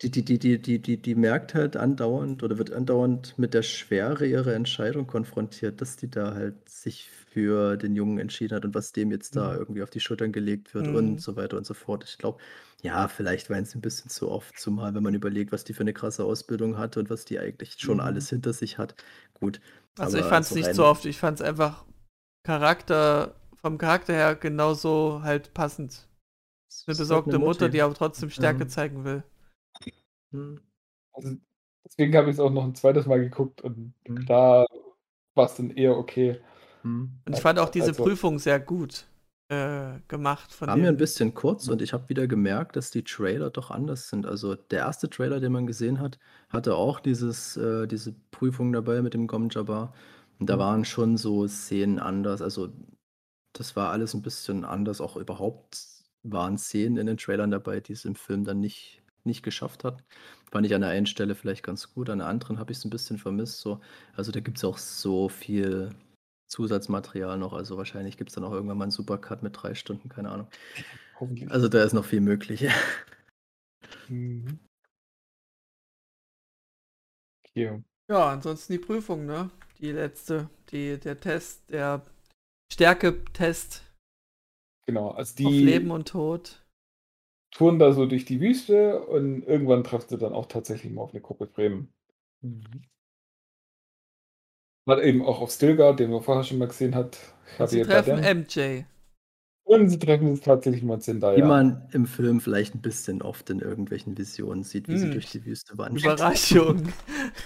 [0.00, 3.62] die, die, die, die, die, die, die merkt halt andauernd oder wird andauernd mit der
[3.62, 8.74] Schwere ihrer Entscheidung konfrontiert, dass die da halt sich für den Jungen entschieden hat und
[8.74, 9.56] was dem jetzt da Mhm.
[9.56, 10.88] irgendwie auf die Schultern gelegt wird Mhm.
[10.88, 12.04] und so weiter und so fort.
[12.04, 12.40] Ich glaube,
[12.82, 15.80] ja, vielleicht weint sie ein bisschen zu oft, zumal wenn man überlegt, was die für
[15.82, 18.06] eine krasse Ausbildung hat und was die eigentlich schon Mhm.
[18.06, 18.94] alles hinter sich hat.
[19.34, 19.60] Gut.
[19.98, 21.84] Also ich fand es so nicht so oft, ich fand es einfach
[22.44, 26.08] Charakter, vom Charakter her genauso halt passend.
[26.68, 27.70] es Eine ist besorgte Mutter, Mutti.
[27.70, 28.68] die aber trotzdem Stärke Ähm.
[28.68, 29.24] zeigen will.
[30.32, 30.56] Hm.
[31.12, 31.36] Also
[31.84, 34.26] deswegen habe ich es auch noch ein zweites Mal geguckt und Mhm.
[34.26, 34.66] da
[35.34, 36.40] war es dann eher okay.
[36.82, 37.10] Hm.
[37.26, 39.06] Und ich fand auch diese Also- Prüfung sehr gut
[39.48, 43.04] äh, gemacht von War mir ein bisschen kurz und ich habe wieder gemerkt, dass die
[43.04, 44.24] Trailer doch anders sind.
[44.24, 46.18] Also der erste Trailer, den man gesehen hat,
[46.48, 49.92] hatte auch dieses, äh, diese Prüfung dabei mit dem Gom Jabbar.
[50.38, 50.60] Und da Mhm.
[50.60, 52.40] waren schon so Szenen anders.
[52.40, 52.70] Also
[53.52, 55.02] das war alles ein bisschen anders.
[55.02, 55.76] Auch überhaupt
[56.22, 60.02] waren Szenen in den Trailern dabei, die es im Film dann nicht, nicht geschafft hat.
[60.50, 62.84] Fand ich an der einen Stelle vielleicht ganz gut, an der anderen habe ich es
[62.86, 63.60] ein bisschen vermisst.
[63.60, 63.80] So.
[64.16, 65.90] Also da gibt es auch so viel
[66.52, 67.54] Zusatzmaterial noch.
[67.54, 70.48] Also wahrscheinlich gibt es dann auch irgendwann mal einen Supercut mit drei Stunden, keine Ahnung.
[71.18, 71.50] Hoffentlich.
[71.50, 72.68] Also da ist noch viel möglich.
[74.08, 74.58] Mhm.
[78.08, 79.50] Ja, ansonsten die Prüfung, ne?
[79.78, 82.02] Die letzte, die, der Test, der
[82.72, 83.82] Stärke-Test
[84.86, 86.64] Genau, also auf die Leben und Tod.
[87.52, 91.12] touren da so durch die Wüste und irgendwann trifft sie dann auch tatsächlich mal auf
[91.12, 91.92] eine Gruppe Bremen.
[94.84, 97.18] War eben auch auf Stilgar, den wir vorher schon mal gesehen hat.
[97.66, 98.40] Sie Javier treffen Bardem.
[98.40, 98.82] MJ.
[99.64, 101.36] Und sie treffen jetzt tatsächlich mal Zendaya.
[101.36, 105.12] Die man im Film vielleicht ein bisschen oft in irgendwelchen Visionen sieht, wie sie Hm.
[105.12, 106.02] durch die Wüste wandert.
[106.02, 106.92] Überraschung.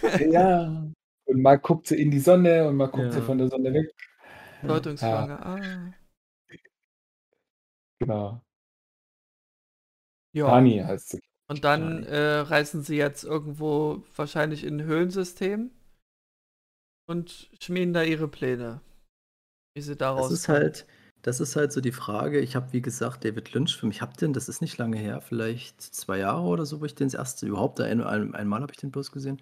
[0.30, 0.86] Ja.
[1.28, 3.24] Und mal guckt sie in die Sonne und mal guckt sie Ja.
[3.24, 3.92] von der Sonne weg.
[4.62, 5.44] Bedeutungsschwanger.
[5.44, 5.60] Ah.
[8.00, 8.40] Genau.
[10.32, 10.46] Ja.
[10.46, 11.20] Ani heißt sie.
[11.48, 15.70] Und dann äh, reisen sie jetzt irgendwo wahrscheinlich in ein Höhlensystem
[17.06, 18.80] und schmieden da ihre Pläne.
[19.74, 20.30] Wie sie daraus.
[20.30, 20.86] Das ist halt,
[21.22, 22.40] das ist halt so die Frage.
[22.40, 25.80] Ich habe, wie gesagt, David Lynch-Film, ich habe den, das ist nicht lange her, vielleicht
[25.82, 28.78] zwei Jahre oder so, wo ich den das erste, überhaupt ein, ein, einmal habe ich
[28.78, 29.40] den bloß gesehen.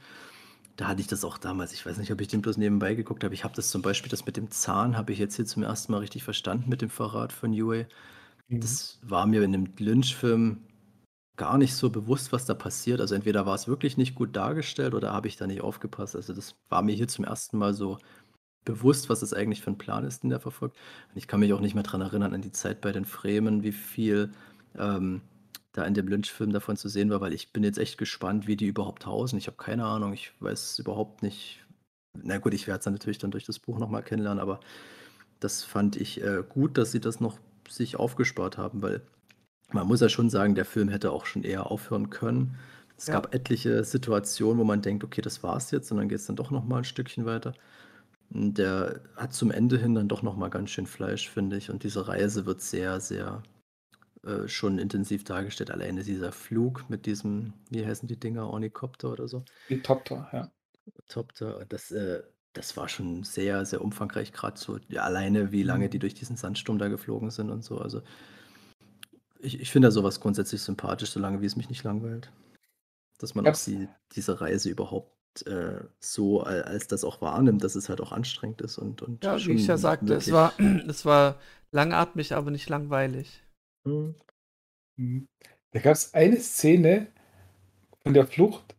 [0.77, 3.23] Da hatte ich das auch damals, ich weiß nicht, ob ich den bloß nebenbei geguckt
[3.23, 3.35] habe.
[3.35, 5.93] Ich habe das zum Beispiel, das mit dem Zahn, habe ich jetzt hier zum ersten
[5.93, 7.87] Mal richtig verstanden mit dem Verrat von Yue.
[8.49, 8.61] Mhm.
[8.61, 10.63] Das war mir in dem Lynch-Film
[11.37, 13.01] gar nicht so bewusst, was da passiert.
[13.01, 16.15] Also entweder war es wirklich nicht gut dargestellt oder habe ich da nicht aufgepasst.
[16.17, 17.99] Also das war mir hier zum ersten Mal so
[18.65, 20.77] bewusst, was es eigentlich für ein Plan ist, den der verfolgt.
[21.11, 23.63] Und ich kann mich auch nicht mehr daran erinnern, an die Zeit bei den Fremen,
[23.63, 24.31] wie viel
[24.79, 25.21] ähm,
[25.73, 28.57] da in dem Lynch-Film davon zu sehen war, weil ich bin jetzt echt gespannt, wie
[28.57, 29.39] die überhaupt hausen.
[29.39, 31.65] Ich habe keine Ahnung, ich weiß überhaupt nicht.
[32.23, 34.61] Na gut, ich werde es dann natürlich dann durch das Buch nochmal kennenlernen, aber
[35.41, 37.39] das fand ich äh, gut, dass sie das noch
[37.69, 39.03] sich aufgespart haben, weil
[39.73, 42.57] man muss ja schon sagen, der Film hätte auch schon eher aufhören können.
[42.97, 43.15] Es ja.
[43.15, 46.37] gab etliche Situationen, wo man denkt, okay, das war's jetzt, und dann geht es dann
[46.37, 47.55] doch nochmal ein Stückchen weiter.
[48.31, 51.71] Der hat zum Ende hin dann doch noch mal ganz schön Fleisch, finde ich.
[51.71, 53.43] Und diese Reise wird sehr, sehr
[54.25, 55.71] äh, schon intensiv dargestellt.
[55.71, 59.45] Alleine dieser Flug mit diesem, wie heißen die Dinger, Ornikopter oder so?
[59.69, 60.51] Die Topter, ja.
[61.09, 62.23] Topter, das, äh,
[62.55, 66.03] das war schon sehr, sehr umfangreich, gerade so ja, alleine, wie lange die mhm.
[66.03, 67.79] durch diesen Sandsturm da geflogen sind und so.
[67.79, 68.03] Also
[69.45, 72.33] ich, ich finde da sowas grundsätzlich sympathisch, solange wie es mich nicht langweilt.
[73.19, 77.89] Dass man auch die, diese Reise überhaupt äh, so als das auch wahrnimmt, dass es
[77.89, 80.53] halt auch anstrengend ist und, und ja, wie ich ja sagte, es war,
[80.89, 81.41] es war
[81.73, 83.43] langatmig, aber nicht langweilig.
[83.85, 84.15] Mhm.
[84.97, 85.29] mhm.
[85.73, 87.09] Da gab es eine Szene
[88.03, 88.77] von der Flucht,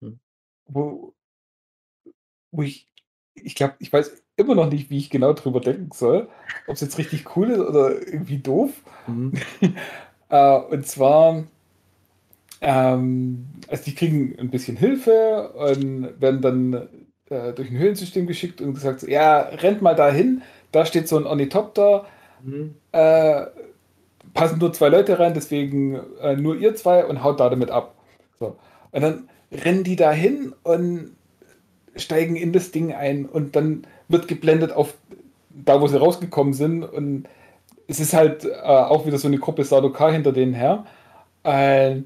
[0.00, 0.18] mhm.
[0.66, 1.14] wo,
[2.50, 2.88] wo ich,
[3.34, 6.28] ich glaube, ich weiß immer noch nicht, wie ich genau drüber denken soll,
[6.66, 8.70] ob es jetzt richtig cool ist oder irgendwie doof.
[9.06, 9.32] Mhm.
[10.28, 11.44] äh, und zwar
[12.62, 16.88] ähm, also die kriegen ein bisschen Hilfe und werden dann
[17.28, 21.16] äh, durch ein Höhlensystem geschickt und gesagt, so, ja, rennt mal dahin, da steht so
[21.16, 22.06] ein Ornithopter,
[22.42, 22.76] mhm.
[22.92, 23.46] äh,
[24.32, 27.96] passen nur zwei Leute rein, deswegen äh, nur ihr zwei und haut da damit ab.
[28.38, 28.56] So.
[28.92, 31.16] Und dann rennen die dahin und
[31.96, 34.94] steigen in das Ding ein und dann wird geblendet auf
[35.50, 37.24] da, wo sie rausgekommen sind und
[37.86, 40.86] es ist halt äh, auch wieder so eine Gruppe Sadokar hinter denen her.
[41.44, 42.02] Äh,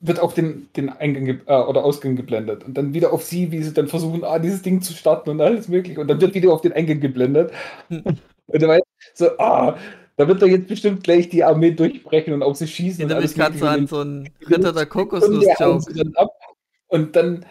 [0.00, 3.62] wird auf den, den Eingang äh, oder Ausgang geblendet und dann wieder auf sie, wie
[3.62, 6.52] sie dann versuchen, ah, dieses Ding zu starten und alles mögliche und dann wird wieder
[6.52, 7.50] auf den Eingang geblendet.
[8.48, 8.82] Und dann weiß
[9.14, 9.76] so, ah,
[10.16, 13.00] da wird er jetzt bestimmt gleich die Armee durchbrechen und auf sie schießen.
[13.00, 15.84] Erinnere mich gerade so an so einen Ritter der Kokosnuss-Joke.
[16.86, 17.44] Und dann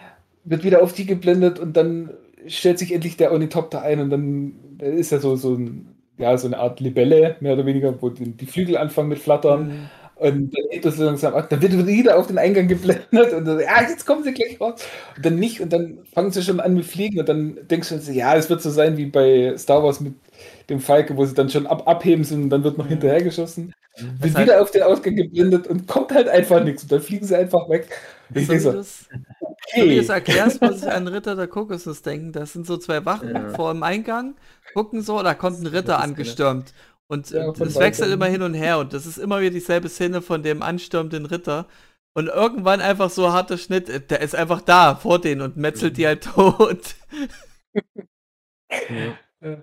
[0.45, 2.11] wird wieder auf die geblendet und dann
[2.47, 6.47] stellt sich endlich der Ornithopter ein und dann ist ja so, so, ein, ja, so
[6.47, 9.67] eine Art Libelle, mehr oder weniger, wo die, die Flügel anfangen mit Flattern.
[9.67, 9.89] Mhm.
[10.17, 13.59] Und dann geht das langsam ab, dann wird wieder auf den Eingang geblendet und dann,
[13.59, 14.87] ja, jetzt kommen sie gleich raus.
[15.17, 18.11] Und dann nicht und dann fangen sie schon an mit Fliegen und dann denkst du,
[18.13, 20.13] ja, es wird so sein wie bei Star Wars mit
[20.69, 22.91] dem Falke, wo sie dann schon ab abheben sind und dann wird noch mhm.
[22.91, 23.73] hinterher geschossen.
[23.99, 24.23] Mhm.
[24.23, 27.35] Wird wieder auf den Ausgang geblendet und kommt halt einfach nichts und dann fliegen sie
[27.35, 27.89] einfach weg.
[28.33, 29.07] Ich so, so, das,
[29.67, 29.81] okay.
[29.81, 32.31] Wenn du das erklärst, muss ich an Ritter der Kokosnuss denken.
[32.31, 33.49] Das sind so zwei Wachen ja.
[33.49, 34.35] vor dem Eingang,
[34.73, 36.73] gucken so, da kommt ein Ritter angestürmt.
[37.07, 40.23] Und ja, es wechselt immer hin und her und das ist immer wieder dieselbe Szene
[40.23, 41.67] von dem anstürmenden Ritter.
[42.15, 45.97] Und irgendwann einfach so harter Schnitt, äh, der ist einfach da vor denen und metzelt
[45.97, 46.95] die halt tot.
[49.41, 49.61] Ja.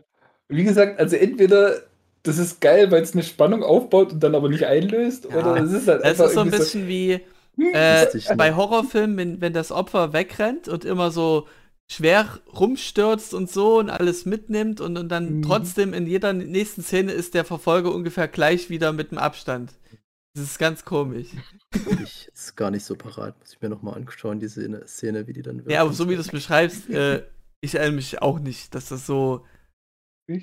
[0.48, 1.80] Wie gesagt, also entweder
[2.22, 5.36] das ist geil, weil es eine Spannung aufbaut und dann aber nicht einlöst, ja.
[5.36, 6.24] oder es ist halt einfach.
[6.24, 7.20] Es ist so ein bisschen so, wie
[7.58, 8.06] äh,
[8.36, 11.48] bei Horrorfilmen, wenn, wenn das Opfer wegrennt und immer so
[11.90, 15.42] schwer rumstürzt und so und alles mitnimmt und, und dann mhm.
[15.42, 19.74] trotzdem in jeder nächsten Szene ist der Verfolger ungefähr gleich wieder mit dem Abstand.
[20.34, 21.28] Das ist ganz komisch.
[22.02, 23.38] Ich ist gar nicht so parat.
[23.38, 25.70] Muss ich mir nochmal anschauen, die Szene, Szene, wie die dann wird.
[25.70, 27.22] Ja, aber so wie du es beschreibst, äh,
[27.60, 29.44] ich erinnere mich auch nicht, dass das so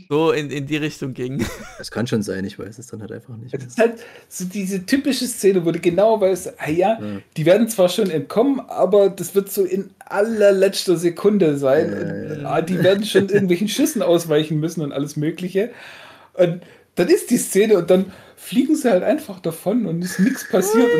[0.10, 1.45] so in, in die Richtung ging.
[1.80, 3.53] Es kann schon sein, ich weiß es dann halt einfach nicht.
[3.53, 3.94] Es ist halt
[4.28, 7.22] so diese typische Szene, wo du genau weißt, ah ja, ja.
[7.38, 11.91] die werden zwar schon entkommen, aber das wird so in allerletzter Sekunde sein.
[11.91, 15.72] Ja, ja, ah, die werden schon irgendwelchen Schüssen ausweichen müssen und alles Mögliche.
[16.34, 16.61] Und
[16.95, 20.90] dann ist die Szene und dann fliegen sie halt einfach davon und ist nichts passiert.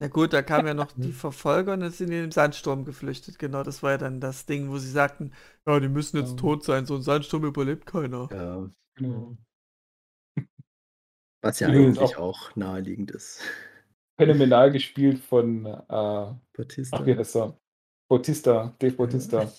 [0.00, 2.84] Ja gut, da kamen ja noch die Verfolger und dann sind die in den Sandsturm
[2.84, 3.38] geflüchtet.
[3.38, 5.32] Genau, das war ja dann das Ding, wo sie sagten,
[5.66, 6.36] ja, die müssen jetzt ja.
[6.36, 8.28] tot sein, so ein Sandsturm überlebt keiner.
[8.30, 8.70] Ja.
[8.94, 9.36] Genau.
[11.42, 13.40] Was ja eigentlich auch, auch, naheliegend ist.
[14.16, 16.96] Phänomenal gespielt von äh, Bautista.
[16.96, 17.58] Ach, wie heißt er?
[18.08, 19.42] Bautista, Dave Bautista.
[19.42, 19.52] Ja.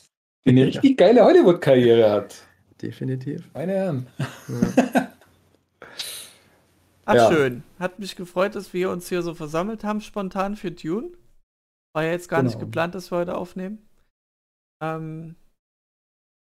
[0.46, 2.48] Der eine richtig geile Hollywood-Karriere hat.
[2.82, 3.50] Definitiv.
[3.54, 4.08] Meine Herren.
[4.18, 5.08] Ja.
[7.10, 7.32] Ach, ja.
[7.32, 7.64] schön.
[7.80, 11.12] Hat mich gefreut, dass wir uns hier so versammelt haben, spontan für Dune.
[11.94, 12.50] War ja jetzt gar genau.
[12.52, 13.80] nicht geplant, dass wir heute aufnehmen.
[14.82, 15.36] Ähm,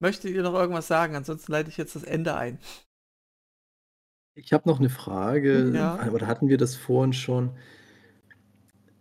[0.01, 1.17] möchtet ihr noch irgendwas sagen?
[1.17, 2.59] Ansonsten leite ich jetzt das Ende ein.
[4.35, 6.09] Ich habe noch eine Frage, Ja.
[6.11, 7.57] oder hatten wir das vorhin schon?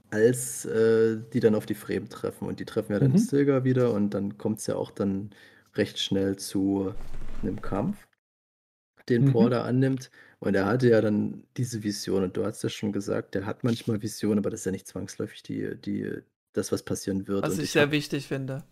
[0.09, 3.19] Als äh, die dann auf die Fremen treffen und die treffen ja dann Mhm.
[3.19, 5.29] Stilgar wieder und dann kommt es ja auch dann
[5.75, 6.93] recht schnell zu
[7.41, 8.07] einem Kampf,
[9.07, 9.31] den Mhm.
[9.31, 10.11] Paul da annimmt.
[10.43, 13.63] Und er hatte ja dann diese Vision und du hast ja schon gesagt, der hat
[13.63, 16.11] manchmal Visionen, aber das ist ja nicht zwangsläufig die, die,
[16.53, 17.47] das, was passieren wird.
[17.47, 18.63] Was und ich ich sehr hab, wichtig finde.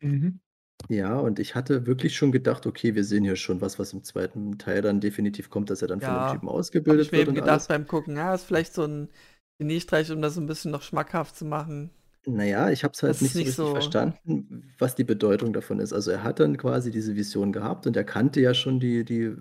[0.00, 0.40] Mhm.
[0.88, 4.04] ja, und ich hatte wirklich schon gedacht, okay, wir sehen hier schon was, was im
[4.04, 6.48] zweiten Teil dann definitiv kommt, dass er dann von Ja, dem Typen
[6.88, 7.68] Habe ausgebildet ich mir wird eben und gedacht alles.
[7.68, 9.10] beim Gucken, ja, ist vielleicht so ein
[9.58, 11.90] Geniestreich, um das ein bisschen noch schmackhaft zu machen.
[12.28, 13.70] Naja, ich habe es halt ist nicht so nicht richtig so.
[13.70, 15.92] verstanden, was die Bedeutung davon ist.
[15.92, 19.36] Also er hat dann quasi diese Vision gehabt und er kannte ja schon die, die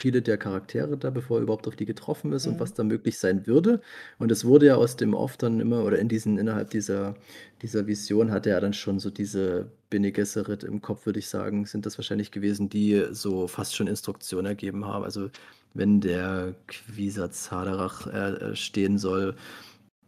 [0.00, 2.60] viele der Charaktere da, bevor er überhaupt auf die getroffen ist und Mhm.
[2.60, 3.80] was da möglich sein würde.
[4.18, 7.14] Und es wurde ja aus dem Off dann immer, oder in diesen, innerhalb dieser,
[7.62, 11.66] dieser Vision hatte er dann schon so diese Bene Gesserit im Kopf, würde ich sagen,
[11.66, 15.04] sind das wahrscheinlich gewesen, die so fast schon Instruktionen ergeben haben.
[15.04, 15.30] Also
[15.74, 19.36] wenn der Quisatz Haderach äh, äh, stehen soll,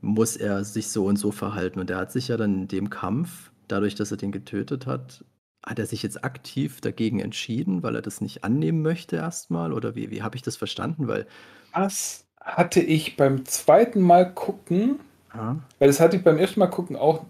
[0.00, 1.80] muss er sich so und so verhalten.
[1.80, 5.24] Und er hat sich ja dann in dem Kampf, dadurch, dass er den getötet hat,
[5.64, 9.72] hat er sich jetzt aktiv dagegen entschieden, weil er das nicht annehmen möchte erstmal?
[9.72, 11.08] Oder wie, wie habe ich das verstanden?
[11.08, 11.26] Weil,
[11.74, 16.68] Das hatte ich beim zweiten Mal gucken, ah, weil das hatte ich beim ersten Mal
[16.68, 17.26] gucken auch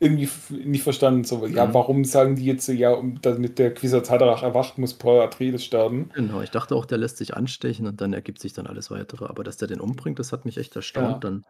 [0.00, 1.24] irgendwie nicht verstanden.
[1.24, 1.74] So, ja, Mhm.
[1.74, 5.64] warum sagen die jetzt so, ja, um, damit der Quisatz Haderach erwacht, muss Paul Atreides
[5.64, 6.10] sterben?
[6.12, 9.26] genau, ich dachte auch, der lässt sich anstechen und dann ergibt sich dann alles weitere.
[9.26, 11.24] Aber dass der den umbringt, das hat mich echt erstaunt Ja.
[11.24, 11.44] dann.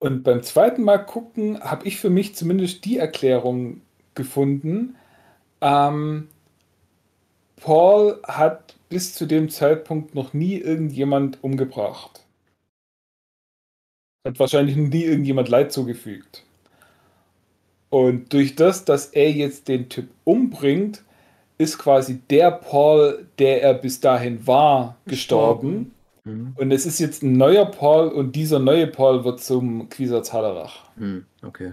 [0.00, 3.82] Und beim zweiten Mal gucken habe ich für mich zumindest die Erklärung
[4.14, 4.96] gefunden.
[5.62, 6.28] Ähm,
[7.56, 12.26] Paul hat bis zu dem Zeitpunkt noch nie irgendjemand umgebracht.
[14.26, 16.44] Hat wahrscheinlich noch nie irgendjemand Leid zugefügt.
[17.90, 21.04] Und durch das, dass er jetzt den Typ umbringt,
[21.58, 25.92] ist quasi der Paul, der er bis dahin war, gestorben.
[26.24, 30.32] Hm, Und es ist jetzt ein neuer Paul und dieser neue Paul wird zum Quisatz
[30.32, 30.84] Haderach.
[30.96, 31.72] hm, okay.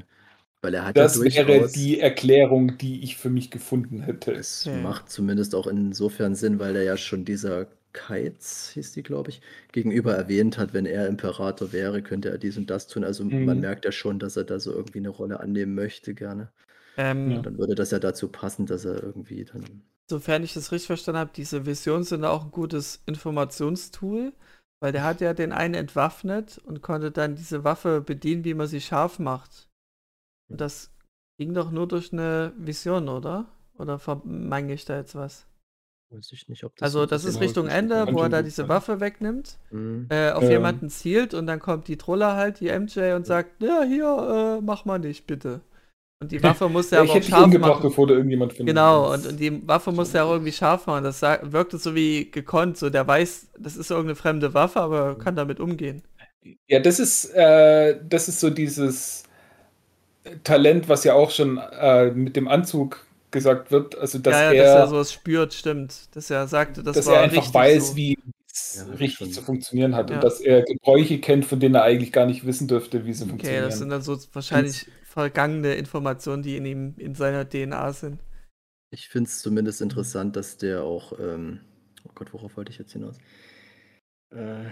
[0.62, 1.72] Weil er hat Das ja wäre durchaus.
[1.72, 4.32] die Erklärung, die ich für mich gefunden hätte.
[4.34, 4.74] Es Okay.
[4.74, 9.42] macht zumindest auch insofern Sinn, weil er ja schon dieser Keiz, hieß die, glaube ich,
[9.72, 13.04] gegenüber erwähnt hat, wenn er Imperator wäre, könnte er dies und das tun.
[13.04, 13.60] Also man Mhm.
[13.60, 16.52] merkt ja schon, dass er da so irgendwie eine Rolle annehmen möchte, gerne.
[16.98, 17.44] Ähm, Ja.
[17.44, 19.84] Dann würde das ja dazu passen, dass er irgendwie dann.
[20.10, 24.34] Sofern ich das richtig verstanden habe, diese Visionen sind auch ein gutes Informationstool,
[24.82, 28.68] weil der hat ja den einen entwaffnet und konnte dann diese Waffe bedienen, wie man
[28.68, 29.69] sie scharf macht.
[30.50, 30.92] Und das
[31.38, 33.46] ging doch nur durch eine Vision, oder?
[33.78, 35.46] Oder vermange ich da jetzt was?
[36.12, 36.88] Weiß ich nicht, ob das.
[36.88, 37.68] Also so das ist Richtung.
[37.68, 38.68] Ende, wo er da diese.
[38.68, 40.08] Waffe wegnimmt, Mhm.
[40.10, 40.50] äh, auf Ähm.
[40.52, 44.62] jemanden zielt und dann kommt die Truller halt, die MJ, und sagt, ja, hier, äh,
[44.62, 45.62] mach mal nicht, bitte.
[46.22, 47.82] Und die Waffe muss er Ja, aber ich auch scharf machen.
[47.84, 48.68] bevor du irgendjemand findest.
[48.76, 51.04] Genau, und, und die Waffe muss er auch irgendwie scharf machen.
[51.04, 52.78] Das wirkte so wie gekonnt.
[52.78, 56.02] So, der weiß, das ist irgendeine fremde Waffe, aber kann damit umgehen.
[56.68, 59.24] Ja, das ist, äh, das ist so dieses
[60.44, 63.98] Talent, was ja auch schon äh, mit dem Anzug gesagt wird.
[63.98, 66.16] Also, dass ja, ja, er, dass er sowas spürt, stimmt.
[66.16, 67.96] Dass er sagte, das dass war er einfach richtig weiß, so.
[67.96, 68.18] wie
[68.52, 69.32] es Ja, richtig schon.
[69.32, 70.10] zu funktionieren hat.
[70.10, 70.16] Ja.
[70.16, 73.26] Und dass er Gebräuche kennt, von denen er eigentlich gar nicht wissen dürfte, wie sie
[73.28, 73.62] Okay, funktionieren.
[73.62, 78.20] das sind dann so wahrscheinlich vergangene Informationen, die in ihm, in seiner DNA sind.
[78.92, 81.14] Ich finde es zumindest interessant, dass der auch.
[81.20, 81.62] Ähm,
[82.08, 83.18] oh Gott, worauf wollte ich jetzt hinaus?
[84.32, 84.66] Äh,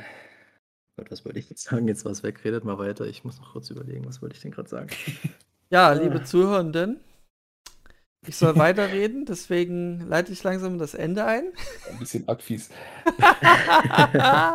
[0.97, 1.87] Gott, was wollte ich jetzt sagen?
[1.87, 2.43] Jetzt war es weg.
[2.43, 3.05] Redet mal weiter.
[3.07, 4.89] Ich muss noch kurz überlegen, was wollte ich denn gerade sagen?
[5.69, 5.93] Ja, Ah.
[5.93, 6.99] liebe Zuhörenden,
[8.25, 11.53] ich soll weiterreden, deswegen leite ich langsam das Ende ein.
[11.89, 12.69] Ein bisschen arg fies.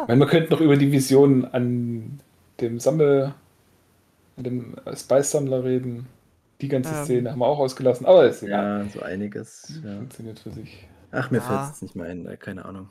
[0.07, 2.20] Weil man könnte noch über die Vision an
[2.60, 3.34] dem Sammel,
[4.36, 6.07] an dem Spice-Sammler reden.
[6.60, 7.05] Die ganze Ähm.
[7.05, 8.84] Szene haben wir auch ausgelassen, aber ist egal.
[8.84, 9.81] ja, so einiges.
[9.84, 9.97] Ja.
[9.97, 10.86] Funktioniert für sich.
[11.10, 11.42] Ach, mir Ja.
[11.42, 12.26] fällt es nicht mehr ein.
[12.26, 12.89] äh, Keine Ahnung.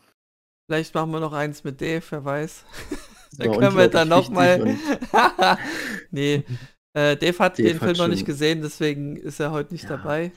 [0.68, 2.66] Vielleicht machen wir noch eins mit Dave, wer weiß.
[3.34, 4.66] Das Da war können wir dann noch unglaublich mal.
[4.66, 6.44] wichtig nee,
[6.94, 9.84] äh, Dave hat Dave den hat Film noch nicht gesehen, deswegen ist er heute nicht
[9.84, 9.98] Ja.
[9.98, 10.32] dabei.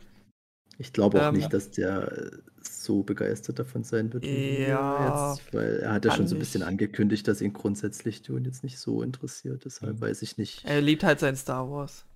[0.78, 4.24] Ich glaube auch Ähm, nicht, dass der äh, so begeistert davon sein wird.
[4.24, 6.68] Ja, jetzt, weil er hat ja schon so ein bisschen nicht.
[6.68, 9.64] angekündigt, dass ihn grundsätzlich Dune jetzt nicht so interessiert.
[9.64, 10.00] Deshalb Mhm.
[10.00, 10.64] weiß ich nicht.
[10.64, 12.06] Er liebt halt sein Star Wars.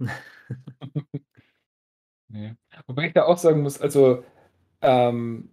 [2.28, 2.56] Ja.
[2.86, 4.24] Wobei ich da auch sagen muss, also
[4.82, 5.50] ähm,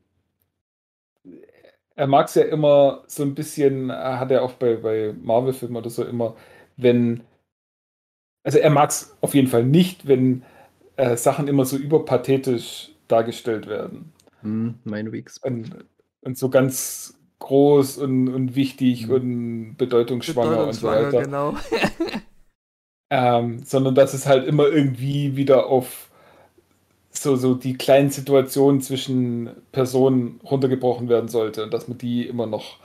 [1.95, 5.77] er mag es ja immer so ein bisschen, äh, hat er auch bei, bei Marvel-Filmen
[5.77, 6.35] oder so immer,
[6.77, 7.23] wenn,
[8.43, 10.43] also er mag es auf jeden Fall nicht, wenn
[10.97, 14.13] äh, Sachen immer so überpathetisch dargestellt werden.
[14.41, 15.37] Hm, mein Weeks.
[15.39, 15.85] Und,
[16.21, 19.09] und so ganz groß und, und wichtig Mhm.
[19.09, 21.21] und bedeutungsschwanger und so Bedeutungsschwanger, weiter.
[21.23, 21.55] genau.
[23.09, 26.09] Ähm, sondern dass es halt immer irgendwie wieder auf
[27.11, 32.47] so, so die kleinen Situationen zwischen Personen runtergebrochen werden sollte und dass man die immer
[32.47, 32.79] noch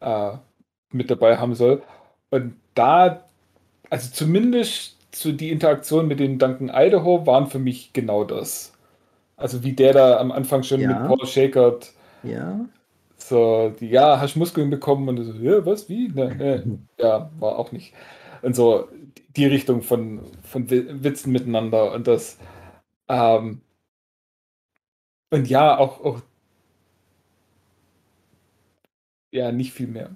[0.00, 0.32] äh,
[0.92, 1.82] mit dabei haben soll.
[2.30, 3.24] Und da,
[3.92, 8.72] also zumindest so die Interaktion mit dem Duncan Idaho waren für mich genau das.
[9.36, 10.88] Also wie der da am Anfang schon Ja.
[11.00, 12.66] mit Paul Shakert Ja.
[13.16, 16.08] so, die, ja, hast Muskeln bekommen und so, ja, was, wie?
[16.08, 17.94] Ne, ne, ja, war auch nicht.
[18.42, 18.88] Und so
[19.36, 22.38] die Richtung von, von Wi- Witzen miteinander und das,
[23.08, 23.62] ähm,
[25.30, 26.22] und ja, auch, auch,
[29.30, 30.14] ja, nicht viel mehr.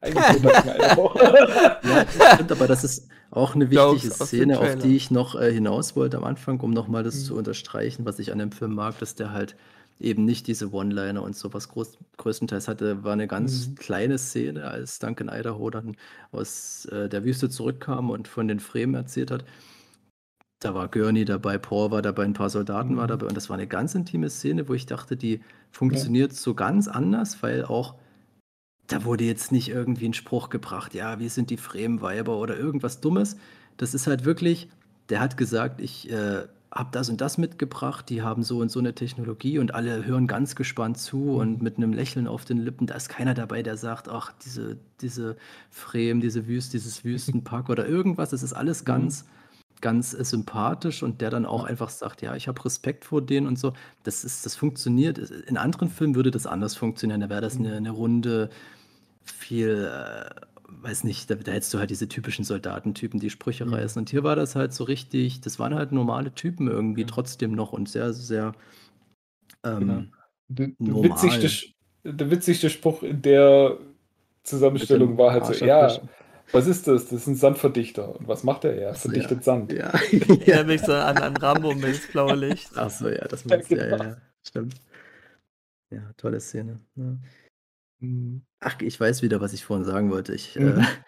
[0.00, 1.12] Eigentlich nur Duncan Idaho.
[1.18, 2.04] Ja,
[2.36, 6.16] finde aber, das ist auch eine wichtige Szene, auf die ich noch äh, hinaus wollte
[6.16, 7.24] am Anfang, um nochmal das Mhm.
[7.24, 9.56] zu unterstreichen, was ich an dem Film mag, dass der halt
[10.00, 13.74] eben nicht diese One-Liner und sowas groß, größtenteils hatte, war eine ganz Mhm.
[13.76, 15.96] kleine Szene, als Duncan Idaho dann
[16.32, 19.44] aus äh, der Wüste zurückkam und von den Fremen erzählt hat.
[20.60, 23.08] Da war Gurney dabei, Paul war dabei, ein paar Soldaten war Mhm.
[23.08, 25.40] dabei und das war eine ganz intime Szene, wo ich dachte, die
[25.70, 27.94] funktioniert so ganz anders, weil auch
[28.88, 33.00] da wurde jetzt nicht irgendwie ein Spruch gebracht, ja, wir sind die Fremenweiber oder irgendwas
[33.00, 33.36] Dummes.
[33.76, 34.68] Das ist halt wirklich,
[35.10, 38.78] der hat gesagt, ich äh, habe das und das mitgebracht, die haben so und so
[38.78, 42.86] eine Technologie und alle hören ganz gespannt zu und mit einem Lächeln auf den Lippen.
[42.86, 45.36] Da ist keiner dabei, der sagt, ach, diese, diese
[45.70, 48.30] Fremen, diese Wüste, dieses Wüstenpack oder irgendwas.
[48.30, 49.26] Das ist alles ganz,
[49.80, 53.46] ganz äh, sympathisch und der dann auch einfach sagt, ja, ich habe Respekt vor denen
[53.46, 53.72] und so.
[54.02, 55.18] Das ist, das funktioniert.
[55.18, 57.20] In anderen Filmen würde das anders funktionieren.
[57.20, 58.50] Da wäre das eine, eine runde,
[59.32, 60.30] viel, äh,
[60.68, 63.72] weiß nicht, da, da hättest du halt diese typischen Soldatentypen, die Sprüche Mhm.
[63.72, 64.00] reißen.
[64.00, 67.06] Und hier war das halt so richtig, das waren halt normale Typen irgendwie Ja.
[67.06, 68.52] trotzdem noch und sehr, sehr
[69.64, 70.10] ähm,
[70.48, 70.80] Genau.
[70.80, 71.48] Der, witzigste,
[72.04, 73.78] der witzigste Spruch in der
[74.44, 76.02] Zusammenstellung war halt so, ja,
[76.52, 77.04] was ist das?
[77.06, 78.16] Das ist ein Sandverdichter.
[78.18, 78.76] Und was macht er?
[78.76, 79.44] Er verdichtet ja.
[79.44, 79.76] Sand.
[79.76, 79.92] Ja.
[80.46, 82.72] Ja, mich so an, an Rambo mit das blaue Licht.
[82.76, 84.04] Ach so, ja, das Ja, meinst du, ja, ja, genau.
[84.10, 84.16] ja,
[84.46, 84.80] stimmt.
[85.90, 86.80] Ja, tolle Szene.
[86.96, 87.16] Ja.
[88.00, 88.42] Mhm.
[88.60, 90.34] Ach, ich weiß wieder, was ich vorhin sagen wollte.
[90.34, 90.78] Ich, Mhm.
[90.78, 90.80] äh,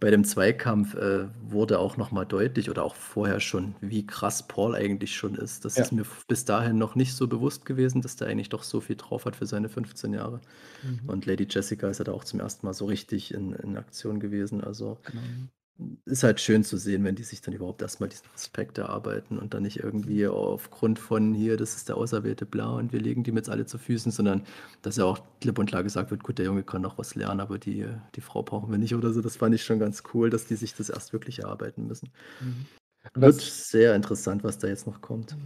[0.00, 4.74] bei dem Zweikampf äh, wurde auch nochmal deutlich oder auch vorher schon, wie krass Paul
[4.74, 5.64] eigentlich schon ist.
[5.64, 5.82] Das Ja.
[5.84, 8.80] ist mir f- bis dahin noch nicht so bewusst gewesen, dass der eigentlich doch so
[8.80, 10.40] viel drauf hat für seine 15 Jahre.
[10.82, 11.00] Mhm.
[11.06, 14.20] Und Lady Jessica ist ja da auch zum ersten Mal so richtig in, in Aktion
[14.20, 14.62] gewesen.
[14.62, 15.48] Also Genau.
[16.04, 19.54] Ist halt schön zu sehen, wenn die sich dann überhaupt erstmal diesen Respekt erarbeiten und
[19.54, 23.32] dann nicht irgendwie aufgrund von hier, das ist der auserwählte Blau und wir legen die
[23.32, 24.44] jetzt alle zu Füßen, sondern
[24.82, 27.40] dass ja auch klipp und klar gesagt wird, gut, der Junge kann noch was lernen,
[27.40, 29.20] aber die, die Frau brauchen wir nicht oder so.
[29.20, 32.10] Das fand ich schon ganz cool, dass die sich das erst wirklich erarbeiten müssen.
[32.40, 32.66] Mhm.
[33.14, 35.36] Wird sehr interessant, was da jetzt noch kommt.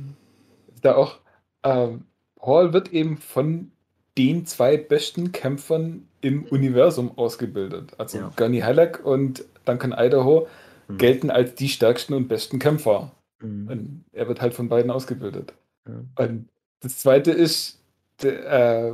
[0.83, 1.21] da auch,
[1.65, 2.05] ähm,
[2.37, 3.73] Paul wird eben von
[4.17, 7.95] den zwei besten Kämpfern im Universum ausgebildet.
[7.99, 8.33] Also Ja.
[8.37, 10.49] Gurney Halleck und Duncan Idaho
[10.89, 10.99] Mhm.
[10.99, 13.13] gelten als die stärksten und besten Kämpfer.
[13.41, 13.69] Mhm.
[13.69, 15.53] Und er wird halt von beiden ausgebildet.
[15.87, 16.25] Ja.
[16.25, 16.49] Und
[16.81, 17.79] das zweite ist,
[18.23, 18.93] äh,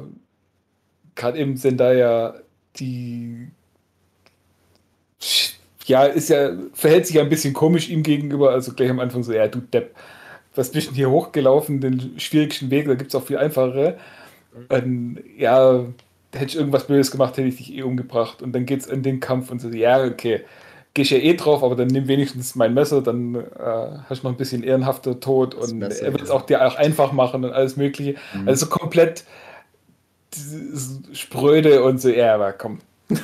[1.14, 2.34] gerade eben Zendaya,
[2.76, 3.48] die
[5.86, 9.22] ja, ist ja, verhält sich ja ein bisschen komisch ihm gegenüber, also gleich am Anfang
[9.22, 9.94] so, ja, du Depp,
[10.54, 13.98] was bist denn hier hochgelaufen, den schwierigsten Weg, da gibt es auch viel einfachere.
[14.68, 15.84] Und, ja,
[16.32, 18.42] hätte ich irgendwas Blödes gemacht, hätte ich dich eh umgebracht.
[18.42, 20.44] Und dann geht es in den Kampf und so, ja, okay,
[20.94, 23.42] gehst ja eh drauf, aber dann nimm wenigstens mein Messer, dann äh,
[24.08, 26.34] hast du noch ein bisschen ehrenhafter Tod Das und Messer, er wird es ja.
[26.34, 28.14] auch dir auch einfach machen und alles Mögliche.
[28.32, 28.48] Mhm.
[28.48, 29.24] Also komplett
[31.12, 32.80] spröde und so, ja, aber komm.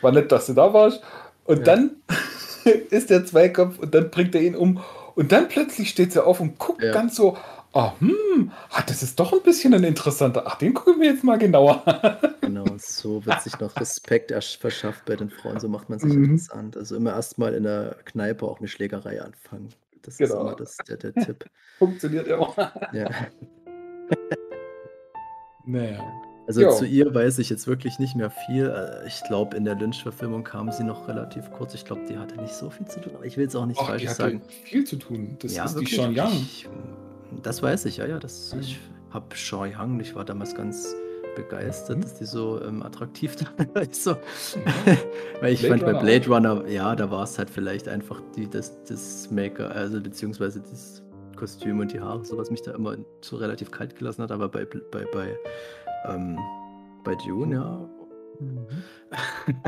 [0.00, 1.02] War nett, dass du da warst.
[1.44, 1.64] Und Ja.
[1.64, 1.90] dann
[2.90, 4.82] ist der Zweikampf und dann bringt er ihn um.
[5.14, 6.92] Und dann plötzlich steht sie auf und guckt Ja.
[6.92, 7.36] ganz so,
[7.74, 10.44] ah, hm, ah, das ist doch ein bisschen ein interessanter.
[10.46, 11.82] Ach, den gucken wir jetzt mal genauer.
[12.40, 16.12] Genau, so wird sich noch Respekt ersch- verschafft bei den Frauen, so macht man sich
[16.12, 16.24] Mhm.
[16.24, 16.76] interessant.
[16.76, 19.70] Also immer erstmal in der Kneipe auch eine Schlägerei anfangen.
[20.02, 20.42] Das ist Genau.
[20.42, 21.44] immer das, der, der Tipp.
[21.78, 22.56] Funktioniert ja auch.
[22.92, 23.08] Ja.
[25.66, 25.98] Naja.
[26.46, 26.72] Also Jo.
[26.72, 28.66] zu ihr weiß ich jetzt wirklich nicht mehr viel.
[28.68, 31.72] Äh, Ich glaube, in der Lynch-Verfilmung kam sie noch relativ kurz.
[31.72, 33.78] Ich glaube, die hatte nicht so viel zu tun, aber ich will es auch nicht
[33.80, 34.42] Ach, die falsch hat sagen.
[34.64, 35.38] viel zu tun.
[35.40, 35.90] Das ja, ist wirklich.
[35.90, 36.32] die Sean Young.
[36.34, 36.68] Ich,
[37.42, 38.18] das weiß ich, ja, ja.
[38.18, 38.78] Das, Ich
[39.10, 40.94] habe Sean Young, ich war damals ganz
[41.36, 42.02] begeistert, Mhm.
[42.02, 43.36] dass die so ähm, attraktiv
[43.74, 44.04] da ist.
[44.04, 44.16] so.
[45.40, 46.28] Weil ich Blade fand bei Runner Blade
[46.62, 51.02] Runner, ja, da war es halt vielleicht einfach die, das, das Maker, also beziehungsweise das
[51.36, 54.48] Kostüm und die Haare, so was mich da immer so relativ kalt gelassen hat, aber
[54.48, 55.36] bei, bei, bei,
[56.08, 56.38] ähm,
[57.02, 57.88] bei Dune, ja.
[58.38, 58.66] Mhm.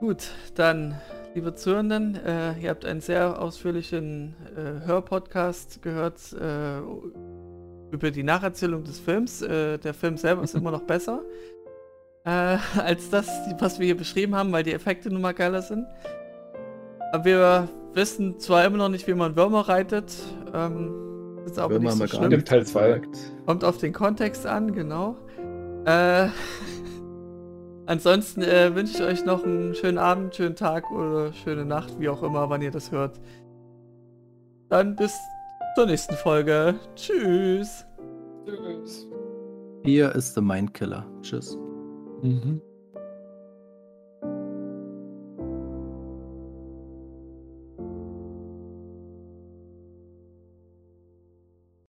[0.00, 0.94] Gut, dann,
[1.34, 6.78] liebe Zuhörenden, äh, ihr habt einen sehr ausführlichen äh, Hörpodcast gehört äh,
[7.90, 9.42] über die Nacherzählung des Films.
[9.42, 11.22] Äh, der Film selber ist immer noch besser
[12.24, 15.86] äh, als das, was wir hier beschrieben haben, weil die Effekte nun mal geiler sind.
[17.12, 20.12] Aber wir wissen zwar immer noch nicht, wie man Würmer reitet.
[20.52, 20.92] Ähm,
[21.46, 22.44] ist aber Würmer nicht so haben wir gar schlimm.
[22.44, 23.02] Teil zwei.
[23.46, 25.16] Kommt auf den Kontext an, genau.
[25.84, 26.28] Äh,
[27.86, 32.08] ansonsten äh, wünsche ich euch noch einen schönen Abend, schönen Tag oder schöne Nacht, wie
[32.08, 33.20] auch immer, wann ihr das hört.
[34.68, 35.16] Dann bis
[35.74, 36.74] zur nächsten Folge.
[36.94, 37.86] Tschüss.
[38.44, 39.08] Tschüss.
[39.84, 41.06] Hier ist The Mindkiller.
[41.22, 41.56] Tschüss.
[42.22, 42.60] Mhm.